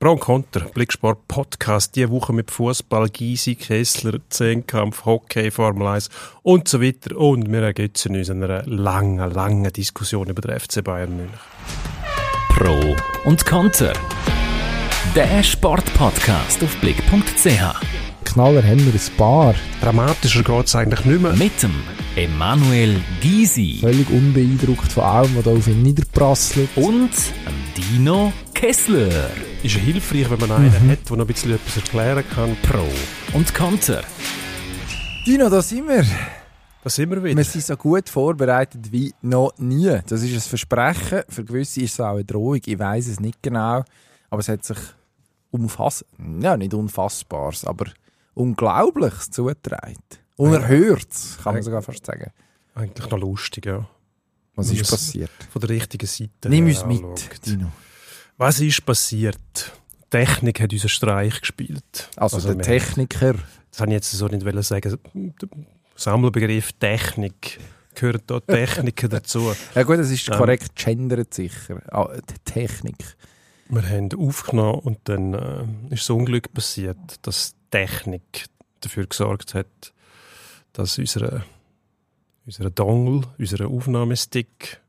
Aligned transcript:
Pro 0.00 0.12
und 0.12 0.20
Konter, 0.20 0.60
Blicksport 0.60 1.26
Podcast, 1.26 1.96
diese 1.96 2.10
Woche 2.10 2.32
mit 2.32 2.52
Fußball, 2.52 3.08
Gysi, 3.08 3.56
Kessler, 3.56 4.20
Zehnkampf, 4.28 5.04
Hockey, 5.04 5.50
Formel 5.50 5.88
1 5.88 6.08
und 6.42 6.68
so 6.68 6.80
weiter. 6.80 7.16
Und 7.16 7.50
wir 7.50 7.62
ergötzen 7.62 8.14
uns 8.14 8.30
einer 8.30 8.62
langen, 8.64 9.28
langen 9.32 9.72
Diskussion 9.72 10.28
über 10.28 10.40
den 10.40 10.60
FC 10.60 10.84
Bayern 10.84 11.16
München. 11.16 11.40
Pro 12.50 12.94
und 13.24 13.44
Konter. 13.44 13.92
Der 15.16 15.42
Sportpodcast 15.42 16.62
auf 16.62 16.76
blick.ch. 16.76 17.97
Knaller 18.28 18.62
haben 18.62 18.84
wir 18.84 18.92
ein 18.92 19.16
paar. 19.16 19.54
Dramatischer 19.80 20.42
geht 20.42 20.66
es 20.66 20.76
eigentlich 20.76 21.04
nicht 21.06 21.22
mehr. 21.22 21.32
Mit 21.32 21.62
dem 21.62 21.72
Emanuel 22.14 23.00
Gysi 23.22 23.78
Völlig 23.80 24.10
unbeeindruckt 24.10 24.92
von 24.92 25.02
allem, 25.02 25.34
was 25.34 25.44
da 25.44 25.50
auf 25.50 25.66
ihn 25.66 25.82
niederprasselt. 25.82 26.68
und 26.76 27.10
dem 27.10 27.74
Dino 27.74 28.32
Kessler. 28.52 29.30
Ist 29.62 29.76
ja 29.76 29.80
hilfreich, 29.80 30.30
wenn 30.30 30.40
man 30.40 30.52
einen 30.52 30.90
hat, 30.90 31.08
der 31.08 31.16
noch 31.16 31.24
ein 31.24 31.26
bisschen 31.26 31.54
etwas 31.54 31.76
erklären 31.76 32.22
kann. 32.34 32.54
Pro 32.62 32.84
und 33.32 33.54
Konter. 33.54 34.02
Dino, 35.26 35.48
da 35.48 35.62
sind 35.62 35.88
wir. 35.88 36.04
Da 36.84 36.90
sind 36.90 37.10
wir 37.10 37.24
wieder. 37.24 37.36
Wir 37.36 37.44
sind 37.44 37.64
so 37.64 37.76
gut 37.78 38.10
vorbereitet 38.10 38.92
wie 38.92 39.14
noch 39.22 39.54
nie. 39.56 40.00
Das 40.06 40.22
ist 40.22 40.34
ein 40.34 40.40
Versprechen. 40.40 41.22
Für 41.30 41.44
gewisse 41.44 41.80
ist 41.80 41.94
es 41.94 42.00
auch 42.00 42.12
eine 42.12 42.24
Drohung. 42.26 42.60
Ich 42.62 42.78
weiß 42.78 43.08
es 43.08 43.20
nicht 43.20 43.42
genau. 43.42 43.84
Aber 44.28 44.40
es 44.40 44.48
hat 44.48 44.64
sich 44.64 44.78
unfass 45.50 46.04
ja, 46.40 46.58
nicht 46.58 46.74
Unfassbares, 46.74 47.64
aber 47.64 47.86
Unglaubliches 48.38 49.30
zugetragen. 49.30 49.96
Unerhörtes, 50.36 51.38
kann 51.42 51.54
man 51.54 51.62
sogar 51.62 51.82
fast 51.82 52.06
sagen. 52.06 52.30
Eigentlich 52.74 53.10
noch 53.10 53.18
lustig, 53.18 53.66
ja. 53.66 53.88
Was 54.54 54.70
ist 54.70 54.88
passiert? 54.90 55.30
Von 55.50 55.60
der 55.60 55.70
richtigen 55.70 56.06
Seite 56.06 56.48
Nimm 56.48 56.66
uns 56.66 56.84
mit, 56.84 57.02
anschaut. 57.02 57.46
Dino. 57.46 57.70
Was 58.36 58.60
ist 58.60 58.84
passiert? 58.86 59.38
Die 60.04 60.10
Technik 60.10 60.60
hat 60.60 60.72
unseren 60.72 60.88
Streich 60.88 61.40
gespielt. 61.40 62.08
Also, 62.16 62.36
Also 62.36 62.54
der 62.54 62.62
Techniker. 62.64 63.34
Das 63.70 63.80
habe 63.80 63.90
ich 63.90 63.94
jetzt 63.94 64.10
so 64.12 64.26
nicht 64.28 64.64
sagen. 64.64 64.98
Der 65.14 65.48
Sammelbegriff 65.96 66.72
Technik. 66.74 67.58
Gehören 67.94 68.22
da 68.26 68.38
Techniken 68.40 69.10
dazu? 69.10 69.52
Ja 69.74 69.82
gut, 69.82 69.98
das 69.98 70.10
ist 70.10 70.28
Ähm. 70.28 70.36
korrekt 70.36 70.76
gendert 70.76 71.34
sicher. 71.34 71.82
Ah, 71.92 72.08
die 72.16 72.38
Technik. 72.44 73.16
Wir 73.68 73.82
haben 73.88 74.08
aufgenommen 74.16 74.78
und 74.80 74.98
dann 75.04 75.34
äh, 75.34 75.94
ist 75.94 76.02
das 76.04 76.10
Unglück 76.10 76.52
passiert, 76.54 76.96
dass 77.22 77.54
Technik 77.70 78.46
dafür 78.80 79.06
gesorgt 79.06 79.54
hat, 79.54 79.92
dass 80.72 80.98
unsere, 80.98 81.44
unsere 82.46 82.70
Dongle, 82.70 83.26
unser 83.38 83.66
Aufnahmestick 83.66 84.80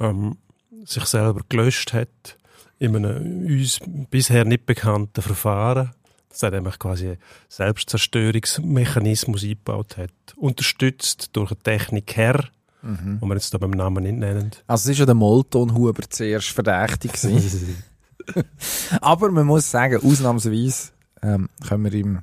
ähm, 0.00 0.36
sich 0.84 1.04
selber 1.04 1.40
gelöscht 1.48 1.92
hat 1.92 2.36
in 2.78 2.96
einem 2.96 3.46
uns 3.46 3.78
bisher 4.10 4.44
nicht 4.44 4.66
bekannten 4.66 5.22
Verfahren. 5.22 5.92
Das 6.28 6.42
hat 6.42 6.52
nämlich 6.54 6.78
quasi 6.78 7.08
einen 7.08 7.18
Selbstzerstörungsmechanismus 7.48 9.42
eingebaut 9.44 9.96
hat. 9.98 10.10
Unterstützt 10.36 11.30
durch 11.36 11.52
eine 11.52 11.60
Techniker, 11.60 12.48
Mhm. 12.84 13.20
die 13.22 13.26
wir 13.28 13.34
jetzt 13.34 13.54
da 13.54 13.58
beim 13.58 13.70
Namen 13.70 14.02
nicht 14.02 14.16
nennen. 14.16 14.50
Also 14.66 14.88
es 14.88 14.94
ist 14.94 14.98
ja 14.98 15.06
der 15.06 15.14
Molton-Huber 15.14 16.02
zuerst 16.10 16.48
verdächtig. 16.48 17.12
Aber 19.00 19.30
man 19.30 19.46
muss 19.46 19.70
sagen, 19.70 20.00
ausnahmsweise 20.04 20.90
ähm, 21.22 21.48
können 21.68 21.84
wir 21.84 21.92
ihm 21.94 22.22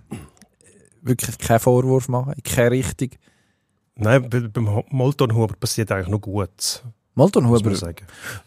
wirklich 1.02 1.38
keinen 1.38 1.60
Vorwurf 1.60 2.08
machen, 2.10 2.34
in 2.34 2.44
keine 2.44 2.72
Richtung. 2.72 3.10
Nein, 3.96 4.30
bei- 4.30 4.40
beim 4.48 4.84
Moltonhuber 4.90 5.56
passiert 5.56 5.92
eigentlich 5.92 6.08
muss 7.46 7.64
man 7.64 7.74
Molton-Huber, 7.76 7.96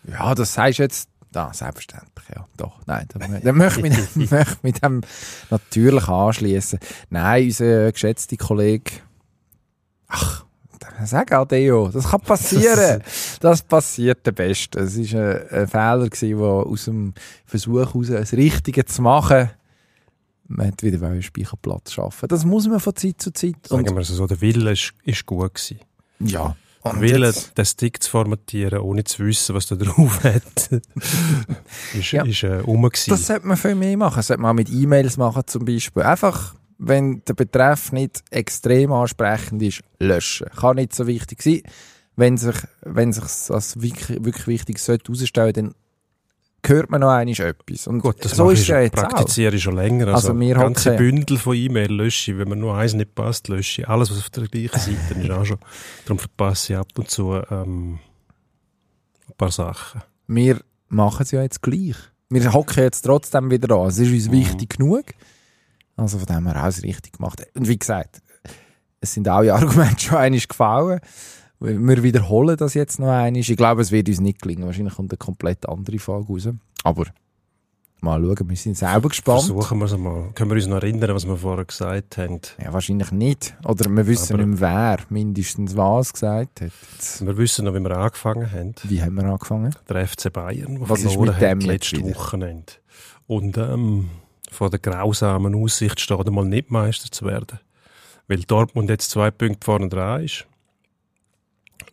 ja, 0.08 0.34
das 0.34 0.56
du 0.78 0.82
jetzt, 0.84 1.08
ja, 1.34 1.52
selbstverständlich, 1.52 2.28
ja, 2.34 2.46
doch, 2.56 2.78
nein, 2.86 3.06
dann, 3.08 3.40
dann 3.42 3.56
möchte 3.56 3.86
ich 3.86 4.16
mich, 4.16 4.30
möchte 4.30 4.52
ich 4.54 4.62
mich 4.62 4.80
dem 4.80 5.00
natürlich 5.50 6.08
anschließen. 6.08 6.78
Nein, 7.10 7.44
unser 7.44 7.92
geschätzter 7.92 8.36
Kollege, 8.36 8.92
ach, 10.08 10.44
sag 11.04 11.32
Adeo, 11.32 11.88
das 11.88 12.08
kann 12.10 12.20
passieren. 12.20 13.02
Das 13.40 13.60
passiert 13.62 14.24
der 14.24 14.32
Beste. 14.32 14.78
Es 14.80 14.96
war 15.12 15.20
ein, 15.20 15.48
ein 15.50 15.66
Fehler, 15.66 16.08
gewesen, 16.08 16.38
der 16.38 16.46
aus 16.48 16.84
dem 16.84 17.12
Versuch 17.44 17.78
heraus 17.80 18.06
das 18.08 18.32
Richtige 18.34 18.84
zu 18.84 19.02
machen, 19.02 19.50
man 20.56 20.68
hat 20.68 20.82
wieder 20.82 21.06
einen 21.06 21.22
Speicherplatz 21.22 21.92
schaffen. 21.92 22.28
Das 22.28 22.44
muss 22.44 22.66
man 22.68 22.80
von 22.80 22.94
Zeit 22.96 23.20
zu 23.20 23.32
Zeit. 23.32 23.56
Sagen 23.66 23.86
wir 23.86 23.98
es 23.98 24.08
so, 24.08 24.26
der 24.26 24.40
Wille 24.40 24.72
ist, 24.72 24.92
ist 25.04 25.26
gut 25.26 25.54
gewesen. 25.54 25.80
ja. 26.20 26.56
Und 26.84 27.00
Wille, 27.00 27.26
jetzt- 27.28 27.56
den 27.56 27.64
Stick 27.64 28.02
zu 28.02 28.10
formatieren, 28.10 28.80
ohne 28.80 29.04
zu 29.04 29.24
wissen, 29.24 29.54
was 29.54 29.66
da 29.68 29.76
drauf 29.76 30.24
hat, 30.24 30.42
ist, 31.94 32.10
Ja. 32.10 32.24
ist 32.24 32.42
äh, 32.42 32.56
rum 32.56 32.82
gewesen. 32.82 33.10
Das 33.10 33.26
sollte 33.28 33.46
man 33.46 33.56
viel 33.56 33.76
mehr 33.76 33.96
machen. 33.96 34.16
Das 34.16 34.26
sollte 34.26 34.42
man 34.42 34.50
auch 34.50 34.54
mit 34.56 34.68
E-Mails 34.68 35.16
machen 35.16 35.42
zum 35.46 35.64
Beispiel. 35.64 36.02
Einfach, 36.02 36.56
wenn 36.78 37.22
der 37.24 37.34
Betreff 37.34 37.92
nicht 37.92 38.24
extrem 38.30 38.90
ansprechend 38.92 39.62
ist, 39.62 39.82
löschen. 40.00 40.48
Kann 40.48 40.74
nicht 40.74 40.92
so 40.92 41.06
wichtig 41.06 41.42
sein. 41.42 41.62
Wenn 42.16 42.36
sich, 42.36 42.56
wenn 42.82 43.12
sich 43.12 43.22
als 43.22 43.80
wirklich, 43.80 44.24
wirklich 44.24 44.46
wichtig 44.48 44.78
sollte 44.80 45.12
herausstellen, 45.12 45.52
dann 45.52 45.74
hört 46.66 46.90
man 46.90 47.00
noch 47.00 47.10
einmal 47.10 47.34
etwas. 47.40 47.86
Und 47.86 48.00
Gut, 48.00 48.24
das 48.24 48.32
so 48.36 48.50
ist 48.50 48.66
ja 48.68 48.80
jetzt 48.80 48.96
auch. 48.98 49.08
praktiziere 49.08 49.56
ich 49.56 49.62
schon 49.62 49.74
länger. 49.76 50.08
Also, 50.08 50.28
Also 50.28 50.40
wir 50.40 50.54
ganze 50.54 50.90
hocken- 50.92 50.98
Bündel 50.98 51.38
von 51.38 51.56
E-Mail 51.56 51.92
lösche 51.92 52.32
ich. 52.32 52.38
Wenn 52.38 52.48
mir 52.48 52.56
nur 52.56 52.74
eins 52.76 52.94
nicht 52.94 53.14
passt, 53.14 53.48
lösche 53.48 53.82
ich. 53.82 53.88
Alles, 53.88 54.10
was 54.10 54.18
auf 54.18 54.30
der 54.30 54.46
gleichen 54.48 54.78
Seite 54.78 55.20
ist, 55.20 55.30
auch 55.30 55.44
schon. 55.44 55.58
Darum 56.04 56.18
verpasse 56.18 56.72
ich 56.72 56.78
ab 56.78 56.88
und 56.96 57.10
zu 57.10 57.34
ähm, 57.50 57.98
ein 59.28 59.34
paar 59.36 59.50
Sachen. 59.50 60.02
Wir 60.26 60.60
machen 60.88 61.22
es 61.22 61.30
ja 61.32 61.42
jetzt 61.42 61.62
gleich. 61.62 61.96
Wir 62.30 62.52
hocken 62.52 62.82
jetzt 62.82 63.02
trotzdem 63.02 63.50
wieder 63.50 63.74
an. 63.76 63.88
Es 63.88 63.98
ist 63.98 64.10
uns 64.12 64.28
Mhm. 64.28 64.32
wichtig 64.32 64.78
genug. 64.78 65.04
Also 65.96 66.18
von 66.18 66.26
dem 66.26 66.46
her 66.46 66.62
alles 66.62 66.82
richtig 66.82 67.12
gemacht. 67.14 67.42
Und 67.54 67.68
wie 67.68 67.78
gesagt, 67.78 68.22
es 69.00 69.12
sind 69.14 69.26
alle 69.28 69.52
Argumente 69.54 70.00
schon 70.00 70.16
einmal 70.18 70.40
gefallen. 70.40 71.00
Wir 71.62 72.02
wiederholen 72.02 72.56
das 72.56 72.74
jetzt 72.74 72.98
noch 72.98 73.08
einmal. 73.08 73.36
Ich 73.36 73.56
glaube, 73.56 73.82
es 73.82 73.92
wird 73.92 74.08
uns 74.08 74.20
nicht 74.20 74.42
gelingen. 74.42 74.66
Wahrscheinlich 74.66 74.94
kommt 74.94 75.12
eine 75.12 75.18
komplett 75.18 75.68
andere 75.68 75.98
Frage 75.98 76.26
raus. 76.26 76.48
Aber 76.84 77.04
mal 78.00 78.20
schauen, 78.20 78.48
wir 78.48 78.56
sind 78.56 78.76
selber 78.76 79.08
gespannt. 79.08 79.42
Versuchen 79.44 79.78
wir 79.78 79.84
es 79.84 79.96
mal. 79.96 80.30
Können 80.34 80.50
wir 80.50 80.56
uns 80.56 80.66
noch 80.66 80.76
erinnern, 80.82 81.14
was 81.14 81.24
wir 81.26 81.36
vorher 81.36 81.64
gesagt 81.64 82.18
haben? 82.18 82.40
Ja, 82.60 82.72
wahrscheinlich 82.72 83.12
nicht. 83.12 83.56
Oder 83.64 83.88
wir 83.88 84.06
wissen 84.06 84.34
Aber- 84.34 84.44
nicht 84.44 84.60
mehr, 84.60 84.96
wer 84.98 84.98
mindestens 85.08 85.76
was 85.76 86.12
gesagt 86.12 86.62
hat. 86.62 86.72
Wir 87.20 87.36
wissen 87.36 87.64
noch, 87.64 87.74
wie 87.74 87.80
wir 87.80 87.96
angefangen 87.96 88.50
haben. 88.50 88.74
wie 88.82 89.00
haben 89.00 89.14
wir 89.14 89.24
angefangen? 89.24 89.74
der 89.88 90.08
FC 90.08 90.32
Bayern, 90.32 90.80
der 90.80 90.88
Was 90.90 91.04
ist 91.04 91.16
mit 91.18 91.40
dem 91.40 91.58
hat 91.60 91.62
letzte? 91.62 92.02
Wochenende. 92.02 92.72
Und 93.28 93.56
ähm, 93.56 94.08
vor 94.50 94.68
der 94.68 94.80
grausamen 94.80 95.54
Aussicht 95.54 96.00
steht 96.00 96.26
einmal 96.26 96.44
nicht 96.44 96.70
Meister 96.72 97.10
zu 97.10 97.24
werden. 97.24 97.60
Weil 98.26 98.40
Dortmund 98.40 98.90
jetzt 98.90 99.10
zwei 99.10 99.30
Punkte 99.30 99.64
vorne 99.64 99.88
dran 99.88 100.24
ist. 100.24 100.46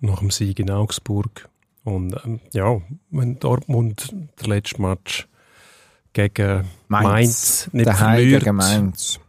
Nach 0.02 0.20
dem 0.20 0.32
Sieg 0.32 0.60
in 0.60 0.70
Augsburg. 0.70 1.50
Und 1.84 2.16
ähm, 2.26 2.40
ja, 2.54 2.82
wenn 3.10 3.40
Dortmund 3.40 4.14
der 4.40 4.48
letzte 4.48 4.82
Match 4.82 5.28
gegen 6.14 6.66
Mainz, 6.88 7.70
nicht 7.72 7.88
Daheim 7.88 8.16
verliert, 8.16 8.44
gegen 8.44 8.56
Mainz. 8.56 9.20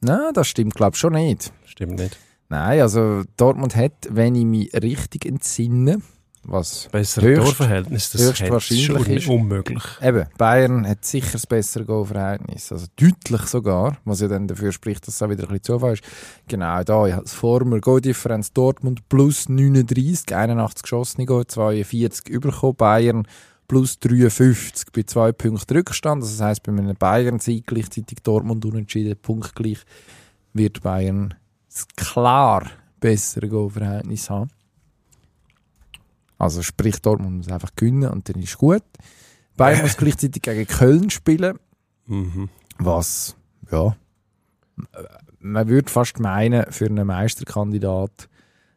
Nein, 0.00 0.32
das 0.34 0.48
stimmt, 0.48 0.74
glaube 0.74 0.94
ich, 0.94 1.00
schon 1.00 1.12
nicht. 1.12 1.52
stimmt 1.64 1.98
nicht. 1.98 2.18
Nein, 2.48 2.80
also 2.80 3.22
Dortmund 3.36 3.76
hat, 3.76 3.92
wenn 4.10 4.34
ich 4.34 4.44
mich 4.44 4.74
richtig 4.74 5.24
entsinne, 5.24 6.02
was 6.44 6.88
Bessere 6.90 7.26
Höchst- 7.26 7.42
Torverhältnis, 7.44 8.10
das 8.10 8.22
höchstwahrscheinlich 8.22 8.80
ist 8.80 8.84
schon 8.86 9.06
ist- 9.06 9.26
unmöglich. 9.28 9.82
eben, 10.02 10.26
Bayern 10.36 10.86
hat 10.88 11.04
sicher 11.04 11.32
das 11.32 11.46
bessere 11.46 11.84
Goalverhältnis, 11.84 12.72
also 12.72 12.86
deutlich 12.96 13.42
sogar, 13.42 13.96
was 14.04 14.20
ja 14.20 14.28
dann 14.28 14.48
dafür 14.48 14.72
spricht, 14.72 15.06
dass 15.06 15.14
es 15.16 15.22
auch 15.22 15.30
wieder 15.30 15.44
ein 15.44 15.48
bisschen 15.48 15.62
Zufall 15.62 15.92
ist. 15.94 16.02
Genau, 16.48 16.82
da, 16.82 17.06
ich 17.06 17.12
habe 17.12 17.22
das 17.24 17.32
Former 17.32 17.80
Goal-Differenz 17.80 18.52
Dortmund 18.52 19.08
plus 19.08 19.48
39, 19.48 20.34
81 20.34 20.82
geschossene 20.82 21.26
Goal, 21.26 21.46
42 21.46 22.28
überkommen, 22.28 22.76
Bayern 22.76 23.26
plus 23.68 23.98
53 24.00 24.88
bei 24.92 25.02
zwei 25.04 25.32
Punkten 25.32 25.74
Rückstand, 25.76 26.22
also 26.22 26.36
das 26.36 26.44
heisst, 26.44 26.62
bei 26.64 26.72
einem 26.72 26.94
Bayern-Sieg 26.96 27.66
gleichzeitig 27.66 28.18
Dortmund 28.22 28.64
unentschieden, 28.64 29.16
punktgleich, 29.20 29.78
wird 30.52 30.82
Bayern 30.82 31.34
das 31.72 31.86
klar 31.96 32.66
bessere 33.00 33.48
Goalverhältnis 33.48 34.28
haben. 34.28 34.50
Also 36.42 36.60
sprich, 36.62 37.00
Dortmund 37.00 37.36
muss 37.36 37.48
einfach 37.48 37.70
gewinnen 37.76 38.10
und 38.10 38.28
dann 38.28 38.42
ist 38.42 38.58
gut. 38.58 38.82
Bayern 39.56 39.82
muss 39.82 39.96
gleichzeitig 39.96 40.42
gegen 40.42 40.66
Köln 40.66 41.08
spielen, 41.10 41.58
Mhm. 42.06 42.48
was, 42.78 43.36
ja, 43.70 43.96
man 45.38 45.68
würde 45.68 45.88
fast 45.88 46.18
meinen, 46.18 46.66
für 46.72 46.86
einen 46.86 47.06
Meisterkandidat 47.06 48.28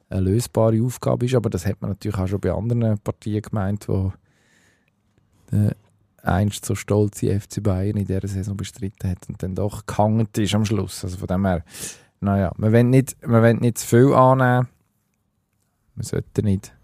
eine 0.09 0.21
lösbare 0.21 0.79
Aufgabe 0.83 1.25
ist, 1.25 1.33
aber 1.33 1.49
das 1.49 1.65
hat 1.65 1.81
man 1.81 1.89
natürlich 1.89 2.19
auch 2.19 2.27
schon 2.27 2.39
bei 2.39 2.51
anderen 2.53 2.99
Partien 2.99 3.41
gemeint, 3.41 3.87
wo 3.89 4.13
der 5.51 5.75
einst 6.21 6.65
so 6.65 6.75
stolze 6.75 7.39
FC 7.39 7.63
Bayern 7.63 7.97
in 7.97 8.05
dieser 8.05 8.27
Saison 8.27 8.55
bestritten 8.55 9.09
hat 9.09 9.27
und 9.27 9.41
dann 9.41 9.55
doch 9.55 9.87
gehangen 9.87 10.27
ist 10.37 10.53
am 10.53 10.65
Schluss. 10.65 11.03
Also 11.03 11.17
von 11.17 11.27
dem 11.27 11.45
her, 11.47 11.63
naja, 12.19 12.51
man 12.57 12.71
will 12.71 12.83
nicht, 12.83 13.15
man 13.27 13.41
will 13.41 13.55
nicht 13.55 13.79
zu 13.79 13.87
viel 13.87 14.13
annehmen, 14.13 14.67
man 15.95 16.03
sollte 16.03 16.43
nicht, 16.43 16.75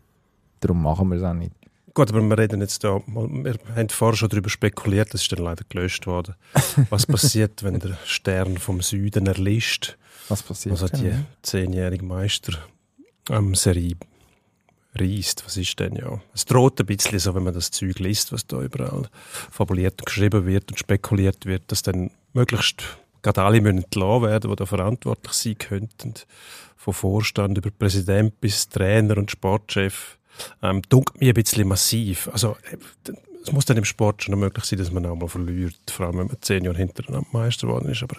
darum 0.62 0.82
machen 0.82 1.10
wir 1.10 1.18
es 1.18 1.24
auch 1.24 1.34
nicht. 1.34 1.52
Gut, 1.94 2.10
aber 2.10 2.22
wir 2.22 2.38
reden 2.38 2.62
jetzt 2.62 2.86
da, 2.86 3.02
wir 3.06 3.56
haben 3.76 3.90
vorher 3.90 4.16
schon 4.16 4.30
darüber 4.30 4.50
spekuliert, 4.50 5.14
das 5.14 5.24
ist 5.24 5.32
dann 5.34 5.44
leider 5.44 5.66
gelöscht 5.68 6.08
worden. 6.08 6.36
Was 6.90 7.06
passiert, 7.06 7.64
wenn 7.64 7.80
der 7.80 7.98
Stern 8.06 8.58
vom 8.58 8.82
Süden 8.82 9.28
erlischt? 9.28 9.98
Was 10.30 10.42
passiert? 10.42 10.72
Also 10.72 10.88
die 10.88 11.14
zehnjährige 11.42 12.06
Meister 12.06 12.54
ähm, 13.30 13.56
Serie 13.56 13.98
reist. 14.96 15.44
Was 15.46 15.58
ist 15.58 15.80
denn 15.80 15.96
ja? 15.96 16.22
Es 16.34 16.46
droht 16.46 16.80
ein 16.80 16.86
bisschen 16.86 17.20
so, 17.20 17.36
wenn 17.36 17.44
man 17.44 17.54
das 17.54 17.72
Zeug 17.72 18.00
liest, 18.00 18.32
was 18.32 18.48
da 18.48 18.62
überall 18.62 19.10
fabuliert 19.50 20.02
und 20.02 20.06
geschrieben 20.06 20.46
wird 20.46 20.72
und 20.72 20.78
spekuliert 20.78 21.46
wird, 21.46 21.72
dass 21.72 21.82
dann 21.82 22.12
möglichst 22.34 22.84
gerade 23.22 23.44
alle 23.44 23.62
müssen 23.62 23.80
entlassen 23.80 24.24
werden, 24.24 24.50
die 24.50 24.56
da 24.56 24.66
verantwortlich 24.66 25.34
sein 25.34 25.58
könnten. 25.58 26.14
Von 26.76 26.94
Vorstand 26.94 27.58
über 27.58 27.70
Präsident 27.70 28.40
bis 28.42 28.70
Trainer 28.70 29.18
und 29.18 29.30
Sportchef. 29.30 30.18
Ähm, 30.62 30.82
dunkelt 30.90 31.20
mir 31.22 31.32
ein 31.32 31.34
bisschen 31.34 31.68
massiv. 31.68 32.30
Also, 32.32 32.56
es 33.44 33.52
muss 33.52 33.66
dann 33.66 33.78
im 33.78 33.86
Sport 33.86 34.24
schon 34.24 34.40
möglich 34.40 34.66
sein, 34.66 34.80
dass 34.80 34.92
man 34.92 35.06
auch 35.06 35.16
mal 35.16 35.28
verliert, 35.28 35.76
vor 35.90 36.06
allem 36.06 36.20
wenn 36.20 36.28
man 36.28 36.38
zehn 36.42 36.64
Jahre 36.64 36.78
hintereinander 36.78 37.28
Meister 37.32 37.68
geworden 37.68 37.90
ist. 37.90 38.04
Aber 38.04 38.18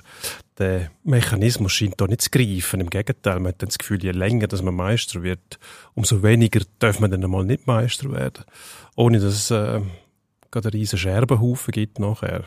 der 0.59 0.91
Mechanismus 1.05 1.73
scheint 1.73 2.01
da 2.01 2.07
nicht 2.07 2.23
zu 2.23 2.31
greifen. 2.31 2.81
Im 2.81 2.91
Gegenteil, 2.91 3.39
man 3.39 3.49
hat 3.49 3.63
dann 3.63 3.69
das 3.69 3.79
Gefühl, 3.79 4.03
je 4.03 4.11
länger 4.11 4.49
dass 4.49 4.63
man 4.63 4.75
Meister 4.75 5.23
wird, 5.23 5.59
umso 5.95 6.23
weniger 6.23 6.61
darf 6.79 7.01
man 7.01 7.11
dann 7.11 7.23
einmal 7.23 7.45
nicht 7.45 7.67
Meister 7.67 8.11
werden. 8.11 8.45
Ohne 8.97 9.21
dass 9.21 9.35
es 9.35 9.51
äh, 9.51 9.81
gerade 10.51 10.69
einen 10.69 10.81
riesen 10.81 10.99
Scherbenhaufen 10.99 11.73
gibt 11.73 11.99
nachher. 11.99 12.45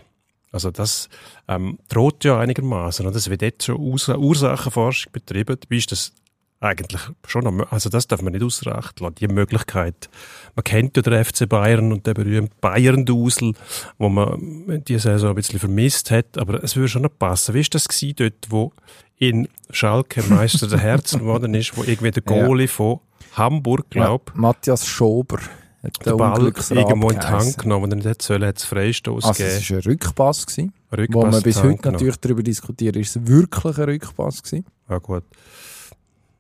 Also 0.52 0.72
das 0.72 1.10
ähm, 1.48 1.80
droht 1.90 2.24
ja 2.24 2.40
einigermaßen. 2.40 3.06
Es 3.08 3.30
wird 3.30 3.42
jetzt 3.42 3.66
schon 3.66 3.76
Urs 3.76 4.08
Ursachenforschung 4.08 5.12
betrieben. 5.12 5.58
Dabei 5.60 5.76
ist 5.76 5.92
das 5.92 6.14
eigentlich 6.60 7.02
schon 7.28 7.44
noch, 7.44 7.72
also 7.72 7.90
das 7.90 8.08
darf 8.08 8.22
man 8.22 8.34
nicht 8.34 8.68
Acht 8.68 9.00
lassen. 9.00 9.16
Die 9.16 9.28
Möglichkeit, 9.28 10.10
man 10.56 10.64
kennt 10.64 10.96
ja 10.98 11.04
den 11.04 11.24
FC 11.24 11.48
Bayern 11.48 11.92
und 11.92 12.08
den 12.08 12.14
berühmten 12.14 12.56
Bayern-Dusel, 12.62 13.54
wo 13.98 14.10
man 14.10 14.84
die 14.88 14.98
Saison 14.98 15.30
ein 15.30 15.36
bisschen 15.36 15.60
vermisst 15.60 16.12
hat, 16.12 16.38
aber 16.38 16.64
es 16.64 16.76
würde 16.76 16.90
schon 16.90 17.04
noch 17.04 17.18
passen. 17.18 17.54
Wie 17.54 17.60
war 17.60 17.68
das 17.72 17.88
gewesen 17.88 18.16
dort, 18.18 18.46
wo 18.50 18.72
in 19.18 19.48
Schalke 19.70 20.24
Meister 20.24 20.68
der 20.68 20.80
Herzen 20.80 21.20
geworden 21.20 21.54
ist, 21.54 21.78
wo 21.78 21.84
irgendwie 21.84 22.12
der 22.12 22.24
Ja. 22.28 22.46
Goalie 22.46 22.68
von 22.68 23.00
Hamburg, 23.34 23.90
glaub, 23.90 24.32
Ma 24.36 24.50
Matthias 24.50 24.88
Schober 24.88 25.40
hat 25.84 26.06
der 26.06 26.14
den 26.14 26.18
Ball 26.18 26.42
irgendwo 26.42 27.10
in 27.12 27.20
die 27.20 27.26
Hand 27.28 27.58
genommen, 27.58 27.92
er 27.92 28.10
nicht 28.10 28.22
sollen, 28.22 28.46
hat 28.46 28.58
es 28.58 28.66
Freistoß 28.66 29.24
Also 29.24 29.44
es 29.44 29.60
gegeben. 29.60 29.70
war 29.70 29.78
ein 29.78 29.92
Rückpass, 29.92 30.46
gewesen, 30.48 30.74
Rückpass 30.92 31.24
wo 31.24 31.26
man 31.28 31.44
bis 31.44 31.62
heute 31.62 31.92
natürlich 31.92 32.18
darüber 32.18 32.44
diskutiert, 32.44 32.96
ist 32.96 33.16
es 33.16 33.28
wirklich 33.28 33.78
ein 33.78 33.84
Rückpass 33.84 34.42
gewesen. 34.42 34.66
Ja, 34.90 34.98
gut. 34.98 35.24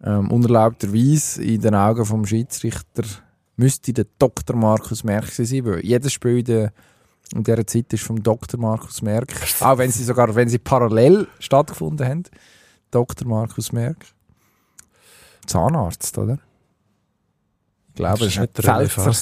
Ähm, 0.06 0.30
unerlaubterweise 0.30 1.44
in 1.44 1.62
den 1.62 1.74
Augen 1.74 2.06
vom 2.06 2.26
Schiedsrichter 2.26 3.04
müsste 3.56 3.92
der 3.92 4.06
Dr. 4.20 4.56
Markus 4.56 5.04
Merck 5.04 5.32
sein, 5.32 5.66
weil 5.66 5.84
jedes 5.84 6.14
Spiel 6.14 6.40
in, 6.40 6.46
der, 6.46 6.74
in 7.34 7.44
dieser 7.44 7.66
Zeit 7.66 7.92
ist 7.92 8.04
vom 8.04 8.22
Dr. 8.22 8.60
Markus 8.60 9.02
Merck, 9.02 9.34
auch 9.62 9.78
wenn 9.80 9.90
sie 9.92 10.04
sogar, 10.04 10.36
wenn 10.36 10.48
sie 10.48 10.60
parallel 10.60 11.28
stattgefunden 11.40 12.08
haben, 12.08 12.24
Dr. 12.92 13.28
Markus 13.28 13.72
Merck. 13.72 14.06
Zahnarzt, 15.48 16.18
oder? 16.18 16.40
Ich 17.90 17.96
glaube, 17.96 18.20
das 18.20 18.28
es 18.28 18.36
ist 18.36 18.40
nicht 18.42 18.54
Pfälzer, 18.58 19.14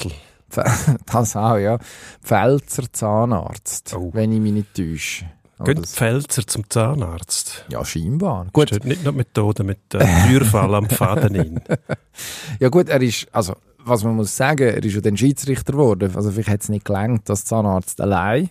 das 1.05 1.35
auch, 1.35 1.57
ja. 1.57 1.79
Pfälzer 2.21 2.91
Zahnarzt, 2.91 3.95
Oh. 3.95 4.09
wenn 4.13 4.31
ich 4.31 4.39
mich 4.39 4.53
nicht 4.53 4.73
täusche. 4.73 5.25
Gehen 5.65 5.81
das- 5.81 5.93
Pfälzer 5.95 6.45
zum 6.47 6.69
Zahnarzt? 6.69 7.65
ja, 7.69 7.83
scheinbar. 7.85 8.47
Gut, 8.53 8.69
Steht 8.69 8.85
nicht 8.85 9.03
noch 9.03 9.13
Methode 9.13 9.63
mit 9.63 9.79
äh, 9.93 10.27
Türfall 10.27 10.73
am 10.75 10.89
Faden 10.89 11.35
in. 11.35 11.61
Ja 12.59 12.69
gut, 12.69 12.89
er 12.89 13.01
ist, 13.01 13.27
also 13.33 13.55
was 13.85 14.03
man 14.03 14.15
muss 14.15 14.35
sagen, 14.37 14.63
er 14.67 14.83
ist 14.83 14.93
ja 14.93 15.01
dann 15.01 15.17
Schiedsrichter 15.17 15.73
geworden. 15.73 16.15
Also 16.15 16.31
vielleicht 16.31 16.49
hat 16.49 16.61
es 16.61 16.69
nicht 16.69 16.85
gelangt, 16.85 17.29
als 17.29 17.43
Zahnarzt 17.45 17.99
allein. 17.99 18.49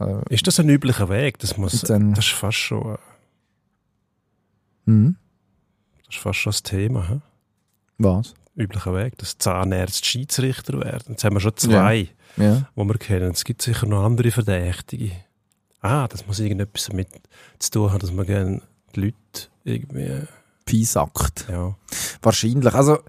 Äh, 0.00 0.16
Ist 0.30 0.46
das 0.46 0.58
ein 0.58 0.68
üblicher 0.68 1.08
Weg? 1.08 1.38
Das, 1.38 1.56
muss, 1.56 1.80
dann- 1.82 2.14
das 2.14 2.24
ist 2.26 2.32
fast 2.32 2.56
schon, 2.58 2.94
äh, 2.94 2.98
hm, 4.86 5.16
das 6.06 6.16
ist 6.16 6.22
fast 6.22 6.38
schon 6.38 6.50
das 6.52 6.62
Thema. 6.62 7.08
He? 7.08 7.20
was? 7.98 8.34
Üblicher 8.56 8.94
Weg, 8.94 9.16
dass 9.18 9.38
Zahnärzte 9.38 10.04
Schiedsrichter 10.06 10.78
werden. 10.80 11.04
Jetzt 11.10 11.24
haben 11.24 11.34
wir 11.36 11.40
schon 11.40 11.56
zwei, 11.56 12.08
Ja. 12.36 12.66
die 12.76 12.84
wir 12.84 12.98
kennen. 12.98 13.30
Es 13.32 13.44
gibt 13.44 13.62
sicher 13.62 13.86
noch 13.86 14.04
andere 14.04 14.30
Verdächtige. 14.30 15.12
Ah, 15.82 16.06
das 16.08 16.26
muss 16.26 16.38
irgendetwas 16.38 16.86
damit 16.86 17.08
zu 17.58 17.70
tun 17.70 17.90
haben, 17.90 17.98
dass 17.98 18.12
man 18.12 18.24
gerne 18.24 18.62
die 18.94 19.00
Leute 19.00 19.48
irgendwie, 19.64 20.22
Piesackt. 20.64 21.46
ja. 21.50 21.76
Wahrscheinlich. 22.22 22.72
Also, 22.72 23.00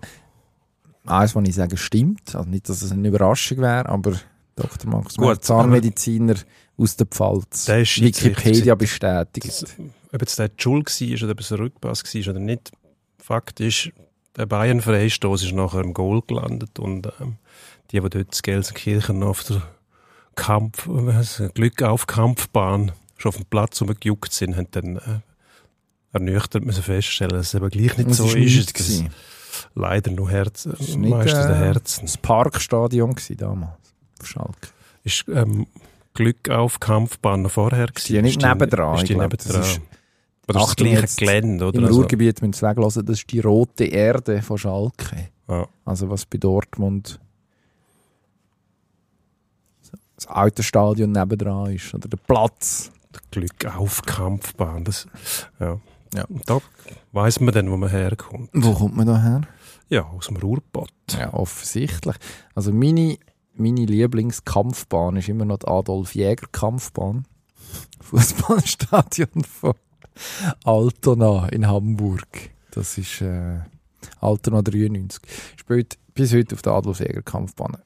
eins, 1.06 1.36
was 1.36 1.48
ich 1.48 1.56
sage, 1.56 1.78
stimmt. 1.78 2.36
Also 2.36 2.50
nicht, 2.50 2.68
dass 2.68 2.82
es 2.82 2.92
eine 2.92 3.08
Überraschung 3.08 3.60
wäre, 3.60 3.88
aber 3.88 4.20
Dr. 4.56 4.90
Markus 4.90 5.18
Gut, 5.18 5.44
Zahnmediziner 5.44 6.36
aus 6.78 6.96
der 6.96 7.06
Pfalz. 7.06 7.66
Der 7.66 7.82
ist 7.82 8.02
Wikipedia 8.02 8.76
bestätigt. 8.76 9.48
Das, 9.48 9.66
ob 10.12 10.22
jetzt 10.22 10.40
der 10.40 10.52
Schuld 10.58 10.90
war 10.90 11.24
oder 11.24 11.32
ob 11.32 11.40
es 11.40 11.52
ein 11.52 11.58
Rückpass 11.60 12.04
war 12.04 12.32
oder 12.32 12.40
nicht, 12.40 12.72
Fakt 13.18 13.60
ist, 13.60 13.92
der 14.36 14.46
Bayern-Freistoß 14.46 15.44
ist 15.44 15.54
nachher 15.54 15.82
im 15.82 15.94
Goal 15.94 16.22
gelandet 16.28 16.80
und 16.80 17.08
ähm, 17.20 17.38
die, 17.92 18.00
die 18.00 18.10
dort 18.10 18.16
in 18.16 18.42
Gelsenkirchen 18.42 19.20
noch 19.20 19.30
auf 19.30 19.44
der 19.44 19.62
Kampf, 20.36 20.90
Glück 21.54 21.82
auf 21.84 22.08
Kampfbahn 22.08 22.92
schon 23.18 23.30
auf 23.30 23.36
dem 23.38 23.46
Platz 23.46 23.82
rumgejuckt 23.82 24.32
sind, 24.34 24.56
haben 24.58 24.68
dann 24.72 24.98
äh, 24.98 25.02
ernüchtert 26.12 26.66
müssen 26.66 26.84
feststellen, 26.84 27.32
dass 27.38 27.48
es 27.48 27.54
eben 27.56 27.70
gleich 27.70 27.98
nicht 27.98 28.10
Es 28.12 28.18
so 28.18 28.26
ist 28.26 28.36
ist. 28.36 28.68
es 28.68 28.74
gewesen. 28.74 29.10
leider 29.76 30.12
nur 30.12 30.30
Herz, 30.30 30.66
ist 30.66 30.96
nicht, 30.98 31.10
meistens 31.10 31.48
der 31.48 31.56
äh, 31.56 31.66
Herzen. 31.66 32.02
Das 32.06 32.18
Parkstadion 32.18 33.16
war 33.16 33.36
damals. 33.36 33.72
Auf 34.22 34.28
Schalke. 34.28 34.68
Ist 35.04 35.26
ähm, 35.34 35.68
Glück 36.14 36.50
auf 36.50 36.80
Kampfbahn 36.80 37.42
noch 37.44 37.52
vorher 37.52 37.88
Ist 37.96 38.10
die 38.10 38.22
nicht 38.22 38.42
nebendran? 38.42 38.98
Ist 38.98 39.10
die 39.10 39.16
das 39.16 39.22
nebendran? 39.24 39.62
ist- 39.62 39.82
oder 40.46 40.60
ist 40.60 40.68
das 40.68 40.76
gleiche 40.76 41.08
Gelände? 41.18 41.66
Oder? 41.68 41.78
Im 41.80 41.86
Also, 41.86 42.00
Ruhrgebiet 42.02 42.42
müssen 42.42 42.52
Sie 42.54 42.66
weglassen, 42.68 43.06
das 43.06 43.20
ist 43.20 43.32
die 43.32 43.40
rote 43.40 43.86
Erde 43.86 44.42
von 44.42 44.58
Schalke. 44.58 45.30
ja. 45.50 45.68
Also 45.86 46.10
was 46.10 46.26
bei 46.26 46.38
Dortmund 46.38 47.20
das 50.24 50.28
alte 50.28 50.64
Stadion 50.64 51.12
nebendran 51.12 51.74
ist. 51.74 51.94
Oder 51.94 52.08
der 52.08 52.18
Platz. 52.18 52.92
Glück 53.32 53.66
auf 53.66 54.02
Kampfbahn. 54.04 54.84
Das, 54.84 55.08
ja. 55.60 55.80
Ja. 56.14 56.26
Und 56.26 56.48
Da 56.50 56.60
weiß 57.12 57.40
man 57.40 57.54
dann, 57.54 57.72
wo 57.72 57.78
man 57.78 57.90
herkommt. 57.90 58.50
Wo 58.54 58.74
kommt 58.74 58.96
man 58.96 59.08
da 59.08 59.22
her? 59.22 59.42
Ja, 59.90 60.04
aus 60.04 60.28
dem 60.28 60.38
Ruhrpott. 60.38 60.92
Ja, 61.18 61.34
offensichtlich. 61.34 62.16
Also 62.56 62.72
meine, 62.72 63.18
meine 63.56 63.86
Lieblingskampfbahn 63.86 65.18
ist 65.18 65.30
immer 65.30 65.46
noch 65.46 65.60
die 65.60 65.68
Adolf 65.68 66.16
Jäger 66.16 66.48
Kampfbahn. 66.52 67.26
Fußballstadion 68.02 69.44
von 69.44 69.74
Altona 70.64 71.48
in 71.50 71.68
Hamburg. 71.68 72.28
Das 72.72 72.98
ist 72.98 73.22
äh, 73.22 73.60
Altona 74.20 74.62
93. 74.62 75.22
Spielt 75.58 75.98
bis 76.14 76.34
heute 76.34 76.56
auf 76.56 76.62
der 76.62 76.74
Adolf 76.74 77.00
Jäger 77.00 77.24
Kampfbahn. 77.24 77.78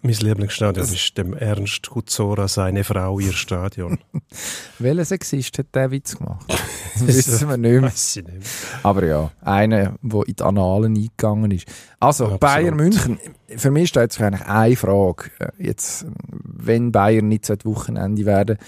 Mein 0.00 0.12
Lieblingsstadion 0.14 0.84
Das- 0.86 0.94
ist 0.94 1.18
dem 1.18 1.34
Ernst 1.34 1.88
Kutzora, 1.90 2.46
seine 2.46 2.84
Frau, 2.84 3.18
ihr 3.18 3.32
Stadion. 3.32 3.98
Welcher 4.78 5.04
Sexist 5.04 5.58
hat 5.58 5.74
den 5.74 5.90
Witz 5.90 6.16
gemacht? 6.16 6.46
Das 7.00 7.06
wissen 7.06 7.48
wir 7.48 7.56
nicht 7.56 7.80
mehr. 7.80 7.92
Ich 7.94 8.16
nicht. 8.16 8.48
Aber 8.82 9.04
ja, 9.06 9.30
einer, 9.40 9.94
der 10.02 10.26
in 10.26 10.34
die 10.34 10.42
Annalen 10.42 10.96
eingegangen 10.96 11.52
ist. 11.52 11.68
Also, 12.00 12.24
Absolut. 12.24 12.40
Bayern 12.40 12.74
München. 12.74 13.20
Für 13.56 13.70
mich 13.70 13.90
stellt 13.90 14.12
sich 14.12 14.20
eigentlich 14.24 14.48
eine 14.48 14.74
Frage. 14.74 15.30
Äh, 15.38 15.50
Jetzt, 15.58 16.06
wenn 16.42 16.90
Bayern 16.90 17.28
nicht 17.28 17.46
seit 17.46 17.64
Wochenende 17.64 18.26
werden, 18.26 18.58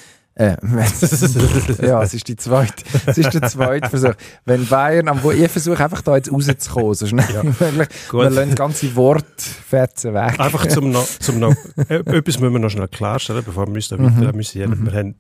äh, 0.41 0.57
ja, 1.87 2.03
es 2.03 2.15
ist 2.15 2.27
die 2.29 2.37
zweite, 2.37 2.83
es 3.07 3.19
ist 3.19 3.35
der 3.35 3.43
zweite 3.43 3.91
Versuch. 3.91 4.15
Wenn 4.45 4.67
Bayern, 4.67 5.09
am 5.09 5.23
wo 5.23 5.31
ich 5.33 5.51
versuche 5.51 5.83
einfach 5.85 6.01
da 6.03 6.17
jetzt 6.17 6.33
rauszukommen, 6.33 6.95
so 6.95 7.07
schnell 7.07 7.27
Ja. 7.35 7.43
möglich. 7.61 7.89
Gut. 8.09 8.23
Wir 8.23 8.31
lassen 8.31 8.55
ganze 8.55 8.97
Wortfetzen 8.97 10.15
weg. 10.15 10.41
Einfach 10.41 10.67
zum 10.67 10.91
noch, 10.91 11.07
zum 11.07 11.41
noch 11.41 11.55
äh, 11.89 11.97
etwas 11.97 12.39
müssen 12.39 12.53
wir 12.55 12.59
noch 12.59 12.71
schnell 12.71 12.89
klarstellen, 12.89 13.43
bevor 13.45 13.67
wir 13.67 13.73
müssen 13.73 14.01
Mhm. 14.03 14.21
weiter 14.21 14.33
müssen. 14.35 14.87
Wir 14.87 14.93
haben 14.99 15.15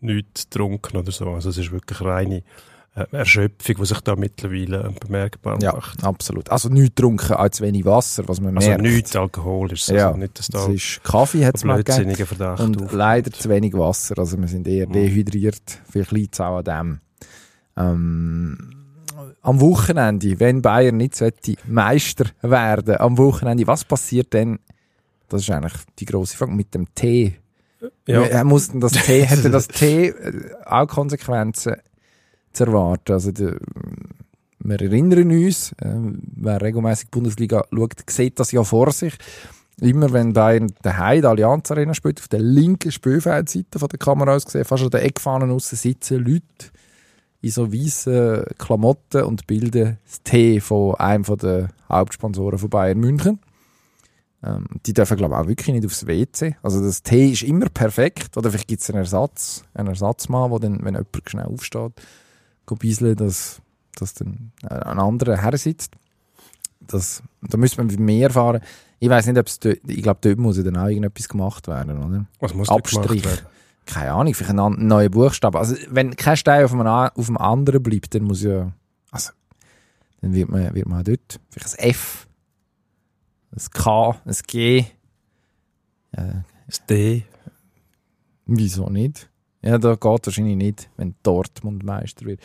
nichts 0.00 0.44
getrunken 0.50 0.96
oder 0.98 1.10
so. 1.10 1.28
Also 1.30 1.48
es 1.48 1.56
ist 1.58 1.72
wirklich 1.72 2.00
reine 2.02 2.42
Erschöpfung, 3.12 3.76
die 3.76 3.84
sich 3.86 4.00
da 4.00 4.16
mittlerweile 4.16 4.84
äh, 4.84 4.90
bemerkbar 5.06 5.58
ja, 5.62 5.72
macht. 5.72 6.02
absolut. 6.02 6.50
Also 6.50 6.68
nichts 6.70 6.94
getrunken, 6.94 7.34
zu 7.52 7.62
wenig 7.64 7.84
Wasser, 7.84 8.26
was 8.26 8.40
man 8.40 8.56
Also 8.56 8.68
merkt. 8.70 8.82
nichts 8.84 9.14
alkoholisch. 9.16 9.88
Ja, 9.88 10.08
Also 10.08 10.18
nicht, 10.18 10.38
dass 10.38 10.48
da 10.48 10.66
Es 10.66 10.68
ist 10.68 11.04
Kaffee 11.04 11.44
hat 11.44 11.56
es 11.56 11.62
blödsinniger 11.62 12.24
Verdacht 12.26 12.60
Und 12.60 12.82
auf- 12.82 12.92
leider 12.92 13.30
zu 13.30 13.48
wenig 13.50 13.74
Wasser. 13.74 14.18
Also 14.18 14.38
wir 14.38 14.48
sind 14.48 14.66
eher 14.66 14.88
Mhm. 14.88 14.92
dehydriert. 14.92 15.62
Vielleicht 15.90 16.12
liegt 16.12 16.34
es 16.34 16.40
auch 16.40 16.58
an 16.58 16.64
dem. 16.64 17.00
Ähm, 17.76 18.58
am 19.42 19.60
Wochenende, 19.60 20.40
wenn 20.40 20.62
Bayern 20.62 20.96
nicht 20.96 21.14
sollte 21.14 21.54
Meister 21.66 22.26
werden, 22.42 22.96
am 22.98 23.18
Wochenende, 23.18 23.66
was 23.66 23.84
passiert 23.84 24.32
denn? 24.32 24.58
Das 25.28 25.42
ist 25.42 25.50
eigentlich 25.50 25.74
die 25.98 26.04
große 26.04 26.36
Frage 26.36 26.52
mit 26.52 26.74
dem 26.74 26.92
Tee. 26.94 27.36
ja. 28.06 28.22
Er 28.22 28.44
muss 28.44 28.70
denn 28.70 28.80
das 28.80 28.92
Tee, 29.06 29.22
hätte 29.22 29.50
das 29.50 29.68
Tee 29.68 30.08
äh, 30.08 30.54
auch 30.64 30.86
Konsequenzen 30.86 31.74
zu 32.56 32.64
erwarten? 32.64 33.12
Also 33.12 33.32
der, 33.32 33.56
wir 34.58 34.80
erinnern 34.80 35.30
uns, 35.30 35.72
äh, 35.80 35.94
wer 36.36 36.60
regelmäßig 36.60 37.10
Bundesliga 37.10 37.64
schaut, 37.72 37.94
sieht 38.08 38.40
das 38.40 38.52
ja 38.52 38.64
vor 38.64 38.90
sich. 38.92 39.14
Immer 39.80 40.12
wenn 40.12 40.32
Bayern 40.32 40.72
daheim 40.82 41.20
der 41.20 41.30
Allianz 41.30 41.70
Arena 41.70 41.92
spielt, 41.92 42.18
auf 42.20 42.28
der 42.28 42.40
linken 42.40 42.90
Spielfeldseite 42.90 43.78
von 43.78 43.88
der 43.88 43.98
Kamera 43.98 44.34
aus 44.34 44.46
gesehen, 44.46 44.64
fast 44.64 44.84
an 44.84 44.90
der 44.90 45.04
Eckfahne 45.04 45.52
aussen 45.52 45.76
sitzen 45.76 46.24
Leute 46.24 46.70
in 47.42 47.50
so 47.50 47.72
weißen 47.72 48.44
Klamotten 48.58 49.24
und 49.24 49.46
bilden 49.46 49.98
das 50.04 50.22
T 50.22 50.60
von 50.60 50.94
einem 50.94 51.24
der 51.24 51.68
Hauptsponsoren 51.90 52.58
von 52.58 52.70
Bayern 52.70 52.98
München. 52.98 53.38
Ähm, 54.42 54.66
die 54.86 54.94
dürfen, 54.94 55.16
glaube 55.16 55.34
ich, 55.34 55.40
auch 55.40 55.48
wirklich 55.48 55.74
nicht 55.74 55.86
aufs 55.86 56.06
WC. 56.06 56.56
Also 56.62 56.82
das 56.82 57.02
T 57.02 57.30
ist 57.30 57.42
immer 57.42 57.68
perfekt. 57.68 58.36
Oder 58.36 58.50
vielleicht 58.50 58.68
gibt 58.68 58.82
es 58.82 58.90
einen 58.90 58.98
Ersatz, 58.98 59.64
einen 59.74 59.88
Ersatzmann, 59.88 60.50
wo 60.50 60.58
dann, 60.58 60.78
wenn 60.82 60.94
jemand 60.94 61.08
schnell 61.26 61.46
aufsteht, 61.46 61.92
geht 62.66 62.82
dass, 63.14 63.60
dass 63.94 64.14
dann 64.14 64.52
ein 64.62 64.98
anderer 64.98 65.40
her 65.40 65.56
sitzt. 65.58 65.94
Das, 66.80 67.22
da 67.42 67.56
müsste 67.58 67.78
man 67.78 67.88
mehr 67.98 68.30
fahren. 68.30 68.60
Ich 68.98 69.08
weiß 69.08 69.26
nicht, 69.26 69.38
ob 69.38 69.46
es 69.46 69.58
ich 69.86 70.02
glaube, 70.02 70.20
dort 70.22 70.38
muss 70.38 70.56
ja 70.56 70.62
dann 70.62 70.76
auch 70.76 70.86
irgendetwas 70.86 71.28
gemacht 71.28 71.66
werden, 71.68 72.02
oder? 72.02 72.26
Was 72.40 72.54
muss 72.54 72.68
Abstrich. 72.68 73.22
gemacht 73.22 73.24
werden? 73.42 73.46
Keine 73.86 74.12
Ahnung, 74.12 74.34
vielleicht 74.34 74.58
ein 74.58 74.86
neuer 74.86 75.08
Buchstabe. 75.08 75.58
Also, 75.58 75.76
wenn 75.90 76.16
kein 76.16 76.36
Stein 76.36 76.64
auf 76.64 76.72
a- 76.86 77.08
auf 77.14 77.26
dem 77.26 77.36
anderen 77.38 77.82
bleibt, 77.82 78.14
dann 78.14 78.22
muss 78.24 78.42
ja, 78.42 78.72
also, 79.10 79.32
dann 80.20 80.32
wird 80.32 80.48
man, 80.48 80.74
wird 80.74 80.86
man 80.88 81.00
auch 81.00 81.04
dort 81.04 81.40
vielleicht 81.50 81.78
ein 81.78 81.90
F, 81.90 82.26
ein 83.52 83.70
K, 83.72 84.16
ein 84.24 84.36
G, 84.46 84.84
ja, 86.16 86.44
Das 86.66 86.84
D. 86.86 87.24
wieso 88.46 88.88
nicht? 88.90 89.28
Ja, 89.66 89.78
da 89.78 89.94
geht 89.94 90.26
wahrscheinlich 90.26 90.56
nicht, 90.56 90.88
wenn 90.96 91.14
Dortmund 91.22 91.82
Meister 91.82 92.24
wird. 92.24 92.40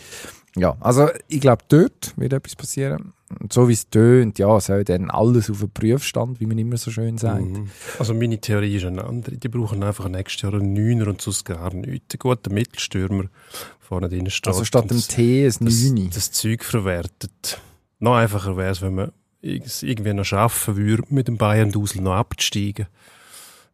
Ja, 0.55 0.75
also 0.79 1.09
ich 1.27 1.39
glaube, 1.39 1.63
dort 1.69 2.13
wird 2.17 2.33
etwas 2.33 2.55
passieren. 2.55 3.13
Und 3.39 3.53
so 3.53 3.69
wie 3.69 3.73
es 3.73 3.89
tönt, 3.89 4.37
ja, 4.39 4.59
soll 4.59 4.83
dann 4.83 5.09
alles 5.09 5.49
auf 5.49 5.59
den 5.59 5.69
Prüfstand, 5.71 6.41
wie 6.41 6.45
man 6.45 6.57
immer 6.57 6.75
so 6.75 6.91
schön 6.91 7.17
sagt. 7.17 7.45
Mhm. 7.45 7.69
Also 7.99 8.13
meine 8.13 8.39
Theorie 8.39 8.75
ist 8.75 8.83
eine 8.85 9.05
andere. 9.05 9.37
Die 9.37 9.47
brauchen 9.47 9.81
einfach 9.83 10.09
nächstes 10.09 10.41
Jahr 10.41 10.55
einen 10.55 10.73
Neuner 10.73 11.07
und 11.07 11.21
sonst 11.21 11.45
gar 11.45 11.73
nichts. 11.73 12.13
Ein 12.15 12.19
guter 12.19 12.51
Mittelstürmer 12.51 13.25
vorne 13.79 14.09
drin 14.09 14.29
steht. 14.29 14.47
Also 14.47 14.65
statt 14.65 14.89
dem 14.89 14.97
das- 14.97 15.07
T 15.07 15.45
ein 15.45 15.65
das, 15.65 15.83
Neuni. 15.83 16.09
das 16.13 16.31
Zeug 16.31 16.63
verwertet. 16.65 17.61
Noch 17.99 18.15
einfacher 18.15 18.57
wäre 18.57 18.71
es, 18.71 18.81
wenn 18.81 18.95
man 18.95 19.11
es 19.41 19.83
irgendwie 19.83 20.13
noch 20.13 20.25
schaffen 20.25 20.75
würde, 20.75 21.03
mit 21.09 21.27
dem 21.29 21.37
Bayern-Dusel 21.37 22.01
noch 22.01 22.13
abzusteigen. 22.15 22.87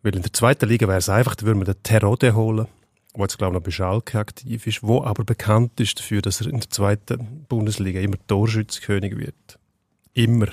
Weil 0.04 0.16
in 0.16 0.22
der 0.22 0.34
zweiten 0.34 0.70
Liga 0.70 0.88
wäre 0.88 1.00
es 1.00 1.10
einfach, 1.10 1.34
da 1.36 1.46
würde 1.46 1.58
man 1.58 1.66
den 1.66 1.82
Terode 1.82 2.36
holen, 2.36 2.68
der 3.18 3.24
jetzt 3.24 3.38
glaube 3.38 3.56
ich 3.56 3.60
noch 3.60 3.66
bei 3.66 3.72
Schalke 3.72 4.20
aktiv 4.20 4.68
ist, 4.68 4.84
wo 4.84 5.04
aber 5.04 5.24
bekannt 5.24 5.80
ist 5.80 6.00
dafür, 6.00 6.22
dass 6.22 6.42
er 6.42 6.48
in 6.48 6.60
der 6.60 6.70
zweiten 6.70 7.46
Bundesliga 7.50 8.00
immer 8.00 8.18
Torschützenkönig 8.28 9.18
wird. 9.18 9.60
Immer. 10.14 10.48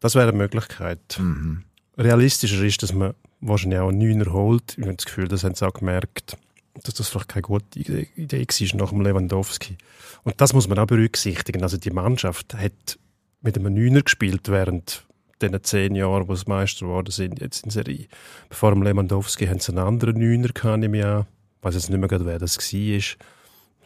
Das 0.00 0.14
wäre 0.14 0.28
eine 0.28 0.36
Möglichkeit. 0.36 1.18
Mhm. 1.18 1.64
Realistischer 1.96 2.62
ist, 2.62 2.82
dass 2.82 2.92
man 2.92 3.14
wahrscheinlich 3.40 3.78
auch 3.78 3.88
einen 3.88 3.98
Neuner 3.98 4.32
holt. 4.32 4.76
Ich 4.76 4.84
habe 4.84 4.96
das 4.96 5.06
Gefühl, 5.06 5.28
das 5.28 5.44
haben 5.44 5.54
sie 5.54 5.66
auch 5.66 5.74
gemerkt, 5.74 6.36
dass 6.82 6.94
das 6.94 7.08
vielleicht 7.08 7.28
keine 7.28 7.42
gute 7.42 7.78
Idee 7.78 8.46
war 8.46 8.80
nach 8.80 8.90
dem 8.90 9.00
Lewandowski. 9.00 9.76
Und 10.24 10.40
das 10.40 10.52
muss 10.52 10.68
man 10.68 10.78
auch 10.78 10.86
berücksichtigen. 10.86 11.62
Also 11.62 11.76
die 11.76 11.90
Mannschaft 11.90 12.54
hat 12.54 12.98
mit 13.42 13.56
einem 13.56 13.74
Neuner 13.74 14.02
gespielt 14.02 14.48
während 14.48 15.06
diesen 15.40 15.62
zehn 15.62 15.94
Jahren, 15.94 16.28
wo 16.28 16.34
sie 16.34 16.44
Meister 16.48 16.86
geworden 16.86 17.10
sind, 17.10 17.40
jetzt 17.40 17.64
in 17.64 17.70
Serie. 17.70 18.06
Bevor 18.48 18.72
dem 18.72 18.82
Lewandowski 18.82 19.46
haben 19.46 19.60
sie 19.60 19.72
einen 19.72 19.86
anderen 19.86 20.18
Neuner 20.18 20.48
gehabt 20.48 20.82
im 20.82 20.94
Jahr. 20.94 21.26
Ich 21.64 21.66
weiß 21.66 21.76
jetzt 21.76 21.88
nicht 21.88 21.98
mehr, 21.98 22.10
gerade, 22.10 22.26
wer 22.26 22.38
das 22.38 22.58
war. 22.58 22.96
Ist 22.96 23.16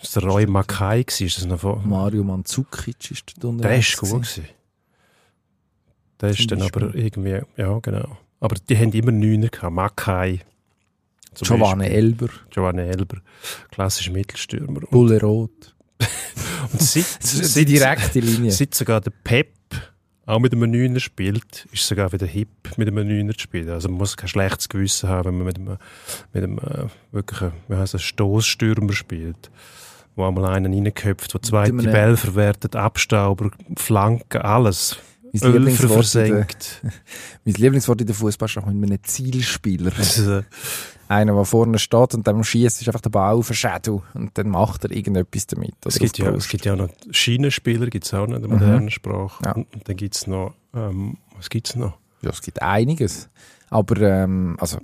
das 0.01 0.11
der 0.15 0.25
Roy 0.25 0.47
Mackay? 0.47 1.05
gewesen? 1.05 1.27
Ist 1.29 1.39
das 1.39 1.47
noch 1.47 1.61
von, 1.61 1.89
Mario 1.89 2.25
Mandzukic 2.25 3.13
ist 3.13 3.35
da 3.41 3.53
der 3.53 3.79
ist 3.79 3.97
gut 3.99 4.11
gewesen. 4.11 4.49
Der 6.21 6.31
ist 6.31 6.51
dann 6.51 6.63
aber 6.63 6.93
irgendwie, 6.93 7.41
ja 7.57 7.79
genau. 7.79 8.19
Aber 8.41 8.57
die 8.69 8.77
haben 8.77 8.91
immer 8.91 9.13
Neuner 9.13 9.47
gehabt. 9.47 9.73
Mackay. 9.73 10.41
zum 11.35 11.47
Giovanni. 11.47 11.87
Elber, 11.87 12.31
Giovanni 12.51 12.83
Elber. 12.83 13.19
Klassischer 13.71 14.11
Mittelstürmer. 14.11 14.81
Bulle 14.91 15.21
Rot. 15.21 15.77
und 16.73 16.83
seit, 16.83 17.55
die 17.55 17.65
direkte 17.65 18.19
Linie. 18.19 18.51
seit 18.51 18.75
sogar 18.75 19.01
der 19.01 19.13
Pep 19.23 19.58
auch 20.29 20.39
mit 20.41 20.53
einem 20.53 20.71
Neuner 20.71 21.01
spielt, 21.01 21.67
ist 21.73 21.81
es 21.83 21.89
sogar 21.89 22.13
wieder 22.13 22.27
hip, 22.27 22.49
mit 22.77 22.87
einem 22.89 23.09
Neuner 23.09 23.33
zu 23.33 23.41
spielen. 23.41 23.71
Also 23.71 23.89
man 23.89 23.99
muss 23.99 24.17
kein 24.17 24.29
schlechtes 24.29 24.69
Gewissen 24.69 25.09
haben, 25.09 25.27
wenn 25.29 25.39
man 25.39 25.47
mit 25.47 25.57
einem, 25.59 25.79
mit 26.33 26.45
einem 26.45 26.59
äh, 26.59 26.89
wirklich, 27.13 27.41
äh, 27.43 27.51
wie 27.69 27.77
heisst 27.77 27.95
das, 27.95 28.03
Stoßstürmer 28.03 28.93
spielt. 28.93 29.51
Wo 30.17 30.27
einmal 30.27 30.47
einen 30.47 30.73
reinköpft, 30.75 31.33
der 31.33 31.43
zweite 31.43 31.73
einem- 31.73 31.93
Bälle 31.93 32.17
verwertet, 32.17 32.77
Abstauber, 32.77 33.51
Flanken, 33.77 34.43
alles. 34.43 34.99
Mein 35.41 35.53
Lieblingswort, 35.53 35.83
in 35.83 35.89
der, 35.89 35.95
versenkt. 35.95 36.83
mein 37.45 37.55
Lieblingswort 37.55 38.01
in 38.01 38.07
der 38.07 38.17
Fußballsprache 38.17 38.71
mit 38.71 38.91
einem 38.91 39.03
Zielspieler. 39.03 39.93
Äh, 39.99 40.43
Einer, 41.09 41.35
der 41.35 41.45
vorne 41.47 41.79
steht 41.79 42.15
und 42.15 42.27
dann 42.27 42.45
schießt, 42.45 42.83
ist 42.83 42.87
einfach 42.87 43.01
der 43.01 43.09
Ball 43.09 43.35
auf 43.35 43.53
Shadow 43.55 44.03
und 44.13 44.37
dann 44.37 44.51
macht 44.51 44.85
er 44.85 44.91
irgendetwas 44.91 45.47
damit. 45.47 45.75
Es 45.87 45.99
gibt, 45.99 46.19
ja, 46.19 46.31
es 46.35 46.49
gibt 46.49 46.67
ja 46.67 46.75
auch 46.75 46.79
noch 46.79 46.91
Schienenspieler, 47.11 47.87
gibt 47.87 48.05
es 48.05 48.13
auch 48.13 48.27
noch 48.27 48.37
in 48.37 48.43
der 48.43 48.51
modernen 48.51 48.91
Sprache. 48.91 49.43
Ja. 49.43 49.53
Und, 49.53 49.73
und 49.73 49.89
dann 49.89 49.97
gibt 49.97 50.17
es 50.17 50.27
noch, 50.27 50.55
ähm, 50.75 51.17
was 51.35 51.49
gibt 51.49 51.69
es 51.69 51.77
noch? 51.77 51.97
Ja, 52.21 52.29
es 52.29 52.43
gibt 52.43 52.61
einiges. 52.61 53.31
Aber 53.71 53.99
ähm, 54.03 54.57
also, 54.61 54.81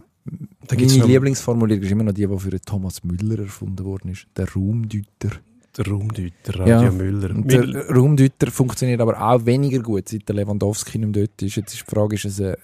meine 0.71 0.83
Lieblingsformulierung 0.83 1.83
ist 1.83 1.91
immer 1.91 2.05
noch 2.05 2.15
die, 2.15 2.27
die 2.27 2.39
für 2.39 2.59
Thomas 2.61 3.05
Müller 3.05 3.41
erfunden 3.41 3.85
worden 3.85 4.13
ist. 4.13 4.27
Der 4.37 4.51
Raumdeuter. 4.51 5.37
Der 5.76 5.87
Raumdeuter, 5.88 6.59
Radio 6.61 6.83
Ja. 6.83 6.90
Müller. 6.90 7.28
Der 7.28 7.88
Raumdeuter 7.90 8.50
funktioniert 8.50 9.00
aber 9.00 9.21
auch 9.21 9.45
weniger 9.45 9.81
gut, 9.81 10.09
seit 10.09 10.28
der 10.28 10.37
Lewandowski 10.37 10.99
nicht 10.99 11.16
dort 11.16 11.43
ist. 11.43 11.57
Jetzt 11.57 11.75
ist 11.75 11.85
die 11.88 11.95
Frage, 11.95 12.14
ist 12.14 12.25
es 12.25 12.40
eine, 12.40 12.57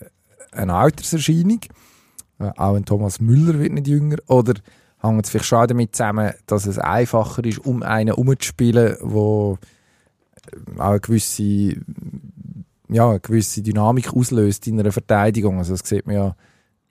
eine 0.53 0.75
Alterserscheinung? 0.75 1.61
Äh, 2.39 2.51
Auch 2.57 2.75
ein 2.75 2.85
Thomas 2.85 3.21
Müller 3.21 3.59
wird 3.59 3.73
nicht 3.73 3.89
jünger. 3.89 4.17
Oder 4.27 4.55
hängt 5.01 5.25
es 5.25 5.31
vielleicht 5.31 5.47
schon 5.47 5.67
damit 5.69 5.95
zusammen, 5.97 6.33
dass 6.47 6.67
es 6.67 6.79
einfacher 6.79 7.45
ist, 7.45 7.59
um 7.59 7.83
einen 7.83 8.15
umzuspielen, 8.15 8.97
wo 9.01 9.59
äh, 10.53 10.81
auch 10.81 10.91
eine 10.91 11.01
gewisse, 11.01 11.77
ja, 12.89 13.09
eine 13.11 13.21
gewisse 13.21 13.63
Dynamik 13.63 14.13
auslöst 14.15 14.67
in 14.67 14.79
einer 14.81 14.93
Verteidigung. 14.93 15.59
Also 15.59 15.75
das 15.75 15.89
sieht 15.89 16.07
man 16.07 16.17
ja 16.17 16.37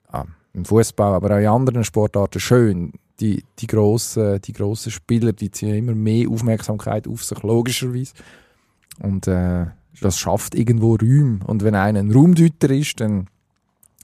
ah, 0.08 0.24
im 0.52 0.64
Fußball, 0.64 1.14
aber 1.14 1.34
auch 1.34 1.40
in 1.40 1.46
anderen 1.46 1.84
Sportarten 1.84 2.40
schön. 2.40 2.92
Die, 3.20 3.44
die, 3.58 3.66
grossen, 3.66 4.40
die 4.40 4.52
grossen 4.52 4.90
Spieler, 4.90 5.32
die 5.32 5.50
ziehen 5.50 5.74
immer 5.74 5.94
mehr 5.94 6.28
Aufmerksamkeit 6.28 7.06
auf 7.06 7.22
sich, 7.22 7.42
logischerweise. 7.42 8.14
Und 9.00 9.28
äh, 9.28 9.66
das 10.00 10.18
schafft 10.18 10.54
irgendwo 10.54 10.94
Räume. 10.94 11.40
Und 11.46 11.62
wenn 11.62 11.74
einer 11.74 12.00
ein 12.00 12.12
Raumdeuter 12.12 12.70
ist, 12.70 13.00
dann 13.00 13.28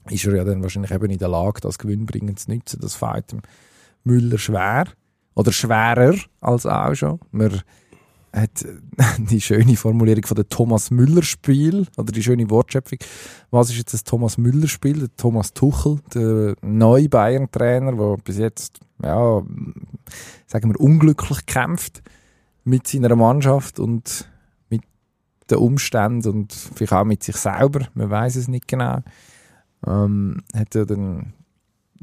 ist 0.09 0.25
er 0.25 0.35
ja 0.35 0.43
dann 0.43 0.61
wahrscheinlich 0.61 0.91
eben 0.91 1.09
in 1.09 1.17
der 1.17 1.29
Lage, 1.29 1.61
das 1.61 1.79
gewinnbringend 1.79 2.39
zu 2.39 2.51
nutzen. 2.51 2.79
Das 2.81 2.95
fällt 2.95 3.31
dem 3.31 3.41
Müller 4.03 4.37
schwer. 4.37 4.85
Oder 5.35 5.51
schwerer 5.51 6.15
als 6.41 6.65
auch 6.65 6.95
schon. 6.95 7.19
Man 7.31 7.61
hat 8.41 8.65
die 9.17 9.41
schöne 9.41 9.75
Formulierung 9.75 10.25
von 10.25 10.35
der 10.35 10.47
Thomas 10.47 10.91
Müller 10.91 11.23
Spiel 11.23 11.87
oder 11.97 12.11
die 12.11 12.23
schöne 12.23 12.49
Wortschöpfung. 12.49 12.99
Was 13.51 13.69
ist 13.69 13.77
jetzt 13.77 13.93
das 13.93 14.03
Thomas 14.03 14.37
Müller 14.37 14.67
Spiel? 14.67 14.99
Der 14.99 15.15
Thomas 15.15 15.53
Tuchel, 15.53 15.99
der 16.13 16.55
neue 16.61 17.09
Bayern 17.09 17.49
Trainer, 17.51 17.93
der 17.93 18.17
bis 18.23 18.37
jetzt 18.37 18.79
ja 19.03 19.41
sagen 20.47 20.69
wir 20.69 20.79
unglücklich 20.79 21.45
kämpft 21.45 22.01
mit 22.63 22.87
seiner 22.87 23.15
Mannschaft 23.15 23.79
und 23.79 24.29
mit 24.69 24.81
den 25.49 25.57
Umständen 25.57 26.29
und 26.29 26.53
vielleicht 26.53 26.93
auch 26.93 27.05
mit 27.05 27.23
sich 27.23 27.37
selber. 27.37 27.87
Man 27.93 28.09
weiß 28.09 28.35
es 28.35 28.47
nicht 28.47 28.67
genau. 28.67 28.99
Ähm, 29.85 30.41
hat 30.53 30.75
er 30.75 30.85
dann 30.85 31.33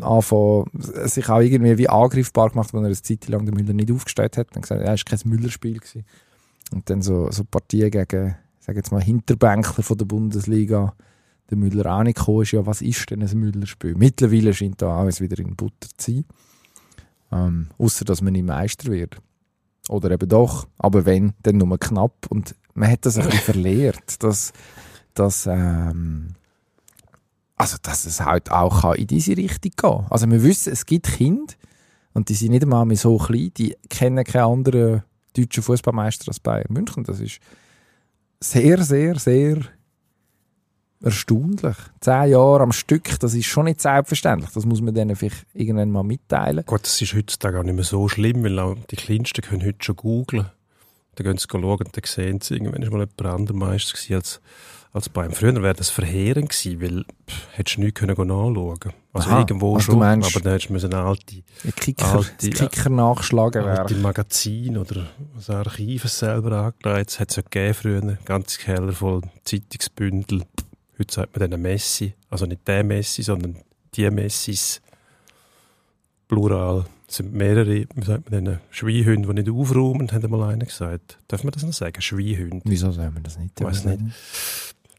angefangen, 0.01 0.71
sich 0.75 1.29
auch 1.29 1.41
irgendwie 1.41 1.79
wie 1.79 1.89
angreifbar 1.89 2.51
gemacht, 2.51 2.73
wenn 2.73 2.81
er 2.81 2.87
eine 2.87 3.01
Zeit 3.01 3.29
lang 3.29 3.47
den 3.47 3.55
Müller 3.55 3.73
nicht 3.73 3.93
aufgestellt 3.93 4.37
hat. 4.37 4.49
Dann 4.53 4.63
gesagt, 4.63 4.83
ja, 4.83 4.93
es 4.95 5.03
war 5.09 5.19
kein 5.19 5.31
Müller-Spiel. 5.31 5.81
Und 6.73 6.91
dann 6.91 7.03
so, 7.03 7.31
so 7.31 7.45
Partien 7.45 7.91
gegen, 7.91 8.37
sag 8.61 8.77
jetzt 8.77 8.93
mal, 8.93 9.03
Hinterbänkler 9.03 9.83
von 9.83 9.99
der 9.99 10.05
Bundesliga, 10.05 10.95
der 11.51 11.59
Müller 11.59 11.95
auch 11.95 12.03
nicht 12.03 12.17
gekommen 12.17 12.43
ist. 12.43 12.53
Ja, 12.53 12.67
was 12.67 12.83
ist 12.83 13.11
denn 13.11 13.23
ein 13.23 13.39
Müller-Spiel? 13.39 13.95
Mittlerweile 13.95 14.55
scheint 14.55 14.83
da 14.83 14.99
alles 14.99 15.21
wieder 15.21 15.39
in 15.39 15.57
Butter 15.57 15.89
zu 15.97 16.13
sein. 16.13 16.25
Ähm, 17.33 17.69
Außer 17.79 18.05
dass 18.05 18.23
man 18.23 18.33
nicht 18.33 18.47
Meister 18.47 18.91
wird. 18.91 19.19
Oder 19.89 20.11
eben 20.11 20.29
doch. 20.29 20.67
Aber 20.79 21.05
wenn, 21.05 21.35
dann 21.43 21.59
nur 21.59 21.79
knapp. 21.79 22.27
Und 22.29 22.55
man 22.75 22.91
hat 22.91 23.05
das 23.07 23.19
ein 23.19 23.27
bisschen 23.27 23.41
verlehrt, 23.53 24.23
dass, 24.23 24.53
dass, 25.15 25.47
ähm, 25.47 26.35
also, 27.56 27.76
dass 27.82 28.04
es 28.04 28.20
halt 28.20 28.50
auch 28.50 28.94
in 28.94 29.06
diese 29.06 29.37
Richtung 29.37 29.73
gehen 29.76 30.06
Also, 30.11 30.30
wir 30.30 30.42
wissen, 30.42 30.73
es 30.73 30.87
gibt 30.87 31.06
Kinder, 31.06 31.54
und 32.14 32.28
die 32.28 32.34
sind 32.34 32.52
nicht 32.52 32.62
einmal 32.62 32.94
so 32.96 33.18
klein, 33.18 33.50
die 33.56 33.76
kennen 33.90 34.25
keinen 34.25 34.44
anderen 34.44 35.02
deutschen 35.37 35.62
Fußballmeister 35.62 36.28
als 36.28 36.40
Bayern 36.40 36.66
München. 36.73 37.04
Das 37.04 37.20
ist 37.20 37.40
sehr, 38.40 38.82
sehr, 38.82 39.18
sehr 39.18 39.58
erstaunlich. 41.02 41.76
Zehn 42.00 42.30
Jahre 42.30 42.62
am 42.62 42.73
Stück, 42.73 43.18
das 43.18 43.34
ist 43.34 43.46
schon 43.46 43.64
nicht 43.64 43.80
selbstverständlich. 43.80 44.50
Das 44.52 44.64
muss 44.64 44.80
man 44.80 44.94
denen 44.94 45.16
vielleicht 45.16 45.44
irgendwann 45.52 45.90
mal 45.90 46.04
mitteilen. 46.04 46.64
Gut, 46.64 46.84
das 46.84 47.02
ist 47.02 47.14
heutzutage 47.14 47.58
auch 47.58 47.64
nicht 47.64 47.75
mehr 47.75 47.84
so 47.84 48.08
schlimm, 48.08 48.44
weil 48.44 48.76
die 48.90 48.96
Kleinsten 48.96 49.42
können 49.42 49.64
heute 49.64 49.84
schon 49.84 49.96
googlen. 49.96 50.46
Dann 51.16 51.26
gehen 51.26 51.37
sie 51.37 51.46
schauen 51.50 51.64
und 51.64 51.96
dann 51.96 52.04
sehen 52.04 52.40
sie, 52.40 52.54
irgendwann 52.54 52.82
ist 52.82 52.92
mal 52.92 53.26
anderes 53.26 53.56
Meister 53.56 54.14
als, 54.14 54.40
als 54.95 55.09
Bayern. 55.09 55.33
Früher 55.33 55.61
wäre 55.61 55.75
das 55.75 55.91
verheerend 55.91 56.49
gewesen, 56.51 56.81
weil 56.81 57.05
pff, 57.29 57.49
hättest 57.53 57.77
du 57.77 57.81
nichts 57.83 57.99
können 58.01 58.15
gehen 58.15 58.29
nachschauen 58.29 58.79
Also 59.13 59.29
Aha, 59.29 59.39
irgendwo 59.41 59.75
also 59.75 59.87
schon, 59.93 59.99
meinst- 59.99 60.31
aber 60.35 60.43
dann 60.45 60.53
hättest 60.59 60.71
du 60.85 60.97
alte, 60.97 61.43
Kicker, 61.77 62.13
Alte- 62.15 62.51
das 62.51 62.59
Kicker 62.61 62.91
nachschlagen 62.91 63.65
alte 63.65 63.95
Magazin 63.97 64.79
oder 64.79 65.09
das 65.35 65.51
Archiv 65.51 66.05
selber 66.09 66.53
angelegt. 66.83 67.11
Es 67.11 67.21
hat 67.21 67.31
es 67.31 67.37
ja 67.37 67.43
gegeben 67.43 67.75
früher, 67.75 68.03
ein 68.03 68.19
ganzes 68.25 68.59
Keller 68.59 68.93
voll 68.93 69.23
Zeitungsbündel. 69.43 70.45
Heute 70.97 71.13
sagt 71.13 71.37
man 71.39 71.51
dann 71.51 71.61
Messi, 71.61 72.15
also 72.31 72.47
nicht 72.47 72.67
der 72.69 72.85
Messi, 72.85 73.23
sondern 73.25 73.57
die 73.97 74.09
Messis. 74.11 74.81
Plural. 76.29 76.87
Es 77.09 77.17
sind 77.17 77.35
mehrere, 77.35 77.85
wie 77.95 78.05
sagt 78.05 78.31
man 78.31 78.45
denn, 78.45 78.59
Schweinhunde, 78.71 79.29
die 79.35 79.43
nicht 79.43 79.51
aufräumen, 79.51 80.11
hat 80.11 80.25
einmal 80.25 80.51
einer 80.51 80.65
gesagt. 80.65 81.19
Darf 81.29 81.45
man 81.45 81.53
das 81.53 81.63
noch 81.63 81.73
sagen? 81.73 82.01
Schweinhunde. 82.01 82.63
Wieso 82.65 82.91
soll 82.93 83.11
man 83.11 83.23
das 83.23 83.39
nicht? 83.39 83.61
Weiss 83.63 83.85
nicht. 83.85 84.01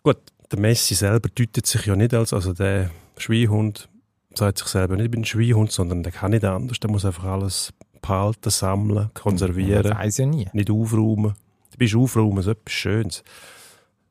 Gut, 0.06 0.20
der 0.52 0.60
Messi 0.60 0.94
selber 0.94 1.30
deutet 1.34 1.66
sich 1.66 1.88
ja 1.88 1.96
nicht 1.96 2.14
als, 2.14 2.32
also 2.32 2.54
der 2.54 2.92
Schweinhund 3.18 3.90
sagt 4.36 4.60
sich 4.60 4.68
selber 4.68 4.96
nicht, 4.96 5.06
ich 5.06 5.12
bin 5.12 5.22
ein 5.22 5.26
Schweinhund, 5.26 5.72
sondern 5.72 6.04
der 6.04 6.12
kann 6.12 6.30
nicht 6.30 6.46
anders. 6.46 6.80
Der 6.80 6.92
muss 6.92 7.06
einfach 7.06 7.24
alles 7.24 7.74
behalten, 8.04 8.52
sammeln, 8.52 9.10
konservieren, 9.16 9.82
Das 9.82 9.98
weiß 9.98 10.18
ja 10.18 10.26
nie. 10.28 10.48
nicht 10.54 10.70
aufräumen. 10.70 11.34
Du 11.72 11.78
bist 11.80 11.96
aufräumen, 11.96 12.44
so 12.44 12.52
etwas 12.52 12.72
Schönes. 12.72 13.24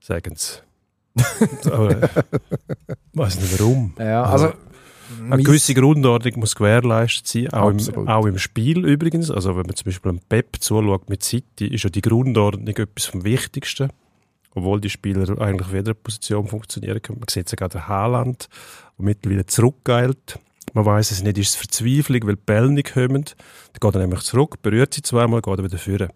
Sagen 0.01 0.35
sie. 0.35 0.59
Aber 1.71 1.93
ich 1.93 2.11
weiß 3.13 3.41
nicht 3.41 3.61
warum. 3.61 3.95
Ja, 3.97 4.25
also... 4.25 4.53
Eine 5.31 5.45
gewisse 5.45 5.75
Grundordnung 5.75 6.41
muss 6.41 6.57
gewährleistet 6.57 7.29
sein, 7.29 7.53
auch 7.53 7.71
im, 7.71 8.09
auch 8.09 8.27
im 8.27 8.39
Spiel 8.39 8.85
übrigens. 8.85 9.31
Also 9.31 9.51
wenn 9.51 9.67
man 9.67 9.77
zum 9.77 9.85
Beispiel 9.85 10.11
einem 10.11 10.21
Pep 10.29 10.57
zuschaut 10.59 11.09
mit 11.09 11.23
City, 11.23 11.69
ist 11.69 11.85
ja 11.85 11.91
die 11.91 12.01
Grundordnung 12.01 12.75
etwas 12.75 13.05
vom 13.05 13.23
Wichtigsten. 13.23 13.91
Obwohl 14.55 14.81
die 14.81 14.91
Spieler 14.91 15.41
eigentlich 15.41 15.69
auf 15.69 15.75
jeder 15.75 15.95
Position 15.95 16.47
funktionieren 16.47 17.03
können. 17.03 17.19
Man 17.19 17.29
sieht 17.29 17.49
sogar 17.49 17.69
der 17.69 17.89
Haaland, 17.89 18.49
der 18.99 19.05
mittlerweile 19.05 19.47
zurückgeilt. 19.47 20.39
Man 20.73 20.85
weiß 20.85 21.11
es 21.11 21.23
nicht, 21.23 21.39
ist 21.39 21.51
es 21.51 21.55
Verzweiflung, 21.57 22.23
weil 22.27 22.37
die 22.37 22.43
Bälle 22.45 22.71
nicht 22.71 22.95
kommen. 22.95 23.25
Dann 23.25 23.81
geht 23.81 23.95
er 23.95 24.01
nämlich 24.01 24.21
zurück, 24.21 24.63
berührt 24.63 24.95
sie 24.95 25.03
zweimal, 25.03 25.43
geht 25.43 25.59
er 25.59 25.65
wieder 25.65 25.79
führen. 25.79 26.11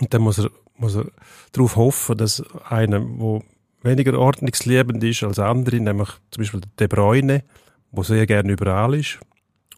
Und 0.00 0.12
dann 0.12 0.22
muss 0.22 0.38
er, 0.38 0.50
muss 0.76 0.96
er 0.96 1.06
darauf 1.52 1.76
hoffen, 1.76 2.18
dass 2.18 2.42
einer, 2.68 3.00
der 3.00 3.42
weniger 3.82 4.18
ordnungsliebend 4.18 5.02
ist 5.02 5.22
als 5.22 5.38
andere, 5.38 5.80
nämlich 5.80 6.10
zum 6.30 6.42
Beispiel 6.42 6.60
De 6.78 6.86
Bruyne, 6.86 7.44
der 7.92 8.04
sehr 8.04 8.26
gerne 8.26 8.52
überall 8.52 8.94
ist 8.94 9.18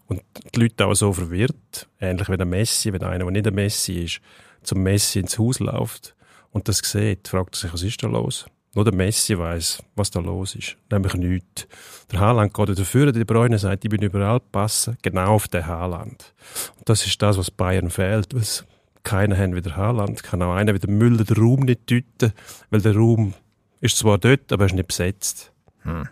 und 0.07 0.23
die 0.55 0.61
Leute 0.61 0.87
auch 0.87 0.95
so 0.95 1.13
verwirrt, 1.13 1.89
ähnlich 2.01 2.29
wie 2.29 2.37
der 2.37 2.47
Messi, 2.47 2.93
wenn 2.93 3.03
einer, 3.03 3.25
der 3.25 3.31
nicht 3.31 3.47
der 3.47 3.53
Messi 3.53 4.05
ist, 4.05 4.21
zum 4.63 4.83
Messi 4.83 5.21
ins 5.21 5.39
Haus 5.39 5.61
läuft 5.61 6.17
und 6.51 6.69
das 6.69 6.79
sieht, 6.79 7.29
fragt 7.29 7.55
er 7.57 7.59
sich, 7.61 7.73
was 7.73 7.83
ist 7.83 8.03
da 8.03 8.07
los? 8.09 8.47
Nur 8.75 8.85
der 8.85 8.95
Messi 8.95 9.37
weiß, 9.39 9.83
was 9.97 10.11
da 10.11 10.21
los 10.21 10.55
ist. 10.55 10.77
Nämlich 10.91 11.15
nichts. 11.15 11.67
Der 12.13 12.21
Haaland 12.21 12.53
geht 12.55 12.79
dafür, 12.79 13.07
der 13.07 13.13
De 13.13 13.25
Bruyne 13.25 13.59
sagt, 13.59 13.85
ich 13.85 13.91
bin 13.91 14.03
überall 14.03 14.41
passen, 14.41 14.97
genau 15.03 15.35
auf 15.35 15.49
den 15.49 15.67
Haaland. 15.67 16.35
Und 16.77 16.89
das 16.89 17.05
ist 17.07 17.21
das, 17.23 17.39
was 17.39 17.51
Bayern 17.51 17.91
fehlt, 17.91 18.33
es 18.35 18.65
keiner 19.03 19.37
haben 19.39 19.55
wie 19.55 19.63
der 19.63 19.77
Haaland. 19.77 20.23
Kann 20.23 20.43
auch 20.43 20.55
einer 20.55 20.75
wie 20.75 20.79
der 20.79 20.91
Müller 20.91 21.25
den 21.25 21.37
Raum 21.39 21.61
nicht 21.61 21.91
deuten, 21.91 22.33
weil 22.71 22.81
der 22.83 22.95
Raum 22.95 23.33
ist 23.81 23.97
zwar 23.97 24.19
dort, 24.19 24.53
aber 24.53 24.65
er 24.65 24.67
ist 24.67 24.75
nicht 24.75 24.89
besetzt. 24.89 25.51
Hm. 25.83 26.09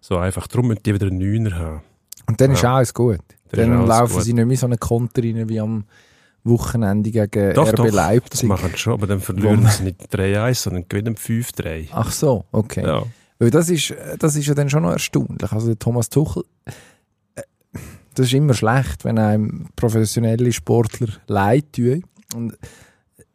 So 0.00 0.16
einfach. 0.18 0.46
Darum 0.46 0.68
müssen 0.68 0.82
die 0.84 0.94
wieder 0.94 1.06
einen 1.06 1.18
Neuner 1.18 1.56
haben. 1.58 1.82
Und 2.26 2.40
dann 2.40 2.52
ist 2.52 2.62
Ja. 2.62 2.76
alles 2.76 2.92
gut. 2.94 3.18
Dann 3.50 3.60
ist 3.60 3.66
Dann 3.68 3.72
alles 3.78 3.88
laufen 3.88 4.14
gut. 4.14 4.22
sie 4.22 4.32
nicht 4.34 4.46
mehr 4.46 4.56
so 4.56 4.66
einen 4.66 4.78
Konter 4.78 5.22
rein 5.22 5.48
wie 5.48 5.60
am 5.60 5.84
Wochenende 6.44 7.10
gegen 7.10 7.54
Doch, 7.54 7.68
RB 7.68 7.76
doch, 7.76 7.84
Das 7.86 7.94
Leipzig. 7.94 8.48
machen 8.48 8.70
sie 8.72 8.78
schon, 8.78 8.92
aber 8.94 9.06
dann 9.06 9.20
verlieren 9.20 9.66
sie 9.66 9.84
nicht 9.84 10.12
3-1, 10.14 10.54
sondern 10.54 10.84
gewinnen 10.88 11.16
5-3. 11.16 11.88
Ach 11.92 12.10
so, 12.10 12.44
okay. 12.52 12.84
Ja. 12.84 13.02
Weil 13.38 13.50
das 13.50 13.68
ist, 13.70 13.94
das 14.18 14.36
ist 14.36 14.46
ja 14.46 14.54
dann 14.54 14.68
schon 14.70 14.82
noch 14.82 14.92
erstaunlich. 14.92 15.50
Also 15.52 15.68
der 15.68 15.78
Thomas 15.78 16.08
Tuchel, 16.08 16.44
äh, 16.66 17.42
das 18.14 18.26
ist 18.26 18.34
immer 18.34 18.54
schlecht, 18.54 19.04
wenn 19.04 19.18
einem 19.18 19.68
professionelle 19.76 20.52
Sportler 20.52 21.08
leid 21.26 21.72
tun. 21.72 22.02
Und 22.34 22.52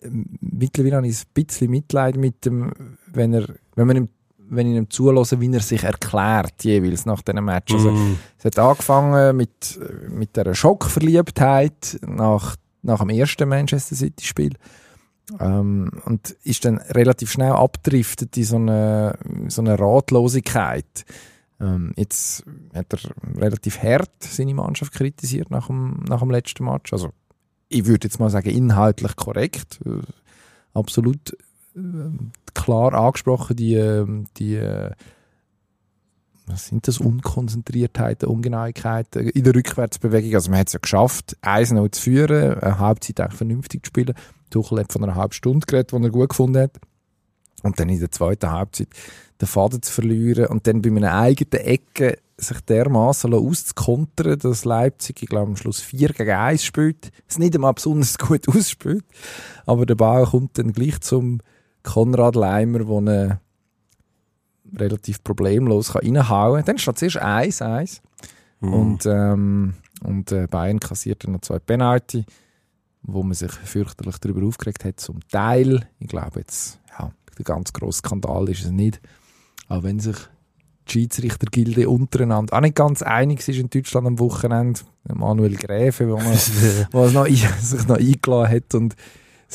äh, 0.02 0.10
mittlerweile 0.42 0.98
habe 0.98 1.08
ich 1.08 1.18
ein 1.22 1.24
bisschen 1.34 1.72
Mitleid 1.72 2.18
mit 2.18 2.46
dem, 2.46 2.72
wenn 3.12 3.34
er, 3.34 3.46
wenn 3.76 3.88
man 3.88 3.96
ihm, 3.98 4.10
wenn 4.48 4.68
ich 4.72 4.78
ihm 4.78 4.90
zulasse, 4.92 5.40
wie 5.42 5.52
er 5.52 5.60
sich 5.62 5.84
erklärt, 5.84 6.64
jeweils 6.64 7.08
nach 7.08 7.22
diesem 7.24 7.46
Match. 7.46 7.74
Also, 7.74 7.90
Mm. 7.92 8.18
es 8.38 8.46
hat 8.46 8.60
angefangen 8.60 9.36
mit, 9.38 9.80
mit 10.10 10.36
dieser 10.36 10.54
Schockverliebtheit 10.54 12.00
nach, 12.06 12.56
nach 12.86 13.00
dem 13.00 13.10
ersten 13.10 13.50
Manchester 13.50 13.96
City-Spiel. 13.96 14.54
Ähm, 15.40 15.92
und 16.06 16.30
ist 16.44 16.66
dann 16.66 16.78
relativ 16.78 17.32
schnell 17.32 17.52
abdriftet 17.52 18.38
in 18.38 18.44
so 18.44 18.56
eine, 18.58 19.18
so 19.48 19.62
eine 19.62 19.80
Ratlosigkeit. 19.80 21.06
Ähm, 21.60 21.94
jetzt 21.96 22.44
hat 22.74 22.94
er 22.94 23.00
relativ 23.42 23.82
hart 23.82 24.12
seine 24.20 24.54
Mannschaft 24.54 24.94
kritisiert 24.94 25.50
nach 25.50 25.68
dem, 25.68 26.04
nach 26.08 26.20
dem 26.20 26.30
letzten 26.30 26.66
Match. 26.66 26.94
Also, 26.94 27.10
ich 27.70 27.86
würde 27.86 28.08
jetzt 28.08 28.20
mal 28.20 28.30
sagen, 28.30 28.50
inhaltlich 28.50 29.16
korrekt. 29.16 29.80
Äh, 29.84 30.02
absolut 30.76 31.36
äh, 31.76 31.80
klar 32.54 32.94
angesprochen, 32.94 33.56
die, 33.56 33.74
ähm, 33.74 34.28
die 34.38 34.56
äh, 34.56 34.92
was 36.48 36.68
sind 36.68 36.88
das? 36.88 37.00
Unkonzentriertheiten, 37.00 38.30
Ungenauigkeiten 38.30 39.30
in 39.30 39.44
der 39.44 39.56
Rückwärtsbewegung. 39.56 40.36
Also 40.36 40.52
man 40.52 40.60
hat 40.60 40.68
es 40.68 40.74
ja 40.74 40.80
geschafft, 40.80 41.38
1-0 41.42 41.92
zu 41.92 42.02
führen, 42.02 42.60
eine 42.60 42.80
Halbzeit 42.80 43.20
eigentlich 43.20 43.38
vernünftig 43.38 43.84
zu 43.84 43.90
spielen. 43.90 44.14
Tuchel 44.50 44.80
hat 44.80 44.94
von 44.94 45.04
einer 45.04 45.16
halben 45.16 45.34
Stunde 45.34 45.66
geredet, 45.66 45.92
die 45.92 46.04
er 46.04 46.10
gut 46.10 46.30
gefunden 46.30 46.64
hat. 46.64 46.80
Und 47.64 47.80
dann 47.80 47.90
in 47.90 48.00
der 48.00 48.12
zweiten 48.12 48.52
Halbzeit 48.52 48.90
den 49.42 49.48
Faden 49.48 49.82
zu 49.82 49.92
verlieren 49.92 50.48
und 50.48 50.68
dann 50.68 50.82
bei 50.82 50.90
einer 50.90 51.14
eigenen 51.14 51.66
Ecke 51.66 52.20
sich 52.38 52.60
dermaßen 52.62 53.34
auszukontern, 53.34 54.38
dass 54.40 54.66
Leipzig, 54.66 55.24
ich 55.24 55.30
glaube, 55.30 55.52
am 55.52 55.56
Schluss 55.56 55.82
4 55.82 56.10
gegen 56.10 56.32
1 56.32 56.64
spielt. 56.64 57.12
Es 57.28 57.40
nicht 57.40 57.56
einmal 57.56 57.74
besonders 57.74 58.18
gut 58.20 58.48
ausspielt. 58.48 59.06
Aber 59.66 59.86
der 59.86 59.96
Ball 59.96 60.26
kommt 60.26 60.58
dann 60.58 60.74
gleich 60.74 61.00
zum 61.02 61.40
Konrad 61.84 62.36
Leimer, 62.36 63.02
der 63.02 63.42
relativ 64.78 65.24
problemlos 65.24 65.94
kann 65.94 66.02
reinhauen 66.04 66.58
kann. 66.58 66.66
Dann 66.66 66.78
steht 66.78 66.98
zuerst 67.00 67.22
1-1 67.22 68.02
Mm. 68.62 68.74
und, 68.74 69.06
ähm, 69.06 69.74
und 70.04 70.32
äh, 70.32 70.48
Bayern 70.48 70.80
kassiert 70.80 71.24
dann 71.24 71.34
noch 71.34 71.42
zwei 71.42 71.60
Penalty, 71.60 72.26
wo 73.04 73.24
man 73.24 73.34
sich 73.34 73.52
fürchterlich 73.52 74.18
darüber 74.18 74.46
aufgeregt 74.46 74.86
hat, 74.86 75.00
zum 75.00 75.20
Teil. 75.30 75.88
Ich 76.00 76.08
glaube 76.08 76.40
jetzt, 76.40 76.80
ja, 76.98 77.12
der 77.38 77.46
ganz 77.46 77.74
grosse 77.74 78.00
Skandal 78.00 78.50
ist 78.50 78.64
es 78.64 78.72
nicht. 78.72 79.02
Auch 79.68 79.84
wenn 79.84 80.00
sich 80.00 80.16
die 80.88 80.92
Schiedsrichtergilde 80.94 81.90
untereinander 81.90 82.56
auch 82.56 82.62
nicht 82.62 82.76
ganz 82.76 83.02
einig 83.02 83.48
ist 83.48 83.58
in 83.58 83.70
Deutschland 83.70 84.08
am 84.08 84.20
Wochenende. 84.20 84.82
Manuel 85.12 85.56
Gräfe, 85.56 86.08
wo 86.10 86.18
man 86.18 86.28
was 86.92 87.14
noch, 87.14 87.26
sich 87.26 87.88
noch 87.88 87.98
eingeladen 87.98 88.56
hat 88.56 88.76
und 88.76 88.96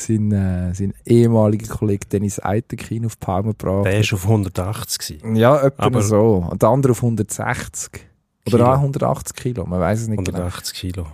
sein, 0.05 0.31
äh, 0.31 0.73
sein 0.73 0.93
ehemaliger 1.05 1.67
Kollege 1.73 2.07
Dennis 2.07 2.39
Eitekin 2.43 3.05
auf 3.05 3.15
die 3.15 3.25
Palme 3.25 3.49
gebracht 3.49 3.85
Der 3.85 3.93
war 4.03 4.13
auf 4.13 4.23
180. 4.27 5.19
Gewesen. 5.21 5.35
Ja, 5.35 5.61
etwa 5.61 5.83
Aber- 5.83 6.01
so. 6.01 6.47
Und 6.49 6.61
der 6.61 6.69
andere 6.69 6.91
auf 6.91 7.01
160. 7.01 7.91
Oder 8.47 8.57
Kilo. 8.57 8.65
auch 8.73 8.79
180 8.79 9.35
Kilo, 9.35 9.65
man 9.65 9.79
weiß 9.79 10.01
es 10.01 10.07
nicht 10.07 10.17
genau. 10.25 10.37
180 10.39 10.73
Kilo. 10.73 11.05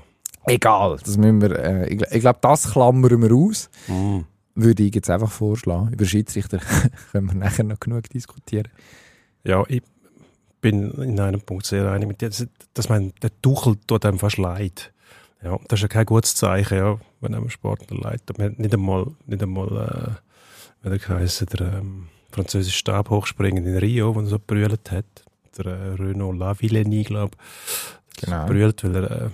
Egal, 0.46 0.98
das 1.04 1.18
müssen 1.18 1.42
wir, 1.42 1.52
äh, 1.60 1.90
ich, 1.94 2.02
ich 2.02 2.22
glaube, 2.22 2.40
das 2.42 2.72
klammern 2.72 3.22
wir 3.22 3.32
aus. 3.36 3.70
Mm. 3.88 4.20
Würde 4.56 4.84
ich 4.84 4.96
jetzt 4.96 5.10
einfach 5.10 5.30
vorschlagen. 5.30 5.92
Über 5.92 6.06
Schiedsrichter 6.06 6.60
können 7.12 7.28
wir 7.28 7.36
nachher 7.36 7.66
noch 7.66 7.80
genug 7.80 8.10
diskutieren. 8.10 8.70
Ja, 9.44 9.64
ich 9.68 9.84
bin 10.62 10.92
in 10.92 11.20
einem 11.20 11.42
Punkt 11.42 11.66
sehr 11.66 11.92
einig 11.92 12.08
mit 12.08 12.22
dir. 12.22 12.30
Das, 12.30 12.48
das 12.74 12.90
mein, 12.90 13.14
der 13.22 13.30
Tuchel 13.42 13.76
tut 13.86 14.06
einem 14.06 14.20
fast 14.20 14.38
leid. 14.38 14.94
Ja, 15.44 15.58
das 15.68 15.80
ist 15.80 15.84
ja 15.84 15.88
kein 15.90 16.06
gutes 16.06 16.34
Zeichen, 16.36 16.78
ja, 16.78 16.98
wenn 17.22 17.34
einem 17.34 17.50
Sportler 17.50 17.98
leid. 17.98 18.22
Man 18.38 18.52
hat 18.52 18.60
Nicht 18.60 18.74
einmal, 18.74 19.08
nicht 19.26 19.42
einmal 19.42 19.68
äh, 19.68 20.84
wie 20.84 20.90
der 20.90 21.00
geheißen, 21.00 21.48
der 21.48 21.74
ähm, 21.74 22.08
französische 22.32 22.78
Stabhochspringen 22.78 23.66
in 23.66 23.78
Rio, 23.78 24.16
wo 24.16 24.20
er 24.20 24.28
so 24.28 24.40
brüllt 24.40 24.92
hat. 24.92 25.06
Der 25.58 25.66
äh, 25.66 25.94
Renaud 25.94 26.38
Lavillenie, 26.38 27.04
glaube 27.04 27.36
ich. 27.38 28.24
Genau. 28.24 28.46
Brüllt, 28.46 28.84
weil 28.84 28.96
er, 28.96 29.12
äh, 29.12 29.30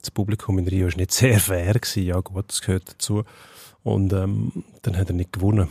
das 0.00 0.10
Publikum 0.10 0.58
in 0.58 0.68
Rio 0.68 0.86
ist 0.86 0.96
nicht 0.96 1.12
sehr 1.12 1.40
fair 1.40 1.74
gewesen. 1.74 2.04
Ja 2.04 2.20
gut, 2.20 2.44
das 2.48 2.60
gehört 2.60 2.88
dazu. 2.88 3.24
Und 3.82 4.12
ähm, 4.12 4.64
dann 4.82 4.96
hat 4.96 5.08
er 5.08 5.14
nicht 5.14 5.32
gewonnen. 5.32 5.68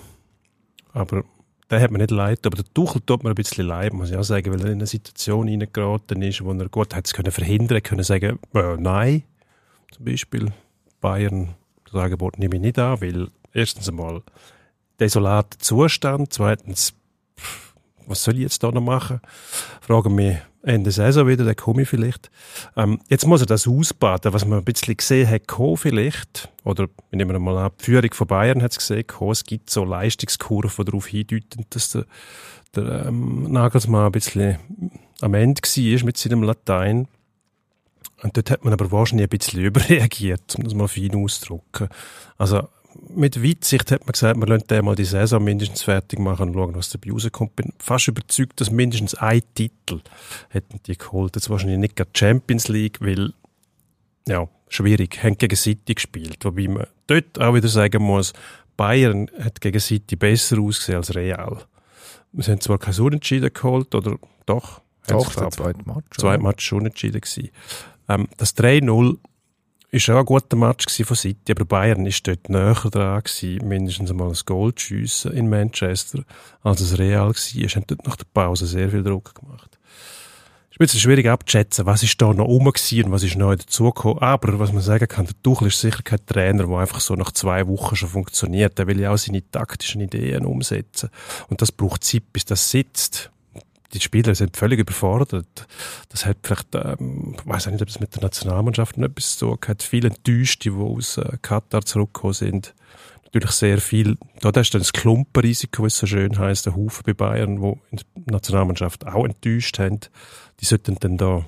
Aber 0.93 1.23
der 1.69 1.81
hat 1.81 1.91
mir 1.91 1.99
nicht 1.99 2.11
leid, 2.11 2.45
aber 2.45 2.55
der 2.55 2.73
Tuchel 2.73 3.01
tut 3.05 3.23
mir 3.23 3.29
ein 3.29 3.35
bisschen 3.35 3.65
leid, 3.65 3.93
muss 3.93 4.09
ich 4.09 4.17
auch 4.17 4.23
sagen, 4.23 4.51
weil 4.51 4.61
er 4.61 4.67
in 4.67 4.73
eine 4.73 4.87
Situation 4.87 5.49
reingeraten 5.49 6.21
ist, 6.21 6.43
wo 6.43 6.51
er 6.51 6.69
gut 6.69 6.95
hat 6.95 7.05
es 7.05 7.13
können 7.13 7.31
verhindern, 7.31 7.83
können 7.83 8.03
sagen, 8.03 8.39
äh, 8.53 8.77
nein, 8.77 9.23
zum 9.91 10.05
Beispiel 10.05 10.53
Bayern, 11.01 11.55
das 11.85 11.95
Angebot 11.95 12.39
nehme 12.39 12.55
ich 12.55 12.61
nicht 12.61 12.79
an, 12.79 13.01
weil 13.01 13.27
erstens 13.53 13.89
einmal 13.89 14.21
desolater 14.99 15.57
Zustand, 15.59 16.33
zweitens 16.33 16.93
was 18.07 18.23
soll 18.23 18.35
ich 18.35 18.41
jetzt 18.41 18.63
da 18.63 18.71
noch 18.71 18.81
machen? 18.81 19.19
Fragen 19.81 20.15
mich 20.15 20.37
Ende 20.63 20.91
Saison 20.91 21.27
wieder, 21.27 21.45
dann 21.45 21.55
komme 21.55 21.83
ich 21.83 21.89
vielleicht. 21.89 22.29
Ähm, 22.75 22.99
jetzt 23.09 23.25
muss 23.25 23.41
er 23.41 23.47
das 23.47 23.67
ausbaden, 23.67 24.33
was 24.33 24.45
man 24.45 24.59
ein 24.59 24.65
bisschen 24.65 24.97
gesehen 24.97 25.29
hat, 25.29 25.43
vielleicht. 25.75 26.49
Oder, 26.63 26.87
wir 27.09 27.17
nehmen 27.17 27.41
mal 27.41 27.57
an, 27.57 27.71
die 27.79 27.85
Führung 27.85 28.13
von 28.13 28.27
Bayern 28.27 28.61
hat 28.61 28.71
es 28.71 28.77
gesehen, 28.77 29.05
es 29.29 29.43
gibt 29.43 29.69
so 29.69 29.85
Leistungskurven, 29.85 30.85
die 30.85 30.91
darauf 30.91 31.07
hindeuten, 31.07 31.65
dass 31.69 31.91
der, 31.91 32.05
der 32.75 33.05
ähm, 33.07 33.51
Nagelsmann 33.51 34.07
ein 34.07 34.11
bisschen 34.11 34.57
am 35.21 35.33
Ende 35.33 35.61
war 35.61 36.05
mit 36.05 36.17
seinem 36.17 36.43
Latein. 36.43 37.07
Und 38.23 38.35
dort 38.35 38.49
hat 38.49 38.63
man 38.63 38.73
aber 38.73 38.91
wahrscheinlich 38.91 39.25
ein 39.25 39.37
bisschen 39.37 39.61
überreagiert, 39.63 40.55
um 40.57 40.63
das 40.63 40.73
mal 40.73 40.87
fein 40.87 41.15
auszudrücken. 41.15 41.89
Also, 42.37 42.67
mit 43.09 43.43
Weitsicht 43.43 43.91
hat 43.91 44.01
man 44.01 44.13
gesagt, 44.13 44.37
man 44.37 44.49
lässt 44.49 44.71
den 44.71 44.85
mal 44.85 44.95
die 44.95 45.05
Saison 45.05 45.43
mindestens 45.43 45.83
fertig 45.83 46.17
machen 46.19 46.49
und 46.49 46.55
schauen, 46.55 46.75
was 46.75 46.89
dabei 46.89 47.11
rauskommt. 47.11 47.55
Bin 47.55 47.73
fast 47.77 48.07
überzeugt, 48.07 48.59
dass 48.59 48.71
mindestens 48.71 49.13
ein 49.15 49.41
Titel 49.53 50.01
hätten 50.49 50.79
die 50.85 50.97
geholt. 50.97 51.35
Jetzt 51.35 51.49
wahrscheinlich 51.49 51.77
nicht 51.77 51.95
gerade 51.95 52.09
Champions 52.15 52.67
League, 52.69 52.99
weil, 52.99 53.33
ja, 54.27 54.47
schwierig. 54.67 55.23
Haben 55.23 55.37
gegen 55.37 55.55
City 55.55 55.93
gespielt. 55.93 56.43
Wobei 56.43 56.67
man 56.67 56.87
dort 57.05 57.39
auch 57.39 57.53
wieder 57.53 57.67
sagen 57.67 58.01
muss, 58.01 58.33
Bayern 58.77 59.29
hat 59.39 59.61
gegen 59.61 59.79
City 59.79 60.15
besser 60.15 60.59
ausgesehen 60.59 60.97
als 60.97 61.13
Real. 61.13 61.65
Wir 62.31 62.45
haben 62.45 62.61
zwar 62.61 62.77
kein 62.77 62.99
Unentschieden 62.99 63.51
geholt, 63.53 63.93
oder 63.95 64.17
doch? 64.45 64.81
Doch, 65.07 65.33
der 65.33 65.49
zweite 65.51 65.79
Match. 65.85 66.17
Zweite 66.17 66.43
Match 66.43 66.65
schon 66.65 66.79
unentschieden 66.79 67.21
gewesen. 67.21 67.49
Ähm, 68.09 68.27
das 68.37 68.55
3-0 68.55 69.17
ist 69.89 70.09
auch 70.09 70.19
ein 70.19 70.25
guter 70.25 70.57
Match 70.57 70.85
von 71.03 71.15
City, 71.15 71.51
aber 71.51 71.65
Bayern 71.65 72.05
ist 72.05 72.27
dort 72.27 72.49
näher 72.49 72.73
dran 72.73 73.23
gewesen, 73.23 73.67
mindestens 73.67 74.11
einmal 74.11 74.29
ein 74.29 74.37
Goal 74.45 74.75
zu 74.75 74.87
schiessen 74.87 75.31
in 75.31 75.49
Manchester, 75.49 76.23
als 76.61 76.81
es 76.81 76.97
Real 76.99 77.27
war. 77.27 77.31
Es 77.31 77.75
haben 77.75 77.85
dort 77.87 78.05
nach 78.05 78.17
der 78.17 78.25
Pause 78.33 78.67
sehr 78.67 78.89
viel 78.89 79.03
Druck 79.03 79.33
gemacht. 79.35 79.77
Es 80.79 80.93
ist 80.93 81.01
schwierig 81.01 81.25
abzuschätzen, 81.25 81.87
was 81.87 82.03
ist 82.03 82.21
da 82.21 82.31
noch 82.31 82.45
rum 82.45 82.67
und 82.67 83.11
was 83.11 83.23
ist 83.23 83.35
neu 83.35 83.55
dazugekommen. 83.55 84.21
Aber 84.21 84.59
was 84.59 84.71
man 84.71 84.83
sagen 84.83 85.07
kann, 85.07 85.25
der 85.25 85.41
Tuchel 85.41 85.69
ist 85.69 85.81
sicher 85.81 86.03
kein 86.03 86.23
Trainer, 86.27 86.67
der 86.67 86.77
einfach 86.77 86.99
so 86.99 87.15
nach 87.15 87.31
zwei 87.31 87.67
Wochen 87.67 87.95
schon 87.95 88.09
funktioniert. 88.09 88.77
Der 88.77 88.85
will 88.85 88.99
ja 88.99 89.11
auch 89.11 89.17
seine 89.17 89.49
taktischen 89.49 90.01
Ideen 90.01 90.45
umsetzen. 90.45 91.09
Und 91.49 91.63
das 91.63 91.71
braucht 91.71 92.03
Zeit, 92.03 92.31
bis 92.31 92.45
das 92.45 92.69
sitzt 92.69 93.31
die 93.93 93.99
Spieler 93.99 94.35
sind 94.35 94.57
völlig 94.57 94.79
überfordert. 94.79 95.67
Das 96.09 96.25
hat 96.25 96.37
vielleicht, 96.43 96.75
ähm, 96.75 97.35
ich 97.37 97.47
weiß 97.47 97.67
nicht, 97.67 97.81
ob 97.81 97.87
es 97.87 97.99
mit 97.99 98.15
der 98.15 98.23
Nationalmannschaft 98.23 98.97
noch 98.97 99.07
etwas 99.07 99.37
tun 99.37 99.57
hat. 99.67 99.83
Viele 99.83 100.09
Enttäuschte, 100.09 100.71
die 100.71 100.75
aus 100.75 101.17
äh, 101.17 101.37
Katar 101.41 101.85
zurückgekommen 101.85 102.33
sind. 102.33 102.75
Natürlich 103.25 103.51
sehr 103.51 103.79
viel, 103.79 104.17
da 104.39 104.49
ist 104.49 104.73
dann 104.73 104.81
das 104.81 104.93
Klumpenrisiko, 104.93 105.83
wie 105.83 105.87
es 105.87 105.97
so 105.97 106.07
schön 106.07 106.37
heißt, 106.37 106.65
der 106.65 106.75
Haufen 106.75 107.03
bei 107.05 107.13
Bayern, 107.13 107.61
die 107.61 107.79
in 107.91 107.97
der 107.97 108.33
Nationalmannschaft 108.33 109.05
auch 109.05 109.25
enttäuscht 109.25 109.79
haben. 109.79 109.99
Die 110.59 110.65
sollten 110.65 110.95
dann 110.99 111.17
da 111.17 111.45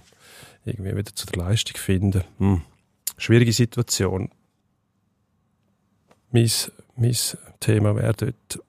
irgendwie 0.66 0.96
wieder 0.96 1.16
zu 1.16 1.26
der 1.28 1.44
Leistung 1.44 1.78
finden. 1.78 2.24
Hm. 2.38 2.62
Schwierige 3.18 3.54
Situation. 3.54 4.30
Mein, 6.32 6.52
mein 6.96 7.16
Thema 7.60 7.96
wäre 7.96 8.14
dort 8.14 8.60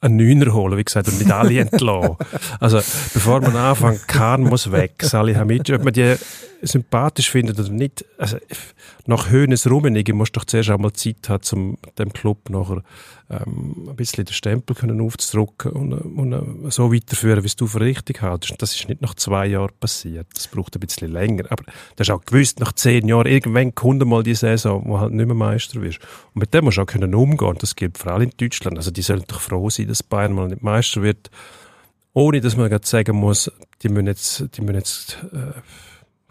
einen 0.00 0.16
Neuner 0.16 0.52
holen, 0.54 0.78
wie 0.78 0.84
gesagt, 0.84 1.08
und 1.08 1.18
nicht 1.18 1.30
alle 1.30 1.58
entlassen. 1.60 2.16
also, 2.58 2.78
bevor 2.78 3.40
man 3.40 3.56
anfängt, 3.56 4.08
Kahn 4.08 4.42
muss 4.42 4.70
weg, 4.72 4.94
Salihamidzic, 5.02 5.76
ob 5.76 5.84
man 5.84 5.92
die 5.92 6.16
sympathisch 6.62 7.30
findet 7.30 7.58
oder 7.58 7.70
nicht, 7.70 8.04
also, 8.18 8.36
nach 9.06 9.30
Höhnes 9.30 9.68
Rummenigge 9.68 10.12
musst 10.12 10.36
du 10.36 10.40
doch 10.40 10.44
zuerst 10.44 10.70
einmal 10.70 10.92
Zeit 10.92 11.28
haben, 11.28 11.42
um 11.52 11.78
dem 11.98 12.12
Club 12.12 12.50
nachher 12.50 12.82
ähm, 13.30 13.88
ein 13.88 13.96
bisschen 13.96 14.24
den 14.24 14.32
Stempel 14.32 14.74
können 14.74 15.00
aufzudrücken 15.00 15.72
und, 15.72 15.92
und 15.92 16.72
so 16.72 16.92
weiterführen, 16.92 17.44
wie 17.44 17.52
du 17.56 17.66
für 17.66 17.80
richtig 17.80 18.22
hältst. 18.22 18.54
Das 18.58 18.74
ist 18.74 18.88
nicht 18.88 19.00
nach 19.00 19.14
zwei 19.14 19.46
Jahren 19.46 19.72
passiert. 19.78 20.26
Das 20.34 20.48
braucht 20.48 20.76
ein 20.76 20.80
bisschen 20.80 21.12
länger. 21.12 21.44
Aber 21.50 21.62
du 21.64 21.72
hast 21.98 22.10
auch 22.10 22.24
gewusst, 22.24 22.60
nach 22.60 22.72
zehn 22.72 23.06
Jahren, 23.08 23.26
irgendwann 23.26 23.74
kommt 23.74 24.04
mal 24.04 24.22
die 24.22 24.34
Saison, 24.34 24.82
wo 24.84 24.98
halt 24.98 25.12
nicht 25.12 25.26
mehr 25.26 25.34
Meister 25.34 25.80
wirst. 25.80 26.00
Und 26.34 26.40
mit 26.40 26.52
dem 26.52 26.64
musst 26.64 26.78
du 26.78 26.82
auch 26.82 26.86
können 26.86 27.14
umgehen. 27.14 27.56
Das 27.58 27.76
gilt 27.76 27.98
vor 27.98 28.12
allem 28.12 28.30
in 28.30 28.32
Deutschland. 28.36 28.76
Also 28.76 28.90
die 28.90 29.02
sollen 29.02 29.24
doch 29.28 29.40
froh 29.40 29.70
sein, 29.70 29.88
dass 29.88 30.02
Bayern 30.02 30.32
mal 30.32 30.48
nicht 30.48 30.62
Meister 30.62 31.02
wird. 31.02 31.30
Ohne, 32.12 32.40
dass 32.40 32.56
man 32.56 32.76
sagen 32.82 33.16
muss, 33.16 33.50
die 33.82 33.88
müssen 33.88 34.08
jetzt, 34.08 34.44
die 34.56 34.60
müssen 34.60 34.74
jetzt, 34.74 35.18
äh, 35.32 35.52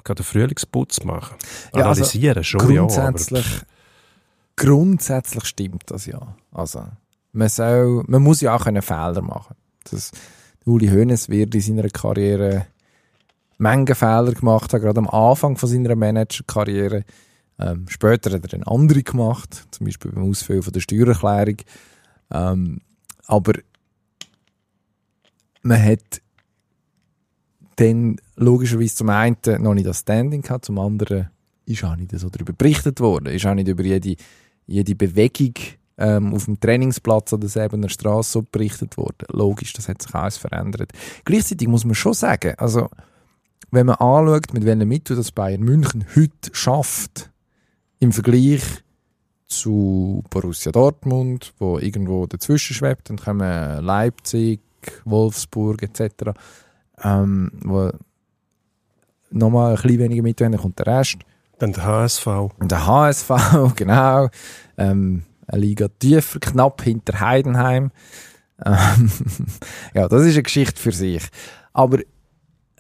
gerade 0.10 0.22
einen 0.22 0.26
Frühlingsputz 0.26 1.04
machen. 1.04 1.38
Ja, 1.74 1.86
also 1.86 2.02
Analysieren 2.02 2.44
schon, 2.44 2.62
grundsätzlich, 2.62 3.46
ja. 3.46 3.62
grundsätzlich 4.56 5.46
stimmt 5.46 5.84
das 5.88 6.06
ja. 6.06 6.36
Also, 6.52 6.84
man, 7.32 7.50
soll, 7.50 8.04
man 8.08 8.22
muss 8.22 8.42
ja 8.42 8.56
auch 8.56 8.64
können 8.64 8.82
Fehler 8.82 9.22
machen. 9.22 9.56
Das, 9.90 10.12
Uli 10.66 10.88
Hoeneß 10.88 11.30
wird 11.30 11.56
in 11.56 11.62
seiner 11.62 11.90
Karriere 11.90 12.68
Menge 13.58 13.96
Fehler 13.96 14.34
gemacht 14.34 14.74
haben, 14.74 14.82
gerade 14.82 15.00
am 15.00 15.10
Anfang 15.10 15.58
von 15.58 15.70
seiner 15.70 15.96
Managerkarriere. 15.96 17.04
Ähm, 17.60 17.86
später 17.90 18.32
hat 18.32 18.44
er 18.44 18.48
dann 18.48 18.64
andere 18.64 19.04
gemacht, 19.04 19.68
zum 19.72 19.86
Beispiel 19.86 20.12
beim 20.12 20.30
Ausfüllen 20.30 20.64
von 20.64 20.72
der 20.72 20.80
Steuererklärung. 20.80 21.58
Ähm, 22.32 22.82
aber 23.26 23.54
man 25.62 25.84
hat 25.84 26.22
dann 27.76 28.18
logischerweise 28.40 28.96
zum 28.96 29.10
einen 29.10 29.38
noch 29.60 29.74
nicht 29.74 29.88
das 29.88 30.00
Standing 30.00 30.42
gehabt, 30.42 30.66
zum 30.66 30.80
anderen 30.80 31.30
ist 31.66 31.84
auch 31.84 31.96
nicht 31.96 32.18
so 32.18 32.30
darüber 32.30 32.54
berichtet 32.54 33.00
worden, 33.00 33.28
ist 33.28 33.46
auch 33.46 33.54
nicht 33.54 33.68
über 33.68 33.84
jede, 33.84 34.16
jede 34.66 34.96
Bewegung 34.96 35.54
ähm, 35.98 36.34
auf 36.34 36.46
dem 36.46 36.60
Trainingsplatz 36.60 37.34
oder 37.34 37.48
der 37.48 37.90
Straße 37.90 38.32
so 38.32 38.46
berichtet 38.50 38.98
worden. 38.98 39.26
Logisch, 39.32 39.74
das 39.74 39.90
hat 39.90 40.02
sich 40.02 40.16
alles 40.16 40.38
verändert. 40.38 40.94
Gleichzeitig 41.26 41.68
muss 41.68 41.86
man 41.86 41.96
schon 41.96 42.14
sagen, 42.14 42.56
also 42.58 42.90
wenn 43.72 43.86
man 43.86 43.98
anschaut, 43.98 44.54
mit 44.54 44.66
welchen 44.66 44.88
Mitteln 44.88 45.18
das 45.18 45.32
Bayern 45.32 45.62
München 45.62 46.06
heute 46.16 46.50
schafft, 46.54 47.30
im 48.00 48.14
Vergleich 48.14 48.64
zu 49.48 50.24
Borussia 50.30 50.72
Dortmund, 50.72 51.54
wo 51.60 51.78
irgendwo 51.78 52.26
dazwischen 52.26 52.74
schwebt, 52.74 53.10
dann 53.10 53.18
kommen 53.18 53.84
Leipzig, 53.84 54.62
Wolfsburg 55.06 55.84
etc., 55.84 56.32
ähm, 57.04 57.52
wo 57.64 57.92
nochmal 59.32 59.76
ein 59.76 59.82
bisschen 59.82 60.00
weniger 60.00 60.24
Mittel 60.24 60.50
dann 60.50 60.60
kommt 60.60 60.80
der 60.80 60.88
Rest. 60.88 61.18
Dann 61.60 61.74
der 61.74 61.84
HSV. 61.84 62.28
Und 62.28 62.72
der 62.72 62.88
HSV, 62.88 63.32
genau. 63.76 64.30
Ähm, 64.78 65.24
eine 65.48 65.62
Liga 65.62 65.88
tiefer, 66.00 66.40
knapp 66.40 66.82
hinter 66.84 67.20
Heidenheim. 67.20 67.92
Ähm, 68.66 69.12
ja, 69.94 70.08
das 70.08 70.24
ist 70.24 70.34
eine 70.34 70.44
Geschichte 70.44 70.80
für 70.80 70.92
sich. 70.92 71.28
Aber 71.74 72.00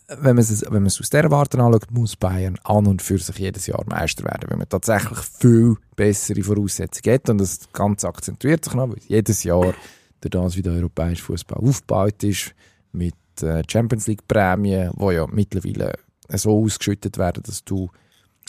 wenn 0.07 0.35
man 0.35 0.39
es, 0.39 0.61
wenn 0.61 0.73
man 0.73 0.87
es 0.87 0.99
aus 0.99 1.09
dieser 1.09 1.29
Warte 1.29 1.59
anschaut, 1.59 1.91
muss 1.91 2.15
Bayern 2.15 2.57
an 2.63 2.87
und 2.87 3.01
für 3.01 3.17
sich 3.19 3.37
jedes 3.37 3.67
Jahr 3.67 3.83
Meister 3.87 4.23
werden, 4.23 4.49
weil 4.49 4.57
man 4.57 4.69
tatsächlich 4.69 5.19
viel 5.19 5.75
bessere 5.95 6.41
Voraussetzungen 6.41 7.15
hat. 7.15 7.29
Und 7.29 7.39
das 7.39 7.59
Ganze 7.71 8.07
akzentuiert 8.07 8.65
sich 8.65 8.73
noch, 8.73 8.89
weil 8.89 8.99
jedes 9.07 9.43
Jahr 9.43 9.73
durch 10.21 10.31
das, 10.31 10.57
wie 10.57 10.61
der 10.61 10.73
europäische 10.73 11.23
Fußball 11.23 11.59
aufgebaut 11.59 12.23
ist, 12.23 12.53
mit 12.91 13.15
äh, 13.41 13.61
Champions 13.69 14.07
League 14.07 14.27
Prämien, 14.27 14.91
die 14.99 15.13
ja 15.13 15.27
mittlerweile 15.27 15.93
so 16.37 16.63
ausgeschüttet 16.63 17.17
werden, 17.17 17.43
dass 17.43 17.63
du 17.63 17.89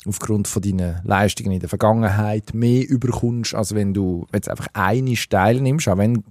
aufgrund 0.07 0.49
von 0.49 0.63
deinen 0.63 1.01
Leistungen 1.05 1.53
in 1.53 1.61
der 1.61 1.69
Vergangenheit 1.69 2.55
mehr 2.55 2.89
überkommst, 2.89 3.55
als 3.55 3.75
wenn 3.75 3.93
du 3.93 4.27
jetzt 4.33 4.49
einfach 4.49 4.69
eine 4.73 5.15
teilnimmst, 5.15 5.89
auch 5.89 5.99
wenn 5.99 6.25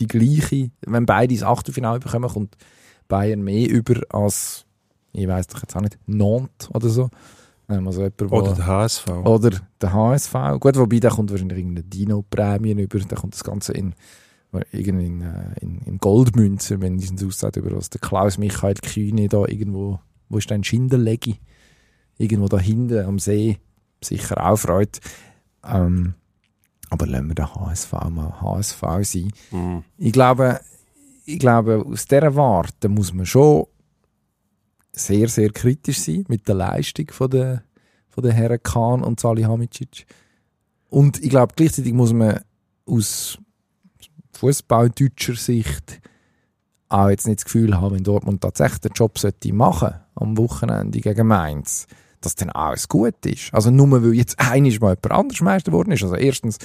die 0.00 0.06
gleiche, 0.06 0.70
wenn 0.86 1.06
beide 1.06 1.34
das 1.34 1.42
Achtelfinale 1.42 2.00
bekommen, 2.00 2.28
kommt 2.28 2.56
Bayern 3.08 3.42
mehr 3.42 3.68
über 3.70 4.00
als, 4.10 4.66
ich 5.12 5.28
weiß 5.28 5.46
doch 5.46 5.62
jetzt 5.62 5.76
auch 5.76 5.80
nicht, 5.80 5.98
Nantes 6.06 6.68
oder 6.74 6.88
so. 6.88 7.08
Also 7.68 7.80
jemand, 8.02 8.32
oder 8.32 8.54
der 8.54 8.66
HSV. 8.66 9.08
Oder 9.08 9.50
der 9.80 9.92
HSV. 9.92 10.34
Gut, 10.60 10.76
wobei, 10.76 11.00
da 11.00 11.10
kommt 11.10 11.30
wahrscheinlich 11.30 11.58
irgendeine 11.58 11.84
Dino-Prämie 11.84 12.80
über, 12.80 12.98
da 13.00 13.16
kommt 13.16 13.34
das 13.34 13.42
Ganze 13.42 13.72
in 13.72 13.94
in, 14.70 15.20
äh, 15.20 15.60
in, 15.60 15.78
in 15.84 15.98
Goldmünzen, 15.98 16.80
wenn 16.80 16.96
es 16.96 17.12
aussieht, 17.22 17.56
über 17.56 17.76
was 17.76 17.90
der 17.90 18.00
Klaus 18.00 18.38
Michael 18.38 18.74
Kühne 18.74 19.28
da 19.28 19.44
irgendwo, 19.46 20.00
wo 20.28 20.38
ist 20.38 20.50
denn 20.50 20.64
Schindelegi? 20.64 21.38
Irgendwo 22.18 22.48
da 22.48 22.58
hinten 22.58 23.04
am 23.04 23.18
See, 23.18 23.58
sicher 24.02 24.44
auch 24.44 24.56
freut. 24.56 25.00
Ähm, 25.64 26.14
aber 26.90 27.06
lassen 27.06 27.28
wir 27.28 27.34
den 27.34 27.54
HSV 27.54 27.92
mal 28.10 28.40
HSV 28.40 28.82
sein. 29.02 29.32
Mhm. 29.50 29.84
Ich 29.98 30.12
glaube, 30.12 30.60
ich 31.24 31.38
glaube, 31.38 31.84
aus 31.84 32.06
dieser 32.06 32.34
Warte 32.36 32.88
muss 32.88 33.12
man 33.12 33.26
schon 33.26 33.66
sehr, 34.92 35.28
sehr 35.28 35.50
kritisch 35.50 36.00
sein 36.00 36.24
mit 36.28 36.48
der 36.48 36.54
Leistung 36.54 37.10
von 37.10 37.30
der, 37.30 37.64
von 38.08 38.22
der 38.22 38.32
Herren 38.32 38.62
Kahn 38.62 39.02
und 39.02 39.20
Salihamidzic. 39.20 40.06
Und 40.88 41.22
ich 41.22 41.30
glaube, 41.30 41.54
gleichzeitig 41.56 41.92
muss 41.92 42.12
man 42.12 42.40
aus 42.86 43.38
Fußballdeutscher 44.32 45.34
Sicht 45.34 46.00
auch 46.88 47.08
jetzt 47.08 47.26
nicht 47.26 47.40
das 47.40 47.44
Gefühl 47.44 47.80
haben, 47.80 47.94
wenn 47.94 48.04
Dortmund 48.04 48.40
tatsächlich 48.40 48.80
den 48.80 48.92
Job 48.92 49.18
sollte 49.18 49.52
machen 49.52 49.94
am 50.14 50.36
Wochenende 50.38 51.00
gegen 51.00 51.26
Mainz, 51.26 51.86
dass 52.20 52.34
dann 52.34 52.50
alles 52.50 52.88
gut 52.88 53.24
ist. 53.26 53.52
Also 53.52 53.70
nur 53.70 53.90
weil 53.90 54.14
jetzt 54.14 54.38
einiges 54.38 54.80
mal 54.80 54.90
jemand 54.90 55.10
anders 55.10 55.40
Meister 55.40 55.70
geworden 55.70 55.92
ist. 55.92 56.02
Also 56.02 56.16
erstens 56.16 56.58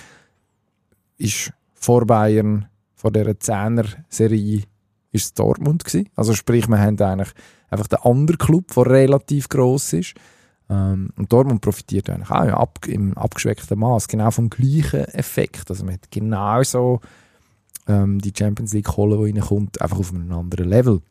ist 1.17 1.51
vor 1.73 2.05
Bayern, 2.05 2.67
vor 2.93 3.11
dieser 3.11 3.39
Zehner-Serie 3.39 4.63
ist 5.11 5.37
Dortmund 5.37 5.83
gewesen. 5.83 6.09
Also 6.15 6.33
sprich, 6.33 6.67
wir 6.67 6.79
haben 6.79 6.99
eigentlich 7.01 7.31
einfach 7.69 7.87
den 7.87 7.99
anderen 7.99 8.37
Club, 8.37 8.73
der 8.75 8.85
relativ 8.85 9.49
gross 9.49 9.93
ist. 9.93 10.13
Ähm, 10.69 11.09
und 11.17 11.31
Dortmund 11.33 11.61
profitiert 11.61 12.09
eigentlich 12.09 12.31
auch 12.31 12.69
im 12.87 13.17
abgeschwächten 13.17 13.79
Maß 13.79 14.07
genau 14.07 14.31
vom 14.31 14.49
gleichen 14.49 15.05
Effekt. 15.05 15.69
Also 15.69 15.83
man 15.83 15.95
hat 15.95 16.11
genau 16.11 16.63
so 16.63 17.01
ähm, 17.87 18.19
die 18.19 18.33
Champions 18.37 18.73
League 18.73 18.85
Kohle, 18.85 19.17
die 19.17 19.39
reinkommt, 19.39 19.81
einfach 19.81 19.99
auf 19.99 20.13
einem 20.13 20.31
anderen 20.31 20.69
Level. 20.69 21.01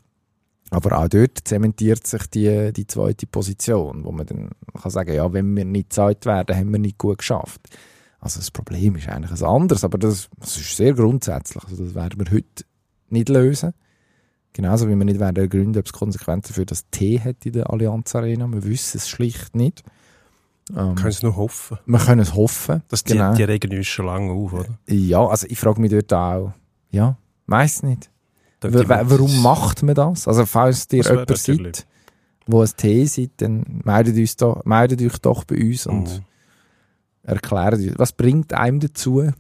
Aber 0.71 0.99
auch 0.99 1.09
dort 1.09 1.39
zementiert 1.45 2.07
sich 2.07 2.27
die, 2.29 2.73
die 2.73 2.87
zweite 2.87 3.27
Position, 3.27 4.05
wo 4.05 4.13
man 4.13 4.27
dann 4.27 4.51
kann 4.81 4.91
sagen, 4.91 5.13
ja, 5.13 5.33
wenn 5.33 5.57
wir 5.57 5.65
nicht 5.65 5.93
Zeit 5.93 6.27
werden, 6.27 6.57
haben 6.57 6.71
wir 6.71 6.79
nicht 6.79 6.99
gut 6.99 7.19
geschafft. 7.19 7.61
Also 8.21 8.39
das 8.39 8.51
Problem 8.51 8.97
ist 8.97 9.09
eigentlich 9.09 9.41
ein 9.41 9.47
anderes, 9.47 9.83
aber 9.83 9.99
das, 9.99 10.29
das 10.39 10.57
ist 10.57 10.77
sehr 10.77 10.95
grundsätzlich. 10.95 11.65
Also 11.65 11.85
das 11.85 11.95
werden 11.95 12.21
wir 12.21 12.31
heute 12.31 12.65
nicht 13.09 13.29
lösen. 13.29 13.73
Genauso 14.53 14.89
wie 14.89 14.97
wir 14.97 15.05
nicht 15.05 15.21
werden 15.21 15.37
ergründen, 15.37 15.79
ob 15.79 15.87
es 15.87 15.93
Konsequenzen 15.93 16.53
für 16.55 16.67
das 16.67 16.89
T 16.91 17.19
hat 17.19 17.47
in 17.47 17.53
der 17.53 17.71
Allianz 17.71 18.15
Arena. 18.15 18.47
Wir 18.49 18.65
wissen 18.65 18.99
es 18.99 19.09
schlicht 19.09 19.57
nicht. 19.57 19.83
Ähm, 20.77 20.95
Können 20.95 21.09
es 21.09 21.23
nur 21.23 21.37
hoffen. 21.37 21.79
wir 21.87 21.99
können 21.99 22.21
es 22.21 22.35
hoffen. 22.35 22.83
Das 22.89 23.03
die, 23.05 23.13
Genau. 23.15 23.35
die 23.35 23.43
regen 23.45 23.77
uns 23.77 23.87
schon 23.87 24.07
lange 24.07 24.33
auf, 24.33 24.53
oder? 24.53 24.67
Ja, 24.89 25.27
also 25.27 25.47
ich 25.49 25.59
frage 25.59 25.81
mich 25.81 25.91
dort 25.91 26.13
auch, 26.13 26.53
ja, 26.91 27.17
weiß 27.47 27.83
nicht. 27.85 28.11
Warum 28.63 29.43
macht 29.43 29.83
man 29.83 29.95
das? 29.95 30.29
Also 30.29 30.45
falls 30.47 30.87
dir 30.87 30.99
Das 30.99 31.07
wäre 31.07 31.15
jemand 31.21 31.31
natürlich- 31.31 31.77
sieht, 31.77 31.87
wo 32.47 32.63
ein 32.63 32.69
T 32.77 33.07
seid, 33.07 33.31
dann 33.39 33.65
meldet, 33.85 34.17
uns 34.17 34.37
da, 34.37 34.61
meldet 34.65 35.01
euch 35.03 35.19
doch 35.19 35.45
bei 35.45 35.57
uns 35.57 35.87
und 35.87 36.05
Mhm. 36.05 36.25
erklärt 37.23 37.75
uns, 37.75 37.93
was 37.99 38.13
bringt 38.13 38.53
einem 38.53 38.81
dazu? 38.81 39.31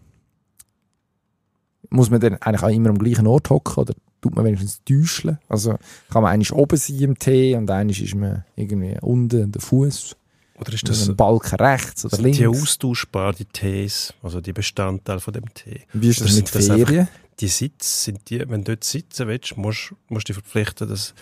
Muss 1.91 2.11
man 2.11 2.21
dann 2.21 2.35
eigentlich 2.37 2.63
auch 2.63 2.69
immer 2.69 2.91
am 2.91 2.99
gleichen 2.99 3.27
Ort 3.27 3.51
hocken 3.51 3.75
oder 3.83 3.95
tut 4.21 4.35
man 4.37 4.45
wenigstens 4.45 4.81
täuscheln? 4.85 5.39
Also 5.49 5.77
kann 6.11 6.23
man 6.23 6.33
eigentlich 6.33 6.53
oben 6.53 6.77
sein 6.77 6.99
im 7.01 7.19
T 7.19 7.55
und 7.57 7.71
eigentlich 7.71 8.03
ist 8.05 8.15
man 8.15 8.45
irgendwie 8.55 8.97
unten 9.01 9.51
der 9.51 9.61
Fuß, 9.61 10.17
Oder 10.61 10.73
ist 10.75 10.89
das 10.89 11.09
ein 11.09 11.17
Balken 11.17 11.57
rechts 11.57 12.05
oder 12.05 12.19
links. 12.19 12.39
die 12.39 12.47
austauschbar, 12.47 13.33
die 13.33 13.47
Tees, 13.47 14.13
also 14.23 14.41
die 14.41 14.53
Bestandteile 14.53 15.21
von 15.21 15.33
dem 15.33 15.53
Tee? 15.55 15.83
Wie 15.93 16.09
ist 16.09 16.21
das 16.21 16.35
mit 16.37 16.55
das 16.55 16.69
einfach- 16.71 16.87
Ferien? 16.89 17.09
Die 17.41 17.49
Sitze 17.49 18.05
sind 18.05 18.29
die, 18.29 18.41
wenn 18.41 18.63
du 18.65 18.73
dort 18.73 18.85
sitzen 18.85 19.27
willst, 19.27 19.57
musst 19.57 19.93
du 20.11 20.19
dich 20.19 20.35
verpflichten, 20.35 20.87
dass 20.89 21.15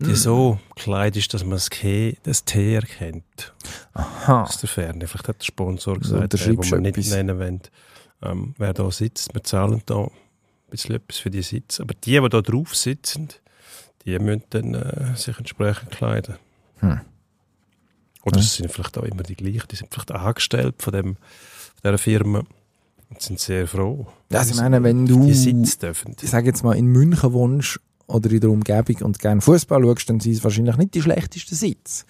die 0.00 0.10
Mhm. 0.10 0.14
so 0.14 0.58
kleidest, 0.76 1.34
dass 1.34 1.42
man 1.42 1.52
das, 1.52 1.68
Ke 1.70 2.16
das 2.22 2.44
T 2.44 2.74
erkennt. 2.74 3.52
Aha. 3.94 4.42
aus 4.42 4.58
der 4.58 4.68
Ferne. 4.68 5.06
Vielleicht 5.08 5.28
hat 5.28 5.40
der 5.40 5.44
Sponsor 5.44 5.98
gesagt, 5.98 6.34
hey, 6.34 6.56
wo 6.56 6.62
wir 6.62 6.78
nicht 6.78 6.96
etwas. 6.98 7.10
nennen 7.10 7.38
wollen, 7.38 7.60
ähm, 8.22 8.54
wer 8.58 8.72
da 8.72 8.90
sitzt. 8.90 9.34
Wir 9.34 9.42
zahlen 9.42 9.82
da 9.86 10.04
ein 10.04 10.10
bisschen 10.70 10.94
etwas 10.94 11.18
für 11.18 11.30
die 11.30 11.42
Sitze. 11.42 11.82
Aber 11.82 11.94
die, 11.94 12.20
die 12.20 12.28
da 12.28 12.40
drauf 12.40 12.74
sitzen, 12.74 13.28
die 14.04 14.16
müssen 14.18 14.44
dann 14.50 14.74
äh, 14.74 15.16
sich 15.16 15.36
entsprechend 15.38 15.90
kleiden. 15.90 16.36
Hm. 16.78 17.00
Oder 18.24 18.36
Ja. 18.38 18.42
es 18.42 18.54
sind 18.54 18.70
vielleicht 18.72 18.96
auch 18.98 19.02
immer 19.04 19.22
die 19.22 19.36
gleichen. 19.36 19.68
Die 19.70 19.76
sind 19.76 19.92
vielleicht 19.92 20.10
angestellt 20.12 20.76
von, 20.78 20.92
dem, 20.92 21.14
von 21.16 21.22
dieser 21.84 21.98
Firma 21.98 22.42
und 23.10 23.20
sind 23.22 23.38
sehr 23.38 23.66
froh. 23.68 24.06
Ja, 24.32 24.38
also 24.40 24.54
ich 24.54 24.60
meine, 24.60 24.82
wenn 24.82 25.06
du- 25.06 25.28
ich 25.28 26.30
sage 26.30 26.46
jetzt 26.46 26.64
mal, 26.64 26.72
in 26.76 26.86
München 26.86 27.32
wohnst 27.32 27.80
oder 28.06 28.30
in 28.30 28.40
der 28.40 28.50
Umgebung 28.50 28.96
und 29.02 29.18
gerne 29.18 29.40
Fußball 29.40 29.82
schaust, 29.82 30.08
dann 30.10 30.20
sind 30.20 30.32
es 30.32 30.44
wahrscheinlich 30.44 30.76
nicht 30.76 30.94
die 30.94 31.02
schlechtesten 31.02 31.54
Sitze. 31.54 32.04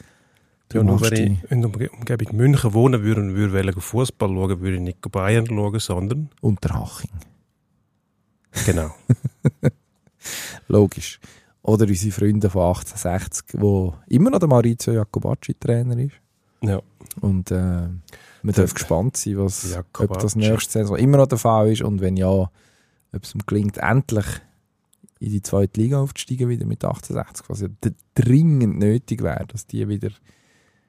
Ja, 0.72 0.83
nur 0.83 1.00
wenn 1.03 1.12
ich 1.12 1.50
in 1.53 1.61
der 1.62 1.70
Umge- 1.70 1.88
Umgebung 1.90 2.37
München 2.37 2.72
wohnen 2.74 3.03
würde 3.05 3.20
und 3.20 3.35
würde 3.37 3.81
Fußball 3.81 4.29
schauen, 4.29 4.61
würde 4.61 4.77
ich 4.77 4.81
nicht 4.83 5.00
Bayern 5.12 5.46
schauen, 5.46 5.79
sondern 5.79 6.31
Unterhaching. 6.40 7.11
genau. 8.66 8.94
Logisch. 10.68 11.20
Oder 11.64 11.88
unsere 11.88 12.12
Freunde 12.12 12.50
von 12.50 12.62
1860, 12.62 13.61
wo 13.61 13.94
immer 14.07 14.31
noch 14.31 14.38
der 14.38 14.48
Maurizio 14.48 14.92
Jacobacci 14.92 15.55
Trainer 15.55 15.96
ist. 15.98 16.12
Ja. 16.61 16.83
Und 17.20 17.50
äh, 17.50 17.88
man 18.42 18.55
darf 18.55 18.74
gespannt 18.74 19.16
sein, 19.16 19.38
was, 19.38 19.74
ob 19.98 20.18
das 20.18 20.37
nächste 20.37 20.72
Saison 20.72 20.96
immer 20.96 21.16
noch 21.16 21.27
der 21.27 21.38
Fall 21.38 21.72
ist 21.72 21.83
und 21.83 22.03
wenn 22.03 22.18
ja, 22.18 22.29
ob 22.29 22.50
es 23.12 23.35
ihm 23.35 23.40
gelingt, 23.46 23.79
endlich 23.79 24.27
in 25.20 25.31
die 25.31 25.40
zweite 25.40 25.81
Liga 25.81 26.00
aufzusteigen 26.00 26.50
wieder 26.50 26.66
mit 26.66 26.85
1860, 26.85 27.48
was 27.48 27.62
ja 27.62 27.68
dringend 28.14 28.79
nötig 28.79 29.22
wäre, 29.22 29.46
dass 29.46 29.66
die 29.66 29.88
wieder 29.88 30.11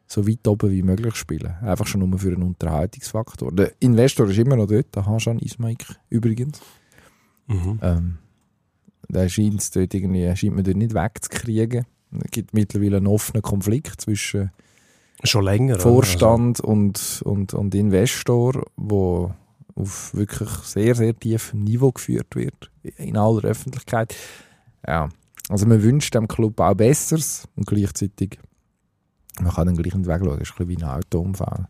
so 0.07 0.27
weit 0.27 0.45
oben 0.45 0.71
wie 0.71 0.83
möglich 0.83 1.15
spielen. 1.15 1.55
Einfach 1.61 1.87
schon 1.87 2.07
nur 2.07 2.19
für 2.19 2.33
einen 2.33 2.43
Unterhaltungsfaktor. 2.43 3.51
Der 3.53 3.71
Investor 3.79 4.29
ist 4.29 4.37
immer 4.37 4.57
noch 4.57 4.67
dort, 4.67 4.93
der 4.93 5.05
Hajan 5.05 5.39
Ismaik 5.39 5.85
übrigens. 6.09 6.59
Mhm. 7.47 7.79
Ähm, 7.81 8.17
der 9.09 9.29
scheint 9.29 9.75
dort 9.75 9.93
irgendwie, 9.93 10.35
scheint 10.35 10.55
man 10.55 10.63
dort 10.63 10.77
nicht 10.77 10.93
wegzukriegen. 10.93 11.85
Es 12.23 12.31
gibt 12.31 12.53
mittlerweile 12.53 12.97
einen 12.97 13.07
offenen 13.07 13.41
Konflikt 13.41 14.01
zwischen 14.01 14.51
Schon 15.23 15.43
länger. 15.45 15.79
Vorstand 15.79 16.59
und, 16.59 17.21
und, 17.23 17.53
und 17.53 17.73
Investor, 17.75 18.65
wo 18.75 19.33
auf 19.75 20.13
wirklich 20.13 20.49
sehr, 20.49 20.95
sehr 20.95 21.17
tiefem 21.17 21.63
Niveau 21.63 21.91
geführt 21.91 22.35
wird, 22.35 22.71
in 22.83 23.17
aller 23.17 23.43
Öffentlichkeit. 23.43 24.15
Ja, 24.87 25.09
also 25.49 25.65
man 25.65 25.81
wünscht 25.83 26.13
dem 26.15 26.27
Club 26.27 26.59
auch 26.59 26.75
Besseres 26.75 27.47
und 27.55 27.65
gleichzeitig, 27.67 28.39
man 29.41 29.53
kann 29.53 29.67
den 29.67 29.77
gleichen 29.77 30.05
Weg 30.05 30.19
schauen, 30.19 30.39
das 30.39 30.49
ist 30.49 30.59
ein 30.59 30.67
bisschen 30.67 30.79
wie 30.79 30.83
ein 30.83 30.89
Autounfall. 30.89 31.67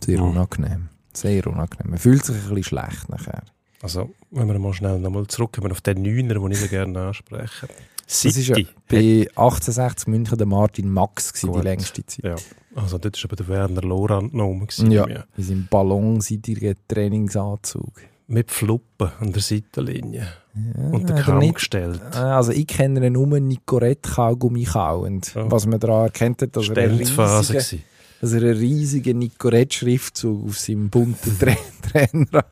Sehr 0.00 0.16
Ja. 0.16 0.22
unangenehm. 0.22 0.88
Sehr 1.12 1.46
unangenehm. 1.46 1.90
Man 1.90 1.98
fühlt 1.98 2.24
sich 2.24 2.36
ein 2.36 2.42
bisschen 2.54 2.64
schlecht 2.64 3.08
nachher. 3.08 3.42
Also, 3.82 4.10
wenn 4.30 4.48
wir 4.48 4.58
mal 4.58 4.72
schnell 4.72 4.98
nochmal 4.98 5.26
zurückkommen 5.26 5.70
auf 5.72 5.80
den 5.80 6.02
Neuner, 6.02 6.34
den 6.34 6.50
ich 6.50 6.60
so 6.60 6.68
gerne 6.68 7.00
anspreche. 7.08 7.68
Das 8.06 8.24
ist 8.24 8.36
ja 8.46 8.54
City. 8.54 8.68
bei 8.88 9.28
1860 9.36 10.06
München 10.06 10.38
der 10.38 10.46
Martin 10.46 10.88
Max 10.90 11.32
gewesen, 11.32 11.52
die 11.52 11.60
längste 11.60 12.06
Zeit. 12.06 12.24
Ja. 12.24 12.36
Also, 12.74 12.98
dort 12.98 13.16
war 13.16 13.24
aber 13.30 13.36
der 13.36 13.48
Werner 13.48 13.82
Lorand 13.82 14.32
gewesen 14.32 14.90
Ja, 14.92 15.06
in 15.36 15.42
seinem 15.44 15.66
ballonseitigen 15.68 16.76
Trainingsanzug. 16.88 18.02
Mit 18.28 18.50
Fluppen 18.50 19.10
an 19.20 19.32
der 19.32 19.42
Seitenlinie. 19.42 20.26
Ja, 20.54 20.82
Und 20.90 21.08
der 21.08 21.16
er 21.16 21.22
Kamm 21.22 21.38
nicht- 21.38 21.54
gestellt. 21.56 22.00
Also 22.14 22.50
ich 22.52 22.66
kenne 22.66 23.06
ihn 23.06 23.12
nur 23.12 23.38
Nicorette 23.40 24.08
Kaugummi 24.10 24.64
kauend. 24.64 25.34
Ja. 25.34 25.50
Was 25.50 25.66
man 25.66 25.78
daran 25.78 26.04
erkennt, 26.06 26.42
hat, 26.42 26.56
dass 26.56 26.68
er 26.68 26.76
riesigen, 26.90 27.16
gewesen. 27.16 27.82
dass 28.20 28.32
er 28.32 28.40
einen 28.42 28.56
riesigen 28.56 29.18
Nicorette-Schriftzug 29.18 30.46
auf 30.48 30.58
seinem 30.58 30.88
bunten 30.90 31.38
Tra 31.38 31.54
Trainer 31.92 32.44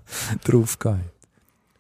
drauf 0.45 0.77
hat. 0.85 0.99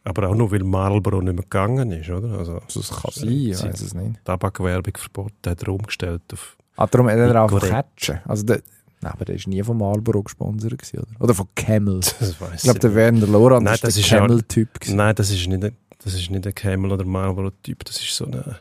Aber 0.06 0.28
auch 0.28 0.34
nur, 0.34 0.50
weil 0.52 0.62
Marlboro 0.62 1.20
nicht 1.22 1.32
mehr 1.34 1.42
gegangen 1.44 1.90
ist, 1.92 2.10
oder? 2.10 2.38
Also, 2.38 2.60
Das 2.74 2.90
kann 2.90 3.10
äh, 3.16 3.18
sein, 3.20 3.28
ich 3.30 3.62
weiß 3.62 3.80
es 3.80 3.94
nicht. 3.94 4.24
Tabakwerbung 4.24 4.94
verboten, 4.96 5.48
hat 5.50 5.62
er 5.62 5.68
umgestellt 5.70 6.22
auf 6.32 6.56
Ah, 6.76 6.86
darum 6.86 7.08
hat 7.08 7.16
er 7.16 7.42
auch. 7.42 7.60
Catchen. 7.60 8.18
Also 8.26 8.44
der, 8.44 8.60
nein, 9.00 9.12
aber 9.12 9.24
der 9.24 9.36
war 9.36 9.48
nie 9.48 9.62
von 9.62 9.78
Marlboro 9.78 10.22
gesponsert, 10.24 10.76
gewesen, 10.76 10.98
oder? 10.98 11.20
Oder 11.24 11.34
von 11.34 11.46
Camel. 11.54 12.00
das 12.00 12.40
weiss 12.40 12.56
Ich 12.56 12.62
glaube, 12.64 12.80
der. 12.80 12.94
Werner 12.94 13.26
Lorand 13.28 13.64
Nein, 13.64 13.76
der 13.80 13.88
das 13.88 13.96
ist 13.96 14.10
ja- 14.10 14.18
Camel-Typ. 14.18 14.68
Nein, 14.88 15.14
das 15.14 15.30
ist 15.30 15.46
nicht 15.46 15.64
ein, 15.64 15.76
das 16.02 16.14
ist 16.14 16.30
nicht 16.30 16.46
ein 16.46 16.54
Camel 16.54 16.90
oder 16.92 17.04
Marlboro-Typ. 17.04 17.84
Das 17.84 17.96
ist 17.98 18.14
so 18.14 18.26
eine, 18.26 18.58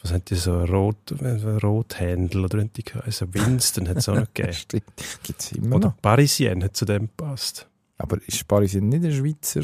was 0.00 0.12
haben 0.12 0.24
die 0.24 0.36
so 0.36 0.52
ein 0.58 0.68
Rot, 0.68 0.96
ein 1.20 1.58
Rothändel 1.60 2.44
oder 2.44 2.58
wie 2.60 2.68
die 2.68 2.84
geheißen? 2.84 3.34
Winston 3.34 3.88
hat 3.88 3.96
es 3.98 4.08
auch 4.08 4.14
noch 4.14 4.32
gegeben. 4.32 4.52
Stimmt. 4.54 4.84
Gibt 5.24 5.40
es 5.40 5.52
immer 5.52 5.76
Oder 5.76 5.88
noch. 5.88 6.00
Parisien 6.00 6.62
hat 6.62 6.76
zu 6.76 6.84
dem 6.84 7.02
gepasst. 7.08 7.66
Aber 7.98 8.18
ist 8.26 8.46
Paris 8.46 8.74
nicht 8.74 9.04
ein 9.04 9.12
Schweizer? 9.12 9.62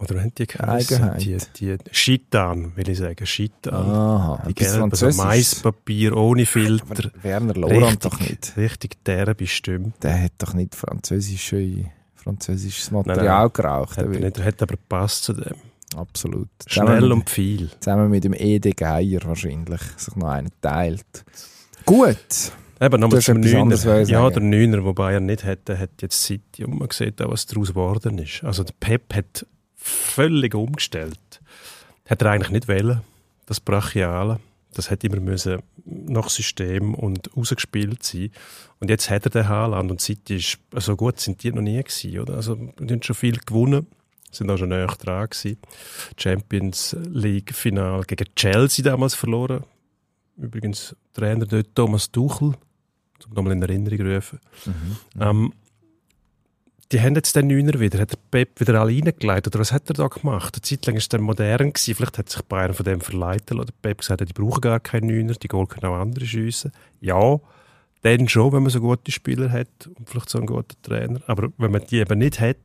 Oder 0.00 0.20
haben 0.20 0.32
die 0.36 0.46
geheißen? 0.46 1.18
Die, 1.18 1.36
die 1.58 1.76
Chitan, 1.92 2.72
will 2.74 2.88
ich 2.88 2.98
sagen. 2.98 3.24
Chitan. 3.24 3.74
Aha, 3.74 4.42
die 4.48 4.54
gelben, 4.54 4.90
so. 4.94 5.10
Maispapier 5.10 6.16
ohne 6.16 6.46
Filter. 6.46 6.84
Aber 6.90 7.10
Werner 7.22 7.54
Lorand 7.54 7.82
Richtig, 7.84 8.00
doch 8.00 8.20
nicht. 8.20 8.56
richtig 8.56 9.04
derbe 9.04 9.46
Stimme. 9.46 9.92
Der 10.02 10.22
hat 10.24 10.32
doch 10.38 10.54
nicht 10.54 10.74
französische, 10.74 11.84
französisches 12.14 12.90
Nein, 12.90 13.02
Material 13.06 13.42
nein. 13.44 13.50
geraucht. 13.52 13.96
Hat, 13.98 14.08
nicht, 14.08 14.38
hat 14.42 14.62
aber 14.62 14.72
gepasst 14.76 15.24
zu 15.24 15.34
dem. 15.34 15.54
Absolut. 15.96 16.48
Schnell 16.66 16.86
zusammen, 16.86 17.12
und 17.12 17.30
viel. 17.30 17.68
zusammen 17.80 18.10
mit 18.10 18.24
dem 18.24 18.32
Ede 18.32 18.72
Geier 18.72 19.20
wahrscheinlich 19.24 19.80
sich 19.96 20.14
noch 20.16 20.28
einen 20.28 20.50
teilt. 20.62 21.24
Gut. 21.84 22.16
Eben, 22.80 22.92
Du 22.92 22.98
nochmal 22.98 23.18
hast 23.18 23.26
zum 23.26 23.40
Neuner. 23.40 23.74
Ja, 23.74 24.04
sagen. 24.06 24.32
der 24.34 24.42
Neuner, 24.42 24.76
den 24.82 24.94
Bayern 24.94 25.26
nicht 25.26 25.44
hätte, 25.44 25.78
hat 25.78 25.90
jetzt 26.00 26.22
City. 26.22 26.64
Und 26.64 26.78
man 26.78 26.88
sieht 26.90 27.20
auch, 27.20 27.30
was 27.32 27.44
daraus 27.46 27.68
geworden 27.68 28.16
ist. 28.18 28.42
Also 28.44 28.62
der 28.64 28.72
Pep 28.80 29.12
hat 29.14 29.44
völlig 29.80 30.54
umgestellt. 30.54 31.40
Hat 32.08 32.22
er 32.22 32.30
eigentlich 32.30 32.50
nicht 32.50 32.68
wollen, 32.68 33.02
das 33.46 33.60
Brachiale. 33.60 34.40
Das 34.72 34.90
hätte 34.90 35.08
immer 35.08 35.20
müssen 35.20 35.62
nach 35.84 36.28
System 36.28 36.94
und 36.94 37.36
rausgespielt 37.36 38.04
sein. 38.04 38.30
Und 38.78 38.88
jetzt 38.88 39.10
hat 39.10 39.24
er 39.24 39.30
den 39.30 39.48
Haaland 39.48 39.90
und 39.90 40.00
City 40.00 40.36
ist, 40.36 40.58
so 40.76 40.96
gut 40.96 41.18
sind 41.18 41.42
die 41.42 41.52
noch 41.52 41.62
nie 41.62 41.82
gewesen, 41.82 42.18
oder? 42.20 42.34
Also, 42.34 42.54
die 42.54 42.92
haben 42.92 43.02
schon 43.02 43.16
viel 43.16 43.38
gewonnen. 43.38 43.86
Sind 44.30 44.48
auch 44.48 44.58
schon 44.58 44.68
näher 44.68 44.86
dran 44.86 45.28
gewesen. 45.28 45.58
Champions 46.16 46.96
League 47.08 47.52
Final 47.52 48.04
gegen 48.04 48.32
Chelsea 48.36 48.84
damals 48.84 49.16
verloren. 49.16 49.64
Übrigens, 50.36 50.94
Trainer 51.12 51.46
dort 51.46 51.74
Thomas 51.74 52.10
Tuchel, 52.10 52.54
um 53.26 53.34
nochmal 53.34 53.52
in 53.54 53.62
Erinnerung 53.62 53.98
zu 53.98 54.14
rufen. 54.14 54.40
Mhm. 54.66 54.96
Ähm, 55.20 55.52
die 56.92 57.00
haben 57.00 57.14
jetzt 57.14 57.36
den 57.36 57.46
Neuner 57.46 57.78
wieder, 57.78 58.00
hat 58.00 58.12
der 58.12 58.18
Pep 58.30 58.58
wieder 58.60 58.80
alle 58.80 58.92
reingelegt, 58.92 59.46
oder 59.46 59.60
was 59.60 59.72
hat 59.72 59.88
er 59.88 59.94
da 59.94 60.08
gemacht? 60.08 60.54
Eine 60.54 60.62
Zeit 60.62 60.86
lang 60.86 60.96
war 60.96 61.02
dann 61.08 61.20
modern, 61.22 61.72
gewesen. 61.72 61.94
vielleicht 61.94 62.18
hat 62.18 62.28
sich 62.28 62.42
Bayern 62.42 62.74
von 62.74 62.84
dem 62.84 63.00
verleiten 63.00 63.58
lassen. 63.58 63.68
Der 63.68 63.88
Pep 63.88 63.98
gesagt, 63.98 64.28
die 64.28 64.32
brauchen 64.32 64.60
gar 64.60 64.80
keinen 64.80 65.06
Neuner, 65.06 65.34
die 65.34 65.48
Goal 65.48 65.66
können 65.66 65.92
auch 65.92 66.00
andere 66.00 66.26
schiessen. 66.26 66.72
Ja, 67.00 67.38
dann 68.02 68.28
schon, 68.28 68.52
wenn 68.52 68.62
man 68.62 68.70
so 68.70 68.80
gute 68.80 69.12
Spieler 69.12 69.50
hat 69.50 69.88
und 69.94 70.08
vielleicht 70.08 70.30
so 70.30 70.38
einen 70.38 70.46
guten 70.46 70.82
Trainer. 70.82 71.20
Aber 71.26 71.52
wenn 71.58 71.70
man 71.70 71.84
die 71.88 71.98
eben 71.98 72.18
nicht 72.18 72.40
hat, 72.40 72.56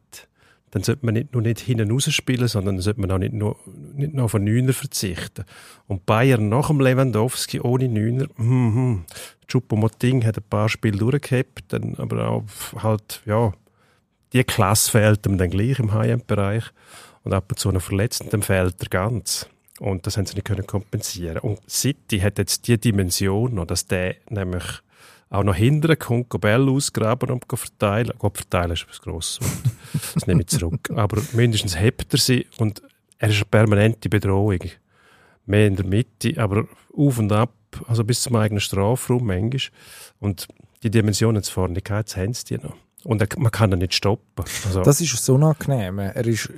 dann 0.71 0.83
sollte 0.83 1.05
man 1.05 1.13
nicht 1.13 1.33
nur 1.33 1.41
nicht 1.41 1.59
hinten 1.59 1.91
rausspielen, 1.91 2.47
sondern 2.47 2.75
dann 2.75 2.81
sollte 2.81 3.01
man 3.01 3.11
auch 3.11 3.17
nicht 3.17 3.33
nur, 3.33 3.57
nicht 3.93 4.13
nur 4.13 4.25
auf 4.25 4.35
einen 4.35 4.45
Neuner 4.45 4.73
verzichten. 4.73 5.45
Und 5.88 6.05
Bayern 6.05 6.49
nach 6.49 6.67
dem 6.67 6.79
Lewandowski 6.79 7.61
ohne 7.61 7.88
Neuner, 7.88 8.27
hm, 8.35 8.75
hm. 8.75 9.05
Choupo-Moting 9.47 10.25
hat 10.25 10.38
ein 10.38 10.43
paar 10.49 10.67
Spiele 10.67 10.97
durchgehabt, 10.97 11.65
dann 11.67 11.95
aber 11.95 12.27
auch 12.27 12.43
halt, 12.81 13.21
ja, 13.25 13.53
die 14.33 14.43
Klasse 14.43 14.91
fehlt 14.91 15.25
ihm 15.25 15.38
dann 15.38 15.49
gleich 15.49 15.79
im 15.79 15.93
High-End-Bereich 15.93 16.65
und 17.23 17.33
ab 17.33 17.45
und 17.49 17.57
zu 17.57 17.71
noch 17.71 17.81
verletzt 17.81 18.21
und 18.21 18.33
dann 18.33 18.41
fehlt 18.41 18.75
er 18.81 18.89
ganz. 18.89 19.47
Und 19.79 20.07
das 20.07 20.17
haben 20.17 20.25
sie 20.25 20.35
nicht 20.35 20.45
können 20.45 20.65
kompensieren. 20.65 21.39
Und 21.39 21.59
City 21.69 22.19
hat 22.19 22.38
jetzt 22.38 22.67
die 22.67 22.79
Dimension 22.79 23.55
noch, 23.55 23.65
dass 23.65 23.88
der 23.88 24.15
nämlich 24.29 24.63
auch 25.29 25.43
noch 25.43 25.55
hinterher 25.55 25.97
kommt, 25.97 26.29
Bälle 26.29 26.71
ausgraben 26.71 27.29
und 27.29 27.45
verteilen. 27.47 28.13
Gut, 28.17 28.38
verteilen 28.38 28.71
ist 28.71 28.83
etwas 28.83 29.01
Grosses. 29.01 29.39
das 30.13 30.27
nehme 30.27 30.41
ich 30.41 30.47
zurück. 30.47 30.89
Aber 30.95 31.21
mindestens 31.33 31.77
hebt 31.77 32.13
er 32.13 32.19
sie 32.19 32.47
und 32.57 32.81
er 33.17 33.29
ist 33.29 33.38
eine 33.38 33.45
permanente 33.45 34.07
Bedrohung. 34.07 34.59
Mehr 35.45 35.67
in 35.67 35.75
der 35.75 35.85
Mitte, 35.85 36.33
aber 36.38 36.67
auf 36.95 37.19
und 37.19 37.31
ab, 37.31 37.53
also 37.88 38.03
bis 38.03 38.23
zum 38.23 38.35
eigenen 38.35 38.61
Strafraum 38.61 39.27
manchmal. 39.27 39.61
Und 40.19 40.47
die 40.81 40.89
Dimensionen 40.89 41.43
zu 41.43 41.53
vorne 41.53 41.81
gehabt, 41.81 42.17
haben 42.17 42.33
sie 42.33 42.45
die 42.45 42.57
noch. 42.57 42.75
Und 43.06 43.22
er, 43.22 43.28
man 43.38 43.52
kann 43.52 43.72
ihn 43.72 43.80
nicht 43.80 43.94
stoppen. 43.94 44.46
Also, 44.65 44.82
Das 44.82 45.00
ist 45.00 45.15
so 45.24 45.36
unangenehm. 45.36 46.00
Er 46.00 46.26
ist 46.26 46.52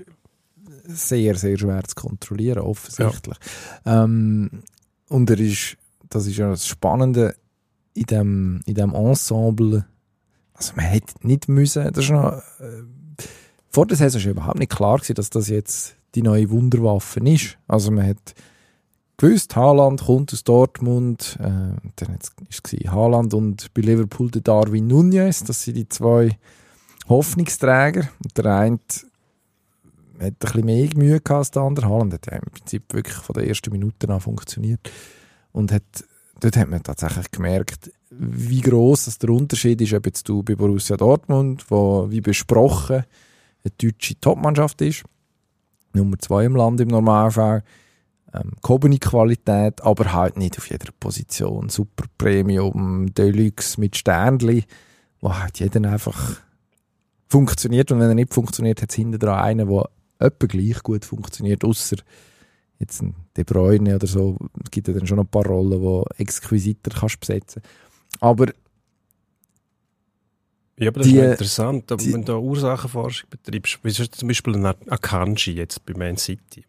sehr, 0.85 1.35
sehr 1.35 1.57
schwer 1.57 1.83
zu 1.83 1.95
kontrollieren, 1.95 2.59
offensichtlich. 2.59 3.37
Ähm, 3.85 4.63
und 5.09 5.29
er 5.29 5.39
ist, 5.39 5.77
das 6.09 6.25
ist 6.25 6.37
ja 6.37 6.49
das 6.49 6.65
Spannende 6.65 7.35
in 7.93 8.03
dem, 8.03 8.61
in 8.65 8.75
dem 8.75 8.93
Ensemble. 8.93 9.85
Also 10.53 10.73
man 10.75 10.85
hätte 10.85 11.13
nicht 11.27 11.49
müssen, 11.49 11.91
das 11.91 12.05
ist 12.05 12.11
noch, 12.11 12.31
äh, 12.59 12.83
vor 13.69 13.85
der 13.85 13.97
Saison 13.97 14.23
war 14.23 14.31
überhaupt 14.31 14.59
nicht 14.59 14.71
klar 14.71 14.97
gewesen, 14.97 15.15
dass 15.15 15.29
das 15.29 15.49
jetzt 15.49 15.95
die 16.15 16.21
neue 16.21 16.49
Wunderwaffe 16.49 17.19
ist. 17.19 17.57
Also 17.67 17.91
man 17.91 18.07
hat 18.07 18.33
gewusst, 19.17 19.55
Haaland 19.55 20.03
kommt 20.03 20.31
aus 20.31 20.43
Dortmund, 20.43 21.37
äh, 21.39 21.75
dann 21.95 22.17
ist 22.49 22.61
es 22.73 22.91
Haaland 22.91 23.33
und 23.33 23.73
bei 23.73 23.81
Liverpool 23.81 24.29
der 24.31 24.41
Darwin 24.41 24.87
Nunez, 24.87 25.43
das 25.43 25.63
sind 25.63 25.75
die 25.75 25.89
zwei 25.89 26.37
Hoffnungsträger. 27.09 28.09
Und 28.23 28.37
der 28.37 28.45
eine 28.45 28.75
hat 28.75 29.05
ein 30.19 30.35
bisschen 30.39 30.65
mehr 30.65 30.89
Mühe 30.95 31.19
gehabt 31.19 31.31
als 31.31 31.51
der 31.51 31.63
andere. 31.63 31.87
Haaland 31.87 32.13
hat 32.13 32.27
ja 32.27 32.37
im 32.37 32.51
Prinzip 32.51 32.93
wirklich 32.93 33.17
von 33.17 33.33
der 33.33 33.47
ersten 33.47 33.71
Minute 33.71 34.09
an 34.09 34.21
funktioniert. 34.21 34.91
Und 35.51 35.71
hat, 35.71 35.83
dort 36.39 36.57
hat 36.57 36.69
man 36.69 36.83
tatsächlich 36.83 37.31
gemerkt, 37.31 37.91
wie 38.09 38.61
gross 38.61 39.05
das 39.05 39.17
der 39.17 39.29
Unterschied 39.29 39.81
ist, 39.81 39.93
ob 39.93 40.05
jetzt 40.05 40.27
du 40.29 40.43
bei 40.43 40.55
Borussia 40.55 40.97
Dortmund, 40.97 41.65
wo 41.69 42.09
wie 42.09 42.21
besprochen 42.21 43.03
eine 43.63 43.73
deutsche 43.77 44.19
Topmannschaft 44.19 44.81
ist, 44.81 45.03
Nummer 45.93 46.17
zwei 46.19 46.45
im 46.45 46.55
Land 46.55 46.79
im 46.79 46.87
Normalfall, 46.89 47.63
ähm, 48.39 48.51
gehobene 48.61 48.97
Qualität, 48.99 49.81
aber 49.81 50.13
halt 50.13 50.37
nicht 50.37 50.57
auf 50.57 50.69
jeder 50.69 50.91
Position. 50.99 51.69
Super 51.69 52.05
Premium, 52.17 53.13
Deluxe 53.13 53.79
mit 53.79 53.95
Sternli, 53.95 54.65
wo 55.21 55.33
halt 55.37 55.59
jeder 55.59 55.89
einfach 55.91 56.41
funktioniert 57.29 57.91
und 57.91 57.99
wenn 57.99 58.09
er 58.09 58.15
nicht 58.15 58.33
funktioniert, 58.33 58.81
hat 58.81 58.89
es 58.89 58.95
hinten 58.95 59.19
dran 59.19 59.39
einen, 59.39 59.67
der 59.69 59.89
etwa 60.19 60.47
gleich 60.47 60.81
gut 60.83 61.05
funktioniert, 61.05 61.63
außer 61.63 61.97
jetzt 62.79 63.01
ein 63.01 63.15
De 63.35 63.43
Bruyne 63.43 63.95
oder 63.95 64.07
so. 64.07 64.37
Es 64.63 64.71
gibt 64.71 64.87
ja 64.87 64.93
dann 64.93 65.07
schon 65.07 65.19
ein 65.19 65.27
paar 65.27 65.45
Rollen, 65.45 65.81
die 65.81 66.21
exquisiter 66.21 66.91
kannst 66.91 67.19
besetzen. 67.19 67.61
Aber 68.19 68.47
ja, 70.79 70.89
aber 70.89 70.99
das 70.99 71.07
die- 71.07 71.17
ist 71.17 71.31
interessant, 71.31 71.91
aber 71.91 72.03
die- 72.03 72.13
wenn 72.13 72.23
du 72.23 72.33
Ursachenforschung 72.37 73.29
betreibst, 73.29 73.79
wie 73.83 73.91
zum 73.91 74.27
Beispiel 74.27 74.55
ein 74.55 74.65
Akanji 74.65 75.53
jetzt 75.53 75.83
bei 75.85 75.93
Man 75.97 76.17
City, 76.17 76.63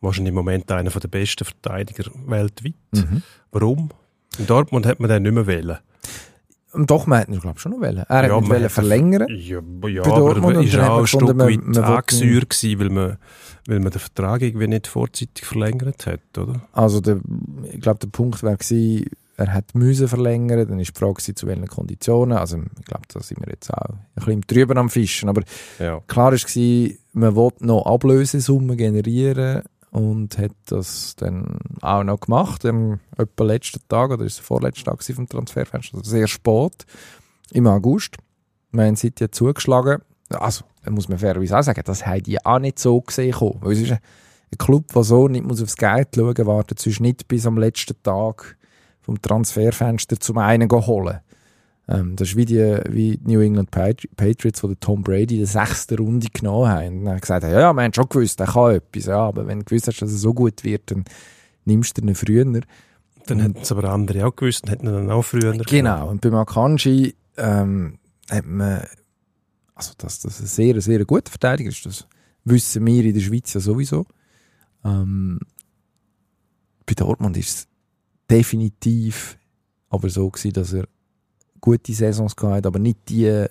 wahrscheinlich 0.00 0.30
im 0.30 0.34
Moment 0.34 0.70
einer 0.70 0.90
der 0.90 1.08
besten 1.08 1.44
Verteidiger 1.44 2.10
weltweit. 2.26 2.74
Mhm. 2.92 3.22
Warum? 3.50 3.90
In 4.38 4.46
Dortmund 4.46 4.86
hat 4.86 5.00
man 5.00 5.08
den 5.10 5.22
nicht 5.22 5.32
mehr 5.34 5.46
wählen. 5.46 5.78
Doch, 6.74 7.06
man 7.06 7.20
hat 7.20 7.28
ihn, 7.28 7.40
glaube 7.40 7.56
ich, 7.56 7.62
schon 7.62 7.72
noch 7.72 7.80
wollen. 7.80 8.04
Er 8.08 8.32
hat 8.32 8.50
ihn 8.62 8.68
verlängern. 8.68 9.26
Ja, 9.30 9.58
aber 9.58 9.88
ja 9.88 10.02
aber 10.02 10.36
er 10.36 10.40
dann 10.40 10.82
hat 10.82 10.90
auch 10.90 10.98
ein 11.00 11.06
Stück 11.06 11.38
weit 11.38 11.78
angesäuert 11.78 12.78
weil 12.78 12.90
man, 12.90 13.16
weil 13.66 13.80
man 13.80 13.90
den 13.90 14.00
Vertrag 14.00 14.42
irgendwie 14.42 14.68
nicht 14.68 14.86
vorzeitig 14.86 15.44
verlängert 15.44 16.06
hat, 16.06 16.20
oder? 16.36 16.60
Also 16.72 17.00
der, 17.00 17.20
ich 17.72 17.80
glaube, 17.80 18.00
der 18.00 18.08
Punkt 18.08 18.42
wäre 18.42 18.56
gewesen, 18.56 19.06
er 19.38 19.54
hat 19.54 19.74
müssen 19.74 20.08
verlängern, 20.08 20.68
dann 20.68 20.80
ist 20.80 20.94
die 20.94 20.98
Frage 20.98 21.22
zu 21.34 21.46
welchen 21.46 21.68
Konditionen. 21.68 22.36
Also 22.36 22.58
ich 22.58 22.84
glaube, 22.84 23.04
da 23.12 23.20
sind 23.20 23.40
wir 23.40 23.48
jetzt 23.50 23.72
auch 23.72 23.90
ein 23.90 23.98
bisschen 24.16 24.40
drüber 24.42 24.76
am 24.76 24.90
Fischen. 24.90 25.28
Aber 25.28 25.42
Ja. 25.78 26.00
klar 26.06 26.32
gewesen, 26.32 26.98
man 27.12 27.34
wollte 27.34 27.64
noch 27.64 27.86
Ablösesummen 27.86 28.76
generieren 28.76 29.62
und 29.90 30.38
hat 30.38 30.52
das 30.66 31.16
dann 31.16 31.58
auch 31.80 32.04
noch 32.04 32.20
gemacht. 32.20 32.64
Am 32.64 33.00
etwa 33.16 33.44
letzten 33.44 33.80
Tag, 33.88 34.10
oder 34.10 34.24
ist 34.24 34.32
es 34.32 34.38
der 34.38 34.44
vorletzte 34.44 34.84
Tag 34.84 35.02
vom 35.02 35.28
Transferfenster, 35.28 35.98
also 35.98 36.10
sehr 36.10 36.28
spät, 36.28 36.84
im 37.52 37.66
August. 37.66 38.16
Man 38.70 38.96
City 38.96 39.24
hat 39.24 39.34
zugeschlagen. 39.34 40.02
Also, 40.28 40.64
da 40.84 40.90
muss 40.90 41.08
man 41.08 41.18
fairerweise 41.18 41.58
auch 41.58 41.62
sagen, 41.62 41.82
das 41.84 42.06
haben 42.06 42.22
die 42.22 42.44
auch 42.44 42.58
nicht 42.58 42.78
so 42.78 43.00
gesehen. 43.00 43.34
Weil 43.40 43.72
es 43.72 43.80
ist 43.80 43.92
ein 43.92 44.58
Club, 44.58 44.92
der 44.92 45.02
so 45.02 45.28
nicht 45.28 45.46
muss 45.46 45.62
aufs 45.62 45.76
Geld 45.76 46.08
schauen 46.14 46.34
muss, 46.36 46.46
wartet 46.46 46.78
sonst 46.78 47.00
nicht 47.00 47.28
bis 47.28 47.46
am 47.46 47.56
letzten 47.56 48.00
Tag 48.02 48.56
vom 49.00 49.20
Transferfenster 49.20 50.20
zum 50.20 50.38
einen 50.38 50.70
holen. 50.70 51.20
Ähm, 51.88 52.16
das 52.16 52.28
ist 52.28 52.36
wie 52.36 52.44
die, 52.44 52.80
wie 52.90 53.16
die 53.16 53.32
New 53.32 53.40
England 53.40 53.70
Patri- 53.70 54.10
Patriots, 54.14 54.60
die 54.60 54.66
den 54.66 54.80
Tom 54.80 55.02
Brady 55.02 55.34
in 55.34 55.40
der 55.40 55.46
sechsten 55.46 55.96
Runde 55.96 56.28
genommen 56.32 56.68
haben. 56.68 56.98
Und 56.98 57.04
dann 57.06 57.20
gesagt 57.20 57.44
haben, 57.44 57.52
ja, 57.52 57.60
ja, 57.60 57.72
wir 57.72 57.82
haben 57.82 57.94
schon 57.94 58.08
gewusst, 58.08 58.40
er 58.40 58.46
kann 58.46 58.74
etwas. 58.74 59.06
Ja, 59.06 59.20
aber 59.20 59.46
wenn 59.46 59.60
du 59.60 59.64
gewusst 59.64 59.88
hast, 59.88 60.02
dass 60.02 60.12
er 60.12 60.18
so 60.18 60.34
gut 60.34 60.64
wird, 60.64 60.90
dann 60.90 61.04
nimmst 61.64 61.96
du 61.96 62.02
ihn 62.02 62.14
früher. 62.14 62.44
Dann 62.44 63.40
hätten 63.40 63.58
es 63.60 63.72
aber 63.72 63.84
andere 63.84 64.26
auch 64.26 64.36
gewusst 64.36 64.64
und 64.64 64.70
hätten 64.70 64.86
ihn 64.86 64.92
dann 64.92 65.10
auch 65.10 65.22
früher 65.22 65.52
Genau. 65.52 66.08
Und 66.10 66.20
beim 66.20 66.34
Akanji 66.34 67.14
ähm, 67.36 67.98
hat 68.30 68.44
man, 68.44 68.82
also 69.74 69.92
dass 69.96 70.20
das 70.20 70.40
ein 70.40 70.46
sehr, 70.46 70.80
sehr 70.80 71.04
guter 71.04 71.30
Verteidiger 71.30 71.70
ist, 71.70 71.86
das 71.86 72.06
wissen 72.44 72.84
wir 72.84 73.04
in 73.04 73.14
der 73.14 73.20
Schweiz 73.20 73.52
ja 73.54 73.60
sowieso. 73.60 74.06
Ähm, 74.84 75.40
bei 76.86 76.94
Dortmund 76.94 77.36
ist 77.36 77.48
es 77.48 77.68
definitiv 78.30 79.38
aber 79.90 80.10
so 80.10 80.28
gewesen, 80.30 80.52
dass 80.52 80.72
er 80.72 80.86
gute 81.60 81.92
Saisons 81.92 82.36
gehabt 82.36 82.66
aber 82.66 82.78
nicht 82.78 82.98
die 83.08 83.46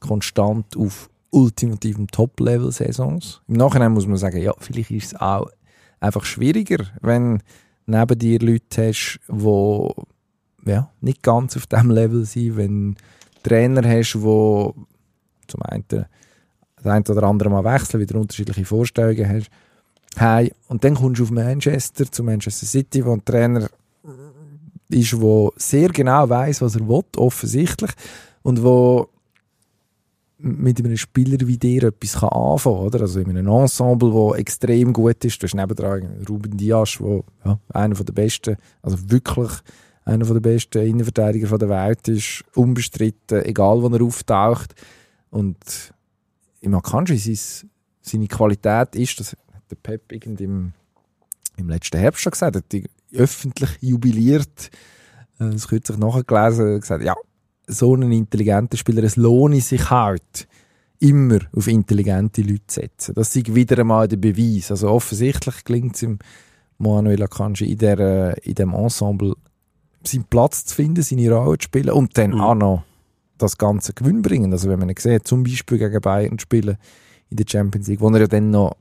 konstant 0.00 0.76
auf 0.76 1.08
ultimativem 1.30 2.08
Top-Level-Saisons. 2.08 3.40
Im 3.48 3.56
Nachhinein 3.56 3.92
muss 3.92 4.06
man 4.06 4.18
sagen, 4.18 4.42
ja, 4.42 4.52
vielleicht 4.58 4.90
ist 4.90 5.06
es 5.06 5.20
auch 5.20 5.50
einfach 5.98 6.24
schwieriger, 6.24 6.84
wenn 7.00 7.42
neben 7.86 8.18
dir 8.18 8.38
Leute 8.40 8.88
hast, 8.88 9.20
die 9.28 10.70
ja, 10.70 10.90
nicht 11.00 11.22
ganz 11.22 11.56
auf 11.56 11.66
dem 11.66 11.90
Level 11.90 12.24
sind, 12.24 12.56
wenn 12.56 12.96
Trainer 13.42 13.88
hast, 13.88 14.20
wo 14.20 14.74
zum 15.48 15.62
einen 15.62 15.84
das 15.88 16.06
ein 16.84 17.02
oder 17.02 17.24
andere 17.24 17.50
Mal 17.50 17.64
wechseln, 17.64 18.00
wieder 18.00 18.18
unterschiedliche 18.18 18.64
Vorstellungen 18.64 19.28
hast. 19.28 19.50
Hey, 20.16 20.52
und 20.68 20.84
dann 20.84 20.94
kommst 20.94 21.20
du 21.20 21.24
auf 21.24 21.30
Manchester, 21.30 22.10
zu 22.10 22.22
Manchester 22.22 22.66
City, 22.66 23.04
wo 23.04 23.12
ein 23.12 23.24
Trainer 23.24 23.68
ist, 24.92 25.12
der 25.12 25.50
sehr 25.56 25.88
genau 25.88 26.28
weiß, 26.28 26.62
was 26.62 26.76
er 26.76 26.86
will, 26.86 27.04
offensichtlich, 27.16 27.90
und 28.42 28.62
wo 28.62 29.08
mit 30.44 30.80
einem 30.80 30.96
Spieler 30.96 31.38
wie 31.46 31.56
dir 31.56 31.84
etwas 31.84 32.14
kann 32.18 32.28
anfangen 32.30 32.90
kann? 32.90 33.00
Also 33.00 33.20
in 33.20 33.30
einem 33.30 33.46
Ensemble, 33.46 34.10
das 34.12 34.38
extrem 34.40 34.92
gut 34.92 35.24
ist. 35.24 35.40
Du 35.40 35.46
hast 35.46 35.54
nebendran 35.54 36.24
Ruben 36.28 36.56
Dias, 36.56 36.98
der 36.98 37.22
ja, 37.44 37.58
einer 37.72 37.94
der 37.94 38.12
besten, 38.12 38.56
also 38.82 38.98
wirklich 39.08 39.52
einer 40.04 40.24
der 40.24 40.40
besten 40.40 40.84
Innenverteidiger 40.84 41.56
der 41.58 41.68
Welt 41.68 42.08
ist, 42.08 42.42
unbestritten, 42.56 43.44
egal 43.44 43.82
wo 43.82 43.88
er 43.88 44.02
auftaucht. 44.02 44.74
Und 45.30 45.94
im 46.60 46.74
Akanji, 46.74 47.18
sein- 47.18 47.70
seine 48.00 48.26
Qualität 48.26 48.96
ist, 48.96 49.20
das 49.20 49.36
hat 49.52 49.70
der 49.70 49.76
Pep 49.76 50.10
irgend 50.10 50.40
im, 50.40 50.72
im 51.56 51.68
letzten 51.68 51.98
Herbst 51.98 52.20
schon 52.22 52.32
gesagt, 52.32 52.56
öffentlich 53.14 53.70
jubiliert, 53.80 54.70
äh, 55.38 55.50
das 55.50 55.68
kürzlich 55.68 55.98
nachgelesen, 55.98 56.80
gesagt, 56.80 57.04
ja, 57.04 57.14
so 57.66 57.94
ein 57.94 58.10
intelligenter 58.12 58.76
Spieler, 58.76 59.04
es 59.04 59.16
lohne 59.16 59.60
sich 59.60 59.90
halt, 59.90 60.48
immer 60.98 61.40
auf 61.56 61.66
intelligente 61.66 62.42
Leute 62.42 62.66
zu 62.66 62.80
setzen. 62.80 63.14
Das 63.14 63.34
ist 63.34 63.54
wieder 63.54 63.78
einmal 63.78 64.06
der 64.06 64.18
Beweis. 64.18 64.70
Also 64.70 64.88
offensichtlich 64.88 65.64
gelingt 65.64 65.96
es 65.96 66.02
im 66.02 66.18
Manuel 66.78 67.22
Akanji 67.24 67.72
in, 67.72 67.78
der, 67.78 67.98
äh, 67.98 68.40
in 68.48 68.54
dem 68.54 68.72
Ensemble 68.72 69.34
seinen 70.04 70.24
Platz 70.24 70.64
zu 70.64 70.74
finden, 70.76 71.02
seine 71.02 71.32
Rolle 71.32 71.58
zu 71.58 71.64
spielen 71.64 71.90
und 71.90 72.16
dann 72.16 72.30
Mhm. 72.32 72.40
auch 72.40 72.54
noch 72.54 72.82
das 73.38 73.58
Ganze 73.58 73.92
gewinnbringend. 73.94 74.52
Also 74.52 74.68
wenn 74.68 74.78
man 74.78 74.92
sieht, 74.96 75.26
zum 75.26 75.42
Beispiel 75.42 75.78
gegen 75.78 76.00
Bayern 76.00 76.38
spielen 76.38 76.76
in 77.30 77.36
der 77.36 77.46
Champions 77.48 77.88
League, 77.88 78.00
wo 78.00 78.08
er 78.10 78.20
ja 78.20 78.26
dann 78.28 78.50
noch, 78.50 78.76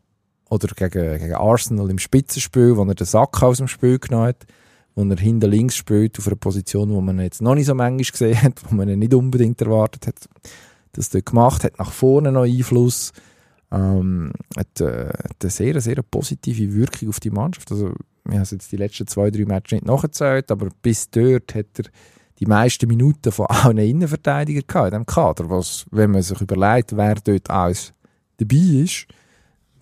oder 0.52 0.68
gegen, 0.76 1.18
gegen 1.18 1.36
Arsenal 1.36 1.90
im 1.90 1.98
Spitzenspiel, 1.98 2.76
wo 2.76 2.84
er 2.84 2.94
den 2.94 3.08
Sack 3.08 3.42
aus 3.42 3.58
dem 3.58 3.70
Spiel 3.70 3.98
genommen 4.00 4.28
hat, 4.28 4.46
wo 4.96 5.04
er 5.04 5.18
hinter 5.18 5.48
links 5.48 5.78
spielt, 5.78 6.20
auf 6.20 6.28
einer 6.28 6.36
Position, 6.36 6.92
wo 6.92 7.00
man 7.00 7.20
jetzt 7.20 7.42
noch 7.42 7.56
nicht 7.56 7.68
so 7.68 7.74
manchmal 7.74 8.12
gesehen 8.12 8.42
hat, 8.44 8.62
wo 8.70 8.76
man 8.76 8.90
ihn 8.90 9.00
nicht 9.00 9.14
unbedingt 9.14 9.62
erwartet 9.62 10.08
hat, 10.08 10.30
das 10.92 11.10
dort 11.10 11.26
gemacht 11.26 11.64
hat, 11.64 11.80
nach 11.80 11.94
vorne 11.94 12.34
noch 12.34 12.44
Einfluss, 12.44 13.14
ähm, 13.72 14.34
hat, 14.58 14.82
äh, 14.82 15.08
hat 15.08 15.38
eine 15.42 15.50
sehr, 15.50 15.80
sehr 15.80 16.02
positive 16.04 16.74
Wirkung 16.74 17.08
auf 17.08 17.22
die 17.22 17.30
Mannschaft. 17.30 17.72
Also, 17.72 17.94
wir 18.26 18.38
haben 18.38 18.48
jetzt 18.52 18.72
die 18.74 18.78
letzten 18.78 19.08
zwei, 19.08 19.32
drei 19.32 19.46
Matches 19.46 19.72
nicht 19.72 19.86
nachgezählt, 19.86 20.52
aber 20.52 20.68
bis 20.82 21.10
dort 21.10 21.56
hat 21.56 21.80
er 21.80 21.86
die 22.40 22.46
meisten 22.46 22.90
Minuten 22.90 23.32
von 23.32 23.46
allen 23.46 23.78
Innenverteidigern 23.78 24.68
gehabt 24.68 24.88
in 24.88 24.92
diesem 24.92 25.06
Kader, 25.06 25.50
was, 25.50 25.86
wenn 25.92 26.12
man 26.12 26.24
sich 26.24 26.42
überlegt, 26.42 26.98
wer 26.98 27.16
dort 27.16 27.50
alles 27.50 27.94
dabei 28.36 28.84
ist, 28.84 29.08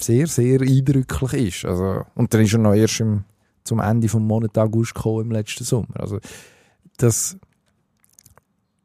sehr, 0.01 0.27
sehr 0.27 0.61
eindrücklich 0.61 1.33
ist. 1.33 1.65
Also, 1.65 2.05
und 2.15 2.33
dann 2.33 2.41
ist 2.41 2.53
er 2.53 2.59
noch 2.59 2.73
erst 2.73 2.99
im, 2.99 3.23
zum 3.63 3.79
Ende 3.79 4.07
des 4.07 4.13
Monats 4.13 4.57
August 4.57 4.95
gekommen 4.95 5.25
im 5.25 5.31
letzten 5.31 5.63
Sommer. 5.63 5.99
Also, 5.99 6.19
das, 6.97 7.37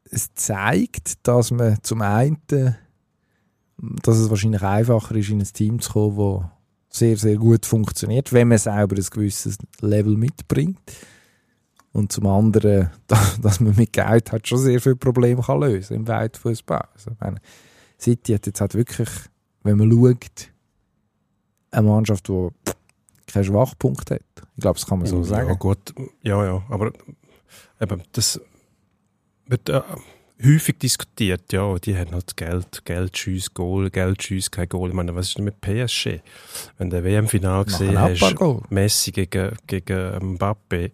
es 0.09 0.33
zeigt, 0.33 1.27
dass 1.27 1.51
man 1.51 1.77
zum 1.83 2.01
einen, 2.01 2.37
dass 2.47 4.17
es 4.17 4.29
wahrscheinlich 4.29 4.61
einfacher 4.61 5.15
ist, 5.15 5.29
in 5.29 5.41
ein 5.41 5.53
Team 5.53 5.79
zu 5.79 5.91
kommen, 5.91 6.17
das 6.89 6.99
sehr, 6.99 7.17
sehr 7.17 7.35
gut 7.35 7.65
funktioniert, 7.65 8.31
wenn 8.31 8.47
man 8.47 8.57
selber 8.57 8.95
ein 8.95 9.05
gewisses 9.11 9.57
Level 9.81 10.15
mitbringt. 10.15 10.79
Und 11.91 12.11
zum 12.11 12.27
anderen, 12.27 12.89
dass 13.41 13.59
man 13.59 13.75
mit 13.75 13.93
Geld 13.93 14.31
halt 14.31 14.47
schon 14.47 14.59
sehr 14.59 14.81
viele 14.81 14.95
Probleme 14.95 15.41
kann 15.41 15.61
lösen 15.61 15.95
im 15.95 16.07
Weltfußball. 16.07 16.87
Also, 16.93 17.11
meine, 17.19 17.39
City 17.99 18.33
hat 18.33 18.45
jetzt 18.45 18.61
halt 18.61 18.75
wirklich, 18.75 19.09
wenn 19.63 19.77
man 19.77 19.91
schaut, 19.91 20.51
eine 21.71 21.87
Mannschaft, 21.87 22.27
die 22.27 22.49
keinen 23.27 23.43
Schwachpunkt 23.43 24.11
hat. 24.11 24.21
Ich 24.55 24.61
glaube, 24.61 24.79
das 24.79 24.87
kann 24.87 24.99
man 24.99 25.07
so 25.07 25.23
sagen. 25.23 25.49
Ja, 25.49 25.55
gut. 25.55 25.93
Ja, 26.23 26.43
ja. 26.45 26.63
Aber 26.69 26.91
eben, 27.81 28.03
das 28.13 28.39
wird 29.47 29.69
äh, 29.69 29.81
häufig 30.43 30.77
diskutiert. 30.79 31.51
Ja, 31.51 31.75
die 31.77 31.97
haben 31.97 32.11
halt 32.11 32.35
Geld, 32.35 32.85
Geld, 32.85 33.17
Schuss, 33.17 33.53
Goal, 33.53 33.89
Geld, 33.89 34.23
Schuss, 34.23 34.51
kein 34.51 34.69
Goal. 34.69 34.89
Ich 34.89 34.95
meine, 34.95 35.15
was 35.15 35.29
ist 35.29 35.37
denn 35.37 35.45
mit 35.45 35.61
PSG? 35.61 36.19
Wenn 36.77 36.89
du 36.89 37.03
WM-Final 37.03 37.65
gesehen 37.65 37.99
hast, 37.99 38.35
Messi 38.69 39.11
gegen, 39.11 39.55
gegen 39.67 40.33
Mbappe, 40.33 40.91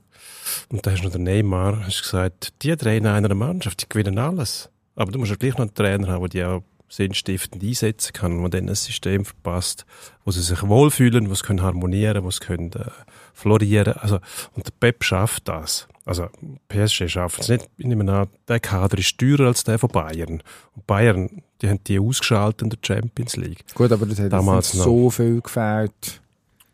und 0.70 0.86
da 0.86 0.92
hast 0.92 1.02
du 1.02 1.06
noch 1.06 1.14
den 1.14 1.24
Neymar, 1.24 1.86
hast 1.86 2.04
gesagt, 2.04 2.54
die 2.62 2.76
drei 2.76 2.98
in 2.98 3.08
einer 3.08 3.34
Mannschaft, 3.34 3.82
die 3.82 3.90
gewinnen 3.90 4.18
alles. 4.18 4.70
Aber 4.96 5.12
du 5.12 5.20
musst 5.20 5.32
ja 5.32 5.38
gleich 5.38 5.54
noch 5.54 5.62
einen 5.62 5.74
Trainer 5.74 6.08
haben, 6.08 6.22
der 6.22 6.30
die 6.30 6.44
auch 6.44 6.64
sinnstiftend 6.92 7.64
einsetzen 7.64 8.12
kann, 8.14 8.44
wo 8.44 8.48
dann 8.50 8.68
ein 8.68 8.76
System 8.76 9.24
verpasst, 9.24 9.86
wo 10.26 10.32
sie 10.32 10.42
sich 10.42 10.62
wohlfühlen, 10.62 11.30
wo 11.30 11.34
sie 11.34 11.44
können 11.44 11.62
harmonieren, 11.62 12.24
wo 12.24 12.30
sie 12.32 12.42
können 12.42 12.72
äh, 12.74 12.90
florieren. 13.34 13.94
Also, 13.94 14.20
und 14.56 14.68
der 14.68 14.74
Pep 14.78 15.04
schafft 15.04 15.48
das. 15.48 15.88
Also 16.04 16.28
PSG 16.68 17.08
schafft 17.08 17.42
es 17.42 17.48
nicht. 17.48 17.70
Ich 17.78 17.86
nehme 17.86 18.12
an, 18.12 18.28
der 18.48 18.60
Kader 18.60 18.98
ist 18.98 19.18
teurer 19.18 19.48
als 19.48 19.64
der 19.64 19.80
von 19.80 19.90
Bayern. 19.90 20.44
Und 20.76 20.88
Bayern, 20.88 21.44
die 21.62 21.70
haben 21.70 21.82
die 21.86 22.00
ausgeschaltet 22.00 22.64
in 22.64 22.70
der 22.70 22.80
Champions 22.82 23.38
League. 23.38 23.64
Gut, 23.74 23.92
aber 23.92 24.06
das 24.06 24.20
hat 24.20 24.34
Damals 24.34 24.74
nicht 24.74 24.84
so 24.84 25.10
viel 25.10 25.40
gefällt. 25.40 26.22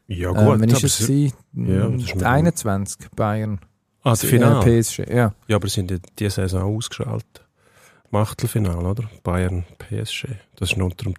Ja 0.08 0.32
gut. 0.32 0.56
Ähm, 0.56 0.62
wenn 0.62 0.70
ist 0.70 0.84
es 0.84 1.08
ja, 1.54 1.90
das 1.90 2.24
21 2.24 3.12
Bayern. 3.12 3.60
Ah, 4.02 4.12
das 4.12 4.24
Finale? 4.24 4.66
Äh, 4.66 4.82
PSG, 4.82 5.00
ja. 5.10 5.34
Ja, 5.48 5.58
aber 5.58 5.68
sind 5.68 5.92
die 5.92 6.00
diese 6.18 6.42
Saison 6.42 6.76
ausgeschaltet. 6.76 7.47
Im 8.12 8.18
Achtelfinale, 8.18 8.88
oder? 8.88 9.10
Bayern, 9.24 9.66
PSG. 9.80 10.28
Das 10.56 10.72
war 10.72 10.80
noch 10.80 10.86
unter 10.86 11.06
dem 11.06 11.16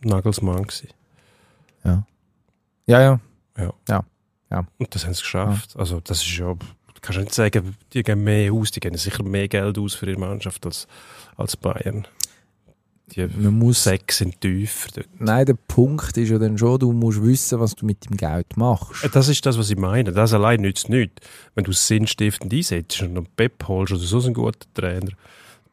Nagelsmann. 0.00 0.64
Gewesen. 0.64 0.88
Ja. 1.84 2.06
Ja, 2.86 3.00
ja. 3.00 3.20
Ja. 3.56 3.72
Ja. 3.88 4.04
ja. 4.50 4.66
Und 4.78 4.94
das 4.94 5.04
haben 5.04 5.14
sie 5.14 5.22
geschafft. 5.22 5.74
Ja. 5.74 5.80
Also, 5.80 6.00
das 6.00 6.18
ist 6.18 6.36
ja, 6.36 6.54
du 6.54 7.00
kannst 7.00 7.20
nicht 7.20 7.34
sagen, 7.34 7.76
die 7.92 8.02
geben 8.02 8.24
mehr 8.24 8.52
aus, 8.52 8.70
die 8.70 8.80
geben 8.80 8.96
sicher 8.96 9.22
mehr 9.22 9.48
Geld 9.48 9.78
aus 9.78 9.94
für 9.94 10.06
ihre 10.06 10.18
Mannschaft 10.20 10.66
als, 10.66 10.86
als 11.36 11.56
Bayern. 11.56 12.06
Die 13.12 13.24
Man 13.24 13.56
muss, 13.58 13.84
sechs 13.84 14.18
sind 14.18 14.40
tiefer 14.40 14.88
dort. 14.92 15.08
Nein, 15.20 15.46
der 15.46 15.54
Punkt 15.54 16.16
ist 16.16 16.28
ja 16.28 16.38
dann 16.38 16.58
schon, 16.58 16.80
du 16.80 16.92
musst 16.92 17.22
wissen, 17.22 17.60
was 17.60 17.76
du 17.76 17.86
mit 17.86 18.04
dem 18.04 18.16
Geld 18.16 18.56
machst. 18.56 19.08
Das 19.14 19.28
ist 19.28 19.46
das, 19.46 19.56
was 19.56 19.70
ich 19.70 19.78
meine. 19.78 20.12
Das 20.12 20.34
allein 20.34 20.60
nützt 20.60 20.88
nichts. 20.88 21.24
Wenn 21.54 21.64
du 21.64 21.70
es 21.70 21.86
sinnstiftend 21.86 22.52
einsetzt 22.52 23.00
und 23.02 23.16
einen 23.16 23.26
Pep 23.36 23.68
holst 23.68 23.92
oder 23.92 24.02
so 24.02 24.20
einen 24.20 24.34
guten 24.34 24.66
Trainer, 24.74 25.12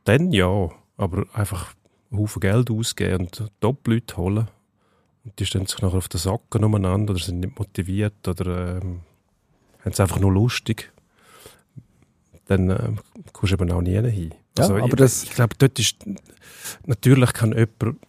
dann 0.03 0.31
ja. 0.31 0.69
Aber 0.97 1.25
einfach 1.33 1.73
einen 2.11 2.21
Haufen 2.21 2.39
Geld 2.39 2.69
ausgeben 2.69 3.25
und 3.25 3.51
Top-Leute 3.59 4.17
holen 4.17 4.47
und 5.23 5.39
die 5.39 5.45
stehen 5.45 5.65
sich 5.65 5.81
nachher 5.81 5.97
auf 5.97 6.09
den 6.09 6.19
Socken 6.19 6.63
umeinander 6.63 7.11
oder 7.11 7.23
sind 7.23 7.39
nicht 7.39 7.57
motiviert 7.57 8.27
oder 8.27 8.77
ähm, 8.77 9.01
haben 9.79 9.91
es 9.91 9.99
einfach 9.99 10.19
nur 10.19 10.31
lustig, 10.31 10.91
dann 12.47 12.69
ähm, 12.69 12.99
kommst 13.31 13.53
du 13.53 13.55
eben 13.55 13.71
auch 13.71 13.81
nie 13.81 13.95
hin. 13.95 14.33
Ja, 14.57 14.63
also, 14.65 14.75
aber 14.75 15.05
ich, 15.05 15.23
ich 15.23 15.31
glaube, 15.31 15.55
dort 15.57 15.79
ist, 15.79 15.97
natürlich 16.85 17.33
kann 17.33 17.53
jemand, 17.53 17.99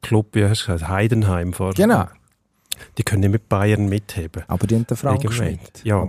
Club, 0.00 0.28
wie 0.32 0.44
hast 0.44 0.62
du 0.62 0.72
gesagt, 0.72 0.88
Heidenheim 0.88 1.52
vor. 1.52 1.74
Genau. 1.74 2.06
Die 2.98 3.02
können 3.02 3.20
nicht 3.20 3.32
mit 3.32 3.48
Bayern 3.48 3.88
mitheben. 3.88 4.44
Aber 4.48 4.66
die 4.66 4.74
haben 4.74 4.86
den 4.86 4.96
Frank 4.96 5.32
Schmidt 5.32 5.60
ja, 5.84 6.06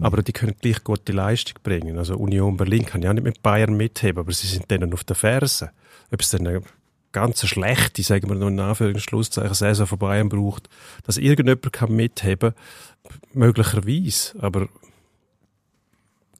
aber 0.00 0.22
die 0.22 0.32
können 0.32 0.54
gleich 0.60 0.82
gute 0.84 1.12
Leistung 1.12 1.56
bringen. 1.62 1.98
Also 1.98 2.16
Union 2.16 2.56
Berlin 2.56 2.84
kann 2.84 3.02
ja 3.02 3.12
nicht 3.12 3.24
mit 3.24 3.42
Bayern 3.42 3.76
mitheben, 3.76 4.20
aber 4.20 4.32
sie 4.32 4.46
sind 4.46 4.70
denen 4.70 4.92
auf 4.92 5.04
der 5.04 5.16
Ferse. 5.16 5.70
Ob 6.10 6.20
es 6.20 6.30
dann 6.30 6.46
eine 6.46 6.62
ganz 7.12 7.46
schlechte, 7.46 8.02
sagen 8.02 8.28
wir 8.28 8.36
noch 8.36 8.48
in 8.48 8.60
Anführungszeichen, 8.60 9.54
Saison 9.54 9.86
von 9.86 9.98
Bayern 9.98 10.28
braucht, 10.28 10.68
dass 11.04 11.16
irgendjemand 11.16 11.72
kann 11.72 11.94
mitheben 11.94 12.52
möglicherweise, 13.32 14.34
aber 14.40 14.68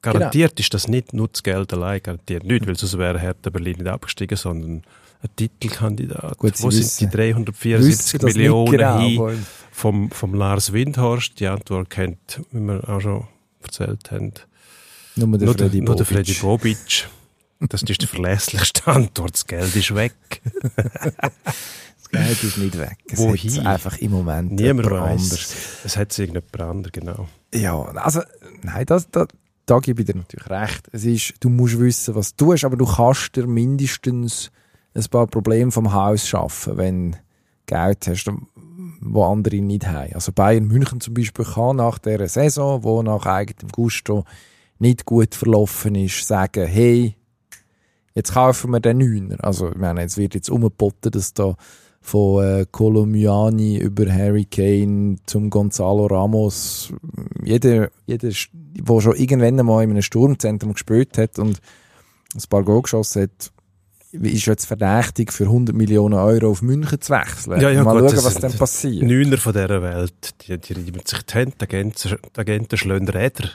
Garantiert 0.01 0.51
genau. 0.51 0.59
ist 0.59 0.73
das 0.73 0.87
nicht 0.87 1.13
nur 1.13 1.27
das 1.27 1.43
Geld 1.43 1.73
allein, 1.73 2.01
garantiert 2.01 2.43
nicht, 2.43 2.67
weil 2.67 2.77
sonst 2.77 2.97
wäre 2.97 3.19
Hertha 3.19 3.49
Berlin 3.49 3.77
nicht 3.77 3.87
abgestiegen, 3.87 4.37
sondern 4.37 4.83
ein 5.21 5.29
Titelkandidat. 5.35 6.37
Gut, 6.37 6.61
Wo 6.61 6.69
sind 6.69 6.99
die 6.99 7.09
374 7.09 8.21
Millionen 8.23 8.71
genau, 8.71 8.99
hin 8.99 9.45
vom, 9.71 10.11
vom 10.11 10.33
Lars 10.33 10.73
Windhorst? 10.73 11.39
Die 11.39 11.47
Antwort 11.47 11.89
kennt, 11.89 12.41
wie 12.51 12.59
wir 12.59 12.87
auch 12.87 13.01
schon 13.01 13.27
erzählt 13.61 14.11
haben, 14.11 14.33
nur 15.15 15.37
der, 15.37 15.53
Freddy, 15.53 15.81
nur 15.81 15.95
der 15.95 16.05
Freddy 16.05 16.33
Bobic. 16.33 17.07
Das 17.59 17.81
ist 17.81 18.01
der 18.01 18.07
verlässlichste 18.07 18.85
Antwort. 18.91 19.33
Das 19.33 19.47
Geld 19.47 19.75
ist 19.75 19.95
weg. 19.95 20.13
das 20.75 22.09
Geld 22.11 22.43
ist 22.43 22.57
nicht 22.59 22.77
weg. 22.77 22.97
Es 23.09 23.17
Wohin? 23.17 23.65
einfach 23.65 23.97
im 23.97 24.11
Moment 24.11 24.51
Niemand 24.51 24.91
weiß. 24.91 25.81
Es 25.83 25.97
hat 25.97 26.17
irgendjemand 26.19 26.61
anderes, 26.61 26.91
genau. 26.91 27.27
Ja, 27.53 27.81
also, 27.81 28.21
nein, 28.61 28.85
das, 28.85 29.09
das, 29.09 29.27
da 29.65 29.79
gebe 29.79 30.01
ich 30.01 30.07
dir 30.07 30.15
natürlich 30.15 30.49
recht. 30.49 30.87
Es 30.91 31.03
ist, 31.03 31.33
du 31.39 31.49
musst 31.49 31.79
wissen, 31.79 32.13
was 32.13 32.35
du 32.35 32.51
tust, 32.51 32.63
aber 32.63 32.77
du 32.77 32.85
kannst 32.85 33.35
dir 33.35 33.47
mindestens 33.47 34.51
ein 34.97 35.09
paar 35.09 35.27
Probleme 35.27 35.71
vom 35.71 35.93
Haus 35.93 36.27
schaffen, 36.27 36.77
wenn 36.77 37.15
Geld 37.65 38.07
hast, 38.07 38.31
wo 39.01 39.23
andere 39.23 39.57
nicht 39.57 39.87
haben. 39.87 40.13
Also 40.13 40.31
Bayern 40.31 40.67
München 40.67 41.01
zum 41.01 41.13
Beispiel 41.13 41.45
kann 41.45 41.75
nach 41.75 41.99
der 41.99 42.27
Saison, 42.27 42.83
wo 42.83 43.03
nach 43.03 43.25
eigenem 43.25 43.69
Gusto 43.71 44.23
nicht 44.79 45.05
gut 45.05 45.35
verlaufen 45.35 45.95
ist, 45.95 46.27
sagen, 46.27 46.65
hey, 46.65 47.15
jetzt 48.15 48.33
kaufen 48.33 48.71
wir 48.71 48.79
den 48.79 48.97
Neuner. 48.97 49.37
Also, 49.43 49.69
ich 49.69 49.77
meine, 49.77 50.01
jetzt 50.01 50.17
wird 50.17 50.35
jetzt 50.35 50.49
umgeboten, 50.49 51.11
dass 51.11 51.33
da 51.33 51.55
von 52.01 52.43
äh, 52.43 52.65
Colomiani 52.71 53.77
über 53.79 54.11
Harry 54.11 54.45
Kane 54.45 55.17
zum 55.25 55.49
Gonzalo 55.49 56.05
Ramos. 56.05 56.93
Jeder, 57.43 57.89
jeder, 58.05 58.29
der 58.29 59.01
schon 59.01 59.15
irgendwann 59.15 59.59
einmal 59.59 59.83
in 59.83 59.91
einem 59.91 60.01
Sturmzentrum 60.01 60.73
gespielt 60.73 61.17
hat 61.17 61.37
und 61.37 61.59
ein 62.33 62.41
paar 62.49 62.63
Goal 62.63 62.83
geschossen 62.83 63.23
hat, 63.23 63.51
ist 64.11 64.45
jetzt 64.45 64.65
verdächtig, 64.65 65.33
für 65.33 65.45
100 65.45 65.75
Millionen 65.75 66.15
Euro 66.15 66.49
auf 66.49 66.61
München 66.61 67.01
zu 67.01 67.13
wechseln. 67.13 67.59
Ja, 67.59 67.69
ja, 67.69 67.83
Mal 67.83 68.01
gut, 68.01 68.11
schauen, 68.11 68.23
was 68.23 68.35
dann 68.35 68.53
passiert. 68.53 69.03
Neuner 69.03 69.37
von 69.37 69.53
dieser 69.53 69.81
Welt, 69.81 70.33
die, 70.41 70.57
die 70.57 70.73
reiben 70.73 71.01
sich 71.03 71.21
die 71.23 71.33
Hände, 71.33 71.53
die 71.59 72.39
Agenten 72.39 72.77
schlagen 72.77 73.09
Räder. 73.09 73.49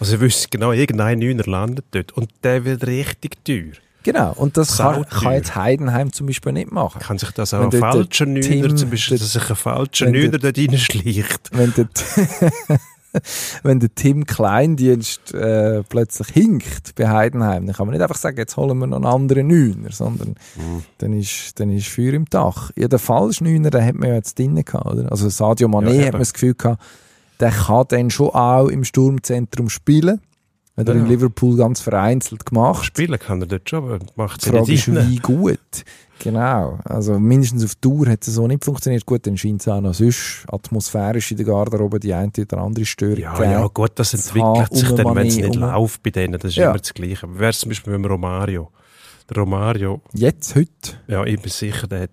Also 0.00 0.16
sie 0.16 0.20
wissen 0.20 0.48
genau, 0.50 0.72
irgendein 0.72 1.18
Neuner 1.18 1.44
landet 1.44 1.86
dort 1.90 2.12
und 2.12 2.30
der 2.42 2.64
wird 2.64 2.86
richtig 2.86 3.44
teuer. 3.44 3.72
Genau, 4.04 4.32
und 4.36 4.56
das 4.56 4.78
kann, 4.78 5.04
kann, 5.08 5.34
jetzt 5.34 5.54
Heidenheim 5.54 6.12
zum 6.12 6.28
Beispiel 6.28 6.52
nicht 6.52 6.72
machen. 6.72 7.00
Kann 7.00 7.18
sich 7.18 7.30
das 7.32 7.52
auch 7.52 7.60
ein 7.60 7.72
falscher 7.72 8.26
Neuner, 8.26 8.74
zum 8.74 8.90
Beispiel, 8.90 9.18
dass 9.18 9.32
sich 9.32 9.50
ein 9.50 9.56
falscher 9.56 10.08
Neuner 10.08 10.38
dort 10.38 10.56
reinschleicht. 10.56 11.50
Wenn 11.52 11.74
der, 11.74 11.88
wenn 13.62 13.80
der 13.80 13.94
Tim 13.94 14.26
Kleindienst 14.26 15.34
äh, 15.34 15.82
plötzlich 15.82 16.28
hinkt 16.28 16.94
bei 16.94 17.08
Heidenheim, 17.08 17.66
dann 17.66 17.74
kann 17.74 17.86
man 17.86 17.94
nicht 17.94 18.02
einfach 18.02 18.16
sagen, 18.16 18.36
jetzt 18.36 18.56
holen 18.56 18.78
wir 18.78 18.86
noch 18.86 18.96
einen 18.96 19.06
anderen 19.06 19.48
Neuner, 19.48 19.90
sondern 19.90 20.30
mhm. 20.56 20.82
dann, 20.98 21.12
ist, 21.12 21.58
dann 21.58 21.70
ist 21.70 21.88
Feuer 21.88 22.14
im 22.14 22.26
Dach. 22.26 22.70
Ja, 22.76 22.88
der 22.88 22.98
falsche 22.98 23.44
Neuner, 23.44 23.70
den 23.70 23.84
hat 23.84 23.94
man 23.94 24.08
ja 24.08 24.16
jetzt 24.16 24.38
drinnen 24.38 24.64
gehabt, 24.64 24.86
oder? 24.86 25.10
Also 25.10 25.28
Sadio 25.28 25.68
Mané 25.68 25.92
ja, 25.92 26.06
hat 26.06 26.12
man 26.12 26.20
das 26.20 26.32
Gefühl 26.32 26.54
gehabt, 26.54 26.82
der 27.40 27.50
kann 27.50 27.84
dann 27.88 28.10
schon 28.10 28.30
auch 28.30 28.68
im 28.68 28.84
Sturmzentrum 28.84 29.68
spielen 29.68 30.20
Hat 30.78 30.88
er 30.88 30.94
Ja. 30.94 31.00
in 31.02 31.06
Liverpool 31.08 31.56
ganz 31.56 31.80
vereinzelt 31.80 32.46
gemacht. 32.46 32.84
Spielen 32.84 33.18
kann 33.18 33.40
er 33.42 33.48
dort 33.48 33.68
schon, 33.68 33.84
aber 33.84 33.98
macht 34.16 34.42
Frage 34.42 34.60
nicht 34.70 34.86
ist, 34.88 35.08
wie 35.10 35.16
gut. 35.16 35.58
Genau. 36.20 36.78
Also 36.84 37.18
mindestens 37.18 37.64
auf 37.64 37.74
Tour 37.76 38.08
hat 38.08 38.26
es 38.26 38.34
so 38.34 38.46
nicht 38.46 38.64
funktioniert. 38.64 39.04
Gut, 39.06 39.26
dann 39.26 39.36
scheint 39.36 39.60
es 39.60 39.68
auch 39.68 39.80
noch 39.80 39.94
sonst 39.94 40.44
atmosphärisch 40.50 41.30
in 41.30 41.36
der 41.36 41.46
Garderobe 41.46 42.00
die 42.00 42.12
eine 42.14 42.30
oder 42.38 42.58
andere 42.58 42.84
Störung 42.84 43.18
Ja, 43.18 43.42
ja, 43.42 43.66
gut, 43.68 43.92
das 43.96 44.14
entwickelt 44.14 44.72
sich 44.74 44.90
dann, 44.92 45.14
wenn 45.14 45.26
es 45.26 45.36
nicht 45.36 45.56
um. 45.56 45.60
läuft 45.62 46.02
bei 46.02 46.10
denen. 46.10 46.34
Das 46.34 46.44
ist 46.50 46.56
Ja. 46.56 46.70
immer 46.70 46.78
das 46.78 46.94
Gleiche. 46.94 47.26
Wäre 47.38 47.50
es 47.50 47.58
zum 47.60 47.68
Beispiel 47.70 47.92
mit 47.92 48.04
dem 48.04 48.10
Romario. 48.10 48.70
Der 49.30 49.36
Romario, 49.36 50.00
Jetzt, 50.14 50.54
heute? 50.54 50.70
ja, 51.06 51.24
ich 51.24 51.40
bin 51.40 51.50
sicher, 51.52 51.86
der 51.86 52.02
hat 52.02 52.10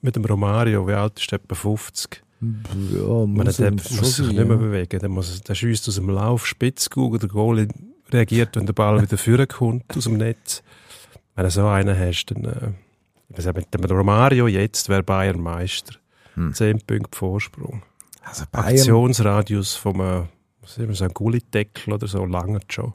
mit 0.00 0.16
dem 0.16 0.24
Romario, 0.24 0.86
wie 0.88 0.94
alt 0.94 1.18
ist 1.20 1.30
der? 1.30 1.40
Etwa 1.40 1.54
50. 1.54 2.22
Ja, 2.40 3.26
Man, 3.26 3.34
muss, 3.34 3.56
sich 3.56 3.56
sein, 3.56 3.74
nicht 3.74 4.36
mehr 4.36 4.46
ja. 4.46 4.54
bewegen. 4.56 5.00
Der, 5.00 5.08
muss, 5.08 5.40
der 5.42 5.54
schießt 5.54 5.88
aus 5.88 5.96
dem 5.96 6.08
Lauf 6.08 6.46
spitz 6.46 6.88
gucken, 6.88 7.18
der 7.18 7.28
Goalie 7.28 7.68
reagiert, 8.12 8.56
wenn 8.56 8.66
der 8.66 8.72
Ball 8.72 9.02
wieder 9.02 9.18
führen 9.18 9.48
kommt 9.48 9.96
aus 9.96 10.04
dem 10.04 10.18
Netz. 10.18 10.62
Wenn 11.34 11.44
du 11.44 11.50
so 11.50 11.66
einen 11.66 11.98
hast, 11.98 12.26
dann, 12.26 12.44
äh, 12.44 12.72
ich 13.28 13.38
weiß 13.38 13.46
nicht, 13.46 13.56
mit 13.56 13.74
dem 13.74 13.84
Romario 13.84 14.46
jetzt 14.46 14.88
wäre 14.88 15.02
Bayern 15.02 15.40
Meister. 15.40 15.94
Hm. 16.34 16.54
10 16.54 16.80
Punkte 16.86 17.16
Vorsprung. 17.16 17.82
Also 18.22 18.44
Bayern, 18.50 18.66
Aktionsradius 18.66 19.74
vom, 19.74 20.00
äh, 20.00 20.22
was 20.60 20.78
ist 20.78 20.88
das, 20.88 20.98
so 20.98 21.04
ein 21.04 21.14
Gullideckel 21.14 21.92
oder 21.92 22.06
so, 22.06 22.24
lange 22.24 22.60
schon. 22.68 22.94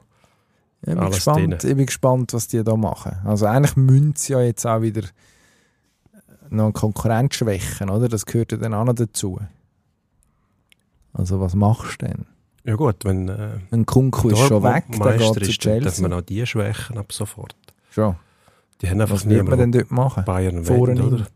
ich, 0.80 0.94
bin 0.94 1.10
gespannt, 1.10 1.62
drin. 1.62 1.70
ich 1.70 1.76
bin 1.76 1.86
gespannt, 1.86 2.32
was 2.32 2.48
die 2.48 2.64
da 2.64 2.76
machen. 2.76 3.18
Also 3.24 3.46
eigentlich 3.46 3.76
müssen 3.76 4.14
sie 4.16 4.32
ja 4.32 4.40
jetzt 4.40 4.66
auch 4.66 4.80
wieder 4.80 5.02
noch 6.50 6.64
eine 6.64 6.72
Konkurrenz 6.72 7.34
schwächen, 7.36 7.90
oder? 7.90 8.08
Das 8.08 8.26
gehört 8.26 8.52
ja 8.52 8.58
dann 8.58 8.74
auch 8.74 8.84
noch 8.84 8.94
dazu. 8.94 9.40
Also 11.12 11.40
was 11.40 11.54
machst 11.54 12.02
du 12.02 12.06
denn? 12.06 12.26
Ja 12.64 12.76
gut, 12.76 13.04
wenn 13.04 13.28
äh, 13.28 13.58
Ein 13.70 13.86
Kunku 13.86 14.30
ist 14.30 14.38
schon 14.38 14.62
weg, 14.62 14.84
Meister 14.98 15.40
geht 15.40 15.44
zu 15.44 15.50
ist, 15.50 15.66
dann 15.66 15.82
darf 15.82 15.92
Chelsea. 15.92 16.08
man 16.08 16.18
auch 16.18 16.22
die 16.22 16.46
schwächen 16.46 16.98
ab 16.98 17.12
sofort. 17.12 17.54
Schon. 17.90 18.16
Die 18.80 18.88
haben 18.88 19.00
einfach 19.00 19.16
Was 19.16 19.28
wird 19.28 19.46
man 19.46 19.58
denn 19.58 19.72
dort 19.72 19.90
machen? 19.90 20.24
Bayern 20.24 20.64
Vorne 20.64 21.02
oder? 21.02 21.26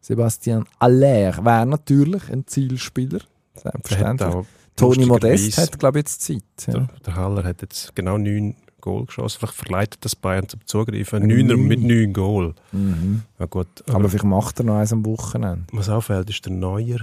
Sebastian 0.00 0.66
Aller 0.78 1.44
wäre 1.44 1.66
natürlich 1.66 2.30
ein 2.32 2.46
Zielspieler. 2.46 3.20
Selbstverständlich. 3.54 4.46
Toni 4.76 5.06
Modest 5.06 5.58
hat, 5.58 5.78
glaube 5.78 5.98
ich, 5.98 6.04
jetzt 6.04 6.22
Zeit. 6.22 6.42
Ja. 6.66 6.72
Der, 6.72 6.88
der 7.04 7.16
Haller 7.16 7.44
hat 7.44 7.62
jetzt 7.62 7.94
genau 7.94 8.16
neun 8.16 8.54
Goal 8.80 9.06
geschossen. 9.06 9.38
Vielleicht 9.40 9.54
verleitet 9.54 10.04
das 10.04 10.16
Bayern 10.16 10.48
zum 10.48 10.60
Zugreifen. 10.66 11.26
Neuner 11.26 11.56
neun. 11.56 11.66
mit 11.66 11.80
neun 11.80 12.12
Goal. 12.12 12.54
Mhm. 12.72 13.22
Ja 13.38 13.46
gut, 13.46 13.66
aber, 13.86 13.96
Aber 13.96 14.08
vielleicht 14.08 14.24
macht 14.24 14.60
er 14.60 14.64
noch 14.64 14.76
eins 14.76 14.92
am 14.92 15.04
Wochenende. 15.04 15.64
was 15.72 15.88
auffällt, 15.88 16.30
ist 16.30 16.44
der 16.46 16.52
Neuer. 16.52 17.00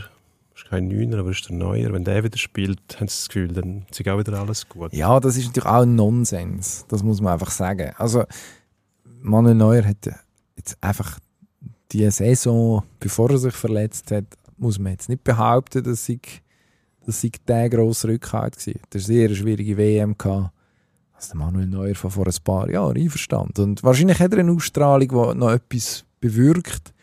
Ist 0.55 0.69
kein 0.69 0.87
Neuner, 0.87 1.19
aber 1.19 1.31
ist 1.31 1.49
der 1.49 1.55
Neuer. 1.55 1.91
Wenn 1.91 2.05
der 2.05 2.23
wieder 2.23 2.37
spielt, 2.37 2.79
haben 2.95 3.07
sie 3.09 3.17
das 3.17 3.27
Gefühl, 3.27 3.49
dann 3.49 3.85
ist 3.91 4.07
auch 4.07 4.17
wieder 4.17 4.39
alles 4.39 4.69
gut. 4.69 4.93
Ja, 4.93 5.19
das 5.19 5.35
ist 5.35 5.47
natürlich 5.47 5.69
auch 5.69 5.81
ein 5.81 5.95
Nonsens. 5.95 6.85
Das 6.87 7.03
muss 7.03 7.19
man 7.19 7.33
einfach 7.33 7.51
sagen. 7.51 7.91
Also, 7.97 8.23
Manuel 9.21 9.55
Neuer 9.55 9.83
hat 9.83 9.97
jetzt 10.55 10.77
einfach 10.81 11.19
die 11.91 12.09
Saison, 12.09 12.83
bevor 12.99 13.29
er 13.31 13.37
sich 13.37 13.53
verletzt 13.53 14.11
hat, 14.11 14.25
muss 14.57 14.79
man 14.79 14.93
jetzt 14.93 15.09
nicht 15.09 15.23
behaupten, 15.25 15.83
dass 15.83 16.07
ich, 16.07 16.41
dass 17.05 17.23
ich 17.23 17.33
der 17.45 17.69
grosse 17.69 18.07
Rückhalt 18.07 18.55
war. 18.65 18.73
Das 18.89 19.09
war 19.09 19.15
eine 19.15 19.27
sehr 19.27 19.35
schwierige 19.35 19.77
WM. 19.77 20.17
Gehabt. 20.17 20.51
Also 21.15 21.29
der 21.29 21.37
Manuel 21.37 21.67
Neuer 21.67 21.95
von 21.95 22.11
vor 22.11 22.27
ein 22.27 22.43
paar 22.43 22.69
Jahren 22.69 22.97
einverstanden. 22.97 23.63
Und 23.63 23.83
wahrscheinlich 23.83 24.19
hat 24.19 24.33
er 24.33 24.39
eine 24.39 24.51
Ausstrahlung, 24.51 25.07
die 25.07 25.37
noch 25.37 25.51
etwas 25.51 26.03
bewirkt. 26.19 26.93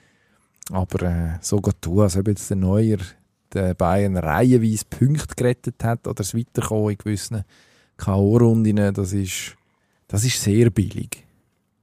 Aber 0.70 1.02
äh, 1.02 1.38
so 1.40 1.60
geht 1.60 1.80
tun, 1.80 2.00
als 2.00 2.16
ob 2.16 2.28
jetzt 2.28 2.48
der 2.50 2.56
Neuer 2.56 2.98
der 3.52 3.74
Bayern 3.74 4.16
reihenweise 4.16 4.84
Punkte 4.88 5.34
gerettet 5.34 5.82
hat 5.84 6.06
oder 6.06 6.14
das 6.14 6.34
Weiterkommen 6.34 6.90
in 6.90 6.98
gewissen 6.98 7.44
K.O.-Runden, 7.96 8.92
das 8.92 9.12
ist, 9.12 9.56
das 10.08 10.24
ist 10.24 10.40
sehr 10.40 10.70
billig. 10.70 11.24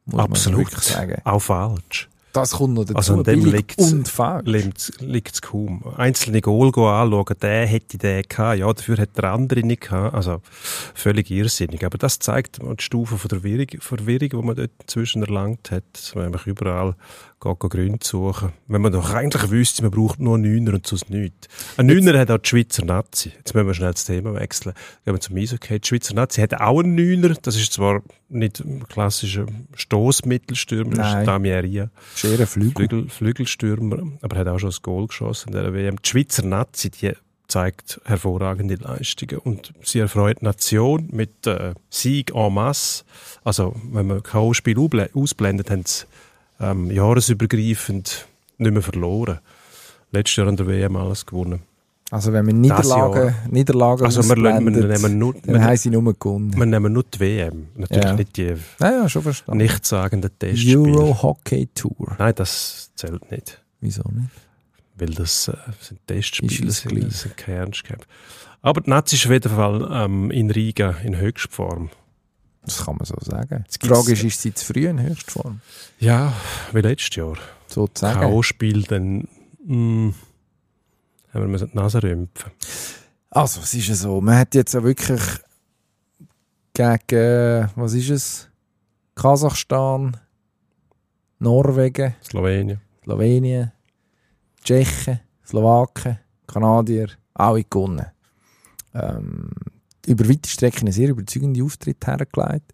Muss 0.05 0.17
man 0.17 0.25
Absolut. 0.31 0.59
wirklich 0.59 0.83
sagen. 0.83 1.21
Auch 1.23 1.39
falsch. 1.39 2.09
Das 2.33 2.51
kommt 2.51 2.75
noch 2.75 2.85
dazu. 2.85 2.95
Also 2.95 3.13
an 3.15 3.23
dem 3.23 3.45
liegt's- 3.45 3.91
und 3.91 4.07
falsch. 4.07 4.91
Liegt 4.99 5.33
es 5.33 5.41
kaum. 5.41 5.83
Einzelne 5.97 6.41
Goal 6.41 6.71
go 6.71 6.87
anschauen, 6.87 7.35
der 7.41 7.65
hätte 7.65 7.97
den 7.97 8.23
gehabt. 8.27 8.59
Ja, 8.59 8.71
dafür 8.71 8.97
hat 8.97 9.17
der 9.17 9.31
andere 9.31 9.61
nicht 9.61 9.81
gehabt. 9.81 10.13
Also 10.13 10.41
völlig 10.93 11.31
irrsinnig. 11.31 11.85
Aber 11.85 11.97
das 11.97 12.19
zeigt 12.19 12.59
die 12.61 12.83
Stufe 12.83 13.17
von 13.17 13.29
der 13.29 13.39
Verwirrung, 13.39 13.67
Verwirrung 13.79 14.29
die 14.29 14.47
man 14.47 14.55
dort 14.55 14.71
inzwischen 14.81 15.23
erlangt 15.23 15.71
hat. 15.71 16.13
Einfach 16.15 16.45
überall 16.45 16.95
geht, 17.39 17.59
Gründe 17.59 18.05
suchen. 18.05 18.53
Wenn 18.67 18.81
man 18.81 18.91
doch 18.91 19.13
eigentlich 19.13 19.49
wüsste, 19.49 19.81
man 19.83 19.91
braucht 19.91 20.19
nur 20.19 20.35
einen 20.35 20.53
Neuner 20.53 20.75
und 20.75 20.85
sonst 20.85 21.09
nichts. 21.09 21.47
Ein 21.77 21.87
Neuner 21.87 22.17
hat 22.17 22.31
auch 22.31 22.37
die 22.37 22.49
Schweizer 22.49 22.85
Nazi. 22.85 23.31
Jetzt 23.35 23.53
müssen 23.53 23.67
wir 23.67 23.73
schnell 23.73 23.91
das 23.91 24.05
Thema 24.05 24.33
wechseln. 24.33 24.73
Gehen 25.05 25.13
wir 25.13 25.19
zum 25.21 25.37
Eishockey. 25.37 25.79
Die 25.79 25.87
Schweizer 25.87 26.13
Nazi 26.13 26.41
hat 26.41 26.53
auch 26.55 26.79
einen 26.79 26.95
Neuner. 26.95 27.35
Das 27.41 27.55
ist 27.55 27.73
zwar 27.73 28.01
nicht 28.29 28.59
ein 28.59 28.87
klassischer 28.87 29.45
Stoßmittelstürmer, 29.73 30.95
das 30.95 31.19
ist 31.19 31.27
Damieria. 31.27 31.89
Schwere 32.15 32.45
Flügel. 32.45 32.87
Flügel, 32.87 33.09
Flügelstürmer, 33.09 34.03
aber 34.21 34.35
er 34.35 34.39
hat 34.41 34.47
auch 34.47 34.59
schon 34.59 34.71
ein 34.71 34.77
Goal 34.81 35.07
geschossen 35.07 35.49
in 35.49 35.53
der 35.53 35.73
WM. 35.73 36.01
Die 36.01 36.09
Schweizer 36.09 36.45
Nazi, 36.45 36.91
die 36.91 37.13
zeigt 37.47 37.99
hervorragende 38.05 38.75
Leistungen 38.75 39.39
und 39.39 39.73
sie 39.81 39.99
erfreut 39.99 40.41
die 40.41 40.45
Nation 40.45 41.09
mit 41.11 41.47
äh, 41.47 41.73
Sieg 41.89 42.33
en 42.35 42.53
masse. 42.53 43.03
Also, 43.43 43.75
wenn 43.91 44.07
man 44.07 44.21
K.O.-Spiel 44.21 45.09
ausblendet, 45.13 45.71
haben 45.71 45.83
sie 45.85 46.05
ähm, 46.59 46.91
jahresübergreifend 46.91 48.27
nicht 48.57 48.71
mehr 48.73 48.81
verloren. 48.81 49.39
Letztes 50.11 50.37
Jahr 50.37 50.47
an 50.47 50.57
der 50.57 50.67
WM 50.67 50.95
alles 50.95 51.25
gewonnen. 51.25 51.61
Also 52.11 52.33
wenn 52.33 52.45
Das 52.47 52.55
Niederlagen, 52.55 53.35
Niederlagen 53.51 54.05
Also, 54.05 54.23
wir, 54.27 54.35
wir, 54.35 54.59
nehmen 54.59 55.19
nur, 55.19 55.33
dann 55.35 55.53
wir, 55.55 55.63
haben 55.63 55.77
sie 55.77 55.91
nur 55.91 56.13
gewonnen. 56.15 56.55
wir 56.57 56.65
nehmen 56.65 56.91
nur 56.91 57.03
die 57.03 57.19
WM. 57.19 57.67
Natürlich 57.75 58.03
Ja. 58.03 58.13
nicht 58.13 58.35
die 58.37 58.55
Ja, 58.79 58.91
ja, 58.91 59.09
schon 59.09 59.21
verstanden. 59.21 59.57
nichtssagenden 59.61 60.31
Testspiele. 60.39 60.79
Euro 60.79 61.21
Hockey 61.21 61.67
Tour. 61.75 62.15
Nein, 62.17 62.33
das 62.35 62.89
zählt 62.95 63.29
nicht. 63.31 63.61
Wieso 63.81 64.01
nicht? 64.11 64.29
weil 64.97 65.11
das 65.11 65.47
äh, 65.47 65.53
sind 65.79 66.05
Testspiele, 66.07 66.67
es 66.69 66.79
sind, 66.79 67.01
das 67.05 67.21
sind 67.21 67.37
kein 67.37 67.55
Ernst 67.55 67.85
gehabt. 67.85 68.05
Aber 68.61 68.81
die 68.81 68.89
Nazi 68.89 69.15
ist 69.15 69.25
auf 69.27 69.31
jeden 69.31 69.49
Fall 69.55 69.87
ähm, 69.89 70.29
in 70.29 70.51
Riga 70.51 70.95
in 71.05 71.15
Höchstform. 71.15 71.89
Das 72.63 72.85
kann 72.85 72.97
man 72.97 73.05
so 73.05 73.15
sagen. 73.21 73.65
Die 73.81 73.87
Frage 73.87 74.13
ist, 74.13 74.23
ist 74.23 74.41
sie 74.41 74.53
zu 74.53 74.65
früh 74.65 74.87
in 74.87 75.01
Höchstform? 75.01 75.61
Ja, 75.99 76.33
wie 76.71 76.81
letztes 76.81 77.15
Jahr. 77.15 77.37
Sozusagen. 77.67 78.19
K.O.-Spiel, 78.19 78.87
dann 78.87 79.27
mh, 79.65 80.13
haben 81.33 81.41
wir 81.41 81.47
müssen 81.47 81.69
die 81.71 81.77
Nase 81.77 82.03
rümpfen. 82.03 82.51
Also, 83.29 83.61
es 83.61 83.73
ist 83.73 83.87
ja 83.87 83.95
so. 83.95 84.21
Man 84.21 84.37
hat 84.37 84.55
jetzt 84.55 84.73
ja 84.73 84.83
wirklich 84.83 85.21
gegen, 86.73 87.69
was 87.75 87.93
ist 87.93 88.09
es? 88.09 88.49
Kasachstan, 89.15 90.17
Norwegen, 91.39 92.15
Slowenien. 92.23 92.79
Slowenien, 93.03 93.71
Tschechen, 94.63 95.19
Slowaken, 95.45 96.19
Kanadier, 96.47 97.09
alle 97.33 97.63
gewonnen. 97.63 98.05
Ähm, 98.93 99.49
über 100.09 100.27
weite 100.27 100.49
Strecken 100.49 100.87
einen 100.87 100.91
sehr 100.91 101.09
überzeugenden 101.09 101.63
Auftritt 101.63 102.05
hergelegt. 102.05 102.73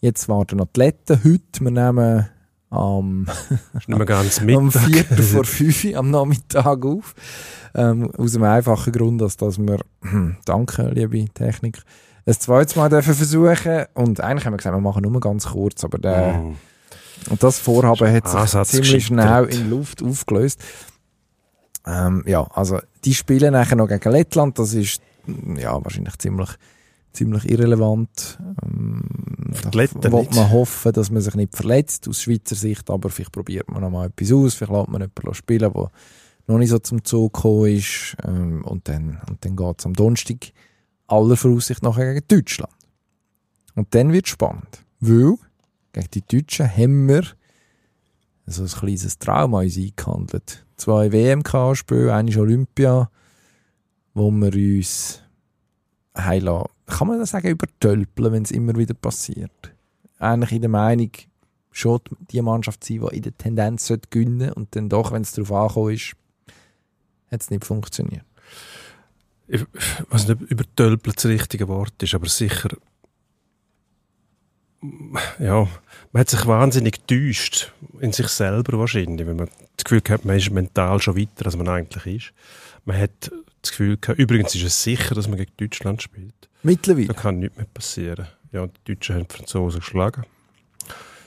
Jetzt 0.00 0.28
warten 0.28 0.60
Athleten. 0.60 1.20
Heute, 1.24 1.60
wir 1.60 1.70
nehmen 1.70 2.28
am 2.70 3.26
am 3.88 4.06
Mittag. 4.44 4.82
Viertel 4.82 5.22
vor 5.22 5.44
fünf 5.44 5.84
Uhr 5.84 5.96
am 5.96 6.10
Nachmittag 6.10 6.84
auf. 6.84 7.14
Ähm, 7.74 8.10
aus 8.16 8.32
dem 8.32 8.42
einfachen 8.44 8.92
Grund, 8.92 9.20
dass, 9.20 9.36
dass 9.36 9.58
wir, 9.58 9.80
danke, 10.44 10.88
liebe 10.90 11.24
Technik, 11.34 11.82
ein 12.24 12.34
zweites 12.34 12.76
Mal 12.76 12.88
dürfen 12.88 13.14
versuchen 13.14 13.86
Und 13.94 14.20
eigentlich 14.20 14.46
haben 14.46 14.52
wir 14.52 14.58
gesagt, 14.58 14.74
wir 14.74 14.80
machen 14.80 15.02
nur 15.02 15.20
ganz 15.20 15.46
kurz, 15.46 15.84
aber 15.84 15.98
der, 15.98 16.34
Mm. 16.38 16.56
und 17.30 17.42
das 17.42 17.58
Vorhaben 17.58 18.12
hat 18.12 18.28
sich 18.28 18.38
Ansatz 18.38 18.70
ziemlich 18.70 19.06
schnell 19.06 19.44
in 19.46 19.70
Luft 19.70 20.02
aufgelöst. 20.02 20.62
Ähm, 21.86 22.24
ja, 22.26 22.42
also 22.54 22.80
die 23.04 23.14
spielen 23.14 23.52
nachher 23.52 23.76
noch 23.76 23.88
gegen 23.88 24.10
Lettland, 24.10 24.58
das 24.58 24.74
ist 24.74 25.00
mm, 25.26 25.56
ja 25.56 25.82
wahrscheinlich 25.84 26.18
ziemlich, 26.18 26.50
ziemlich 27.16 27.50
irrelevant. 27.50 28.38
Ähm, 28.62 29.02
da 30.00 30.08
nicht. 30.08 30.34
man 30.34 30.50
hoffen, 30.50 30.92
dass 30.92 31.10
man 31.10 31.22
sich 31.22 31.34
nicht 31.34 31.56
verletzt, 31.56 32.08
aus 32.08 32.22
Schweizer 32.22 32.54
Sicht, 32.54 32.90
aber 32.90 33.10
vielleicht 33.10 33.32
probiert 33.32 33.68
man 33.70 33.80
noch 33.80 33.90
mal 33.90 34.06
etwas 34.06 34.32
aus, 34.32 34.54
vielleicht 34.54 34.72
lässt 34.72 34.88
man 34.88 35.00
jemanden 35.00 35.34
spielen, 35.34 35.72
der 35.72 35.90
noch 36.46 36.58
nicht 36.58 36.70
so 36.70 36.78
zum 36.78 37.04
Zug 37.04 37.32
gekommen 37.32 37.76
ist 37.76 38.16
ähm, 38.24 38.64
und 38.64 38.88
dann, 38.88 39.20
und 39.28 39.44
dann 39.44 39.56
geht 39.56 39.78
es 39.78 39.86
am 39.86 39.94
Donnerstag 39.94 40.52
aller 41.08 41.36
Voraussicht 41.36 41.82
nachher 41.82 42.14
gegen 42.14 42.26
Deutschland. 42.28 42.72
Und 43.74 43.94
dann 43.94 44.12
wird 44.12 44.26
es 44.26 44.32
spannend, 44.32 44.84
weil 45.00 45.34
gegen 45.92 46.10
die 46.14 46.22
Deutschen 46.22 46.68
haben 46.68 47.08
wir 47.08 47.24
so 48.46 48.62
ein 48.62 48.68
kleines 48.68 49.18
Trauma 49.18 49.60
uns 49.60 49.76
eingehandelt. 49.76 50.64
Zwei 50.76 51.10
WMK-Spiele, 51.10 52.14
eine 52.14 52.38
Olympia, 52.38 53.10
wo 54.14 54.30
wir 54.30 54.54
uns 54.54 55.22
lassen- 56.16 56.70
kann 56.86 57.08
man 57.08 57.18
das 57.18 57.30
sagen, 57.30 57.48
übertölpeln, 57.48 58.32
wenn 58.32 58.42
es 58.42 58.50
immer 58.50 58.76
wieder 58.76 58.94
passiert. 58.94 59.50
Eigentlich 60.18 60.52
in 60.52 60.62
der 60.62 60.70
Meinung, 60.70 61.10
schon 61.72 62.00
die 62.30 62.40
Mannschaft 62.40 62.84
sein, 62.84 63.00
die 63.00 63.16
in 63.16 63.22
der 63.22 63.36
Tendenz 63.36 63.86
sollte 63.86 64.08
gewinnen 64.08 64.52
und 64.52 64.74
dann 64.74 64.88
doch, 64.88 65.12
wenn 65.12 65.22
es 65.22 65.32
darauf 65.32 65.52
angekommen 65.52 65.94
ist, 65.94 66.14
hat 67.30 67.42
es 67.42 67.50
nicht 67.50 67.64
funktioniert. 67.64 68.24
Ich 69.48 69.64
weiß 70.10 70.28
nicht, 70.28 70.42
ob 70.42 70.50
übertölpelt 70.50 71.16
das 71.16 71.26
richtige 71.26 71.68
Wort 71.68 72.02
ist, 72.02 72.14
aber 72.14 72.28
sicher 72.28 72.70
ja, 75.38 75.68
man 76.12 76.20
hat 76.20 76.30
sich 76.30 76.46
wahnsinnig 76.46 77.06
getäuscht 77.06 77.72
in 78.00 78.12
sich 78.12 78.28
selber 78.28 78.78
wahrscheinlich, 78.78 79.26
wenn 79.26 79.36
man 79.36 79.48
das 79.76 79.84
Gefühl 79.84 80.02
hat, 80.08 80.24
man 80.24 80.36
ist 80.36 80.50
mental 80.50 81.00
schon 81.00 81.16
weiter, 81.16 81.46
als 81.46 81.56
man 81.56 81.68
eigentlich 81.68 82.06
ist. 82.06 82.32
Man 82.84 82.98
hat 82.98 83.30
das 83.66 83.70
Gefühl 83.72 83.96
gehabt, 83.98 84.18
übrigens 84.18 84.54
ist 84.54 84.64
es 84.64 84.82
sicher, 84.82 85.14
dass 85.14 85.28
man 85.28 85.36
gegen 85.38 85.52
Deutschland 85.56 86.02
spielt. 86.02 86.48
Mittlerweile. 86.62 87.08
Da 87.08 87.14
kann 87.14 87.38
nichts 87.38 87.56
mehr 87.56 87.66
passieren. 87.66 88.26
Ja, 88.52 88.66
die 88.66 88.94
Deutschen 88.94 89.16
haben 89.16 89.28
die 89.28 89.34
Franzosen 89.34 89.80
geschlagen. 89.80 90.24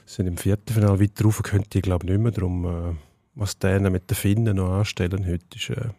Sind 0.06 0.28
im 0.28 0.38
Viertelfinale 0.38 1.00
weiter 1.00 1.24
rauf, 1.26 1.42
könnte 1.44 1.78
ich 1.78 1.84
glaube 1.84 2.06
nicht 2.06 2.20
mehr. 2.20 2.32
Darum, 2.32 2.66
äh, 2.66 2.96
was 3.36 3.60
denen 3.60 3.92
mit 3.92 4.10
den 4.10 4.16
Finnen 4.16 4.56
noch 4.56 4.80
anstellen 4.80 5.26
heute, 5.28 5.46
ist 5.56 5.70
äh, 5.70 5.90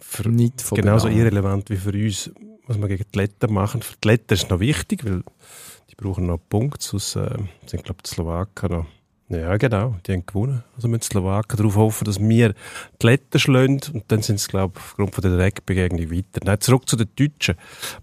für 0.00 0.28
Nicht 0.28 0.68
genauso 0.74 1.06
Belang. 1.06 1.20
irrelevant 1.20 1.70
wie 1.70 1.76
für 1.76 1.92
uns, 1.92 2.30
was 2.66 2.78
wir 2.78 2.88
gegen 2.88 3.04
die 3.14 3.18
Letten 3.18 3.52
machen. 3.52 3.82
Für 3.82 3.96
die 4.02 4.08
Letten 4.08 4.34
ist 4.34 4.44
es 4.44 4.50
noch 4.50 4.60
wichtig, 4.60 5.04
weil 5.04 5.22
die 5.90 5.94
brauchen 5.94 6.26
noch 6.26 6.38
Punkte, 6.48 6.84
sonst 6.84 7.16
äh, 7.16 7.36
sind, 7.66 7.84
glaube 7.84 7.98
ich, 7.98 8.10
die 8.10 8.14
Slowaken 8.14 8.70
noch. 8.70 8.86
Ja, 9.30 9.58
genau, 9.58 9.96
die 10.06 10.12
haben 10.12 10.24
gewonnen. 10.24 10.64
Also 10.76 10.88
müssen 10.88 11.00
die 11.00 11.06
Slowaken 11.06 11.58
darauf 11.58 11.76
hoffen, 11.76 12.04
dass 12.06 12.18
wir 12.18 12.54
die 13.02 13.06
Letten 13.06 13.38
schlagen 13.38 13.80
und 13.92 14.04
dann 14.08 14.22
sind 14.22 14.36
es, 14.36 14.48
glaube 14.48 14.74
ich, 14.76 14.82
aufgrund 14.82 15.14
von 15.14 15.22
der 15.22 15.32
Direktbegegnung 15.32 16.10
weiter. 16.10 16.40
Nein, 16.44 16.60
zurück 16.60 16.88
zu 16.88 16.96
den 16.96 17.10
Deutschen. 17.14 17.56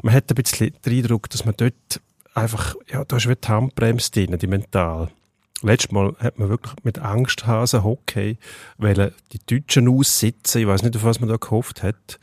Man 0.03 0.13
hat 0.13 0.29
ein 0.29 0.35
bisschen 0.35 0.75
den 0.85 0.93
Eindruck, 0.93 1.29
dass 1.31 1.43
man 1.43 1.55
dort 1.57 2.01
einfach, 2.35 2.75
ja, 2.91 3.03
da 3.05 3.17
ist 3.17 3.27
wie 3.27 3.35
die 3.35 3.47
Handbremse 3.47 4.11
drin, 4.11 4.37
die 4.37 4.47
mental. 4.47 5.09
Letztes 5.63 5.91
Mal 5.91 6.15
hat 6.19 6.37
man 6.37 6.49
wirklich 6.49 6.73
mit 6.83 6.99
Angsthasen 6.99 7.83
Hockey 7.83 8.37
wollen 8.77 9.11
die 9.31 9.39
Deutschen 9.47 9.87
aussitzen. 9.87 10.61
Ich 10.61 10.67
weiß 10.67 10.83
nicht, 10.83 10.95
auf 10.95 11.05
was 11.05 11.21
man 11.21 11.29
da 11.29 11.37
gehofft 11.37 11.81
hat. 11.81 12.19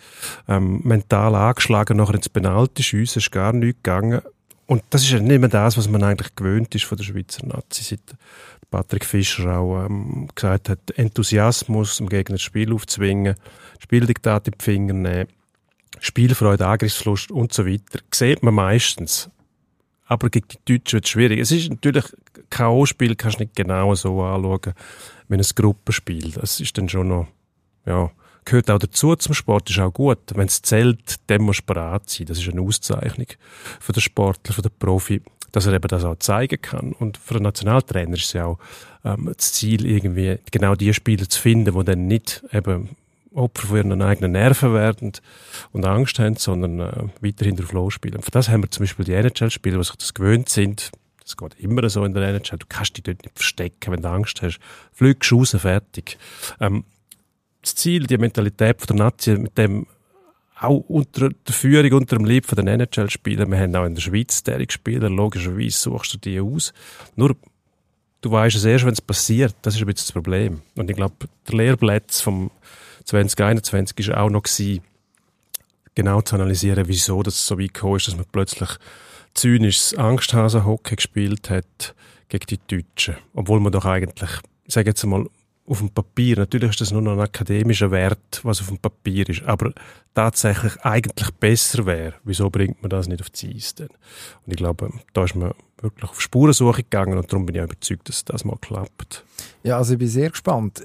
Ähm, 0.46 0.80
mental 0.84 1.34
angeschlagen, 1.34 1.96
nachher 1.96 2.14
ins 2.14 2.28
Penalty 2.28 2.84
schiessen, 2.84 3.18
ist 3.18 3.32
gar 3.32 3.52
nichts 3.52 3.82
gegangen. 3.82 4.20
Und 4.66 4.82
das 4.90 5.02
ist 5.02 5.10
ja 5.10 5.20
nicht 5.20 5.40
mehr 5.40 5.48
das, 5.48 5.76
was 5.76 5.88
man 5.88 6.02
eigentlich 6.02 6.34
gewöhnt 6.34 6.74
ist 6.74 6.84
von 6.84 6.96
der 6.96 7.04
Schweizer 7.04 7.46
Nazi. 7.46 7.82
Seit 7.82 8.00
Patrick 8.70 9.04
Fischer 9.04 9.58
auch 9.58 9.84
ähm, 9.84 10.28
gesagt 10.34 10.68
hat, 10.68 10.90
Enthusiasmus, 10.96 11.98
dem 11.98 12.08
Gegner 12.08 12.36
das 12.36 12.42
Spiel 12.42 12.72
aufzwingen, 12.72 13.34
Spieldiktat 13.78 14.48
in 14.48 14.54
die 14.58 14.64
Finger 14.64 14.94
nehmen, 14.94 15.28
Spielfreude, 16.00 16.66
Angriffslust 16.66 17.30
und 17.30 17.52
so 17.52 17.66
weiter. 17.66 18.00
Sieht 18.12 18.42
man 18.42 18.54
meistens. 18.54 19.30
Aber 20.06 20.30
gegen 20.30 20.48
die 20.48 20.78
Deutschen 20.78 20.96
wird 20.96 21.04
es 21.04 21.10
schwierig. 21.10 21.38
Es 21.38 21.52
ist 21.52 21.70
natürlich, 21.70 22.04
K.O.-Spiel 22.50 23.14
kannst 23.14 23.38
du 23.38 23.44
nicht 23.44 23.56
genau 23.56 23.94
so 23.94 24.22
anschauen, 24.22 24.74
wie 25.28 25.36
ein 25.36 25.42
Gruppenspiel. 25.54 26.32
Das 26.32 26.60
ist 26.60 26.76
dann 26.76 26.88
schon 26.88 27.08
noch, 27.08 27.28
ja, 27.86 28.10
gehört 28.44 28.70
auch 28.70 28.78
dazu 28.78 29.14
zum 29.16 29.34
Sport, 29.34 29.70
ist 29.70 29.78
auch 29.78 29.92
gut. 29.92 30.18
Wenn 30.34 30.46
es 30.46 30.62
zählt, 30.62 31.16
dann 31.28 31.42
musst 31.42 31.60
du 31.60 31.66
bereit 31.66 32.08
sein. 32.08 32.26
Das 32.26 32.38
ist 32.38 32.48
eine 32.48 32.60
Auszeichnung 32.60 33.26
für 33.80 33.92
den 33.92 34.00
Sportler, 34.00 34.54
für 34.54 34.62
den 34.62 34.72
Profi, 34.78 35.22
dass 35.52 35.66
er 35.66 35.74
eben 35.74 35.88
das 35.88 36.04
auch 36.04 36.16
zeigen 36.18 36.60
kann. 36.60 36.92
Und 36.92 37.18
für 37.18 37.34
den 37.34 37.44
Nationaltrainer 37.44 38.14
ist 38.14 38.24
es 38.24 38.32
ja 38.32 38.46
auch 38.46 38.58
ähm, 39.04 39.32
das 39.36 39.52
Ziel, 39.52 39.86
irgendwie 39.86 40.38
genau 40.50 40.74
die 40.74 40.92
Spieler 40.94 41.28
zu 41.28 41.40
finden, 41.40 41.78
die 41.78 41.84
dann 41.84 42.06
nicht 42.06 42.42
eben 42.52 42.90
Opfer 43.34 43.68
von 43.68 43.76
ihren 43.76 44.02
eigenen 44.02 44.32
Nerven 44.32 44.74
werden 44.74 45.12
und 45.72 45.86
Angst 45.86 46.18
haben, 46.18 46.36
sondern 46.36 46.80
äh, 46.80 47.08
weiterhin 47.20 47.56
drauf 47.56 47.72
losspielen. 47.72 48.22
Für 48.22 48.30
das 48.30 48.48
haben 48.48 48.62
wir 48.62 48.70
zum 48.70 48.82
Beispiel 48.82 49.04
die 49.04 49.14
NHL-Spieler, 49.14 49.78
die 49.78 49.84
sich 49.84 49.96
das 49.96 50.14
gewöhnt 50.14 50.48
sind. 50.48 50.90
Das 51.22 51.36
geht 51.36 51.54
immer 51.58 51.88
so 51.88 52.04
in 52.04 52.14
der 52.14 52.24
NHL. 52.24 52.58
Du 52.58 52.66
kannst 52.68 52.96
dich 52.96 53.04
dort 53.04 53.22
nicht 53.22 53.36
verstecken, 53.36 53.92
wenn 53.92 54.02
du 54.02 54.08
Angst 54.08 54.42
hast. 54.42 54.58
Fliegst 54.92 55.32
raus, 55.32 55.56
fertig. 55.58 56.18
Ähm, 56.60 56.84
das 57.62 57.74
Ziel, 57.76 58.06
die 58.06 58.18
Mentalität 58.18 58.88
der 58.88 58.96
Nazi, 58.96 59.36
mit 59.36 59.56
dem 59.56 59.86
auch 60.58 60.84
unter 60.88 61.30
der 61.30 61.54
Führung, 61.54 61.92
unter 61.92 62.16
dem 62.16 62.24
Lieb 62.24 62.46
von 62.46 62.56
den 62.56 62.68
NHL-Spielern, 62.68 63.50
wir 63.50 63.58
haben 63.58 63.74
auch 63.74 63.84
in 63.84 63.94
der 63.94 64.02
Schweiz 64.02 64.42
Spieler, 64.68 65.10
logischerweise 65.10 65.76
suchst 65.76 66.14
du 66.14 66.18
die 66.18 66.40
aus. 66.40 66.72
Nur, 67.16 67.36
du 68.20 68.30
weißt 68.30 68.56
es 68.56 68.64
erst, 68.64 68.84
wenn 68.84 68.92
es 68.92 69.00
passiert. 69.00 69.54
Das 69.62 69.74
ist 69.74 69.80
ein 69.80 69.86
bisschen 69.86 70.06
das 70.06 70.12
Problem. 70.12 70.62
Und 70.76 70.88
ich 70.88 70.96
glaube, 70.96 71.14
der 71.48 71.56
Lehrplatz 71.56 72.20
vom 72.20 72.50
2021 73.04 73.98
ist 73.98 74.14
auch 74.14 74.30
noch 74.30 74.44
gewesen, 74.44 74.82
genau 75.94 76.22
zu 76.22 76.36
analysieren, 76.36 76.86
wieso 76.86 77.22
das 77.22 77.46
so 77.46 77.58
weit 77.58 77.74
gekommen 77.74 77.96
ist, 77.96 78.08
dass 78.08 78.16
man 78.16 78.26
plötzlich 78.30 78.70
zynisches 79.34 79.94
Angsthasen-Hockey 79.94 80.96
gespielt 80.96 81.50
hat 81.50 81.94
gegen 82.28 82.46
die 82.46 82.60
Deutschen. 82.68 83.16
Obwohl 83.34 83.60
man 83.60 83.72
doch 83.72 83.84
eigentlich, 83.84 84.30
ich 84.64 84.74
sage 84.74 84.90
jetzt 84.90 85.02
einmal, 85.02 85.26
auf 85.64 85.78
dem 85.78 85.90
Papier, 85.90 86.36
natürlich 86.38 86.70
ist 86.70 86.80
das 86.80 86.90
nur 86.90 87.02
noch 87.02 87.12
ein 87.12 87.20
akademischer 87.20 87.90
Wert, 87.90 88.40
was 88.42 88.60
auf 88.60 88.68
dem 88.68 88.78
Papier 88.78 89.28
ist, 89.28 89.42
aber 89.44 89.72
tatsächlich 90.14 90.76
eigentlich 90.82 91.30
besser 91.32 91.86
wäre. 91.86 92.14
Wieso 92.24 92.50
bringt 92.50 92.82
man 92.82 92.90
das 92.90 93.06
nicht 93.06 93.20
auf 93.20 93.30
die 93.30 93.54
Eis 93.54 93.74
denn? 93.74 93.88
Und 93.88 94.52
ich 94.52 94.56
glaube, 94.56 94.90
da 95.12 95.24
ist 95.24 95.36
man 95.36 95.52
wirklich 95.78 96.10
auf 96.10 96.20
Spurensuche 96.20 96.82
gegangen 96.82 97.16
und 97.16 97.32
darum 97.32 97.46
bin 97.46 97.54
ich 97.54 97.62
überzeugt, 97.62 98.08
dass 98.08 98.24
das 98.24 98.44
mal 98.44 98.56
klappt. 98.60 99.24
Ja, 99.62 99.78
also 99.78 99.92
ich 99.92 99.98
bin 99.98 100.08
sehr 100.08 100.30
gespannt. 100.30 100.82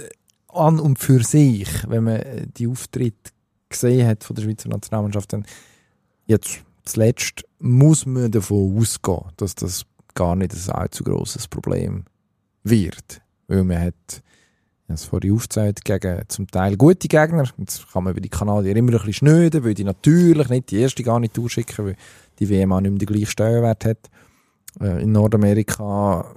An 0.47 0.79
und 0.79 0.99
für 0.99 1.23
sich, 1.23 1.69
wenn 1.87 2.03
man 2.03 2.21
die 2.57 2.67
Auftritte 2.67 3.31
gesehen 3.69 4.07
hat 4.07 4.23
von 4.23 4.35
der 4.35 4.43
Schweizer 4.43 4.69
Nationalmannschaft, 4.69 5.33
dann 5.33 5.45
jetzt 6.25 6.63
zuletzt 6.85 7.45
muss 7.59 8.05
man 8.05 8.31
davon 8.31 8.77
ausgehen, 8.77 9.25
dass 9.37 9.55
das 9.55 9.85
gar 10.13 10.35
nicht 10.35 10.53
ein 10.53 10.71
allzu 10.71 11.03
grosses 11.03 11.47
Problem 11.47 12.05
wird. 12.63 13.21
Weil 13.47 13.63
man 13.63 13.79
hat, 13.79 14.23
ich 14.87 14.91
habe 14.91 14.95
es 14.95 15.03
vorhin 15.03 15.33
aufgezeigt, 15.33 15.83
gegen 15.83 16.21
zum 16.29 16.47
Teil 16.47 16.77
gute 16.77 17.09
Gegner, 17.09 17.43
jetzt 17.57 17.91
kann 17.91 18.05
man 18.05 18.11
über 18.11 18.21
die 18.21 18.29
Kanadier 18.29 18.73
immer 18.73 18.93
ein 18.93 18.97
bisschen 18.99 19.13
schnöden, 19.13 19.65
weil 19.65 19.73
die 19.73 19.83
natürlich 19.83 20.47
nicht 20.47 20.71
die 20.71 20.79
erste 20.79 21.03
gar 21.03 21.19
nicht 21.19 21.35
durchschicken, 21.35 21.87
weil 21.87 21.95
die 22.39 22.49
WM 22.49 22.71
auch 22.71 22.79
nicht 22.79 22.91
mehr 22.91 22.99
den 22.99 23.05
gleichen 23.05 23.25
Stellenwert 23.25 23.83
hat. 23.83 23.97
Äh, 24.79 25.03
in 25.03 25.11
Nordamerika 25.11 26.33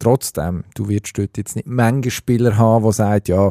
trotzdem, 0.00 0.64
du 0.74 0.88
wirst 0.88 1.16
dort 1.16 1.38
jetzt 1.38 1.54
nicht 1.54 1.68
Menge 1.68 2.10
Spieler 2.10 2.58
haben, 2.58 2.84
die 2.84 2.92
sagen, 2.92 3.22
ja, 3.28 3.50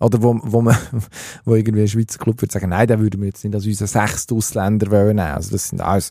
oder 0.00 0.22
wo, 0.22 0.40
wo 0.42 0.62
man, 0.62 0.76
wo 1.44 1.54
irgendwie 1.54 1.82
ein 1.82 1.88
Schweizer 1.88 2.18
Club 2.18 2.40
würde 2.40 2.52
sagen, 2.52 2.70
nein, 2.70 2.86
den 2.86 2.98
würden 2.98 3.20
wir 3.20 3.28
jetzt 3.28 3.44
nicht 3.44 3.54
als 3.54 3.66
unseren 3.66 3.88
sechsten 3.88 4.34
Ausländer 4.34 4.88
nehmen. 5.04 5.18
Also 5.20 5.50
das 5.50 5.68
sind 5.68 5.82
alles 5.82 6.10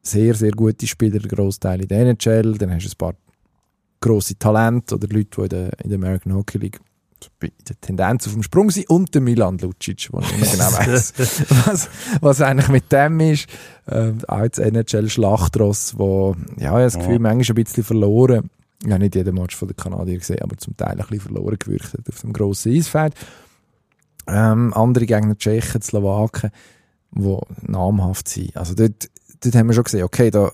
sehr, 0.00 0.34
sehr 0.34 0.52
gute 0.52 0.86
Spieler, 0.86 1.18
der 1.18 1.28
Großteil 1.28 1.82
in 1.82 1.88
der 1.88 2.00
NHL, 2.00 2.56
dann 2.56 2.72
hast 2.72 2.86
du 2.86 2.90
ein 2.90 2.96
paar 2.96 3.14
grosse 4.00 4.38
Talente 4.38 4.94
oder 4.94 5.08
Leute, 5.08 5.30
die 5.36 5.42
in 5.42 5.48
der, 5.48 5.80
in 5.80 5.90
der 5.90 5.98
American 5.98 6.34
Hockey 6.34 6.58
League 6.58 6.80
in 7.42 7.50
der 7.68 7.80
Tendenz 7.80 8.26
auf 8.26 8.32
dem 8.32 8.42
Sprung 8.42 8.70
sind 8.70 8.88
und 8.90 9.12
der 9.14 9.20
Milan 9.20 9.58
Lucic, 9.58 10.08
wo 10.12 10.20
ich 10.20 10.36
nicht 10.36 10.52
genau 10.52 10.72
weiss, 10.72 11.12
was, 11.66 11.88
was 12.20 12.40
eigentlich 12.40 12.68
mit 12.68 12.92
dem 12.92 13.18
ist. 13.20 13.48
Ähm, 13.88 14.18
auch 14.28 14.42
jetzt 14.42 14.58
NHL-Schlachtross, 14.58 15.98
wo, 15.98 16.36
ja, 16.56 16.62
ich 16.62 16.66
habe 16.68 16.82
das 16.82 16.98
Gefühl, 16.98 17.18
manchmal 17.18 17.58
ein 17.58 17.64
bisschen 17.64 17.84
verloren. 17.84 18.50
Ich 18.84 18.90
habe 18.90 19.00
nicht 19.00 19.16
jeden 19.16 19.34
Match 19.34 19.56
von 19.56 19.66
den 19.66 19.76
Kanadier 19.76 20.18
gesehen, 20.18 20.42
aber 20.42 20.56
zum 20.58 20.76
Teil 20.76 20.92
ein 20.92 20.96
bisschen 20.98 21.20
verloren 21.20 21.58
gewirkt 21.58 21.94
hat 21.94 22.08
auf 22.08 22.20
dem 22.20 22.32
grossen 22.32 22.72
Eisfeld. 22.72 23.14
Ähm, 24.28 24.72
andere 24.74 25.06
Gegner, 25.06 25.36
Tschechen, 25.36 25.82
Slowaken, 25.82 26.50
die 27.10 27.36
namhaft 27.62 28.28
sind. 28.28 28.56
Also 28.56 28.74
dort, 28.74 29.08
dort 29.40 29.54
haben 29.56 29.68
wir 29.68 29.74
schon 29.74 29.84
gesehen, 29.84 30.04
okay, 30.04 30.30
da 30.30 30.52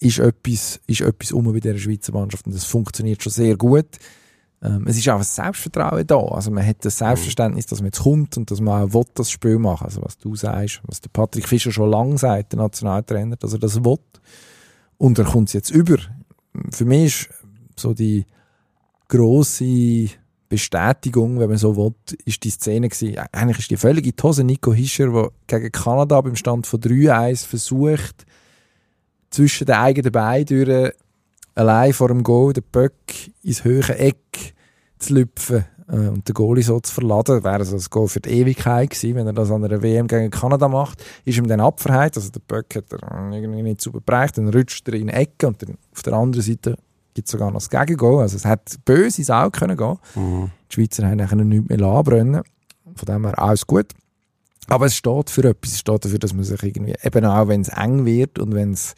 ist 0.00 0.18
etwas, 0.18 0.80
ist 0.86 1.02
etwas 1.02 1.32
um 1.32 1.44
bei 1.52 1.60
dieser 1.60 1.78
Schweizer 1.78 2.12
Mannschaft 2.12 2.46
und 2.46 2.54
das 2.54 2.64
funktioniert 2.64 3.22
schon 3.22 3.32
sehr 3.32 3.56
gut. 3.56 3.86
Ähm, 4.62 4.86
es 4.86 4.96
ist 4.96 5.08
auch 5.08 5.18
ein 5.18 5.22
Selbstvertrauen 5.22 6.06
da. 6.06 6.18
Also 6.18 6.50
man 6.50 6.66
hat 6.66 6.84
das 6.84 6.98
Selbstverständnis, 6.98 7.66
dass 7.66 7.80
man 7.80 7.86
jetzt 7.86 8.00
kommt 8.00 8.36
und 8.36 8.50
dass 8.50 8.60
man 8.60 8.82
auch 8.82 8.94
will, 8.94 9.04
das 9.14 9.30
Spiel 9.30 9.58
machen. 9.58 9.84
Also 9.84 10.02
was 10.02 10.18
du 10.18 10.34
sagst, 10.34 10.80
was 10.86 11.00
der 11.00 11.10
Patrick 11.10 11.46
Fischer 11.46 11.70
schon 11.70 11.90
lange 11.90 12.18
sagt, 12.18 12.52
der 12.52 12.58
Nationaltrainer, 12.58 13.36
dass 13.36 13.52
er 13.52 13.58
das 13.58 13.84
will. 13.84 13.98
Und 14.98 15.18
er 15.18 15.24
kommt 15.24 15.48
es 15.48 15.54
jetzt 15.54 15.70
über. 15.70 15.96
Für 16.70 16.84
mich 16.84 17.04
ist 17.04 17.30
so 17.76 17.94
die 17.94 18.26
grosse 19.08 20.08
Bestätigung, 20.48 21.38
wenn 21.38 21.48
man 21.48 21.58
so 21.58 21.76
will, 21.76 21.94
ist 22.24 22.42
die 22.44 22.50
Szene 22.50 22.88
gewesen. 22.88 23.16
Eigentlich 23.32 23.60
ist 23.60 23.70
die 23.70 23.76
völlig 23.76 24.04
in 24.04 24.14
die 24.16 24.22
Hose. 24.22 24.44
Nico 24.44 24.72
Hischer, 24.74 25.10
der 25.46 25.60
gegen 25.60 25.72
Kanada 25.72 26.20
beim 26.20 26.36
Stand 26.36 26.66
von 26.66 26.80
3-1 26.80 27.46
versucht, 27.46 28.26
zwischen 29.30 29.66
den 29.66 29.76
eigenen 29.76 30.12
Beinen 30.12 30.46
durch 30.46 30.92
allein 31.54 31.92
vor 31.92 32.08
dem 32.08 32.22
Goal 32.22 32.52
den 32.52 32.64
Böck 32.70 32.92
ins 33.42 33.64
höhere 33.64 33.98
Eck 33.98 34.54
zu 34.98 35.14
lüpfen 35.14 35.64
äh, 35.88 36.08
und 36.08 36.28
den 36.28 36.34
Goalie 36.34 36.62
so 36.62 36.80
zu 36.80 36.92
verladen. 36.92 37.44
Wäre 37.44 37.56
also 37.56 37.76
das 37.76 37.90
Goal 37.90 38.08
für 38.08 38.20
die 38.20 38.30
Ewigkeit 38.30 38.90
gewesen, 38.90 39.14
wenn 39.16 39.26
er 39.26 39.32
das 39.32 39.50
an 39.50 39.64
einer 39.64 39.82
WM 39.82 40.06
gegen 40.06 40.30
Kanada 40.30 40.68
macht. 40.68 41.04
Ist 41.24 41.38
ihm 41.38 41.48
dann 41.48 41.60
abverheilt, 41.60 42.16
also 42.16 42.30
der 42.30 42.40
Böck 42.40 42.74
hat 42.76 42.92
er 42.92 43.32
irgendwie 43.32 43.62
nicht 43.62 43.80
super 43.80 44.00
bereicht, 44.00 44.38
dann 44.38 44.48
rutscht 44.48 44.86
er 44.88 44.94
in 44.94 45.08
die 45.08 45.12
Ecke 45.12 45.46
und 45.46 45.62
dann 45.62 45.76
auf 45.92 46.02
der 46.02 46.12
anderen 46.12 46.44
Seite 46.44 46.76
gibt 47.14 47.26
es 47.28 47.32
sogar 47.32 47.50
noch 47.50 47.60
das 47.60 47.70
Gegengoal. 47.70 48.22
Also 48.22 48.36
es 48.36 48.44
hat 48.44 48.76
böse 48.84 49.24
Sau 49.24 49.50
können 49.50 49.76
gehen. 49.76 49.98
Mhm. 50.14 50.50
Die 50.70 50.74
Schweizer 50.74 51.06
haben 51.06 51.20
eigentlich 51.20 51.46
nichts 51.46 51.68
mehr 51.68 51.82
anbrennen. 51.82 52.42
Von 52.94 53.06
dem 53.06 53.26
her 53.26 53.38
alles 53.38 53.66
gut. 53.66 53.86
Aber 54.68 54.86
es 54.86 54.94
steht 54.94 55.30
für 55.30 55.44
etwas. 55.44 55.72
Es 55.72 55.80
steht 55.80 56.04
dafür, 56.04 56.18
dass 56.18 56.32
man 56.32 56.44
sich 56.44 56.62
irgendwie, 56.62 56.94
eben 57.02 57.24
auch 57.24 57.48
wenn 57.48 57.62
es 57.62 57.68
eng 57.68 58.04
wird 58.04 58.38
und 58.38 58.54
wenn 58.54 58.72
es, 58.72 58.94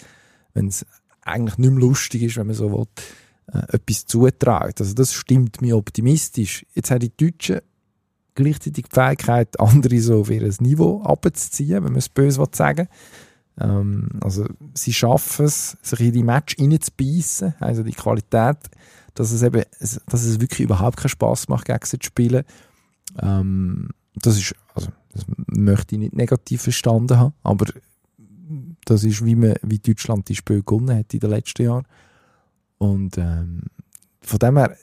wenn 0.55 0.68
es 0.68 0.86
eigentlich 1.22 1.59
nicht 1.59 1.70
mehr 1.70 1.80
lustig 1.80 2.22
ist, 2.22 2.36
wenn 2.36 2.46
man 2.46 2.57
so 2.57 2.72
will, 2.72 2.86
äh, 3.53 3.76
etwas 3.76 4.07
zutraut. 4.07 4.80
Also 4.80 4.94
das 4.94 5.12
stimmt 5.12 5.61
mir 5.62 5.76
optimistisch. 5.76 6.66
Jetzt 6.74 6.90
haben 6.90 7.00
die 7.00 7.16
Deutschen 7.16 7.61
gleichzeitig 8.34 8.84
die 8.84 8.94
Fähigkeit, 8.94 9.59
andere 9.61 10.00
so 10.00 10.20
auf 10.20 10.30
ihr 10.30 10.50
Niveau 10.61 11.03
abzuziehen, 11.03 11.84
wenn 11.84 11.92
man 11.92 11.96
es 11.96 12.09
böse 12.09 12.38
will 12.38 12.48
sagen 12.53 12.88
Ähm, 13.61 14.09
also 14.22 14.46
sie 14.74 14.94
schaffen 14.94 15.44
es, 15.44 15.76
sich 15.82 16.00
in 16.00 16.12
die 16.12 16.22
Match 16.22 16.57
reinzubeissen, 16.59 17.55
also 17.61 17.82
die 17.82 17.92
Qualität, 17.92 18.57
dass 19.14 19.30
es 19.30 19.42
eben, 19.42 19.62
dass 19.78 20.24
es 20.24 20.40
wirklich 20.40 20.61
überhaupt 20.61 20.96
keinen 20.96 21.11
Spaß 21.11 21.48
macht, 21.48 21.66
gegen 21.66 21.84
sie 21.84 21.98
zu 21.98 22.07
spielen. 22.07 22.44
Ähm, 23.20 23.90
das 24.14 24.38
ist, 24.38 24.55
also 24.74 24.88
das 25.12 25.26
möchte 25.46 25.94
ich 25.94 26.00
nicht 26.00 26.14
negativ 26.14 26.62
verstanden 26.62 27.18
haben, 27.18 27.34
aber 27.42 27.66
das 28.85 29.05
ist, 29.05 29.24
wie, 29.24 29.37
man, 29.37 29.55
wie 29.62 29.78
Deutschland 29.78 30.28
die 30.28 30.35
Spiele 30.35 30.62
gewonnen 30.62 30.97
hat 30.99 31.12
in 31.14 31.20
den 31.20 31.30
letzten 31.30 31.62
Jahren. 31.62 31.85
Und 32.78 33.16
ähm, 33.18 33.62
von 34.20 34.39
dem 34.39 34.57
her 34.59 34.76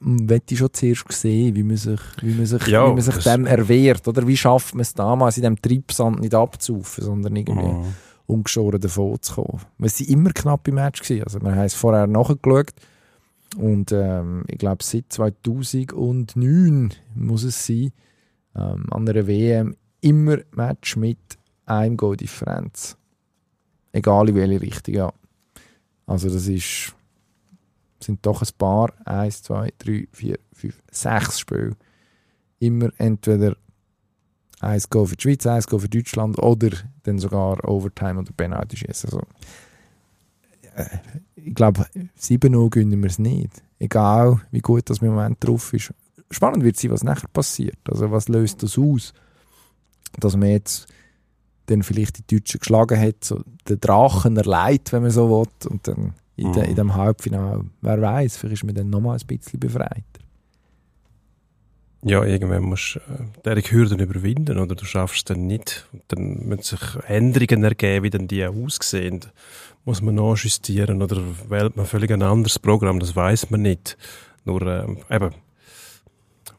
möchte 0.00 0.54
ich 0.54 0.58
schon 0.60 0.72
zuerst 0.72 1.10
sehen, 1.12 1.54
wie 1.56 1.62
man 1.64 1.76
sich, 1.76 2.00
wie 2.22 2.34
man 2.34 2.46
sich, 2.46 2.66
Ja, 2.68 2.86
wie 2.88 2.92
man 2.92 3.00
sich 3.02 3.16
dem 3.24 3.46
erwehrt. 3.46 4.06
Oder 4.06 4.26
wie 4.26 4.36
schafft 4.36 4.74
man 4.74 4.82
es 4.82 4.94
damals, 4.94 5.36
in 5.36 5.42
diesem 5.42 5.60
Triebsand 5.60 6.20
nicht 6.20 6.34
abzusaufen, 6.34 7.04
sondern 7.04 7.34
irgendwie 7.36 7.66
Mhm. 7.68 7.94
ungeschoren 8.26 8.80
davon 8.80 9.20
zu 9.20 9.34
kommen. 9.34 9.60
Weil 9.78 9.90
sie 9.90 10.04
immer 10.04 10.30
knapp 10.30 10.66
im 10.68 10.76
Match 10.76 11.02
gewesen. 11.02 11.24
Also 11.24 11.40
wir 11.42 11.50
haben 11.54 11.64
es 11.64 11.74
vorher 11.74 12.06
nachgeschaut 12.06 12.72
und 13.56 13.90
ähm, 13.92 14.44
ich 14.48 14.58
glaube 14.58 14.82
seit 14.84 15.06
2009 15.12 16.92
muss 17.14 17.42
es 17.44 17.66
sein, 17.66 17.92
ähm, 18.54 18.86
an 18.90 19.08
einer 19.08 19.26
WM 19.26 19.76
immer 20.00 20.38
Match 20.52 20.96
mit 20.96 21.18
einem 21.66 21.96
Goal-Differenz. 21.96 22.96
Egal 23.92 24.28
in 24.28 24.34
welche 24.34 24.60
Richtung, 24.60 24.94
ja. 24.94 25.12
Also 26.06 26.30
das 26.30 26.46
ist, 26.46 26.94
sind 28.00 28.24
doch 28.24 28.42
ein 28.42 28.48
paar, 28.56 28.92
eins, 29.04 29.42
zwei, 29.42 29.72
drei, 29.78 30.06
vier, 30.12 30.38
fünf, 30.52 30.80
sechs 30.90 31.40
Spiele. 31.40 31.76
Immer 32.58 32.90
entweder 32.98 33.56
ein 34.60 34.82
Goal 34.88 35.06
für 35.06 35.16
die 35.16 35.22
Schweiz, 35.22 35.46
ein 35.46 35.62
Goal 35.62 35.80
für 35.80 35.88
Deutschland 35.88 36.38
oder 36.38 36.70
dann 37.02 37.18
sogar 37.18 37.62
Overtime 37.68 38.20
oder 38.20 38.32
Penalty 38.32 38.76
schießen. 38.76 39.10
Also, 39.10 39.22
äh, 40.74 40.98
ich 41.36 41.54
glaube, 41.54 41.86
7-0 42.18 42.70
gewinnen 42.70 43.02
wir 43.02 43.10
es 43.10 43.18
nicht. 43.18 43.62
Egal, 43.78 44.40
wie 44.50 44.60
gut 44.60 44.88
das 44.88 44.98
im 44.98 45.08
Moment 45.08 45.44
drauf 45.44 45.72
ist. 45.72 45.92
Spannend 46.30 46.64
wird 46.64 46.76
sein, 46.76 46.90
was 46.90 47.04
nachher 47.04 47.28
passiert. 47.28 47.78
Also, 47.88 48.10
was 48.10 48.28
löst 48.28 48.62
das 48.62 48.78
aus? 48.78 49.12
Dass 50.18 50.36
man 50.36 50.48
jetzt 50.48 50.86
dann 51.66 51.82
vielleicht 51.82 52.18
die 52.30 52.36
Deutschen 52.36 52.60
geschlagen 52.60 52.98
hat, 53.00 53.24
so 53.24 53.42
den 53.68 53.80
Drachen 53.80 54.36
erleidet, 54.36 54.92
wenn 54.92 55.02
man 55.02 55.10
so 55.10 55.28
will, 55.28 55.70
und 55.70 55.86
dann 55.88 56.14
in, 56.36 56.52
de, 56.52 56.62
Mhm. 56.64 56.68
in 56.70 56.76
dem 56.76 56.94
Halbfinale, 56.94 57.64
wer 57.80 58.00
weiß, 58.00 58.36
vielleicht 58.36 58.62
ist 58.62 58.66
man 58.66 58.74
dann 58.74 58.90
nochmal 58.90 59.18
ein 59.18 59.26
bisschen 59.26 59.60
befreit. 59.60 60.04
Ja, 62.02 62.22
irgendwann 62.22 62.62
musst 62.62 63.00
du 63.42 63.50
äh, 63.50 63.54
diese 63.60 63.72
Hürden 63.72 63.98
überwinden 63.98 64.58
oder 64.58 64.74
du 64.76 64.84
schaffst 64.84 65.16
es 65.16 65.24
dann 65.24 65.46
nicht. 65.46 65.88
Und 65.92 66.02
dann 66.08 66.46
müssen 66.46 66.76
sich 66.76 67.04
Änderungen 67.08 67.64
ergeben, 67.64 68.04
wie 68.04 68.10
dann 68.10 68.28
die 68.28 68.46
aussehen. 68.46 69.20
Muss 69.84 70.02
man 70.02 70.14
nachjustieren 70.14 71.02
oder 71.02 71.20
wählt 71.48 71.76
man 71.76 71.86
völlig 71.86 72.12
ein 72.12 72.22
anderes 72.22 72.58
Programm, 72.58 73.00
das 73.00 73.16
weiß 73.16 73.50
man 73.50 73.62
nicht. 73.62 73.96
Nur 74.44 74.62
ähm, 74.62 74.98
eben, 75.10 75.34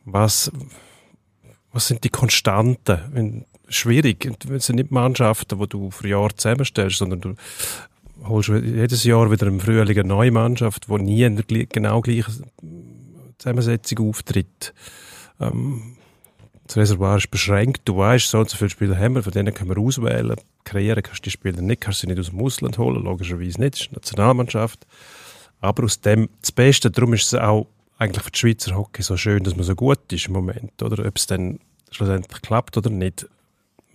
was, 0.06 0.52
was 1.72 1.88
sind 1.88 2.04
die 2.04 2.10
Konstanten? 2.10 3.00
Wenn, 3.12 3.46
schwierig. 3.70 4.30
Es 4.50 4.68
sind 4.68 4.78
nicht 4.78 4.92
Mannschaften, 4.92 5.60
die 5.60 5.68
du 5.68 5.92
für 5.92 6.08
Jahre 6.08 6.36
zusammenstellst, 6.36 6.98
sondern 6.98 7.22
du 7.22 7.36
holst 8.26 8.50
jedes 8.50 9.04
Jahr 9.04 9.32
wieder 9.32 9.48
im 9.48 9.60
Frühling 9.60 9.98
eine 9.98 10.08
neue 10.08 10.32
Mannschaft, 10.32 10.88
die 10.90 10.94
nie 11.02 11.24
in 11.24 11.36
der 11.36 11.66
genau 11.66 12.02
gleichen 12.02 12.46
Zusammensetzung 13.38 14.10
auftritt. 14.10 14.74
Ähm, 15.40 15.98
das 16.66 16.78
Reservoir 16.78 17.18
ist 17.18 17.32
beschränkt. 17.32 17.82
Du 17.86 17.98
weißt, 17.98 18.30
so 18.30 18.40
und 18.40 18.50
so 18.50 18.58
viele 18.58 18.70
Spieler 18.70 18.98
haben 18.98 19.16
wir, 19.16 19.24
von 19.24 19.32
denen 19.32 19.54
können 19.54 19.70
wir 19.70 19.82
auswählen. 19.82 20.36
Kreieren 20.66 21.02
kannst 21.02 21.20
du 21.20 21.24
die 21.24 21.32
Spieler 21.32 21.62
nicht, 21.62 21.82
kannst 21.82 22.02
sie 22.02 22.08
nicht 22.08 22.20
aus 22.20 22.30
dem 22.30 22.42
Ausland 22.42 22.78
holen, 22.78 23.04
logischerweise 23.04 23.62
nicht. 23.62 23.76
Das 23.76 23.82
ist 23.82 23.88
eine 23.88 23.96
Nationalmannschaft. 23.96 24.86
Aber 25.62 25.86
aus 25.86 26.02
dem 26.02 26.30
das 26.42 26.52
Beste, 26.52 26.92
darum 26.92 27.14
ist 27.14 27.26
es 27.28 27.36
auch 27.36 27.68
eigentlich 27.98 28.24
für 28.24 28.32
die 28.32 28.40
Schweizer 28.40 28.76
Hockey 28.76 29.02
so 29.02 29.18
schön, 29.18 29.44
dass 29.44 29.56
man 29.56 29.64
so 29.64 29.76
gut 29.76 30.12
ist 30.12 30.28
im 30.28 30.34
Moment. 30.34 30.84
Oder 30.84 31.06
ob 31.06 31.16
es 31.16 31.26
dann 31.26 31.60
schlussendlich 31.90 32.42
klappt 32.42 32.76
oder 32.78 32.90
nicht. 32.90 33.28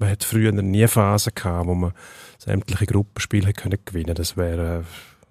Man 0.03 0.11
hat 0.11 0.25
früher 0.25 0.51
nie 0.51 0.89
Phasen 0.89 1.33
gehabt, 1.33 1.69
wo 1.69 1.75
man 1.77 1.93
sämtliche 2.37 2.87
Gruppenspiele 2.87 3.53
können 3.53 3.79
gewinnen. 3.85 4.17
Das 4.17 4.37
wäre 4.37 4.81
äh, 4.81 4.83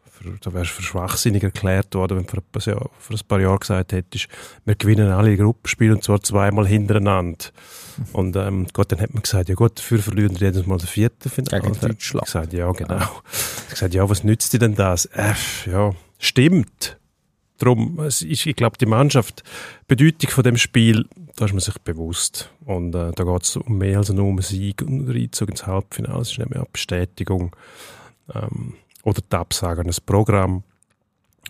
für, 0.10 0.38
da 0.40 0.54
wärst 0.54 0.72
du 0.72 0.76
für 0.76 0.84
schwachsinnig 0.84 1.44
erklärt 1.44 1.94
worden, 1.94 2.18
wenn 2.18 2.24
du 2.24 2.30
vor 2.30 2.40
ein 2.40 2.52
paar, 2.54 2.66
Jahr, 2.66 2.90
vor 2.98 3.16
ein 3.18 3.28
paar 3.28 3.42
Jahren 3.42 3.60
gesagt 3.60 3.92
hättest, 3.92 4.30
wir 4.64 4.76
gewinnen 4.76 5.12
alle 5.12 5.36
Gruppenspiele 5.36 5.94
und 5.94 6.06
zwar 6.06 6.22
zweimal 6.22 6.66
hintereinander. 6.66 7.48
Und 8.14 8.38
ähm, 8.38 8.68
Gott, 8.72 8.94
dann 8.94 9.02
hat 9.02 9.14
man 9.14 9.22
gesagt, 9.22 9.50
ja 9.50 9.56
gut, 9.56 9.78
dafür 9.78 10.00
verlieren 10.00 10.40
wir 10.40 10.48
jedes 10.48 10.66
Mal 10.66 10.78
das 10.78 10.90
vierte 10.90 11.30
Finale. 11.30 11.62
Gegen 11.62 11.78
Deutschland. 11.78 12.26
gesagt, 12.26 12.54
ja 12.54 12.72
genau. 12.72 13.22
Ich 13.66 13.70
gesagt, 13.72 13.94
ja, 13.94 14.10
was 14.10 14.24
nützt 14.24 14.54
dir 14.54 14.60
denn 14.60 14.76
das? 14.76 15.06
Äh, 15.08 15.34
ja, 15.70 15.94
stimmt. 16.18 16.98
Darum, 17.58 18.00
ist, 18.00 18.22
ich 18.22 18.56
glaube, 18.56 18.78
die 18.80 18.86
Mannschaft, 18.86 19.44
die 19.82 19.96
Bedeutung 19.96 20.30
von 20.30 20.44
dem 20.46 20.58
Spiel, 20.58 21.06
da 21.36 21.46
ist 21.46 21.52
man 21.52 21.60
sich 21.60 21.78
bewusst. 21.80 22.52
Und 22.66 22.96
äh, 22.96 23.12
da 23.12 23.24
geht 23.24 23.44
es 23.44 23.56
um 23.56 23.78
mehr 23.78 23.98
als 23.98 24.10
nur 24.10 24.26
um 24.26 24.42
Sieg 24.42 24.82
und 24.82 25.10
einen 25.10 25.16
Einzug 25.16 25.50
ins 25.50 25.66
Halbfinale. 25.66 26.22
Es 26.22 26.32
ist 26.32 26.40
nämlich 26.40 26.60
auch 26.60 26.68
Bestätigung 26.68 27.56
ähm, 28.34 28.76
oder 29.04 29.22
die 29.22 29.36
Absage 29.36 29.82
ein 29.82 29.92
Programm, 30.06 30.64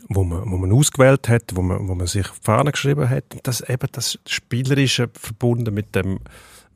wo 0.08 0.24
man, 0.24 0.50
wo 0.50 0.58
man 0.58 0.72
ausgewählt 0.72 1.30
hat, 1.30 1.56
wo 1.56 1.62
man, 1.62 1.88
wo 1.88 1.96
man 1.96 2.08
sich 2.08 2.28
auf 2.30 2.72
geschrieben 2.72 3.10
hat. 3.10 3.26
Und 3.34 3.48
das 3.48 3.62
eben 3.62 3.88
das 3.92 4.20
Spielerische 4.26 5.10
verbunden 5.14 5.74
mit 5.74 5.96
dem 5.96 6.20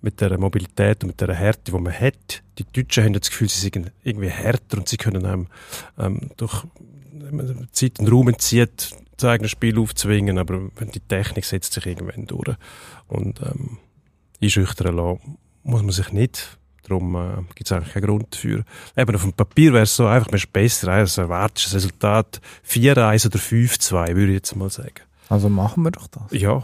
mit 0.02 0.22
der 0.22 0.38
Mobilität 0.38 1.04
und 1.04 1.08
mit 1.08 1.22
der 1.22 1.34
Härte, 1.34 1.72
die 1.72 1.80
man 1.80 1.92
hat. 1.92 2.44
Die 2.60 2.66
Deutschen 2.72 3.04
haben 3.04 3.14
das 3.14 3.32
Gefühl, 3.32 3.50
sie 3.50 3.60
sind 3.60 3.92
irgendwie 4.04 4.30
härter 4.30 4.78
und 4.78 4.88
sie 4.88 4.98
können 4.98 5.26
einem 5.26 5.48
ähm, 5.98 6.30
durch 6.38 6.64
Zeit 7.72 8.00
und 8.00 8.12
Raum 8.12 8.28
entzieht, 8.28 8.92
das 9.18 9.30
eigene 9.30 9.50
Spiel 9.50 9.80
aufzwingen, 9.80 10.38
aber 10.38 10.70
die 10.94 11.00
Technik 11.00 11.46
setzt 11.46 11.74
sich 11.74 11.86
irgendwann 11.86 12.26
durch. 12.28 12.56
Und 13.08 13.42
ähm, 13.42 13.78
einschüchtern 14.42 14.96
lassen 14.96 15.38
muss 15.64 15.82
man 15.82 15.92
sich 15.92 16.12
nicht. 16.12 16.58
Darum 16.88 17.16
äh, 17.16 17.42
gibt 17.56 17.66
es 17.66 17.72
eigentlich 17.72 17.94
keinen 17.94 18.06
Grund 18.06 18.34
dafür. 18.36 18.64
Eben 18.96 19.16
auf 19.16 19.24
dem 19.24 19.34
Papier 19.34 19.74
wäre 19.74 19.84
es 19.84 19.96
so 19.96 20.06
einfach, 20.06 20.28
man 20.28 20.36
ist 20.38 20.54
besser, 20.54 20.90
also 20.90 21.24
erwartest 21.24 21.70
ein 21.70 21.74
Resultat 21.78 22.42
4-1 22.70 23.26
oder 23.26 23.40
5-2, 23.40 24.08
würde 24.16 24.28
ich 24.28 24.36
jetzt 24.36 24.56
mal 24.56 24.70
sagen. 24.70 24.94
Also 25.30 25.50
machen 25.50 25.84
wir 25.84 25.92
doch 25.92 26.08
das. 26.08 26.24
Ja, 26.32 26.64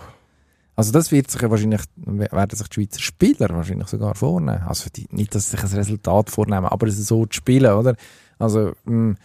Also 0.76 0.91
das 0.91 1.12
wird 1.12 1.32
sich 1.32 1.41
ja 1.41 1.49
wahrscheinlich, 1.49 1.82
werden 1.95 2.56
sich 2.56 2.68
die 2.68 2.74
Schweizer 2.76 2.99
Spieler 3.02 3.49
wahrscheinlich 3.49 3.88
sogar 3.88 4.14
vornehmen. 4.14 4.62
Also 4.68 4.91
die, 4.95 5.08
nicht, 5.10 5.34
dass 5.34 5.49
sie 5.49 5.58
sich 5.58 5.64
ein 5.72 5.78
Resultat 5.78 6.30
vornehmen, 6.30 6.68
aber 6.68 6.86
es 6.86 6.97
so 7.08 7.26
zu 7.26 7.38
spielen, 7.38 7.74
oder? 7.74 7.95
Also 8.38 8.74
mh, 8.86 9.16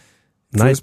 Nein, 0.51 0.75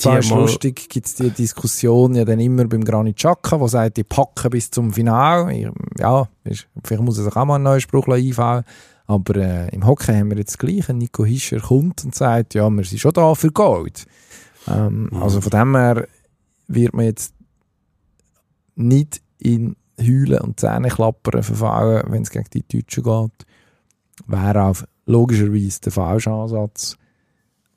lustig, 0.42 0.88
gibt 0.90 1.06
es 1.06 1.14
die 1.14 1.30
Diskussion 1.30 2.14
ja 2.14 2.24
dann 2.24 2.38
immer 2.40 2.66
beim 2.66 2.84
Granit 2.84 3.16
Xhaka, 3.16 3.56
der 3.56 3.68
sagt, 3.68 3.96
die 3.96 4.04
packen 4.04 4.50
bis 4.50 4.70
zum 4.70 4.92
Finale. 4.92 5.52
Ich- 5.54 5.68
Ja, 5.98 6.28
vielleicht 6.44 7.02
muss 7.02 7.18
er 7.18 7.24
sich 7.24 7.34
auch 7.36 7.44
mal 7.46 7.54
einen 7.56 7.64
neuen 7.64 7.80
Spruch 7.80 8.06
einfallen 8.08 8.64
aber 9.06 9.36
äh, 9.36 9.68
im 9.74 9.86
Hockey 9.86 10.14
haben 10.14 10.30
wir 10.30 10.38
jetzt 10.38 10.52
das 10.52 10.58
Gleiche. 10.58 10.94
Nico 10.94 11.26
Hischer 11.26 11.60
kommt 11.60 12.02
und 12.06 12.14
sagt, 12.14 12.54
ja, 12.54 12.70
wir 12.70 12.84
sind 12.84 12.98
schon 13.00 13.12
da 13.12 13.34
für 13.34 13.50
Gold. 13.52 14.06
Ähm, 14.66 15.10
Mhm. 15.12 15.22
Also 15.22 15.42
von 15.42 15.50
dem 15.50 15.76
her 15.76 16.08
wird 16.68 16.94
man 16.94 17.04
jetzt 17.04 17.34
nicht 18.76 19.20
in 19.38 19.76
Heulen 20.00 20.40
und 20.40 20.58
Zähneklappern 20.58 21.42
verfallen, 21.42 22.04
wenn 22.08 22.22
es 22.22 22.30
gegen 22.30 22.48
die 22.52 22.62
Deutschen 22.66 23.02
geht. 23.04 23.46
Wäre 24.26 24.62
auch 24.64 24.76
logischerweise 25.06 25.80
der 25.82 25.92
falsche 25.92 26.30
Ansatz. 26.30 26.96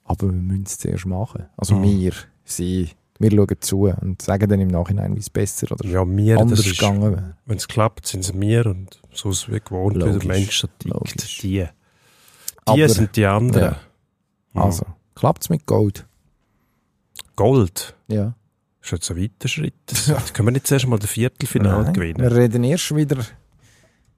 Aber 0.08 0.28
wir 0.28 0.41
müssen 0.41 0.64
es 0.66 0.78
zuerst 0.80 1.05
machen. 1.05 1.45
Also 1.58 1.76
Mhm. 1.76 1.84
wir, 1.84 2.14
sie, 2.45 2.89
wir 3.20 3.30
schauen 3.32 3.47
zu 3.60 3.82
und 4.01 4.22
sagen 4.22 4.49
dann 4.49 4.62
im 4.62 4.70
Nachhinein, 4.70 5.16
wie 5.16 5.20
es 5.20 5.30
besser 5.30 5.72
oder 5.72 5.86
ja 5.86 6.03
mir, 6.05 6.39
anders 6.39 6.60
das 6.60 6.68
ist, 6.68 6.80
gegangen 6.80 7.01
wäre. 7.12 7.38
wenn 7.45 7.58
es 7.58 7.68
klappt, 7.68 8.08
sind 8.08 8.22
es 8.24 8.34
wir 8.34 8.66
und 8.66 8.99
so 9.14 9.30
ist 9.32 9.43
es 9.43 9.51
wie 9.53 9.60
gewohnt, 9.60 9.95
wie 9.97 9.99
Logisch. 9.99 10.20
der 10.20 10.28
Mensch 10.28 10.60
so 10.60 10.68
tickt. 10.80 11.43
Die, 11.43 11.49
die 11.49 11.68
Aber- 12.66 12.89
sind 12.89 13.16
die 13.16 13.26
anderen. 13.26 13.76
Ja. 14.55 14.62
Also, 14.62 14.86
klappt 15.14 15.43
es 15.43 15.49
mit 15.49 15.66
Gold? 15.66 16.05
Gold. 17.36 17.95
Ja. 18.08 18.34
Ist 18.82 18.91
jetzt 18.91 19.12
ein 19.12 19.18
weiter 19.18 19.47
Schritt. 19.47 19.74
Jetzt 19.89 20.34
können 20.34 20.47
wir 20.47 20.51
nicht 20.53 20.68
zuerst 20.68 20.88
mal 20.88 20.97
das 20.97 21.10
Viertelfinale 21.10 21.84
Nein, 21.84 21.93
gewinnen. 21.93 22.20
Wir 22.22 22.32
reden 22.36 22.64
erst 22.64 22.95
wieder 22.95 23.18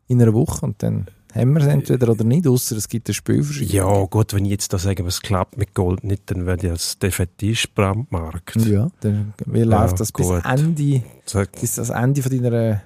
in 0.07 0.21
einer 0.21 0.33
Woche 0.33 0.65
und 0.65 0.81
dann 0.83 1.07
haben 1.33 1.53
wir 1.53 1.61
es 1.61 1.67
entweder 1.67 2.09
oder 2.09 2.23
nicht, 2.23 2.47
außer 2.47 2.75
es 2.75 2.87
gibt 2.87 3.07
ein 3.07 3.13
Spielverschiebung. 3.13 3.75
Ja, 3.75 4.05
gut, 4.05 4.33
wenn 4.33 4.45
ich 4.45 4.51
jetzt 4.51 4.73
da 4.73 4.79
sage, 4.79 5.05
was 5.05 5.21
klappt 5.21 5.57
mit 5.57 5.73
Gold 5.75 6.03
nicht, 6.03 6.23
dann 6.31 6.45
werde 6.45 6.67
ich 6.67 6.71
als 6.71 6.97
Defetist 6.97 7.75
brandmarkt. 7.75 8.55
Ja, 8.55 8.89
dann, 9.01 9.33
wie 9.45 9.61
läuft 9.61 9.99
das 9.99 10.11
bis 10.11 10.27
gut. 10.27 10.43
Ende, 10.43 11.03
Sag, 11.25 11.51
bis 11.59 11.75
das 11.75 11.89
Ende 11.89 12.23
von 12.23 12.41
deiner 12.41 12.81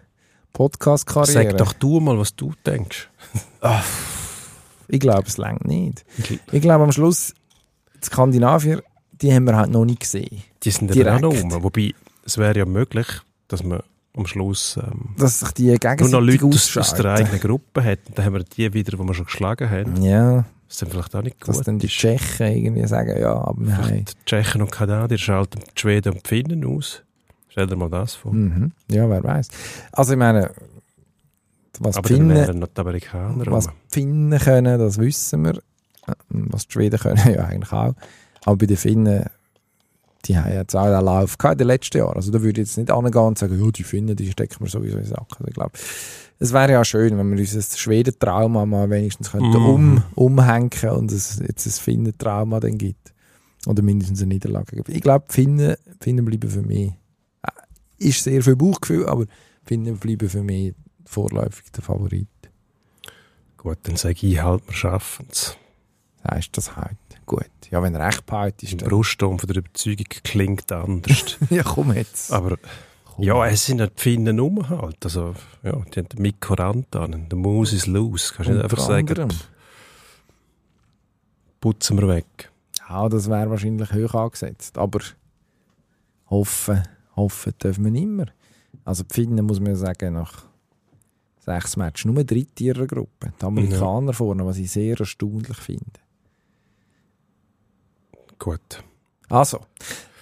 Podcast-Karriere? 0.51 1.51
sag 1.51 1.57
doch 1.57 1.73
du 1.73 1.99
mal, 1.99 2.17
was 2.17 2.35
du 2.35 2.53
denkst. 2.65 3.09
Ich 4.89 4.99
glaube, 4.99 5.27
es 5.27 5.37
längt 5.37 5.65
nicht. 5.65 6.05
Ich 6.51 6.61
glaube, 6.61 6.83
am 6.83 6.91
Schluss, 6.91 7.33
die 7.95 8.05
Skandinavier, 8.05 8.83
die 9.21 9.33
haben 9.33 9.45
wir 9.45 9.55
halt 9.55 9.71
noch 9.71 9.85
nicht 9.85 10.01
gesehen. 10.01 10.43
Die 10.63 10.71
sind 10.71 10.93
ja 10.93 11.15
auch 11.15 11.21
noch 11.21 11.33
rum. 11.33 11.63
Wobei, 11.63 11.93
es 12.25 12.37
wäre 12.37 12.57
ja 12.57 12.65
möglich, 12.65 13.07
dass 13.47 13.63
man 13.63 13.81
am 14.15 14.25
Schluss 14.27 14.77
ähm, 14.81 15.15
Dass 15.17 15.39
sich 15.39 15.51
die 15.51 15.75
nur 15.99 16.09
noch 16.09 16.21
Leute 16.21 16.45
aus, 16.45 16.75
aus 16.77 16.93
der 16.93 17.05
eigenen 17.13 17.39
Gruppe 17.39 17.83
hat. 17.83 17.99
Dann 18.15 18.25
haben 18.25 18.33
wir 18.33 18.43
die 18.43 18.73
wieder, 18.73 18.95
die 18.97 19.03
wir 19.03 19.13
schon 19.13 19.25
geschlagen 19.25 19.69
haben. 19.69 20.01
Ja, 20.01 20.45
Das 20.67 20.75
ist 20.75 20.81
dann 20.83 20.89
vielleicht 20.89 21.15
auch 21.15 21.21
nicht 21.23 21.47
Dass 21.47 21.57
gut. 21.57 21.67
dann 21.67 21.79
die. 21.79 21.87
Tschechen 21.87 22.47
irgendwie 22.47 22.87
sagen, 22.87 23.19
ja, 23.19 23.33
aber 23.33 23.59
wir 23.65 23.77
haben... 23.77 24.05
Die 24.05 24.25
Tschechen 24.25 24.61
und 24.61 24.71
Kanadier 24.71 25.17
schalten 25.17 25.59
die 25.59 25.79
Schweden 25.79 26.13
und 26.13 26.23
die 26.25 26.27
Finnen 26.29 26.65
aus. 26.65 27.01
Stell 27.49 27.67
dir 27.67 27.75
mal 27.75 27.89
das 27.89 28.15
vor. 28.15 28.33
Mhm. 28.33 28.71
Ja, 28.89 29.09
wer 29.09 29.23
weiß. 29.23 29.47
Also 29.91 30.13
ich 30.13 30.19
meine, 30.19 30.51
was 31.79 31.97
Aber 31.97 32.07
Finnen, 32.07 32.59
noch 32.59 32.67
die 32.67 32.81
Amerikaner 32.81 33.45
was 33.51 33.67
rum. 33.67 33.73
Finnen 33.91 34.39
können, 34.39 34.79
das 34.79 34.97
wissen 34.99 35.43
wir. 35.45 35.55
Äh, 36.07 36.13
Was 36.29 36.67
die 36.67 36.73
Schweden 36.73 36.99
können, 36.99 37.21
ja 37.33 37.45
eigentlich 37.45 37.71
auch. 37.71 37.93
Aber 38.45 38.57
bei 38.57 38.65
den 38.65 38.77
Finnen, 38.77 39.25
die 40.25 40.37
haben 40.37 40.53
jetzt 40.53 40.75
auch 40.75 40.85
einen 40.85 41.03
Lauf 41.05 41.37
gehabt 41.37 41.53
in 41.55 41.57
den 41.59 41.67
letzten 41.67 41.97
Jahren. 41.97 42.15
Also 42.15 42.31
da 42.31 42.41
würde 42.41 42.61
ich 42.61 42.67
jetzt 42.67 42.77
nicht 42.77 42.91
angehen 42.91 43.21
und 43.23 43.37
sagen, 43.37 43.63
ja, 43.63 43.71
die 43.71 43.83
Finnen, 43.83 44.15
die 44.15 44.31
stecken 44.31 44.61
wir 44.61 44.69
sowieso 44.69 44.97
in 44.97 45.05
Sack. 45.05 45.27
Also 45.31 45.45
ich 45.47 45.53
glaube, 45.53 45.71
es 46.39 46.53
wäre 46.53 46.71
ja 46.71 46.85
schön, 46.85 47.17
wenn 47.17 47.31
wir 47.31 47.39
uns 47.39 47.53
das 47.53 47.77
Schweden-Trauma 47.77 48.65
mal 48.65 48.89
wenigstens 48.89 49.31
könnten 49.31 49.49
Mhm. 49.59 49.65
um, 49.65 50.03
umhängen 50.15 50.71
und 50.91 51.11
es 51.11 51.39
jetzt 51.39 51.65
ein 51.65 51.71
Finnen-Trauma 51.71 52.59
dann 52.59 52.77
gibt. 52.77 53.13
Oder 53.65 53.81
mindestens 53.81 54.21
eine 54.21 54.33
Niederlage 54.33 54.75
gibt. 54.75 54.89
Ich 54.89 55.01
glaube, 55.01 55.25
Finnen, 55.29 55.75
Finnen 56.01 56.25
bleiben 56.25 56.49
für 56.49 56.61
mich, 56.61 56.91
äh, 57.43 58.07
ist 58.09 58.23
sehr 58.23 58.41
viel 58.43 58.55
Bauchgefühl, 58.57 59.05
aber 59.07 59.25
Finnen 59.63 59.97
bleiben 59.97 60.27
für 60.29 60.43
mich 60.43 60.73
vorläufig 61.05 61.71
der 61.71 61.83
Favorit. 61.83 62.27
Gut, 63.57 63.77
dann 63.83 63.95
sage 63.95 64.27
ich 64.27 64.41
halt, 64.41 64.67
wir 64.67 64.73
schaffen 64.73 65.27
es. 65.31 65.55
Heißt 66.29 66.57
das 66.57 66.75
heute? 66.75 66.95
Gut. 67.25 67.45
Ja, 67.73 67.81
wenn 67.81 67.95
recht 67.95 68.29
Der 68.29 68.53
ist, 68.61 68.81
dann... 68.83 68.87
Brustton 68.87 69.39
von 69.39 69.47
der 69.47 69.57
Überzeugung 69.57 70.05
klingt 70.23 70.71
anders. 70.71 71.39
ja, 71.49 71.63
komm 71.63 71.91
jetzt. 71.93 72.31
Aber 72.31 72.57
Komm. 73.05 73.23
ja, 73.23 73.47
es 73.47 73.65
sind 73.65 73.81
halt 73.81 73.99
Finnen 73.99 74.37
rum 74.37 74.69
halt. 74.69 75.03
Also, 75.03 75.33
ja, 75.63 75.71
die 75.71 75.99
haben 75.99 76.07
den 76.07 76.21
Mikko 76.21 76.53
Rantanen, 76.53 77.27
der 77.29 77.39
Maus 77.39 77.73
ist 77.73 77.87
los. 77.87 78.31
Kannst 78.35 78.51
du 78.51 78.53
nicht 78.53 78.63
einfach 78.63 78.77
sagen, 78.77 79.09
anderem. 79.09 79.29
putzen 81.61 81.97
wir 81.97 82.07
weg. 82.09 82.51
Ja, 82.87 83.09
das 83.09 83.27
wäre 83.27 83.49
wahrscheinlich 83.49 83.91
hoch 83.91 84.13
angesetzt. 84.13 84.77
Aber 84.77 84.99
hoffen, 86.29 86.83
hoffen 87.15 87.53
dürfen 87.57 87.85
wir 87.85 87.91
nicht 87.91 88.05
mehr. 88.05 88.27
Also 88.85 89.03
die 89.03 89.15
Finnen, 89.15 89.43
muss 89.43 89.59
man 89.59 89.69
ja 89.69 89.77
sagen, 89.77 90.13
nach 90.13 90.43
sechs 91.39 91.75
Matches 91.75 92.05
nur 92.05 92.23
dritte 92.23 92.65
ihrer 92.65 92.85
Gruppe. 92.85 93.33
Die 93.41 93.45
Amerikaner 93.45 94.13
vorne, 94.13 94.45
was 94.45 94.59
ich 94.59 94.69
sehr 94.69 94.99
erstaunlich 94.99 95.57
finde. 95.57 96.03
Gut. 98.43 98.83
Also, 99.29 99.61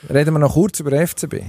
reden 0.07 0.35
wir 0.35 0.39
noch 0.39 0.53
kurz 0.53 0.79
über 0.79 0.91
FCB. 1.07 1.41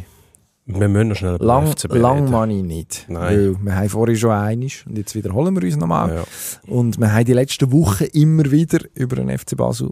Wir 0.65 0.89
müssen 0.89 1.09
noch 1.09 1.17
schnell 1.17 1.35
über 1.35 1.45
Lang, 1.45 1.67
FCB 1.67 1.95
lang 1.97 2.19
reden. 2.21 2.31
meine 2.31 2.57
ich 2.57 2.63
nicht. 2.63 3.05
Nein. 3.09 3.23
Weil 3.23 3.57
wir 3.65 3.77
haben 3.77 3.89
vorhin 3.91 4.17
schon 4.17 4.31
einig 4.31 4.85
und 4.87 4.97
jetzt 4.97 5.15
wiederholen 5.15 5.55
wir 5.55 5.63
uns 5.63 5.77
nochmal. 5.77 6.15
Ja. 6.15 6.25
Und 6.73 6.99
wir 6.99 7.13
haben 7.13 7.27
die 7.27 7.35
letzten 7.35 7.71
Wochen 7.73 8.05
immer 8.05 8.51
wieder 8.51 8.79
über 8.95 9.17
den 9.17 9.37
FC 9.37 9.55
Basel 9.55 9.91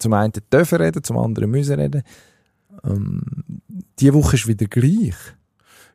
zum 0.00 0.12
einen 0.12 0.32
dürfen 0.52 0.80
reden, 0.80 1.04
zum 1.04 1.18
anderen 1.18 1.50
müssen 1.50 1.78
reden. 1.78 2.02
Ähm, 2.84 3.22
diese 4.00 4.14
Woche 4.14 4.34
ist 4.36 4.48
wieder 4.48 4.66
gleich. 4.66 5.14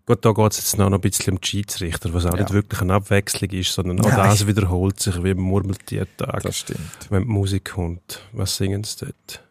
Gut, 0.06 0.24
da 0.24 0.32
geht 0.32 0.52
es 0.52 0.58
jetzt 0.58 0.78
noch 0.78 0.90
ein 0.92 1.02
bisschen 1.02 1.34
um 1.34 1.42
die 1.42 1.48
Schiedsrichter, 1.48 2.14
was 2.14 2.26
auch 2.26 2.34
Ja. 2.34 2.42
nicht 2.44 2.54
wirklich 2.54 2.80
eine 2.82 2.94
Abwechslung 2.94 3.50
ist, 3.52 3.74
sondern 3.74 4.00
auch 4.02 4.10
Nein. 4.10 4.30
das 4.30 4.48
wiederholt 4.48 5.00
sich 5.02 5.22
wie 5.24 5.32
im 5.32 5.40
Murmeltiertag. 5.42 6.44
Das 6.44 6.58
stimmt. 6.58 6.80
Wenn 7.10 7.24
die 7.24 7.30
Musik 7.30 7.72
kommt, 7.74 8.22
was 8.32 8.56
singen 8.58 8.84
sie 8.86 9.06
dort? 9.06 9.44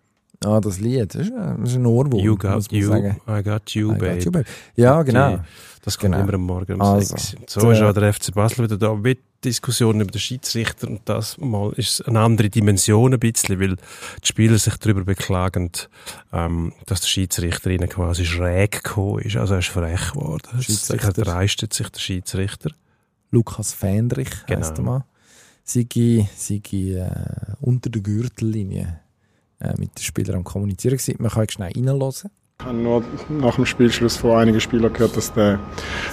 Ah, 0.45 0.61
das 0.61 0.81
Lied, 0.81 1.15
das 1.15 1.23
ist, 1.29 1.33
ein- 1.33 1.61
das 1.61 1.71
ist 1.71 1.77
ein 1.77 1.87
Ohrwurm, 1.87 2.19
you 2.21 2.33
muss 2.33 2.41
got 2.41 2.73
man 2.73 2.81
you, 2.81 2.89
sagen. 2.89 3.21
I 3.29 3.43
got 3.43 3.71
you, 3.71 3.89
I 3.89 3.93
got 3.93 3.99
babe. 4.01 4.19
you, 4.25 4.31
babe. 4.33 4.45
Ja, 4.77 5.03
genau. 5.03 5.41
Das 5.85 5.99
kommt 5.99 6.13
Genau. 6.13 6.23
immer 6.25 6.35
am 6.35 6.43
Morgen 6.43 6.75
um 6.75 6.81
Also, 6.81 7.17
sechs. 7.17 7.35
Und 7.35 7.51
so 7.51 7.61
der- 7.61 7.73
ist 7.73 7.83
auch 7.83 7.93
der 7.93 8.13
FC 8.13 8.33
Basel 8.33 8.65
wieder 8.65 8.77
da 8.77 8.95
mit 8.95 9.19
Diskussionen 9.45 10.01
über 10.03 10.13
den 10.13 10.21
Schiedsrichter 10.21 10.87
und 10.87 11.01
das 11.07 11.37
mal 11.39 11.73
ist 11.73 12.07
eine 12.07 12.21
andere 12.21 12.49
Dimension 12.49 13.13
ein 13.13 13.19
bisschen, 13.19 13.59
weil 13.59 13.75
die 13.77 14.27
Spieler 14.29 14.57
sich 14.59 14.77
darüber 14.77 15.03
beklagen, 15.05 15.73
ähm, 16.33 16.73
dass 16.87 17.01
der 17.01 17.09
Schiedsrichter 17.09 17.71
ihnen 17.71 17.89
quasi 17.89 18.25
schräg 18.25 18.85
gekommen 18.85 19.23
ist. 19.23 19.37
Also 19.37 19.55
er 19.55 19.59
ist 19.59 19.69
frech 19.71 20.13
geworden. 20.13 20.49
Er 20.55 20.63
Schiedsrichter. 20.63 21.13
dreistet 21.13 21.75
sich 21.75 21.89
der 21.89 21.99
Schiedsrichter. 21.99 22.71
Lukas 23.33 23.73
Fendrich 23.73 24.31
Genau. 24.47 24.61
heisst 24.61 24.77
der 24.77 24.85
Mann. 24.85 25.05
Sigi, 25.65 26.29
Sigi 26.37 26.95
äh, 26.95 27.09
unter 27.61 27.91
der 27.91 28.03
Gürtellinie 28.03 29.01
äh, 29.63 29.75
mit 29.79 29.97
den 29.97 30.03
Spielern 30.03 30.37
am 30.37 30.45
Kommunizieren 30.45 30.97
gewesen. 30.97 31.17
Man 31.19 31.31
kann 31.31 31.49
schnell 31.49 31.73
reinhören. 31.75 32.13
Ich 32.61 32.67
habe 32.67 32.77
nur 32.77 33.03
nach 33.29 33.57
dem 33.57 33.67
Spielschluss 33.67 34.17
von 34.17 34.33
einigen 34.33 34.61
Spielern 34.61 34.93
gehört, 34.93 35.17
dass 35.17 35.33
der, 35.33 35.59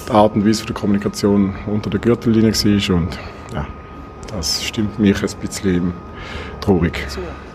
die 0.08 0.12
Art 0.12 0.36
und 0.36 0.48
Weise 0.48 0.66
der 0.66 0.74
Kommunikation 0.74 1.56
unter 1.68 1.90
der 1.90 2.00
Gürtellinie 2.00 2.52
war. 2.52 2.96
Und 2.96 3.20
ja, 3.54 3.68
das 4.28 4.64
stimmt 4.64 4.98
mich 5.00 5.22
ein 5.22 5.40
bisschen 5.42 5.94
traurig. 6.62 7.08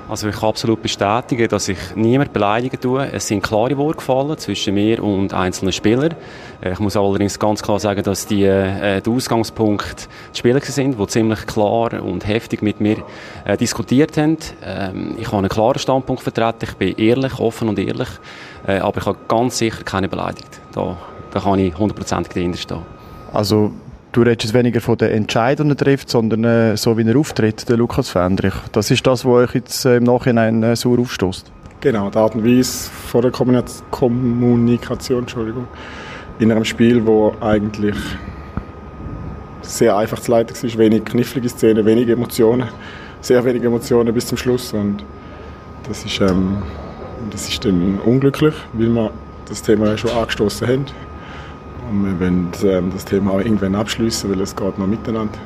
Also 0.06 0.28
ich 0.28 0.36
kann 0.36 0.50
absolut 0.50 0.82
bestätigen, 0.82 1.48
dass 1.48 1.68
ich 1.68 1.78
niemand 1.94 2.32
beleidigen 2.34 2.78
tue. 2.78 3.10
Es 3.10 3.26
sind 3.26 3.42
klare 3.42 3.78
Worte 3.78 3.96
gefallen 3.96 4.36
zwischen 4.36 4.74
mir 4.74 5.02
und 5.02 5.32
einzelnen 5.32 5.72
Spielern. 5.72 6.14
Äh, 6.60 6.72
Ich 6.72 6.78
muss 6.78 6.94
allerdings 6.96 7.38
ganz 7.38 7.62
klar 7.62 7.80
sagen, 7.80 8.02
dass 8.02 8.26
die, 8.26 8.44
äh, 8.44 9.00
der 9.00 9.12
Ausgangspunkt 9.12 10.08
die 10.34 10.38
Spieler 10.38 10.60
sind, 10.60 11.00
die 11.00 11.06
ziemlich 11.06 11.46
klar 11.46 12.02
und 12.02 12.26
heftig 12.26 12.60
mit 12.60 12.80
mir 12.80 12.98
äh, 13.46 13.56
diskutiert 13.56 14.16
haben. 14.18 14.36
Ähm, 14.62 15.16
ich 15.18 15.26
habe 15.28 15.38
einen 15.38 15.48
klaren 15.48 15.78
Standpunkt 15.78 16.22
vertreten. 16.22 16.64
Ich 16.64 16.74
bin 16.74 16.96
ehrlich, 16.96 17.40
offen 17.40 17.70
und 17.70 17.78
ehrlich. 17.78 18.08
Äh, 18.66 18.80
aber 18.80 18.98
ich 18.98 19.06
habe 19.06 19.18
ganz 19.26 19.56
sicher 19.56 19.84
keine 19.84 20.08
beleidigt. 20.10 20.60
Da, 20.72 20.98
da 21.32 21.40
kann 21.40 21.58
ich 21.58 21.78
hundertprozentig 21.78 22.34
dahinter 22.34 22.58
stehen. 22.58 22.82
Also, 23.32 23.72
du 24.14 24.22
redest 24.22 24.54
weniger 24.54 24.80
von 24.80 24.96
den 24.96 25.10
Entscheidungen, 25.10 25.76
trifft, 25.76 26.08
sondern 26.08 26.44
äh, 26.44 26.76
so, 26.76 26.96
wie 26.96 27.06
er 27.06 27.18
auftritt, 27.18 27.68
der 27.68 27.76
Lukas 27.76 28.08
Fendrich. 28.08 28.54
Das 28.72 28.90
ist 28.90 29.06
das, 29.06 29.24
was 29.24 29.32
euch 29.32 29.54
jetzt 29.54 29.84
äh, 29.84 29.96
im 29.96 30.04
Nachhinein 30.04 30.62
äh, 30.62 30.76
sauer 30.76 31.00
aufstößt. 31.00 31.50
Genau, 31.80 32.08
die 32.08 32.16
Art 32.16 32.34
und 32.34 32.44
Weise 32.44 32.90
von 32.90 33.22
der 33.22 33.30
Kommuni- 33.30 33.62
Kommunikation 33.90 35.20
Entschuldigung, 35.20 35.66
in 36.38 36.50
einem 36.50 36.64
Spiel, 36.64 37.04
wo 37.04 37.34
eigentlich 37.40 37.96
sehr 39.62 39.96
einfach 39.96 40.20
zu 40.20 40.30
leiten 40.30 40.56
war, 40.56 40.78
wenig 40.78 41.04
knifflige 41.04 41.48
Szenen, 41.48 41.84
wenige 41.84 42.12
Emotionen, 42.12 42.68
sehr 43.20 43.44
wenige 43.44 43.66
Emotionen 43.66 44.14
bis 44.14 44.26
zum 44.26 44.38
Schluss 44.38 44.72
und 44.72 45.04
das 45.88 46.04
ist, 46.04 46.20
ähm, 46.20 46.62
das 47.30 47.48
ist 47.48 47.64
dann 47.64 47.98
unglücklich, 48.04 48.54
weil 48.72 48.88
wir 48.88 49.10
das 49.48 49.62
Thema 49.62 49.88
ja 49.88 49.98
schon 49.98 50.10
angestoßen 50.10 50.66
haben 50.68 50.86
und 51.90 52.04
wir 52.04 52.20
wollen 52.20 52.48
ähm, 52.64 52.90
das 52.92 53.04
Thema 53.04 53.32
auch 53.32 53.38
irgendwann 53.38 53.74
abschließen, 53.74 54.30
weil 54.30 54.40
es 54.40 54.54
geht 54.54 54.78
noch 54.78 54.86
miteinander. 54.86 55.38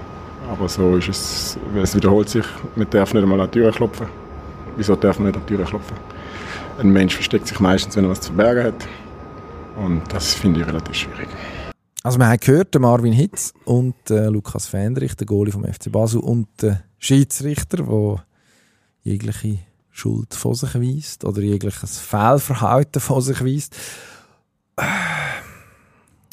Aber 0.51 0.68
so 0.68 0.97
ist 0.97 1.09
es, 1.09 1.59
es 1.82 1.95
wiederholt 1.95 2.28
sich, 2.28 2.45
man 2.74 2.89
darf 2.91 3.12
nicht 3.12 3.22
einmal 3.22 3.41
an 3.41 3.51
die 3.51 3.59
Tür 3.59 3.70
klopfen. 3.70 4.07
Wieso 4.76 4.97
darf 4.97 5.18
man 5.18 5.28
nicht 5.28 5.36
an 5.36 5.43
die 5.49 5.57
Tür 5.57 5.64
klopfen? 5.64 5.97
Ein 6.78 6.91
Mensch 6.91 7.14
versteckt 7.14 7.49
sich 7.49 7.61
meistens, 7.61 7.97
wenn 7.97 8.05
er 8.05 8.11
was 8.11 8.20
zu 8.20 8.32
verbergen 8.32 8.64
hat. 8.64 8.89
Und 9.76 10.03
das 10.12 10.34
finde 10.34 10.61
ich 10.61 10.66
relativ 10.66 10.95
schwierig. 10.95 11.28
Also 12.03 12.18
wir 12.18 12.28
haben 12.28 12.41
gehört, 12.41 12.78
Marvin 12.78 13.12
Hitz 13.12 13.53
und 13.64 13.95
äh, 14.11 14.28
Lukas 14.28 14.66
Fendrich, 14.66 15.14
der 15.16 15.26
Goalie 15.26 15.53
vom 15.53 15.64
FC 15.64 15.91
Basel 15.91 16.20
und 16.20 16.47
der 16.62 16.84
Schiedsrichter, 16.99 17.78
der 17.78 18.24
jegliche 19.03 19.59
Schuld 19.91 20.32
von 20.32 20.55
sich 20.55 20.74
weist 20.74 21.24
oder 21.24 21.41
jegliches 21.41 21.99
Fehlverhalten 21.99 23.01
von 23.01 23.20
sich 23.20 23.45
weist. 23.45 23.76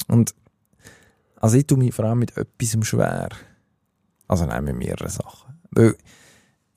Und 0.08 0.34
also 1.36 1.56
ich 1.56 1.66
tue 1.66 1.78
mich 1.78 1.94
vor 1.94 2.04
allem 2.04 2.18
mit 2.18 2.36
etwas 2.36 2.86
schwer. 2.86 3.28
Also 4.28 4.46
nein, 4.46 4.64
mit 4.64 4.76
mehreren 4.76 5.08
Sachen. 5.08 5.54
Weil 5.70 5.96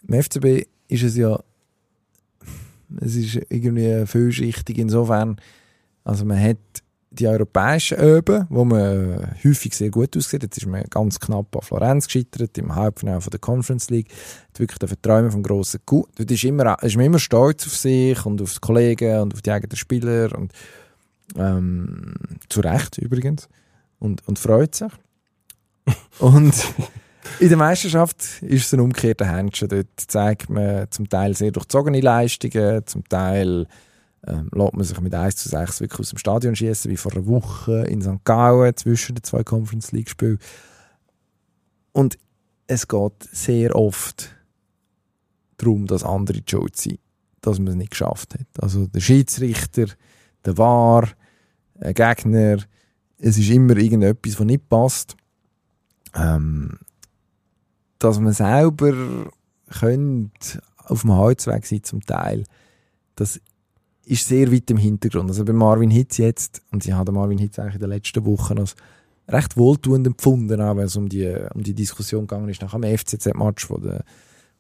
im 0.07 0.21
FCB 0.21 0.67
ist 0.87 1.03
es 1.03 1.15
ja 1.15 1.39
es 3.01 3.15
ist 3.15 3.39
irgendwie 3.49 4.05
vielschichtig 4.05 4.77
insofern, 4.77 5.37
also 6.03 6.25
man 6.25 6.41
hat 6.41 6.57
die 7.11 7.27
europäischen 7.27 7.99
Öben, 7.99 8.45
wo 8.49 8.65
man 8.65 9.35
häufig 9.43 9.73
sehr 9.73 9.89
gut 9.89 10.15
aussieht. 10.15 10.43
Jetzt 10.43 10.57
ist 10.57 10.67
man 10.67 10.83
ganz 10.89 11.19
knapp 11.19 11.55
an 11.55 11.61
Florenz 11.63 12.05
gescheitert, 12.05 12.55
im 12.57 12.75
Halbfinale 12.75 13.21
von 13.21 13.31
der 13.31 13.39
Conference 13.39 13.89
League. 13.89 14.09
Hat 14.49 14.59
wirklich 14.59 14.77
den 14.77 14.89
Verträumen 14.89 15.31
vom 15.31 15.41
grossen 15.41 15.79
Gut. 15.85 16.09
Dort 16.15 16.29
ist, 16.29 16.43
immer, 16.43 16.81
ist 16.83 16.95
man 16.95 17.05
immer 17.05 17.19
stolz 17.19 17.65
auf 17.65 17.75
sich 17.75 18.25
und 18.25 18.41
auf 18.41 18.53
die 18.53 18.59
Kollegen 18.59 19.21
und 19.21 19.33
auf 19.33 19.41
die 19.41 19.51
eigenen 19.51 19.75
Spieler 19.75 20.37
und 20.37 20.53
ähm, 21.35 22.15
zu 22.49 22.61
Recht 22.61 22.97
übrigens. 22.97 23.47
Und, 23.99 24.27
und 24.27 24.39
freut 24.39 24.75
sich. 24.75 24.91
und 26.19 26.53
in 27.39 27.49
der 27.49 27.57
Meisterschaft 27.57 28.41
ist 28.41 28.65
es 28.65 28.73
ein 28.73 28.79
umgekehrter 28.79 29.25
Händchen. 29.25 29.67
Dort 29.67 29.87
zeigt 29.97 30.49
man 30.49 30.89
zum 30.89 31.09
Teil 31.09 31.35
sehr 31.35 31.51
durchzogene 31.51 32.01
Leistungen, 32.01 32.85
zum 32.85 33.07
Teil 33.07 33.67
ähm, 34.27 34.49
lässt 34.53 34.73
man 34.73 34.83
sich 34.83 34.99
mit 34.99 35.15
1 35.15 35.35
zu 35.37 35.49
6 35.49 35.81
wirklich 35.81 35.99
aus 36.01 36.09
dem 36.09 36.17
Stadion 36.17 36.55
schießen, 36.55 36.91
wie 36.91 36.97
vor 36.97 37.13
einer 37.13 37.25
Woche 37.25 37.85
in 37.85 38.01
St. 38.01 38.23
Gallen 38.25 38.75
zwischen 38.75 39.15
den 39.15 39.23
zwei 39.23 39.43
Conference 39.43 39.91
League 39.91 40.09
Spielen. 40.09 40.39
Und 41.93 42.17
es 42.67 42.87
geht 42.87 43.23
sehr 43.31 43.75
oft 43.75 44.35
darum, 45.57 45.87
dass 45.87 46.03
andere 46.03 46.41
die 46.41 46.49
schuld 46.49 46.75
sind, 46.75 46.99
dass 47.41 47.59
man 47.59 47.69
es 47.69 47.75
nicht 47.75 47.91
geschafft 47.91 48.33
hat. 48.33 48.47
Also 48.61 48.87
der 48.87 48.99
Schiedsrichter, 48.99 49.85
der 50.45 50.57
VAR, 50.57 51.07
ein 51.79 51.93
Gegner, 51.93 52.57
es 53.17 53.37
ist 53.37 53.49
immer 53.49 53.77
irgendetwas, 53.77 54.39
was 54.39 54.45
nicht 54.45 54.69
passt. 54.69 55.15
Ähm, 56.15 56.79
dass 57.99 58.19
man 58.19 58.33
selber 58.33 59.31
könnte 59.69 60.61
auf 60.77 61.01
dem 61.01 61.15
Holzweg 61.15 61.65
sind 61.65 61.85
zum 61.85 62.01
Teil, 62.01 62.45
das 63.15 63.39
ist 64.05 64.27
sehr 64.27 64.51
weit 64.51 64.71
im 64.71 64.77
Hintergrund. 64.77 65.29
Also 65.29 65.45
bei 65.45 65.53
Marvin 65.53 65.91
Hitz 65.91 66.17
jetzt, 66.17 66.61
und 66.71 66.81
sie 66.81 66.93
haben 66.93 67.13
Marvin 67.13 67.37
Hitz 67.37 67.59
eigentlich 67.59 67.75
in 67.75 67.81
den 67.81 67.89
letzten 67.89 68.25
Wochen 68.25 68.57
als 68.57 68.75
recht 69.27 69.55
wohltuend 69.57 70.07
empfunden, 70.07 70.59
auch 70.61 70.75
wenn 70.75 70.85
es 70.85 70.95
um 70.95 71.07
die, 71.07 71.31
um 71.53 71.61
die 71.61 71.75
Diskussion 71.75 72.25
gegangen 72.25 72.49
ist 72.49 72.61
nach 72.61 72.71
dem 72.71 72.83
FCZ-Match, 72.83 73.69
wo 73.69 73.77
der 73.77 74.03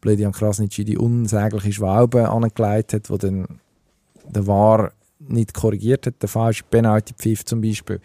Bledian 0.01 0.31
Krasnitschi 0.31 0.85
die 0.85 0.97
unsägliche 0.97 1.73
Schwalbe 1.73 2.29
angelegt 2.29 2.93
hat, 2.93 3.09
wo 3.09 3.17
dann 3.17 3.59
der 4.27 4.45
War 4.45 4.91
nicht 5.19 5.53
korrigiert 5.53 6.07
hat, 6.07 6.21
der 6.21 6.29
falsche 6.29 6.63
Penalty-Pfiff 6.63 7.45
zum 7.45 7.61
Beispiel. 7.61 7.99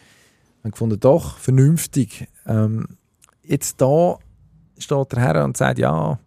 Wir 0.62 0.70
gefunden, 0.70 0.98
doch, 0.98 1.38
vernünftig. 1.38 2.26
Ähm, 2.46 2.86
jetzt 3.42 3.80
da 3.80 4.18
steht 4.78 5.12
er 5.12 5.20
her 5.20 5.44
und 5.44 5.56
sagt, 5.56 5.78
ja, 5.78 6.18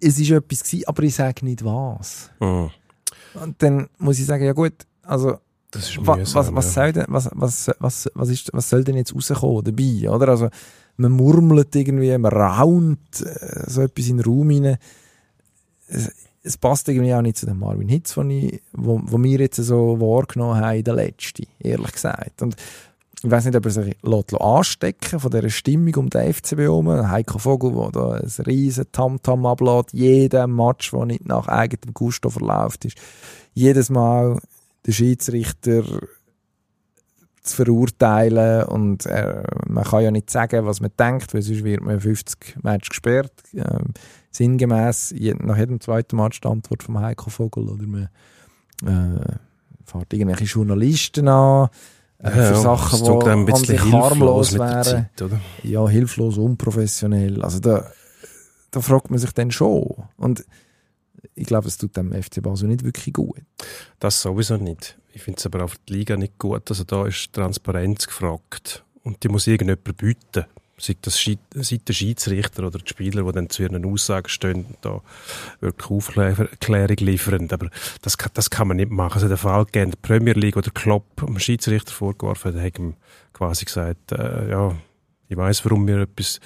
es 0.00 0.18
ist 0.18 0.30
etwas 0.30 0.64
gewesen, 0.64 0.88
aber 0.88 1.02
ich 1.02 1.14
sage 1.14 1.44
nicht 1.44 1.64
was. 1.64 2.30
Mhm. 2.40 2.70
Und 3.34 3.62
dann 3.62 3.88
muss 3.98 4.18
ich 4.18 4.26
sagen, 4.26 4.44
ja 4.44 4.52
gut, 4.52 4.72
also 5.02 5.38
wa- 5.98 6.16
mühsam, 6.16 6.34
was, 6.34 6.54
was, 6.54 6.64
ja. 6.64 6.82
soll 6.82 6.92
denn, 6.92 7.04
was, 7.08 7.28
was, 7.32 7.70
was, 7.78 8.10
was, 8.14 8.28
ist, 8.28 8.50
was 8.52 8.68
soll 8.68 8.82
denn 8.82 8.96
jetzt 8.96 9.14
rauskommen 9.14 9.62
dabei, 9.62 10.10
oder? 10.10 10.28
Also 10.28 10.48
man 10.96 11.12
murmelt 11.12 11.74
irgendwie, 11.76 12.16
man 12.18 12.32
raunt 12.32 13.20
äh, 13.20 13.70
so 13.70 13.82
etwas 13.82 14.08
in 14.08 14.16
den 14.16 14.26
Raum. 14.26 14.50
Es, 15.86 16.10
es 16.42 16.56
passt 16.56 16.88
irgendwie 16.88 17.14
auch 17.14 17.22
nicht 17.22 17.36
zu 17.36 17.46
dem 17.46 17.58
Marvin 17.58 17.88
Hitz, 17.88 18.16
den 18.16 18.60
wo, 18.72 19.00
wo 19.04 19.22
wir 19.22 19.40
jetzt 19.40 19.56
so 19.56 20.00
wahrgenommen 20.00 20.60
haben 20.60 20.78
in 20.78 20.84
der 20.84 20.94
letzten, 20.94 21.46
ehrlich 21.58 21.92
gesagt. 21.92 22.40
Und 22.42 22.56
ich 23.22 23.30
weiß 23.30 23.44
nicht, 23.44 23.56
ob 23.56 23.66
er 23.66 23.70
sich 23.70 23.96
lässt 24.02 24.40
anstecken 24.40 25.20
von 25.20 25.30
dieser 25.30 25.50
Stimmung 25.50 25.94
um 25.96 26.10
den 26.10 26.32
FCB 26.32 26.60
herum. 26.60 26.88
Heiko 26.88 27.38
Vogel, 27.38 27.72
der 27.72 27.90
da 27.90 28.12
ein 28.12 28.44
riesen 28.46 28.90
Tamtam 28.92 29.44
ablädt, 29.44 29.92
jeden 29.92 30.56
Match, 30.56 30.90
der 30.90 31.04
nicht 31.04 31.26
nach 31.26 31.46
eigenem 31.46 31.92
Gusto 31.92 32.30
verläuft 32.30 32.86
ist. 32.86 32.96
Jedes 33.52 33.90
Mal 33.90 34.38
der 34.86 34.92
Schiedsrichter 34.92 35.84
zu 37.42 37.56
verurteilen 37.56 38.64
und 38.64 39.04
äh, 39.06 39.42
man 39.66 39.84
kann 39.84 40.02
ja 40.02 40.10
nicht 40.10 40.30
sagen, 40.30 40.64
was 40.64 40.80
man 40.80 40.90
denkt, 40.98 41.34
weil 41.34 41.42
sonst 41.42 41.64
wird 41.64 41.82
man 41.82 42.00
50 42.00 42.62
Matches 42.62 42.90
gesperrt. 42.90 43.32
Ähm, 43.54 43.92
sinngemäß 44.30 45.14
nach 45.38 45.56
jedem 45.56 45.80
zweiten 45.80 46.16
Match 46.16 46.40
die 46.40 46.48
Antwort 46.48 46.82
vom 46.82 46.98
Heiko 46.98 47.30
Vogel 47.30 47.68
oder 47.68 47.86
man 47.86 48.08
äh, 48.84 49.36
fährt 49.84 50.12
irgendwelche 50.12 50.44
Journalisten 50.44 51.28
an 51.28 51.68
äh, 52.18 52.30
für 52.30 52.56
Sachen, 52.56 53.06
einem 53.06 53.40
ein 53.40 53.46
die 53.46 53.52
an 53.52 53.60
bisschen 53.60 53.78
sich 53.78 53.92
harmlos 53.92 54.52
wären 54.58 54.84
Zeit, 54.84 55.22
oder? 55.22 55.40
ja, 55.62 55.88
hilflos, 55.88 56.38
unprofessionell. 56.38 57.42
Also 57.42 57.60
da, 57.60 57.90
da 58.70 58.80
fragt 58.80 59.10
man 59.10 59.18
sich 59.18 59.32
dann 59.32 59.50
schon. 59.50 60.04
Und 60.16 60.44
ich 61.34 61.46
glaube, 61.46 61.68
es 61.68 61.78
tut 61.78 61.96
dem 61.96 62.12
FC 62.12 62.42
Basel 62.42 62.68
nicht 62.68 62.84
wirklich 62.84 63.14
gut. 63.14 63.40
Das 63.98 64.20
sowieso 64.22 64.56
nicht. 64.56 64.98
Ich 65.12 65.22
finde 65.22 65.38
es 65.38 65.46
aber 65.46 65.64
auch 65.64 65.70
für 65.70 65.78
die 65.88 65.94
Liga 65.94 66.16
nicht 66.16 66.38
gut. 66.38 66.70
Also 66.70 66.84
da 66.84 67.06
ist 67.06 67.32
Transparenz 67.32 68.06
gefragt. 68.06 68.84
Und 69.02 69.22
die 69.22 69.28
muss 69.28 69.46
irgendjemand 69.46 69.96
bieten. 69.96 70.44
Sei 70.80 70.96
das 71.02 71.18
Schi- 71.18 71.38
sei 71.54 71.78
der 71.86 71.92
Schiedsrichter 71.92 72.66
oder 72.66 72.78
die 72.78 72.88
Spieler, 72.88 73.22
die 73.24 73.32
dann 73.32 73.50
zu 73.50 73.62
ihren 73.62 73.84
Aussagen 73.84 74.28
stehen, 74.28 74.64
da 74.80 75.00
wirklich 75.60 75.90
Aufklärung 75.90 76.96
liefern. 77.00 77.48
Aber 77.50 77.68
das 78.02 78.16
das 78.34 78.50
kann 78.50 78.68
man 78.68 78.78
nicht 78.78 78.90
machen. 78.90 79.14
Also 79.14 79.28
der 79.28 79.36
Fall 79.36 79.64
gegeben, 79.66 79.84
in 79.86 79.90
der 79.92 79.98
Premier 79.98 80.34
League, 80.34 80.56
wo 80.56 80.60
der 80.60 80.72
Klopp 80.72 81.04
dem 81.16 81.38
Schiedsrichter 81.38 81.92
vorgeworfen 81.92 82.54
hat, 82.54 82.62
hat 82.62 82.78
ihm 82.78 82.94
quasi 83.32 83.64
gesagt, 83.64 84.12
äh, 84.12 84.50
ja, 84.50 84.74
ich 85.28 85.36
weiß, 85.36 85.64
warum 85.64 85.86
wir 85.86 85.98
etwas, 85.98 86.40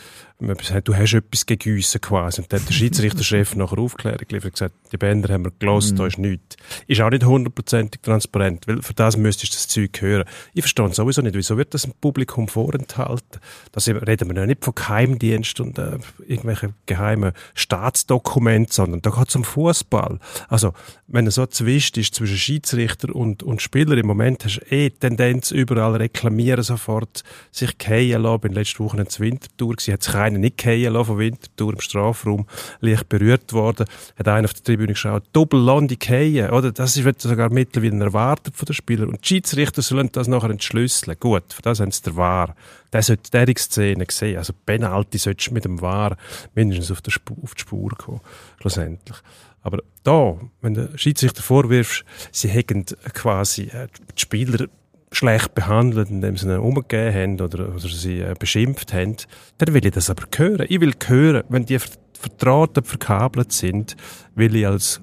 etwas 0.51 0.71
haben. 0.71 0.85
Du 0.85 0.95
hast 0.95 1.15
etwas 1.15 1.47
gegüssen 1.47 2.01
quasi. 2.01 2.43
Und 2.43 2.53
dann 2.53 2.61
hat 2.61 2.69
der 2.69 2.75
Schiedsrichterchef 2.75 3.55
nachher 3.57 3.79
Aufklärung 3.79 4.27
geliefert 4.29 4.47
und 4.47 4.53
gesagt, 4.53 4.75
die 4.93 4.97
Bänder 4.97 5.33
haben 5.33 5.45
wir 5.45 5.53
gelesen, 5.59 5.97
da 5.97 6.07
ist 6.07 6.19
nichts. 6.19 6.57
Ist 6.87 7.01
auch 7.01 7.11
nicht 7.11 7.25
hundertprozentig 7.25 8.03
transparent, 8.03 8.67
weil 8.69 8.83
für 8.83 8.95
das 8.95 9.17
müsstest 9.17 9.53
du 9.53 9.57
das 9.57 9.69
Zeug 9.69 10.01
hören. 10.01 10.25
Ich 10.53 10.63
verstehe 10.63 10.93
sowieso 10.93 11.23
nicht, 11.23 11.35
wieso 11.35 11.57
wird 11.57 11.75
das 11.75 11.85
im 11.85 11.93
Publikum 12.01 12.49
vorenthalten? 12.49 13.41
Da 13.73 13.81
reden 13.93 14.29
wir 14.29 14.37
ja 14.37 14.47
nicht 14.47 14.65
von 14.65 14.75
Geheimdienst 14.75 15.61
und 15.61 15.79
äh, 15.79 15.99
irgendwelchen 16.27 16.75
geheimen 16.87 17.33
Staatsdokumenten, 17.55 18.73
sondern 18.73 19.03
da 19.03 19.11
geht 19.11 19.29
es 19.29 19.37
um 19.37 19.45
Fußball. 19.45 20.19
Also, 20.49 20.73
wenn 21.07 21.27
er 21.27 21.33
so 21.33 21.47
zwischt 21.47 21.97
ist 21.97 22.15
zwischen 22.15 22.37
Schiedsrichter 22.37 23.15
und, 23.15 23.43
und 23.43 23.63
Spieler, 23.63 23.97
im 23.97 24.07
Moment 24.07 24.45
hast 24.45 24.61
du 24.61 24.75
eh 24.75 24.91
die 24.91 24.99
Tendenz, 24.99 25.51
überall 25.51 25.97
reklamieren 25.97 26.63
sofort, 26.63 27.23
sich 27.51 27.75
fallen 27.83 28.23
lassen. 28.23 28.41
Bin 28.41 28.53
letzte 28.53 28.79
Woche 28.81 28.97
in 28.97 29.07
Winterthur 29.07 29.75
hat 29.75 30.03
sich 30.03 30.15
einer 30.35 30.41
nicht 30.41 30.61
fallen 30.61 30.93
lassen 30.93 31.07
von 31.07 31.19
Winterthur 31.19 31.73
im 31.73 31.81
Strafraum, 31.81 32.47
leicht 32.81 33.09
berührt 33.09 33.53
worden, 33.53 33.87
hat 34.17 34.29
einer 34.29 34.45
auf 34.45 34.55
der 34.55 34.65
Tribüne 34.65 34.93
geschaut, 34.93 35.25
Doppellande 35.33 35.97
fallen, 36.03 36.51
oder? 36.51 36.73
Das 36.73 36.97
ist 36.97 37.21
sogar 37.21 37.51
mittlerweile 37.51 38.05
erwartet 38.05 38.57
von 38.57 38.67
den 38.67 38.75
Spielern. 38.75 39.09
Und 39.09 39.23
die 39.23 39.29
Schiedsrichter 39.29 39.83
sollen 39.83 40.11
das 40.13 40.29
nachher 40.29 40.51
entschlüsseln. 40.51 41.17
Gut, 41.19 41.53
für 41.53 41.63
das 41.63 41.81
haben 41.81 41.91
sie 41.91 42.03
der 42.03 42.17
Wahr. 42.17 42.55
Der 42.93 43.03
sollte 43.03 43.45
diese 43.45 43.65
Szene 43.65 44.07
sehen. 44.11 44.39
Also 44.39 44.53
Penalty 44.67 45.19
solltest 45.19 45.51
du 45.51 45.55
mit 45.55 45.65
dem 45.65 45.81
Wahr 45.81 46.17
mindestens 46.55 46.91
auf, 46.91 47.03
der 47.03 47.11
Spur, 47.11 47.37
auf 47.43 47.55
die 47.55 47.61
Spur 47.61 47.91
kommen, 47.97 48.21
schlussendlich. 48.61 49.19
Aber 49.63 49.79
da, 50.03 50.39
wenn 50.61 50.75
der 50.75 50.97
Schiedsrichter 50.97 51.43
vorwirfst, 51.43 52.05
sie 52.31 52.49
hätten 52.49 52.85
quasi 53.15 53.63
äh, 53.65 53.89
die 54.15 54.21
Spieler 54.21 54.69
schlecht 55.15 55.55
behandelt, 55.55 56.11
indem 56.11 56.37
sie 56.37 56.47
ihnen 56.47 56.59
umgegeben 56.61 57.15
haben 57.15 57.41
oder, 57.41 57.69
oder 57.69 57.89
sie 57.89 58.21
äh, 58.21 58.35
beschimpft 58.39 58.93
haben, 58.93 59.17
dann 59.59 59.75
will 59.75 59.85
ich 59.87 59.93
das 59.93 60.11
aber 60.11 60.25
hören. 60.37 60.67
Ich 60.69 60.81
will 60.81 60.95
hören, 61.07 61.45
wenn 61.49 61.65
die 61.67 61.79
ver- 61.79 61.91
vertraut, 62.19 62.79
verkabelt 62.87 63.53
sind, 63.53 63.97
will 64.35 64.57
ich 64.57 64.67
als 64.67 65.01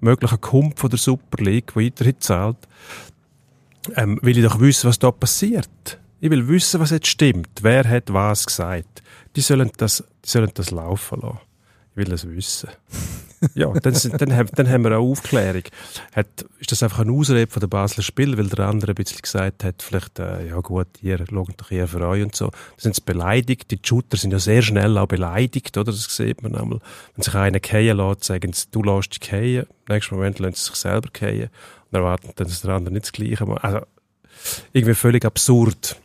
möglicher 0.00 0.38
Kumpf 0.38 0.88
der 0.88 0.98
Super 0.98 1.42
League, 1.42 1.74
der 1.74 1.82
weiterhin 1.84 2.20
zahlt, 2.20 2.56
ähm, 3.96 4.18
will 4.22 4.36
ich 4.36 4.44
doch 4.44 4.60
wissen, 4.60 4.88
was 4.88 4.98
da 4.98 5.10
passiert. 5.10 5.98
Ich 6.20 6.30
will 6.30 6.46
wissen, 6.48 6.80
was 6.80 6.90
jetzt 6.90 7.08
stimmt. 7.08 7.50
Wer 7.62 7.88
hat 7.88 8.12
was 8.12 8.46
gesagt. 8.46 9.02
Die 9.34 9.40
sollen 9.40 9.70
das, 9.76 10.04
die 10.24 10.28
sollen 10.28 10.50
das 10.54 10.70
laufen 10.70 11.20
lassen. 11.20 11.38
Ich 11.92 11.96
will 11.96 12.04
das 12.04 12.28
wissen. 12.28 12.68
Ja, 13.54 13.72
dann, 13.72 13.94
dann, 14.18 14.36
haben, 14.36 14.48
dann 14.54 14.68
haben 14.68 14.84
wir 14.84 14.98
auch 14.98 15.10
Aufklärung. 15.10 15.62
Hat, 16.14 16.26
ist 16.58 16.72
das 16.72 16.82
einfach 16.82 17.00
ein 17.00 17.10
Ausrede 17.10 17.50
von 17.50 17.60
der 17.60 17.66
Basler 17.66 18.02
Spiel, 18.02 18.36
weil 18.38 18.48
der 18.48 18.66
andere 18.66 18.92
ein 18.92 18.94
bisschen 18.94 19.20
gesagt 19.20 19.64
hat, 19.64 19.82
vielleicht, 19.82 20.18
äh, 20.18 20.48
ja 20.48 20.60
gut, 20.60 20.88
ihr 21.02 21.18
schaut 21.18 21.54
doch 21.56 21.70
eher 21.70 21.88
für 21.88 22.06
euch 22.06 22.22
und 22.22 22.34
so. 22.34 22.48
Da 22.48 22.56
sind 22.78 22.94
sie 22.94 23.02
beleidigt. 23.02 23.70
Die 23.70 23.78
Shooter 23.82 24.16
sind 24.16 24.32
ja 24.32 24.38
sehr 24.38 24.62
schnell 24.62 24.96
auch 24.98 25.06
beleidigt, 25.06 25.76
oder? 25.76 25.92
Das 25.92 26.04
sieht 26.16 26.42
man 26.42 26.54
einmal. 26.54 26.80
Wenn 27.14 27.22
sich 27.22 27.34
einer 27.34 27.60
fallen 27.64 27.96
lässt, 27.96 28.24
sagen 28.24 28.52
sie, 28.52 28.66
du 28.70 28.82
lässt 28.82 29.22
dich 29.22 29.28
fallen. 29.28 29.66
Im 29.88 29.94
nächsten 29.94 30.14
Moment 30.14 30.38
lassen 30.38 30.54
sie 30.54 30.64
sich 30.64 30.74
selber 30.76 31.08
fallen 31.12 31.48
und 31.90 31.96
erwarten 31.98 32.30
dann, 32.36 32.46
dass 32.46 32.62
der 32.62 32.74
andere 32.74 32.92
nicht 32.92 33.06
das 33.06 33.12
Gleiche 33.12 33.46
macht. 33.46 33.64
Also, 33.64 33.80
irgendwie 34.72 34.94
völlig 34.94 35.24
absurd. 35.24 35.96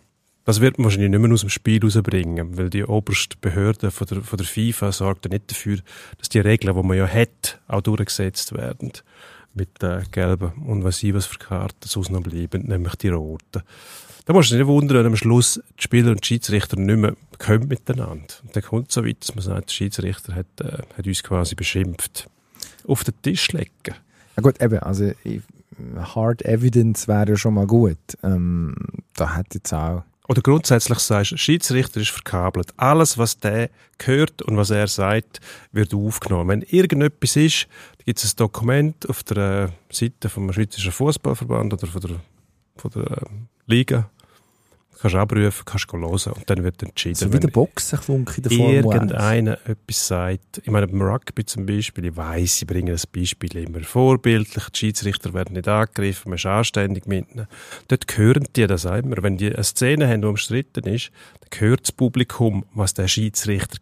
Das 0.47 0.61
wird 0.61 0.77
man 0.77 0.85
wahrscheinlich 0.85 1.09
nicht 1.09 1.19
mehr 1.19 1.33
aus 1.33 1.41
dem 1.41 1.49
Spiel 1.49 1.83
rausbringen, 1.83 2.57
weil 2.57 2.69
die 2.69 2.85
oberste 2.85 3.35
Behörde 3.41 3.91
von 3.91 4.07
der, 4.07 4.21
von 4.21 4.37
der 4.37 4.47
FIFA 4.47 4.93
sorgt 4.93 5.25
ja 5.25 5.29
nicht 5.29 5.51
dafür, 5.51 5.79
dass 6.19 6.29
die 6.29 6.39
Regeln, 6.39 6.73
die 6.73 6.87
man 6.87 6.95
ja 6.95 7.05
hat, 7.05 7.59
auch 7.67 7.81
durchgesetzt 7.81 8.53
werden. 8.53 8.93
Mit 9.53 9.83
äh, 9.83 10.03
gelben 10.09 10.53
und 10.65 10.85
was 10.85 11.03
ich 11.03 11.13
was 11.13 11.25
für 11.25 11.37
Karten 11.37 11.89
sonst 11.89 12.11
noch 12.11 12.21
bleiben, 12.21 12.65
nämlich 12.65 12.95
die 12.95 13.09
roten. 13.09 13.61
Da 14.23 14.31
musst 14.31 14.49
du 14.49 14.53
dich 14.55 14.63
nicht 14.63 14.73
wundern, 14.73 14.99
wenn 14.99 15.07
am 15.07 15.17
Schluss 15.17 15.61
die 15.77 15.83
Spieler 15.83 16.11
und 16.11 16.21
die 16.21 16.27
Schiedsrichter 16.27 16.77
nicht 16.77 16.97
mehr 16.97 17.17
können 17.39 17.67
miteinander. 17.67 18.35
Und 18.41 18.55
dann 18.55 18.63
kommt 18.63 18.87
es 18.87 18.93
so 18.93 19.03
weit, 19.03 19.17
dass 19.19 19.35
man 19.35 19.43
sagt, 19.43 19.67
der 19.67 19.73
Schiedsrichter 19.73 20.33
hat, 20.33 20.61
äh, 20.61 20.77
hat 20.97 21.05
uns 21.05 21.23
quasi 21.23 21.55
beschimpft. 21.55 22.29
Auf 22.87 23.03
den 23.03 23.21
Tisch 23.21 23.51
legen. 23.51 23.95
Ja 24.37 24.41
gut, 24.41 24.61
eben, 24.61 24.79
also 24.79 25.11
Hard 25.97 26.45
Evidence 26.45 27.09
wäre 27.09 27.31
ja 27.31 27.35
schon 27.35 27.55
mal 27.55 27.67
gut. 27.67 27.97
Ähm, 28.23 28.75
da 29.13 29.35
hat 29.35 29.53
jetzt 29.53 29.73
auch 29.73 30.03
Oder 30.27 30.41
grundsätzlich 30.41 30.99
sagst 30.99 31.39
Schiedsrichter 31.39 32.01
ist 32.01 32.09
verkabelt. 32.09 32.73
Alles, 32.75 33.17
was 33.17 33.39
der 33.39 33.69
hört 34.03 34.41
und 34.41 34.57
was 34.57 34.69
er 34.69 34.87
sagt, 34.87 35.39
wird 35.71 35.93
aufgenommen. 35.93 36.49
Wenn 36.49 36.61
irgendetwas 36.63 37.37
ist, 37.37 37.67
gibt 38.05 38.19
es 38.19 38.33
ein 38.33 38.37
Dokument 38.37 39.09
auf 39.09 39.23
der 39.23 39.37
äh, 39.37 39.93
Seite 39.93 40.29
vom 40.29 40.51
Schweizerischen 40.51 40.91
Fußballverband 40.91 41.73
oder 41.73 41.87
von 41.87 42.01
der, 42.01 42.19
von 42.75 42.91
der 42.91 43.17
äh, 43.17 43.25
Liga. 43.67 44.09
Kannst 44.99 45.13
du 45.13 45.19
abrufen, 45.19 45.63
kannst 45.65 45.91
du 45.91 45.97
hören 45.97 46.33
und 46.33 46.49
dann 46.49 46.63
wird 46.63 46.81
entschieden. 46.81 47.15
so 47.15 47.31
wie 47.31 47.39
der 47.39 47.49
Boxenflunk 47.49 48.33
in 48.37 48.43
der 48.43 48.51
Formel 48.51 48.77
1. 48.77 48.85
irgendeiner 48.85 49.57
etwas 49.67 50.07
sagt. 50.07 50.61
Ich 50.63 50.71
meine, 50.71 50.87
beim 50.87 51.01
Rugby 51.01 51.45
zum 51.45 51.65
Beispiel, 51.65 52.05
ich 52.05 52.17
weiss, 52.17 52.57
sie 52.57 52.65
bringen 52.65 52.91
das 52.91 53.05
Beispiel 53.05 53.57
immer 53.57 53.81
vorbildlich, 53.81 54.69
die 54.69 54.77
Schiedsrichter 54.77 55.33
werden 55.33 55.53
nicht 55.53 55.67
angegriffen, 55.67 56.29
man 56.29 56.37
ist 56.37 56.45
anständig 56.45 57.05
mit 57.05 57.31
ihnen. 57.31 57.47
Dort 57.87 58.17
hören 58.17 58.47
die 58.55 58.65
das 58.65 58.85
auch 58.85 58.97
immer. 58.97 59.21
Wenn 59.21 59.37
die 59.37 59.53
eine 59.53 59.63
Szene 59.63 60.07
haben, 60.07 60.21
die 60.21 60.27
umstritten 60.27 60.87
ist, 60.87 61.11
dann 61.41 61.59
hört 61.59 61.81
das 61.81 61.91
Publikum, 61.91 62.65
was 62.73 62.93
der 62.93 63.07
Schiedsrichter 63.07 63.77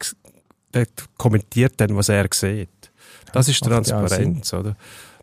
der 0.75 0.87
kommentiert 1.17 1.73
dann, 1.77 1.95
was 1.95 2.09
er 2.09 2.27
sieht. 2.33 2.91
Das 3.31 3.47
ist 3.47 3.63
Transparenz, 3.63 4.53
oder? 4.53 4.75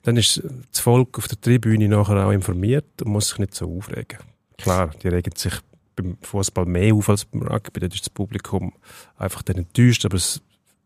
Dann 0.03 0.17
ist 0.17 0.43
das 0.73 0.81
Volk 0.81 1.19
auf 1.19 1.29
der 1.29 1.41
Tribüne 1.41 1.89
nachher 1.89 2.27
auch 2.27 2.33
informiert 2.33 3.03
und 3.03 3.13
muss 3.13 3.29
sich 3.29 3.39
nicht 3.39 3.55
so 3.55 3.77
aufregen. 3.77 4.19
Klar, 4.59 4.91
die 5.03 5.09
regen 5.09 5.35
sich 5.37 5.53
beim 6.03 6.19
Fußball 6.23 6.67
mehr 6.67 6.95
auf 6.95 7.09
als 7.09 7.25
beim 7.25 7.43
Rugby. 7.43 7.81
Dort 7.81 7.95
ist 7.95 8.03
das 8.03 8.11
Publikum 8.11 8.73
einfach 9.17 9.43
dann 9.43 9.57
enttäuscht, 9.57 10.05
aber 10.05 10.17
es, 10.17 10.43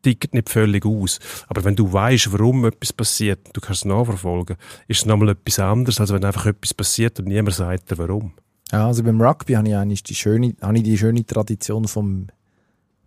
tickt 0.06 0.34
nicht 0.34 0.50
völlig 0.50 0.86
aus. 0.86 1.18
Aber 1.48 1.64
wenn 1.64 1.74
du 1.74 1.92
weißt, 1.92 2.32
warum 2.32 2.64
etwas 2.64 2.92
passiert, 2.92 3.40
du 3.52 3.60
kannst 3.60 3.82
es 3.82 3.84
nachverfolgen, 3.86 4.56
ist 4.86 5.00
es 5.00 5.06
nochmal 5.06 5.30
etwas 5.30 5.58
anderes, 5.58 6.00
als 6.00 6.12
wenn 6.12 6.24
einfach 6.24 6.46
etwas 6.46 6.74
passiert 6.74 7.18
und 7.18 7.26
niemand 7.26 7.54
sagt 7.54 7.90
dir, 7.90 7.98
warum. 7.98 8.32
Ja, 8.70 8.86
also 8.86 9.02
beim 9.02 9.20
Rugby 9.20 9.54
habe 9.54 9.68
ich 9.68 9.74
eigentlich 9.74 10.04
die 10.04 10.14
schöne, 10.14 10.54
habe 10.60 10.76
ich 10.76 10.84
die 10.84 10.98
schöne 10.98 11.26
Tradition 11.26 11.88
vom 11.88 12.28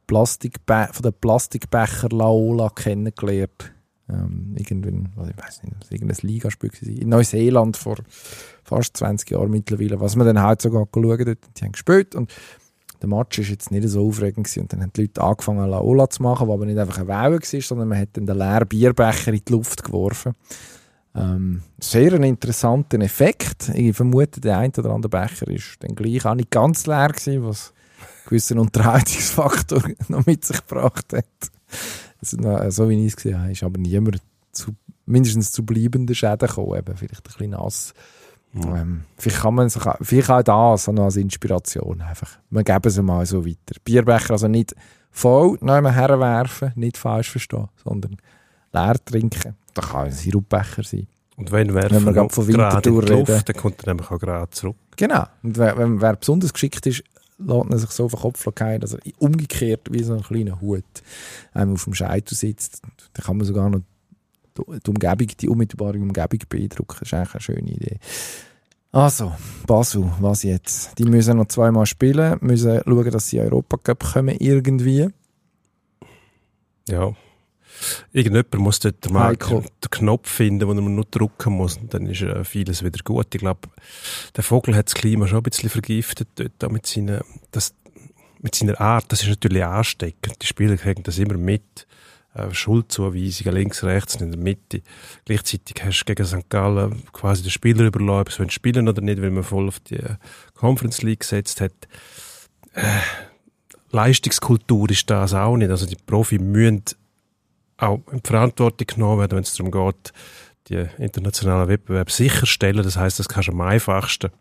Plastikbe 0.08 0.90
von 0.92 1.04
der 1.04 1.12
Plastikbecher 1.12 2.10
Laola 2.10 2.70
kennengelernt. 2.70 3.72
Ähm, 4.10 4.56
irgendwann, 4.58 5.10
also 5.18 5.30
ich 5.30 5.38
weiß 5.38 5.64
nicht, 5.64 5.92
irgendein 5.92 6.18
Ligaspiel 6.22 6.72
war. 6.72 6.90
In 6.90 7.10
Neuseeland 7.10 7.78
vor 7.78 7.98
fast 8.64 8.98
20 8.98 9.30
Jahren 9.32 9.52
mittlerweile, 9.52 10.00
was 10.00 10.16
man 10.16 10.26
dann 10.26 10.42
halt 10.42 10.62
sogar 10.62 10.88
geschaut 10.92 11.28
hat. 11.28 11.38
Die 11.58 11.64
haben 11.64 11.72
gespielt 11.72 12.16
und 12.16 12.34
der 13.02 13.10
Match 13.10 13.38
war 13.38 13.46
jetzt 13.46 13.72
nicht 13.72 13.88
so 13.88 14.08
aufregend 14.08 14.48
gewesen. 14.48 14.62
und 14.62 14.74
dann 14.74 14.82
haben 14.82 14.94
die 14.94 15.02
Leute 15.02 15.22
angefangen 15.22 15.70
Laola 15.70 16.10
zu 16.10 16.24
machen, 16.24 16.48
was 16.48 16.54
aber 16.54 16.66
nicht 16.66 16.78
einfach 16.78 16.98
eine 16.98 17.08
Welle 17.08 17.40
war, 17.40 17.62
sondern 17.62 17.88
man 17.88 18.00
hat 18.00 18.10
dann 18.14 18.26
den 18.26 18.38
leeren 18.38 18.68
Bierbecher 18.68 19.32
in 19.32 19.42
die 19.48 19.52
Luft 19.52 19.84
geworfen. 19.84 20.34
Ähm, 21.16 21.64
sehr 21.80 22.14
ein 22.14 22.24
interessanter 22.24 23.00
Effekt. 23.00 23.70
Ich 23.74 23.96
vermute, 23.96 24.42
der 24.42 24.58
ein 24.58 24.72
oder 24.78 24.92
andere 24.92 25.10
Becher 25.10 25.48
ist 25.48 25.78
dann 25.80 25.96
gleich 25.96 26.26
auch 26.26 26.36
nicht 26.36 26.52
ganz 26.52 26.86
leer 26.86 27.10
gewesen, 27.10 27.44
was 27.44 27.74
einen 28.00 28.26
gewissen 28.26 28.60
Unterhaltungsfaktor 28.60 29.84
noch 30.08 30.26
mit 30.26 30.46
sich 30.46 30.66
gebracht 30.66 31.14
hat. 31.14 31.26
Also, 32.22 32.70
so 32.70 32.90
wie 32.90 33.00
ich 33.00 33.14
es 33.14 33.16
gesehen 33.16 33.40
habe, 33.40 33.52
ist 33.52 33.64
aber 33.64 33.80
niemand 33.80 34.22
zu, 34.52 34.76
mindestens 35.06 35.52
zu 35.52 35.66
bleibenden 35.66 36.16
Schäden 36.16 36.48
gekommen. 36.48 36.78
Eben 36.78 36.98
vielleicht 36.98 37.22
ein 37.22 37.24
bisschen 37.24 37.50
nass. 37.52 37.94
Ja. 38.54 38.78
Ähm, 38.78 39.04
vielleicht 39.18 39.42
kann 39.42 39.56
man 39.56 39.70
sich 39.70 39.84
vielleicht 40.02 40.50
auch 40.50 40.72
das 40.72 40.88
noch 40.88 41.04
als 41.04 41.18
Inspiration 41.18 42.02
einfach. 42.02 42.40
Wir 42.50 42.64
geben 42.64 42.82
es 42.88 43.02
mal 43.02 43.26
so 43.26 43.46
weiter. 43.46 43.80
Bierbecher 43.84 44.32
also 44.32 44.48
nicht 44.48 44.76
voll 45.12 45.58
noch 45.62 45.82
herwerfen, 45.84 46.72
nicht 46.76 46.98
falsch 46.98 47.30
verstehen, 47.30 47.68
sondern 47.84 48.18
leer 48.74 48.96
trinken. 49.06 49.56
Das 49.74 49.90
kann 49.90 50.06
ein 50.06 50.12
Sirupbecher 50.12 50.84
sein. 50.84 51.08
Und 51.38 51.52
wenn 51.52 51.74
werfen 51.74 52.06
wenn 52.06 52.16
wir 52.16 52.30
von 52.30 52.48
Winterthur 52.48 53.04
reden, 53.04 53.18
Luft, 53.20 53.48
dann 53.48 53.56
kommt 53.56 53.82
er 53.84 53.94
nämlich 53.94 54.12
auch 54.12 54.20
gerade 54.20 54.50
zurück. 54.50 54.76
Genau. 54.98 55.26
Und 55.42 55.58
wer, 55.58 56.02
wer 56.02 56.16
besonders 56.16 56.52
geschickt 56.52 56.86
ist, 56.86 57.04
lässt 57.40 57.72
er 57.72 57.80
sich 57.80 57.90
so 57.92 58.06
auf 58.06 58.14
den 58.14 58.22
Kopf 58.22 58.42
fallen, 58.44 58.82
dass 58.82 58.94
er 58.94 59.00
umgekehrt 59.18 59.92
wie 59.92 60.04
so 60.04 60.14
ein 60.14 60.22
kleiner 60.22 60.62
Hut 60.62 60.84
einem 61.54 61.74
auf 61.74 61.86
dem 61.86 61.94
Scheitel 61.94 62.36
sitzt. 62.36 62.82
Dann 63.14 63.26
kann 63.26 63.38
man 63.38 63.46
sogar 63.48 63.70
noch 63.70 63.82
die 64.58 64.90
Umgebung, 64.90 65.28
die 65.40 65.50
unmittelbare 65.50 65.98
Umgebung 65.98 66.40
beeindrucken. 66.50 66.98
Das 67.00 67.08
ist 67.08 67.14
eigentlich 67.14 67.34
eine 67.34 67.42
schöne 67.42 67.72
Idee. 67.72 68.00
Also, 68.92 69.34
Basel, 69.68 70.12
was 70.20 70.44
jetzt? 70.44 70.98
Die 70.98 71.06
müssen 71.06 71.38
noch 71.38 71.48
zweimal 71.48 71.86
spielen, 71.86 72.40
müssen 72.42 72.82
schauen, 72.84 73.12
dass 73.12 73.30
sie 73.30 73.40
Europa 73.40 73.78
Cup 73.78 74.14
kommen 74.14 74.36
irgendwie. 74.40 75.10
Ja. 76.88 77.14
Irgendjemand 78.12 78.58
muss 78.60 78.80
dort 78.80 79.06
den 79.06 79.64
Knopf 79.90 80.30
finden, 80.30 80.68
wo 80.68 80.74
man 80.74 80.96
nur 80.96 81.06
drücken 81.06 81.54
muss, 81.54 81.78
und 81.78 81.94
dann 81.94 82.06
ist 82.08 82.22
äh, 82.22 82.44
vieles 82.44 82.84
wieder 82.84 83.00
gut. 83.04 83.34
Ich 83.34 83.40
glaube, 83.40 83.70
der 84.36 84.44
Vogel 84.44 84.76
hat 84.76 84.88
das 84.88 84.96
Klima 84.96 85.28
schon 85.28 85.40
ein 85.40 85.44
bisschen 85.44 85.70
vergiftet 85.70 86.28
dort, 86.36 86.72
mit 86.72 86.86
seiner, 86.86 87.22
das, 87.52 87.74
mit 88.42 88.56
seiner 88.56 88.80
Art. 88.80 89.12
Das 89.12 89.22
ist 89.22 89.30
natürlich 89.30 89.64
ansteckend. 89.64 90.42
Die 90.42 90.48
Spieler 90.48 90.78
kriegen 90.78 91.04
das 91.04 91.18
immer 91.18 91.38
mit. 91.38 91.88
Äh, 92.34 92.54
Schuldzuweisungen 92.54 93.56
links, 93.56 93.84
rechts 93.84 94.16
in 94.16 94.32
der 94.32 94.40
Mitte. 94.40 94.82
Gleichzeitig 95.26 95.84
hast 95.84 96.02
du 96.02 96.06
gegen 96.06 96.28
St. 96.28 96.50
Gallen 96.50 97.04
quasi 97.12 97.42
den 97.42 97.52
Spieler 97.52 97.86
überlassen, 97.86 98.44
ob 98.44 98.52
sie 98.52 98.52
spielen 98.52 98.88
oder 98.88 99.02
nicht, 99.02 99.22
weil 99.22 99.32
man 99.32 99.44
voll 99.44 99.68
auf 99.68 99.80
die 99.80 99.96
äh, 99.96 100.16
Conference 100.54 101.02
League 101.02 101.22
gesetzt 101.22 101.60
hat. 101.60 101.74
Äh, 102.74 102.84
Leistungskultur 103.92 104.90
ist 104.92 105.10
das 105.10 105.34
auch 105.34 105.58
nicht. 105.58 105.72
Also 105.72 105.88
die 105.88 105.96
Profi 105.96 106.38
müssen 106.38 106.84
auch 107.80 108.00
in 108.12 108.22
die 108.22 108.28
Verantwortung 108.28 108.88
genommen 108.88 109.20
werden, 109.20 109.38
wenn 109.38 109.44
es 109.44 109.56
darum 109.56 109.72
geht, 109.72 110.14
die 110.68 110.86
internationalen 110.98 111.68
Wettbewerbe 111.68 112.12
sicherstellen. 112.12 112.84
Das 112.84 112.98
heißt, 112.98 113.20
das 113.20 113.30
kannst 113.30 113.48
du 113.48 113.54
am 113.54 113.62
einfachsten 113.62 114.32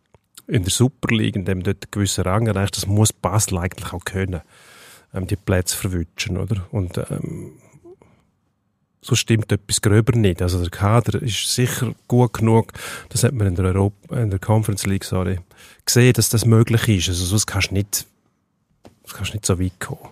in 0.46 0.62
der 0.62 0.70
Super 0.70 1.14
League, 1.14 1.36
in 1.36 1.44
dem 1.44 1.62
dort 1.62 1.84
einen 1.84 1.90
gewissen 1.90 2.24
Rang 2.24 2.46
erreicht. 2.46 2.76
Das 2.76 2.86
muss 2.86 3.12
Basel 3.12 3.58
eigentlich 3.58 3.92
auch 3.92 4.04
können, 4.04 4.40
ähm, 5.14 5.26
die 5.26 5.36
Plätze 5.36 5.76
verwutschen, 5.76 6.38
oder? 6.38 6.66
Und 6.70 6.98
ähm, 7.10 7.52
so 9.00 9.14
stimmt 9.14 9.52
etwas 9.52 9.80
gröber 9.80 10.16
nicht. 10.18 10.42
Also 10.42 10.60
der 10.60 10.70
Kader 10.70 11.22
ist 11.22 11.54
sicher 11.54 11.94
gut 12.08 12.34
genug. 12.34 12.72
Das 13.10 13.24
hat 13.24 13.32
man 13.32 13.46
in 13.46 13.54
der, 13.54 13.66
Europa, 13.66 14.16
in 14.16 14.30
der 14.30 14.38
Conference 14.38 14.86
League 14.86 15.04
sorry, 15.04 15.38
gesehen, 15.84 16.14
dass 16.14 16.30
das 16.30 16.44
möglich 16.44 16.88
ist. 16.88 17.08
Also 17.08 17.24
sonst 17.24 17.46
kannst 17.46 17.70
du 17.70 17.74
nicht, 17.74 18.06
kannst 19.12 19.34
nicht 19.34 19.46
so 19.46 19.60
weit 19.60 19.78
kommen. 19.78 20.10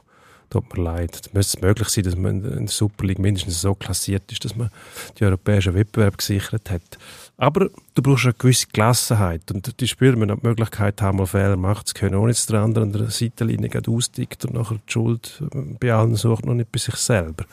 Tut 0.49 0.77
mir 0.77 0.83
leid. 0.83 1.21
Es 1.27 1.33
müsste 1.33 1.61
möglich 1.61 1.89
sein, 1.89 2.05
dass 2.05 2.17
man 2.17 2.45
in 2.45 2.67
der 2.67 2.69
Super 2.69 3.05
League 3.05 3.19
mindestens 3.19 3.61
so 3.61 3.75
klassiert 3.75 4.31
ist, 4.31 4.45
dass 4.45 4.55
man 4.55 4.71
die 5.19 5.25
europäischen 5.25 5.75
Wettbewerbe 5.75 6.17
gesichert 6.17 6.71
hat. 6.71 6.99
Aber 7.37 7.69
du 7.95 8.03
brauchst 8.03 8.25
eine 8.25 8.35
gewisse 8.35 8.69
Gelassenheit 8.73 9.51
und 9.51 9.81
die 9.81 9.89
Spieler 9.89 10.17
müssen 10.17 10.39
die 10.41 10.47
Möglichkeit 10.47 11.03
haben, 11.03 11.19
mal 11.19 11.27
Fehler 11.27 11.57
machen 11.57 11.85
zu 11.85 11.95
können, 11.95 12.15
ohne 12.15 12.33
dass 12.33 12.47
der 12.47 12.61
andere 12.61 12.85
an 12.85 12.93
der 12.93 13.11
Seitenlinie 13.11 13.71
ausdickt 13.87 14.45
und 14.45 14.55
nachher 14.55 14.77
die 14.77 14.93
Schuld 14.93 15.43
bei 15.81 15.93
allen 15.93 16.15
sucht, 16.15 16.47
noch 16.47 16.55
nicht 16.55 16.73
bei 16.73 16.79
sich 16.79 16.95
selber. 16.95 17.45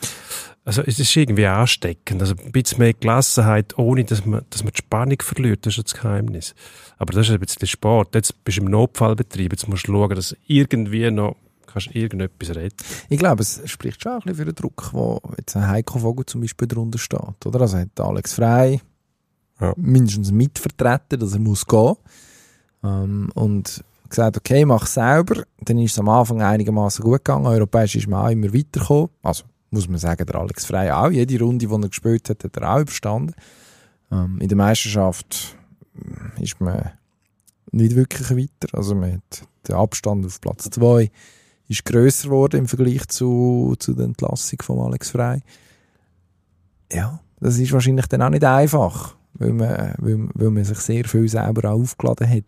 Also 0.64 0.82
es 0.82 0.98
ist 0.98 1.14
irgendwie 1.14 1.46
ansteckend. 1.46 2.22
Also 2.22 2.34
ein 2.42 2.52
bisschen 2.52 2.78
mehr 2.78 2.94
Gelassenheit, 2.94 3.76
ohne 3.76 4.04
dass 4.04 4.24
man, 4.24 4.42
dass 4.48 4.64
man 4.64 4.72
die 4.72 4.78
Spannung 4.78 5.18
verliert, 5.20 5.66
das 5.66 5.76
ist 5.76 5.92
das 5.92 6.00
Geheimnis. 6.00 6.54
Aber 6.96 7.12
das 7.12 7.28
ist 7.28 7.34
ein 7.34 7.40
bisschen 7.40 7.66
Sport. 7.66 8.14
Jetzt 8.14 8.42
bist 8.44 8.58
du 8.58 8.62
im 8.62 8.70
Notfallbetrieb, 8.70 9.52
jetzt 9.52 9.68
musst 9.68 9.86
du 9.86 9.92
schauen, 9.92 10.14
dass 10.14 10.34
irgendwie 10.46 11.10
noch 11.10 11.36
kannst 11.74 11.94
irgendetwas 11.94 12.56
retten. 12.56 12.84
Ich 13.08 13.18
glaube, 13.18 13.42
es 13.42 13.60
spricht 13.66 14.02
schon 14.02 14.12
ein 14.12 14.20
bisschen 14.20 14.36
für 14.36 14.44
den 14.46 14.54
Druck, 14.54 14.90
wo 14.92 15.20
jetzt 15.36 15.56
ein 15.56 15.68
Heiko 15.68 15.98
Vogel 15.98 16.24
zum 16.24 16.40
Beispiel 16.40 16.68
darunter 16.68 16.98
steht. 16.98 17.44
Oder? 17.44 17.60
Also 17.60 17.78
hat 17.78 18.00
Alex 18.00 18.34
Frei 18.34 18.80
ja. 19.60 19.74
mindestens 19.76 20.32
mitvertreten, 20.32 21.20
dass 21.20 21.34
er 21.34 21.40
muss 21.40 21.66
gehen 21.66 21.94
ähm, 22.82 23.30
und 23.34 23.84
gesagt, 24.08 24.36
okay, 24.36 24.64
mach 24.64 24.86
selber. 24.86 25.42
Dann 25.60 25.78
ist 25.78 25.92
es 25.92 25.98
am 25.98 26.08
Anfang 26.08 26.40
einigermaßen 26.40 27.04
gut 27.04 27.24
gegangen. 27.24 27.46
Europäisch 27.46 27.96
ist 27.96 28.06
man 28.06 28.24
auch 28.24 28.30
immer 28.30 28.52
weitergekommen. 28.54 29.10
Also 29.22 29.44
muss 29.70 29.88
man 29.88 29.98
sagen, 29.98 30.24
der 30.24 30.36
Alex 30.36 30.64
Frei 30.64 30.94
auch. 30.94 31.10
Jede 31.10 31.42
Runde, 31.42 31.66
die 31.66 31.72
er 31.72 31.88
gespielt 31.88 32.30
hat, 32.30 32.44
hat 32.44 32.56
er 32.56 32.74
auch 32.74 32.80
überstanden. 32.80 33.34
Ähm, 34.12 34.38
in 34.40 34.48
der 34.48 34.56
Meisterschaft 34.56 35.56
ist 36.38 36.60
man 36.60 36.92
nicht 37.72 37.96
wirklich 37.96 38.30
weiter. 38.30 38.78
Also 38.78 38.94
man 38.94 39.14
hat 39.14 39.48
den 39.68 39.74
Abstand 39.74 40.24
auf 40.26 40.40
Platz 40.40 40.68
2 40.70 41.10
ist 41.68 41.84
grösser 41.84 42.28
geworden 42.28 42.60
im 42.60 42.68
Vergleich 42.68 43.06
zu, 43.08 43.74
zu 43.78 43.94
der 43.94 44.06
Entlassung 44.06 44.60
von 44.62 44.80
Alex 44.80 45.10
Frey. 45.10 45.40
Ja, 46.92 47.20
das 47.40 47.58
ist 47.58 47.72
wahrscheinlich 47.72 48.06
dann 48.06 48.22
auch 48.22 48.30
nicht 48.30 48.44
einfach, 48.44 49.16
weil 49.34 49.52
man, 49.52 49.94
weil, 49.98 50.28
weil 50.34 50.50
man 50.50 50.64
sich 50.64 50.78
sehr 50.78 51.04
viel 51.04 51.28
selber 51.28 51.70
auch 51.70 51.80
aufgeladen 51.80 52.28
hat. 52.28 52.44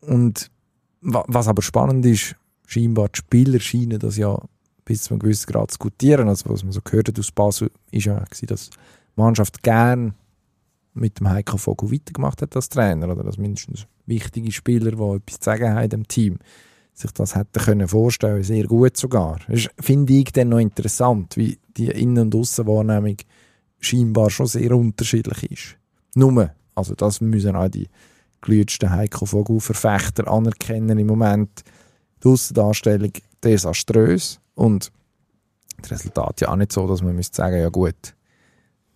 Und 0.00 0.50
was 1.00 1.48
aber 1.48 1.62
spannend 1.62 2.04
ist, 2.06 2.34
scheinbar 2.66 3.08
die 3.08 3.18
Spieler 3.18 3.60
scheinen 3.60 3.98
das 3.98 4.16
ja 4.16 4.40
bis 4.84 5.04
zu 5.04 5.14
einem 5.14 5.20
gewissen 5.20 5.46
Grad 5.52 5.70
zu 5.70 5.78
gutieren. 5.78 6.28
Also 6.28 6.48
was 6.50 6.64
man 6.64 6.72
so 6.72 6.80
gehört 6.82 7.08
hat 7.08 7.18
aus 7.18 7.30
Basel, 7.30 7.70
ist 7.90 8.06
ja 8.06 8.24
dass 8.46 8.70
die 8.70 8.76
Mannschaft 9.16 9.62
gern 9.62 10.14
mit 10.94 11.20
dem 11.20 11.28
Heiko 11.28 11.56
Vogel 11.56 11.92
weitergemacht 11.92 12.42
hat 12.42 12.56
als 12.56 12.68
Trainer 12.68 13.08
oder 13.10 13.22
dass 13.22 13.38
mindestens 13.38 13.86
wichtige 14.06 14.50
Spieler, 14.50 14.92
die 14.92 15.16
etwas 15.16 15.40
zu 15.40 15.44
sagen 15.44 15.74
haben 15.74 15.90
im 15.90 16.08
Team, 16.08 16.38
sich 16.98 17.12
das 17.12 17.34
hätte 17.34 17.60
können 17.60 17.88
vorstellen 17.88 18.42
sehr 18.42 18.64
gut 18.64 18.96
sogar. 18.96 19.38
Das 19.48 19.68
finde 19.80 20.12
ich 20.14 20.32
dann 20.32 20.50
noch 20.50 20.58
interessant, 20.58 21.36
wie 21.36 21.58
die 21.76 21.88
Innen- 21.88 22.18
und 22.18 22.34
Aussenwahrnehmung 22.34 23.16
scheinbar 23.80 24.30
schon 24.30 24.46
sehr 24.46 24.72
unterschiedlich 24.72 25.50
ist. 25.50 25.76
Nur, 26.14 26.50
also 26.74 26.94
das 26.94 27.20
müssen 27.20 27.56
auch 27.56 27.68
die 27.68 27.88
glühendsten 28.40 28.90
Heiko 28.90 29.26
Vogel-Verfechter 29.26 30.28
anerkennen 30.28 30.98
im 30.98 31.06
Moment. 31.06 31.62
Die 32.22 32.28
Aussendarstellung 32.28 33.12
desaströs 33.42 34.40
und 34.54 34.90
das 35.80 35.92
Resultat 35.92 36.40
ja 36.40 36.48
auch 36.48 36.56
nicht 36.56 36.72
so, 36.72 36.86
dass 36.88 37.02
man 37.02 37.14
müsste 37.14 37.36
sagen, 37.36 37.60
ja 37.60 37.68
gut, 37.68 38.14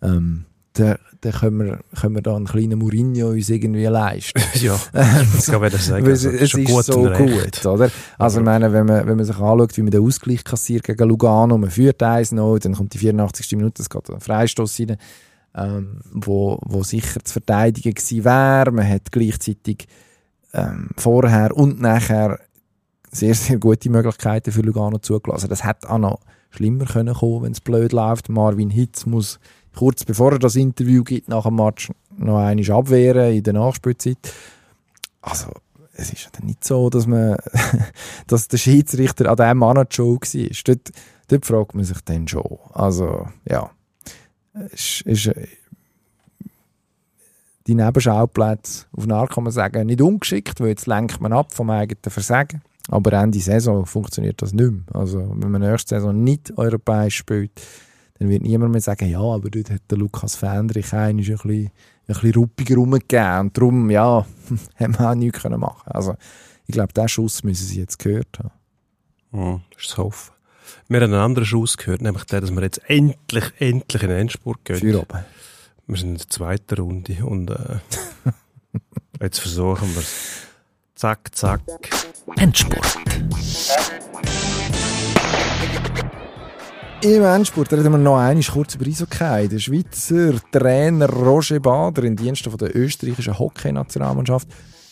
ähm, 0.02 0.44
dann, 0.74 0.96
dann 1.20 1.32
können, 1.32 1.58
wir, 1.58 1.80
können 2.00 2.14
wir 2.14 2.22
da 2.22 2.34
einen 2.36 2.46
kleinen 2.46 2.78
Mourinho 2.78 3.30
uns 3.30 3.50
irgendwie 3.50 3.84
leisten. 3.84 4.40
ja, 4.54 4.78
das 4.92 5.46
kann 5.46 5.60
man 5.60 5.70
sagen. 5.70 6.06
Also, 6.06 6.30
es 6.30 6.54
ist, 6.54 6.54
ist 6.54 6.86
so 6.86 7.02
gut, 7.12 7.66
oder? 7.66 7.90
Also, 8.18 8.40
ich 8.40 8.44
meine, 8.44 8.72
wenn 8.72 8.86
man, 8.86 9.06
wenn 9.06 9.16
man 9.16 9.24
sich 9.24 9.36
anschaut, 9.36 9.76
wie 9.76 9.82
man 9.82 9.90
den 9.90 10.04
Ausgleich 10.04 10.44
kassiert 10.44 10.84
gegen 10.84 11.08
Lugano, 11.08 11.58
man 11.58 11.70
führt 11.70 12.02
1-0, 12.02 12.62
dann 12.62 12.74
kommt 12.74 12.94
die 12.94 12.98
84. 12.98 13.52
Minute, 13.56 13.82
es 13.82 13.90
geht 13.90 14.10
ein 14.10 14.20
Freistoß 14.20 14.80
rein, 14.80 14.96
ähm, 15.54 16.00
wo, 16.10 16.58
wo 16.64 16.82
sicher 16.82 17.22
zu 17.22 17.32
verteidigen 17.34 17.94
gewesen 17.94 18.24
wäre. 18.24 18.72
Man 18.72 18.88
hat 18.88 19.12
gleichzeitig 19.12 19.86
ähm, 20.54 20.90
vorher 20.96 21.56
und 21.56 21.80
nachher 21.80 22.38
sehr, 23.10 23.34
sehr 23.34 23.58
gute 23.58 23.90
Möglichkeiten 23.90 24.52
für 24.52 24.62
Lugano 24.62 24.98
zugelassen. 24.98 25.48
Das 25.48 25.64
hätte 25.64 25.90
auch 25.90 25.98
noch 25.98 26.20
schlimmer 26.50 26.86
können 26.86 27.14
kommen, 27.14 27.42
wenn 27.42 27.52
es 27.52 27.60
blöd 27.60 27.92
läuft. 27.92 28.28
Marvin 28.28 28.70
Hitz 28.70 29.06
muss 29.06 29.38
kurz 29.76 30.04
bevor 30.04 30.32
er 30.32 30.38
das 30.38 30.56
Interview 30.56 31.02
gibt, 31.04 31.28
nach 31.28 31.44
dem 31.44 31.56
Match 31.56 31.90
noch 32.16 32.38
einmal 32.38 32.70
abwehren 32.72 33.34
in 33.34 33.42
der 33.42 33.54
Nachspielzeit. 33.54 34.32
Also, 35.20 35.52
es 35.94 36.12
ist 36.12 36.24
ja 36.24 36.44
nicht 36.44 36.64
so, 36.64 36.90
dass 36.90 37.06
man, 37.06 37.36
dass 38.26 38.48
der 38.48 38.58
Schiedsrichter 38.58 39.30
an 39.30 39.36
diesem 39.36 39.58
Mann 39.58 39.86
schon 39.90 40.16
war. 40.16 40.48
Dort, 40.64 40.92
dort 41.28 41.46
fragt 41.46 41.74
man 41.74 41.84
sich 41.84 42.00
dann 42.04 42.28
schon. 42.28 42.58
Also, 42.72 43.28
ja. 43.48 43.70
Ist, 44.72 45.02
ist, 45.02 45.30
die 47.66 47.74
Nebenschauplätze 47.74 48.86
auf 48.92 49.06
Nahr 49.06 49.28
kann 49.28 49.44
man 49.44 49.52
sagen, 49.52 49.86
nicht 49.86 50.02
ungeschickt, 50.02 50.60
weil 50.60 50.68
jetzt 50.68 50.86
lenkt 50.86 51.20
man 51.20 51.32
ab 51.32 51.54
vom 51.54 51.70
eigenen 51.70 52.02
Versagen. 52.08 52.62
Aber 52.88 53.12
Ende 53.12 53.38
Saison 53.38 53.86
funktioniert 53.86 54.42
das 54.42 54.52
nicht 54.52 54.72
mehr. 54.72 54.82
Also, 54.92 55.18
wenn 55.36 55.50
man 55.50 55.60
nächste 55.60 55.94
Saison 55.94 56.22
nicht 56.22 56.56
europäisch 56.58 57.16
spielt, 57.16 57.52
dann 58.22 58.30
wird 58.30 58.42
niemand 58.42 58.70
mehr 58.70 58.80
sagen, 58.80 59.10
ja, 59.10 59.20
aber 59.20 59.50
dort 59.50 59.68
hat 59.68 59.82
der 59.90 59.98
Lukas 59.98 60.36
Fendrich 60.36 60.92
einen 60.92 61.18
ein 61.18 61.24
bisschen, 61.24 61.50
ein 61.50 61.70
bisschen 62.06 62.34
ruppiger 62.34 62.76
rumgegeben. 62.76 63.40
Und 63.40 63.58
darum, 63.58 63.90
ja, 63.90 64.24
haben 64.76 64.98
wir 64.98 65.10
auch 65.10 65.14
nichts 65.16 65.42
können 65.42 65.58
machen 65.58 65.90
Also, 65.90 66.14
ich 66.66 66.72
glaube, 66.72 66.92
diesen 66.92 67.08
Schuss 67.08 67.42
müssen 67.42 67.66
sie 67.66 67.80
jetzt 67.80 67.98
gehört 67.98 68.38
haben. 68.38 68.50
Mhm, 69.32 69.60
ist 69.76 69.88
zu 69.88 70.04
hoffen. 70.04 70.32
Wir 70.86 71.00
haben 71.00 71.12
einen 71.12 71.20
anderen 71.20 71.46
Schuss 71.46 71.76
gehört, 71.76 72.00
nämlich 72.00 72.22
der, 72.24 72.42
dass 72.42 72.52
wir 72.52 72.62
jetzt 72.62 72.80
endlich, 72.88 73.44
endlich 73.58 74.02
in 74.02 74.08
den 74.08 74.18
Endspurt 74.18 74.64
gehen. 74.64 74.76
Für 74.76 75.00
oben. 75.00 75.24
Wir 75.88 75.96
sind 75.96 76.10
in 76.10 76.18
der 76.18 76.28
zweiten 76.28 76.74
Runde 76.76 77.24
und 77.24 77.50
äh, 77.50 77.78
jetzt 79.20 79.40
versuchen 79.40 79.92
wir 79.94 80.00
es. 80.00 80.46
Zack, 80.94 81.34
zack. 81.34 81.60
Endspurt. 82.36 82.98
Im 87.02 87.24
Endspurt 87.24 87.72
reden 87.72 87.90
wir 87.90 87.98
noch 87.98 88.16
einmal 88.16 88.44
kurz 88.44 88.76
über 88.76 88.86
Eishockey. 88.86 89.48
Der 89.48 89.58
Schweizer 89.58 90.34
Trainer 90.52 91.08
Roger 91.08 91.58
Bader 91.58 92.04
in 92.04 92.14
Diensten 92.14 92.48
von 92.48 92.58
der 92.58 92.76
österreichischen 92.76 93.36
Hockey-Nationalmannschaft 93.36 94.46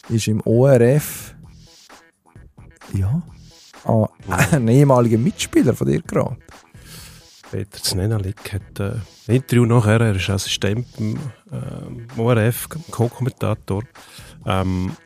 ist 0.09 0.27
im 0.27 0.41
ORF 0.45 1.37
ja, 2.95 3.23
ah, 3.85 4.09
ein 4.51 4.67
ehemaliger 4.67 5.19
Mitspieler 5.19 5.73
von 5.73 5.87
dir 5.87 6.03
gerade. 6.03 6.37
Peter 7.53 7.79
Znenalik 7.81 8.55
hat 8.55 8.81
äh, 8.81 8.95
ein 9.29 9.37
Interview 9.37 9.65
nachher, 9.65 10.01
er 10.01 10.17
ist 10.17 10.31
Assistent 10.31 10.87
beim 10.99 11.17
äh, 11.53 12.21
ORF, 12.21 12.69
Co-Kommentator. 12.91 13.85
Ähm, 14.47 14.97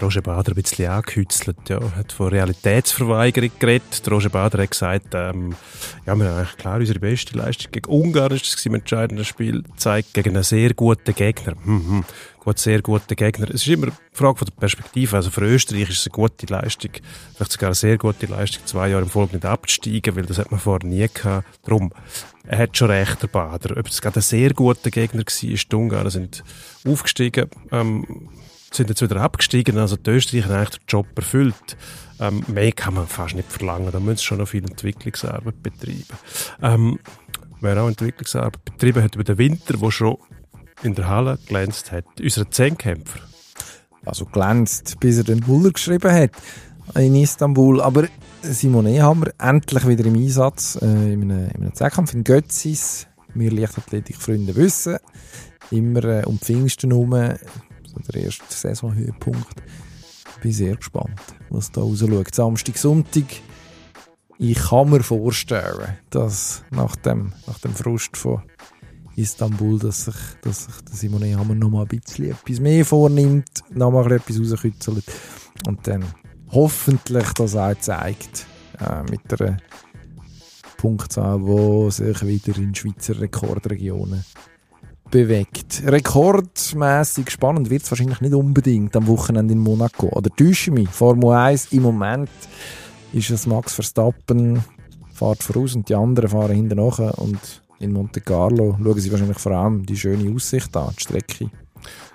Roger 0.00 0.22
Bader 0.22 0.52
ein 0.52 0.62
bisschen 0.62 0.90
angehützelt, 0.90 1.56
ja, 1.68 1.80
hat 1.96 2.12
von 2.12 2.28
Realitätsverweigerung 2.28 3.50
geredet. 3.58 4.02
Roger 4.10 4.28
Bader 4.28 4.62
hat 4.62 4.70
gesagt, 4.70 5.14
ähm, 5.14 5.54
ja, 6.04 6.14
wir 6.14 6.28
haben 6.28 6.36
eigentlich 6.36 6.56
klar 6.56 6.78
unsere 6.78 6.98
beste 6.98 7.36
Leistung 7.36 7.72
gegen 7.72 7.90
Ungarn, 7.90 8.32
ist 8.32 8.52
das 8.52 8.66
im 8.66 8.74
entscheidenden 8.74 9.24
Spiel, 9.24 9.64
zeigt 9.76 10.14
gegen 10.14 10.34
einen 10.34 10.42
sehr 10.42 10.74
guten 10.74 11.14
Gegner. 11.14 11.54
Mhm. 11.64 12.04
Gut, 12.46 12.58
sehr 12.60 12.80
guten 12.80 13.16
Gegner. 13.16 13.48
Es 13.48 13.62
ist 13.62 13.68
immer 13.68 13.88
eine 13.88 13.96
Frage 14.12 14.38
von 14.38 14.46
der 14.46 14.54
Perspektive. 14.54 15.16
Also 15.16 15.30
für 15.30 15.40
Österreich 15.40 15.90
ist 15.90 15.98
es 15.98 16.06
eine 16.06 16.12
gute 16.12 16.46
Leistung, 16.46 16.92
vielleicht 17.34 17.52
sogar 17.52 17.70
eine 17.70 17.74
sehr 17.74 17.98
gute 17.98 18.26
Leistung, 18.26 18.64
zwei 18.66 18.88
Jahre 18.88 19.02
im 19.02 19.08
Folge 19.08 19.34
nicht 19.34 19.44
abzusteigen, 19.44 20.14
weil 20.14 20.26
das 20.26 20.38
hat 20.38 20.52
man 20.52 20.60
vorher 20.60 20.88
nie 20.88 21.08
gehabt. 21.12 21.44
Darum, 21.64 21.92
er 22.46 22.58
hat 22.58 22.76
schon 22.76 22.90
recht, 22.90 23.20
der 23.20 23.26
Bader. 23.26 23.76
Ob 23.76 23.88
es 23.88 24.00
gerade 24.00 24.20
ein 24.20 24.22
sehr 24.22 24.54
guter 24.54 24.90
Gegner 24.90 25.22
war, 25.22 25.24
die 25.42 25.74
Ungarn 25.74 26.10
sind 26.10 26.44
aufgestiegen, 26.86 27.50
ähm, 27.72 28.28
sind 28.72 28.88
jetzt 28.88 29.02
wieder 29.02 29.20
abgestiegen. 29.20 29.78
Also 29.78 29.96
die 29.96 30.10
Österreicher 30.10 30.48
haben 30.48 30.70
den 30.70 30.80
Job 30.88 31.06
erfüllt. 31.16 31.76
Ähm, 32.18 32.42
mehr 32.48 32.72
kann 32.72 32.94
man 32.94 33.06
fast 33.06 33.34
nicht 33.34 33.50
verlangen. 33.50 33.90
Da 33.92 34.00
müssen 34.00 34.18
sie 34.18 34.24
schon 34.24 34.38
noch 34.38 34.48
viel 34.48 34.64
Entwicklungsarbeit 34.64 35.62
betreiben. 35.62 36.04
Ähm, 36.62 36.98
wer 37.60 37.82
auch 37.82 37.88
Entwicklungsarbeit 37.88 38.64
betrieben 38.64 39.02
hat 39.02 39.14
über 39.14 39.24
den 39.24 39.38
Winter, 39.38 39.80
wo 39.80 39.90
schon 39.90 40.16
in 40.82 40.94
der 40.94 41.08
Halle 41.08 41.38
glänzt 41.46 41.92
hat, 41.92 42.04
unser 42.20 42.50
Zehnkämpfer. 42.50 43.20
Also 44.04 44.24
glänzt, 44.24 44.98
bis 45.00 45.18
er 45.18 45.24
den 45.24 45.40
Buller 45.40 45.72
geschrieben 45.72 46.12
hat 46.12 46.30
in 46.94 47.14
Istanbul. 47.16 47.80
Aber 47.80 48.08
Simone 48.42 49.02
haben 49.02 49.24
wir 49.24 49.34
endlich 49.38 49.86
wieder 49.86 50.04
im 50.06 50.14
Einsatz 50.14 50.78
äh, 50.80 50.86
in 50.86 51.22
einem, 51.22 51.48
in 51.48 51.62
einem 51.62 51.74
Zweikampf 51.74 52.14
in 52.14 52.24
Götzis. 52.24 53.06
Wir 53.34 53.50
Leichtathletik-Freunde 53.50 54.56
wissen, 54.56 54.96
immer 55.70 56.04
äh, 56.04 56.24
um 56.24 56.38
Pfingsten 56.38 56.90
herum, 56.90 57.12
der 58.02 58.22
erste 58.22 58.44
Saisonhöhepunkt. 58.48 59.62
Bin 60.42 60.52
sehr 60.52 60.76
gespannt, 60.76 61.20
was 61.50 61.70
da 61.72 61.80
rausschaut. 61.80 62.34
Samstag, 62.34 62.76
Sonntag. 62.76 63.24
Ich 64.38 64.58
kann 64.58 64.90
mir 64.90 65.02
vorstellen, 65.02 65.96
dass 66.10 66.62
nach 66.70 66.94
dem, 66.96 67.32
nach 67.46 67.58
dem 67.58 67.74
Frust 67.74 68.16
von 68.16 68.42
Istanbul, 69.16 69.78
dass 69.78 70.04
sich, 70.04 70.14
dass 70.42 70.64
sich 70.64 70.74
der 70.82 70.94
Simone 70.94 71.38
Hammer 71.38 71.54
noch 71.54 71.70
mal 71.70 71.82
ein 71.82 71.88
bisschen 71.88 72.30
etwas 72.30 72.60
mehr 72.60 72.84
vornimmt, 72.84 73.62
noch 73.70 73.90
mal 73.90 74.12
etwas 74.12 74.38
rauskützelt 74.38 75.04
und 75.66 75.86
dann 75.86 76.04
hoffentlich 76.50 77.32
das 77.32 77.56
auch 77.56 77.74
zeigt 77.78 78.46
äh, 78.78 79.02
mit 79.10 79.40
einer 79.40 79.56
Punktzahl, 80.76 81.40
die 81.40 81.90
sich 81.90 82.26
wieder 82.26 82.58
in 82.58 82.74
Schweizer 82.74 83.18
Rekordregionen 83.18 84.22
bewegt. 85.10 85.82
Rekordmäßig 85.84 87.30
spannend 87.30 87.70
wird 87.70 87.82
es 87.82 87.90
wahrscheinlich 87.90 88.20
nicht 88.20 88.34
unbedingt 88.34 88.96
am 88.96 89.06
Wochenende 89.06 89.52
in 89.54 89.60
Monaco. 89.60 90.08
Oder 90.08 90.30
täusche 90.30 90.70
mich, 90.70 90.88
Formel 90.88 91.30
1 91.30 91.72
im 91.72 91.82
Moment 91.82 92.30
ist 93.12 93.30
es 93.30 93.46
Max 93.46 93.74
Verstappen, 93.74 94.62
fährt 95.12 95.42
voraus 95.42 95.74
und 95.74 95.88
die 95.88 95.94
anderen 95.94 96.28
fahren 96.28 96.54
hinten 96.54 96.78
nach 96.78 96.98
und 97.18 97.62
in 97.78 97.92
Monte 97.92 98.20
Carlo 98.20 98.76
schauen 98.82 99.00
sie 99.00 99.12
wahrscheinlich 99.12 99.38
vor 99.38 99.52
allem 99.52 99.84
die 99.84 99.96
schöne 99.96 100.34
Aussicht 100.34 100.76
an, 100.76 100.92
die 100.96 101.02
Strecke. 101.02 101.50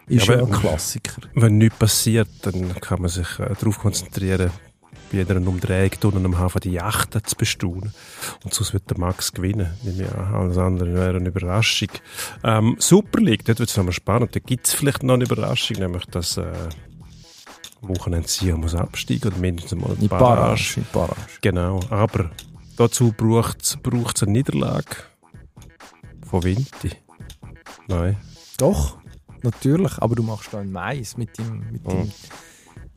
Ist 0.08 0.28
ja, 0.28 0.36
Ja, 0.36 0.42
ein 0.42 0.52
Klassiker. 0.52 1.22
Wenn 1.36 1.58
nichts 1.58 1.78
passiert, 1.78 2.28
dann 2.42 2.74
kann 2.82 3.02
man 3.02 3.10
sich 3.10 3.40
äh, 3.40 3.54
darauf 3.58 3.80
konzentrieren, 3.80 4.52
bei 5.12 5.18
jeder 5.18 5.36
Umdrehung 5.38 5.92
unten 6.04 6.26
am 6.26 6.38
Hafen 6.40 6.62
die 6.62 6.72
Yachten 6.72 7.24
zu 7.24 7.36
bestaunen. 7.36 7.94
Und 8.44 8.54
sonst 8.54 8.74
wird 8.74 8.90
der 8.90 8.98
Max 8.98 9.32
gewinnen. 9.34 9.72
An. 9.86 10.34
Alles 10.34 10.58
andere 10.58 10.94
wäre 10.94 11.18
eine 11.18 11.30
Überraschung. 11.30 11.90
Ähm, 12.44 12.76
Super 12.80 13.20
League, 13.22 13.46
dort 13.46 13.60
wird 13.60 13.70
es 13.70 13.78
nochmal 13.78 13.94
spannend. 13.94 14.36
Da 14.36 14.40
gibt 14.40 14.68
es 14.68 14.74
vielleicht 14.74 15.04
noch 15.04 15.16
eine 15.16 15.26
Überraschung, 15.26 15.78
nämlich 15.78 16.06
dass 16.06 16.38
äh, 16.38 16.52
Wochenende 17.82 18.28
Sion 18.28 18.60
muss 18.62 18.76
absteigen 18.76 19.30
oder 19.30 19.38
mindestens 19.38 19.82
mal 19.82 19.92
In 19.94 20.00
eine 20.00 20.08
Barrage. 20.08 20.82
Barrage. 20.94 21.16
Barrage. 21.16 21.32
Genau, 21.42 21.80
aber 21.90 22.30
dazu 22.78 23.12
braucht 23.12 23.62
es 23.64 24.24
eine 24.24 24.32
Niederlage 24.32 24.86
von 26.30 26.44
Vinti. 26.44 26.92
Nein. 27.88 28.18
Doch, 28.58 28.98
natürlich. 29.42 29.98
Aber 29.98 30.16
du 30.16 30.22
machst 30.24 30.54
da 30.54 30.60
ein 30.60 30.72
Mais 30.72 31.18
mit 31.18 31.38
dem, 31.40 31.72
mit 31.72 31.86
dem, 31.88 32.02
Mhm. 32.02 32.12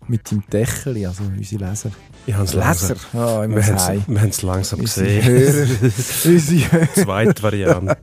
Mit 0.09 0.31
dem 0.31 0.43
Deckel, 0.51 1.07
also 1.07 1.23
unsere 1.25 1.65
Leser. 1.65 1.91
Ich 2.27 2.35
habe 2.35 2.45
es 2.45 2.55
Leser? 2.55 2.97
Ja, 3.13 3.45
immer 3.45 3.57
Wir 3.57 3.67
haben 3.67 4.29
es- 4.29 4.43
langsam 4.43 4.81
Unsere 4.81 5.07
gesehen. 5.21 5.93
Unsere 6.25 6.93
Zweite 6.95 7.43
Variante. 7.43 7.97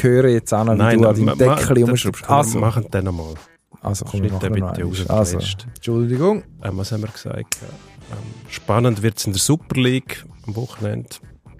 hören 0.00 0.30
jetzt 0.30 0.52
an, 0.52 0.68
wie 0.68 0.96
du 0.96 1.08
an 1.08 1.16
deinem 1.16 1.38
Deckel 1.38 1.84
komm, 1.84 2.30
Also, 2.30 2.54
wir 2.54 2.60
machen 2.60 2.86
den 2.90 3.04
nochmal. 3.04 3.34
also 3.82 4.04
komm, 4.04 4.20
schnitt 4.20 4.42
den 4.42 4.52
bitte 4.52 4.66
einmal. 4.66 4.82
raus, 4.82 5.06
Also. 5.10 5.38
Entschuldigung. 5.74 6.44
Ähm, 6.62 6.76
was 6.78 6.92
haben 6.92 7.02
wir 7.02 7.08
gesagt? 7.10 7.58
Ähm, 7.62 8.18
spannend 8.48 9.02
wird 9.02 9.18
es 9.18 9.26
in 9.26 9.32
der 9.32 9.40
Super 9.40 9.80
League 9.80 10.24
am 10.46 10.56
Wochenende. 10.56 11.08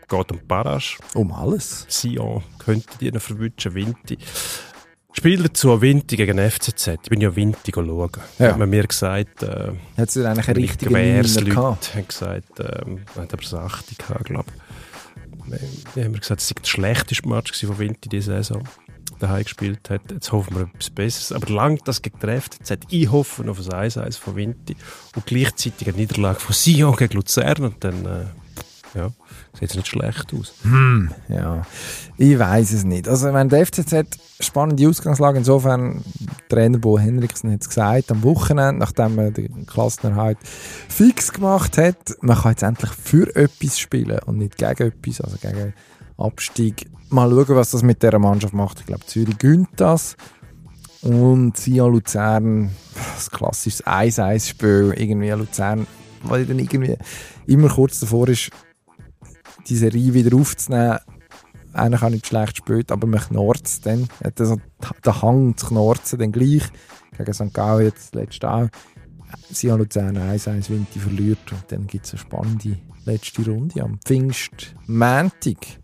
Geht 0.08 0.32
um 0.32 0.40
Barrage. 0.46 0.96
Um 1.14 1.32
alles. 1.32 1.84
Sion 1.88 2.42
könnte 2.58 2.86
die 2.98 3.12
noch 3.12 3.20
verwünschen. 3.20 3.74
Vinti. 3.74 4.16
Spiel 5.18 5.42
dazu 5.42 5.82
Vinti 5.82 6.16
gegen 6.16 6.38
FCZ. 6.38 6.86
Ich 7.02 7.10
bin 7.10 7.20
ja 7.20 7.34
Vinti 7.34 7.72
schauen. 7.74 8.10
Ja. 8.38 8.50
Hat 8.50 8.58
man 8.58 8.70
mir 8.70 8.86
gesagt, 8.86 9.42
äh, 9.42 9.72
Hat 9.96 10.12
sie 10.12 10.24
eigentlich 10.24 10.46
einen 10.48 10.58
richtigen 10.58 10.94
Gewehrsleute 10.94 11.50
gehabt? 11.50 11.92
haben 11.96 12.06
gesagt, 12.06 12.60
ähm, 12.60 13.00
hat 13.16 13.32
aber 13.32 13.42
so 13.42 13.58
80 13.58 13.98
gehabt, 13.98 14.24
glaube 14.26 14.44
ich. 15.50 15.58
Die 15.96 16.04
haben 16.04 16.12
mir 16.12 16.20
gesagt, 16.20 16.40
es 16.40 16.46
sei 16.46 16.54
der 16.62 16.68
schlechteste 16.68 17.28
Match 17.28 17.52
von 17.52 17.78
Vinti 17.80 18.08
diese 18.08 18.30
Saison. 18.30 18.62
Daheim 19.18 19.42
gespielt 19.42 19.90
hat. 19.90 20.02
Jetzt 20.08 20.30
hoffen 20.30 20.54
wir 20.54 20.62
etwas 20.72 20.90
Besseres. 20.90 21.32
Aber 21.32 21.52
langt 21.52 21.88
das 21.88 22.00
gegen 22.00 22.20
die 22.20 22.40
FCZ. 22.40 22.78
Ich 22.88 23.10
hoffe 23.10 23.50
auf 23.50 23.58
ein 23.58 23.90
1-1 23.90 24.20
von 24.20 24.36
Vinti 24.36 24.76
und 25.16 25.26
gleichzeitig 25.26 25.88
eine 25.88 25.96
Niederlage 25.96 26.38
von 26.38 26.54
Sion 26.54 26.94
gegen 26.94 27.14
Luzern. 27.14 27.64
Und 27.64 27.82
dann, 27.82 28.06
äh, 28.06 28.96
ja, 28.96 29.10
sieht 29.58 29.74
nicht 29.74 29.88
schlecht 29.88 30.32
aus. 30.34 30.54
Ja, 31.28 31.62
ich 32.16 32.38
weiß 32.38 32.72
es 32.72 32.84
nicht. 32.84 33.08
Also, 33.08 33.32
wenn 33.32 33.48
der 33.48 33.66
FCZ 33.66 34.18
spannende 34.40 34.88
Ausgangslage 34.88 35.38
insofern, 35.38 36.04
Trainer 36.48 36.78
Bo 36.78 36.98
Henriksen 36.98 37.52
hat 37.52 37.62
es 37.62 37.68
gesagt, 37.68 38.10
am 38.10 38.22
Wochenende, 38.22 38.78
nachdem 38.78 39.18
er 39.18 39.30
den 39.30 39.66
Klassenerhalt 39.66 40.38
fix 40.42 41.32
gemacht 41.32 41.76
hat, 41.78 42.16
man 42.20 42.36
kann 42.36 42.52
jetzt 42.52 42.62
endlich 42.62 42.90
für 42.92 43.34
etwas 43.34 43.78
spielen 43.78 44.20
und 44.26 44.38
nicht 44.38 44.56
gegen 44.56 44.88
etwas, 44.88 45.20
also 45.20 45.36
gegen 45.36 45.74
Abstieg. 46.16 46.86
Mal 47.10 47.30
schauen, 47.30 47.56
was 47.56 47.70
das 47.70 47.82
mit 47.82 48.02
dieser 48.02 48.18
Mannschaft 48.18 48.54
macht. 48.54 48.80
Ich 48.80 48.86
glaube, 48.86 49.06
Zürich 49.06 49.38
gönnt 49.38 49.68
das. 49.76 50.16
Und 51.00 51.56
Sion 51.56 51.92
Luzern, 51.92 52.70
das 53.14 53.30
klassisches 53.30 53.84
1-1-Spiel, 53.84 54.94
irgendwie 54.96 55.30
Luzern, 55.30 55.86
weil 56.24 56.44
dann 56.44 56.58
irgendwie 56.58 56.96
immer 57.46 57.68
kurz 57.68 58.00
davor 58.00 58.28
ist, 58.28 58.50
die 59.68 59.76
Serie 59.76 60.14
wieder 60.14 60.36
aufzunehmen. 60.36 60.98
Eigentlich 61.72 62.02
auch 62.02 62.10
nicht 62.10 62.26
schlecht 62.26 62.54
gespielt, 62.56 62.90
aber 62.90 63.06
man 63.06 63.20
knorzt 63.20 63.86
dann. 63.86 64.08
Er 64.20 64.28
hat 64.28 64.40
also 64.40 64.56
den 65.04 65.22
Hang 65.22 65.56
zu 65.56 65.66
knorzen 65.66 66.18
dann 66.18 66.32
gleich. 66.32 66.62
Gegen 67.16 67.32
St. 67.32 67.52
Gallen 67.52 67.84
jetzt 67.86 68.14
letzte 68.14 68.50
auch. 68.50 68.68
Sion 69.52 69.78
Luzern 69.78 70.16
1-1 70.16 70.70
Winti 70.70 70.98
verliert 70.98 71.52
und 71.52 71.62
dann 71.68 71.86
gibt 71.86 72.06
es 72.06 72.12
eine 72.12 72.20
spannende 72.20 72.78
letzte 73.04 73.44
Runde 73.44 73.82
am 73.82 73.98
Pfingstmäntig. 74.04 75.78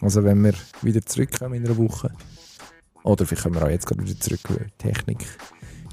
Also 0.00 0.22
wenn 0.24 0.42
wir 0.44 0.54
wieder 0.82 1.04
zurückkommen 1.04 1.54
in 1.54 1.66
einer 1.66 1.76
Woche. 1.76 2.12
Oder 3.02 3.26
vielleicht 3.26 3.42
können 3.42 3.56
wir 3.56 3.64
auch 3.64 3.68
jetzt 3.70 3.86
gerade 3.86 4.02
wieder 4.02 4.18
zurück, 4.18 4.40
weil 4.48 4.66
Technik 4.78 5.26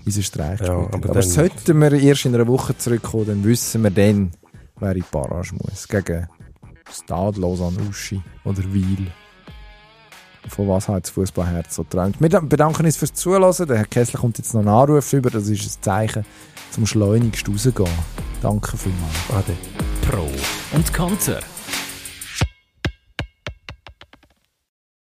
unseren 0.05 0.23
Streich 0.23 0.61
Ja, 0.61 0.73
aber 0.73 0.93
Aber, 0.93 1.07
dann- 1.13 1.23
sollten 1.23 1.79
wir 1.79 1.91
erst 1.93 2.25
in 2.25 2.35
einer 2.35 2.47
Woche 2.47 2.77
zurückkommen, 2.77 3.25
dann 3.27 3.43
wissen 3.43 3.83
wir 3.83 3.91
dann, 3.91 4.31
wer 4.79 4.91
in 4.91 5.01
die 5.01 5.05
Barrage 5.11 5.55
muss. 5.55 5.87
Gegen 5.87 6.27
Stade, 6.93 7.39
Lausanne, 7.39 7.77
Uschi 7.89 8.21
oder 8.43 8.63
Wiel. 8.73 9.11
Von 10.47 10.67
was 10.67 10.87
hat 10.87 11.03
das 11.03 11.11
Fußballherz 11.11 11.75
so 11.75 11.83
träumt. 11.83 12.19
Wir 12.19 12.29
da- 12.29 12.39
bedanken 12.39 12.85
uns 12.85 12.97
fürs 12.97 13.13
Zuhören. 13.13 13.67
Der 13.67 13.77
Herr 13.77 13.85
Kessler 13.85 14.19
kommt 14.19 14.37
jetzt 14.39 14.53
noch 14.53 14.61
einen 14.61 14.69
Anruf 14.69 15.13
über. 15.13 15.29
Das 15.29 15.47
ist 15.47 15.63
ein 15.63 15.81
Zeichen, 15.83 16.25
zum 16.71 16.85
schleunigst 16.87 17.47
rausgehen. 17.47 17.87
Danke 18.41 18.75
vielmals. 18.75 19.15
Ade. 19.45 19.55
Pro 20.09 20.27
und 20.75 20.91
Konter. 20.93 21.39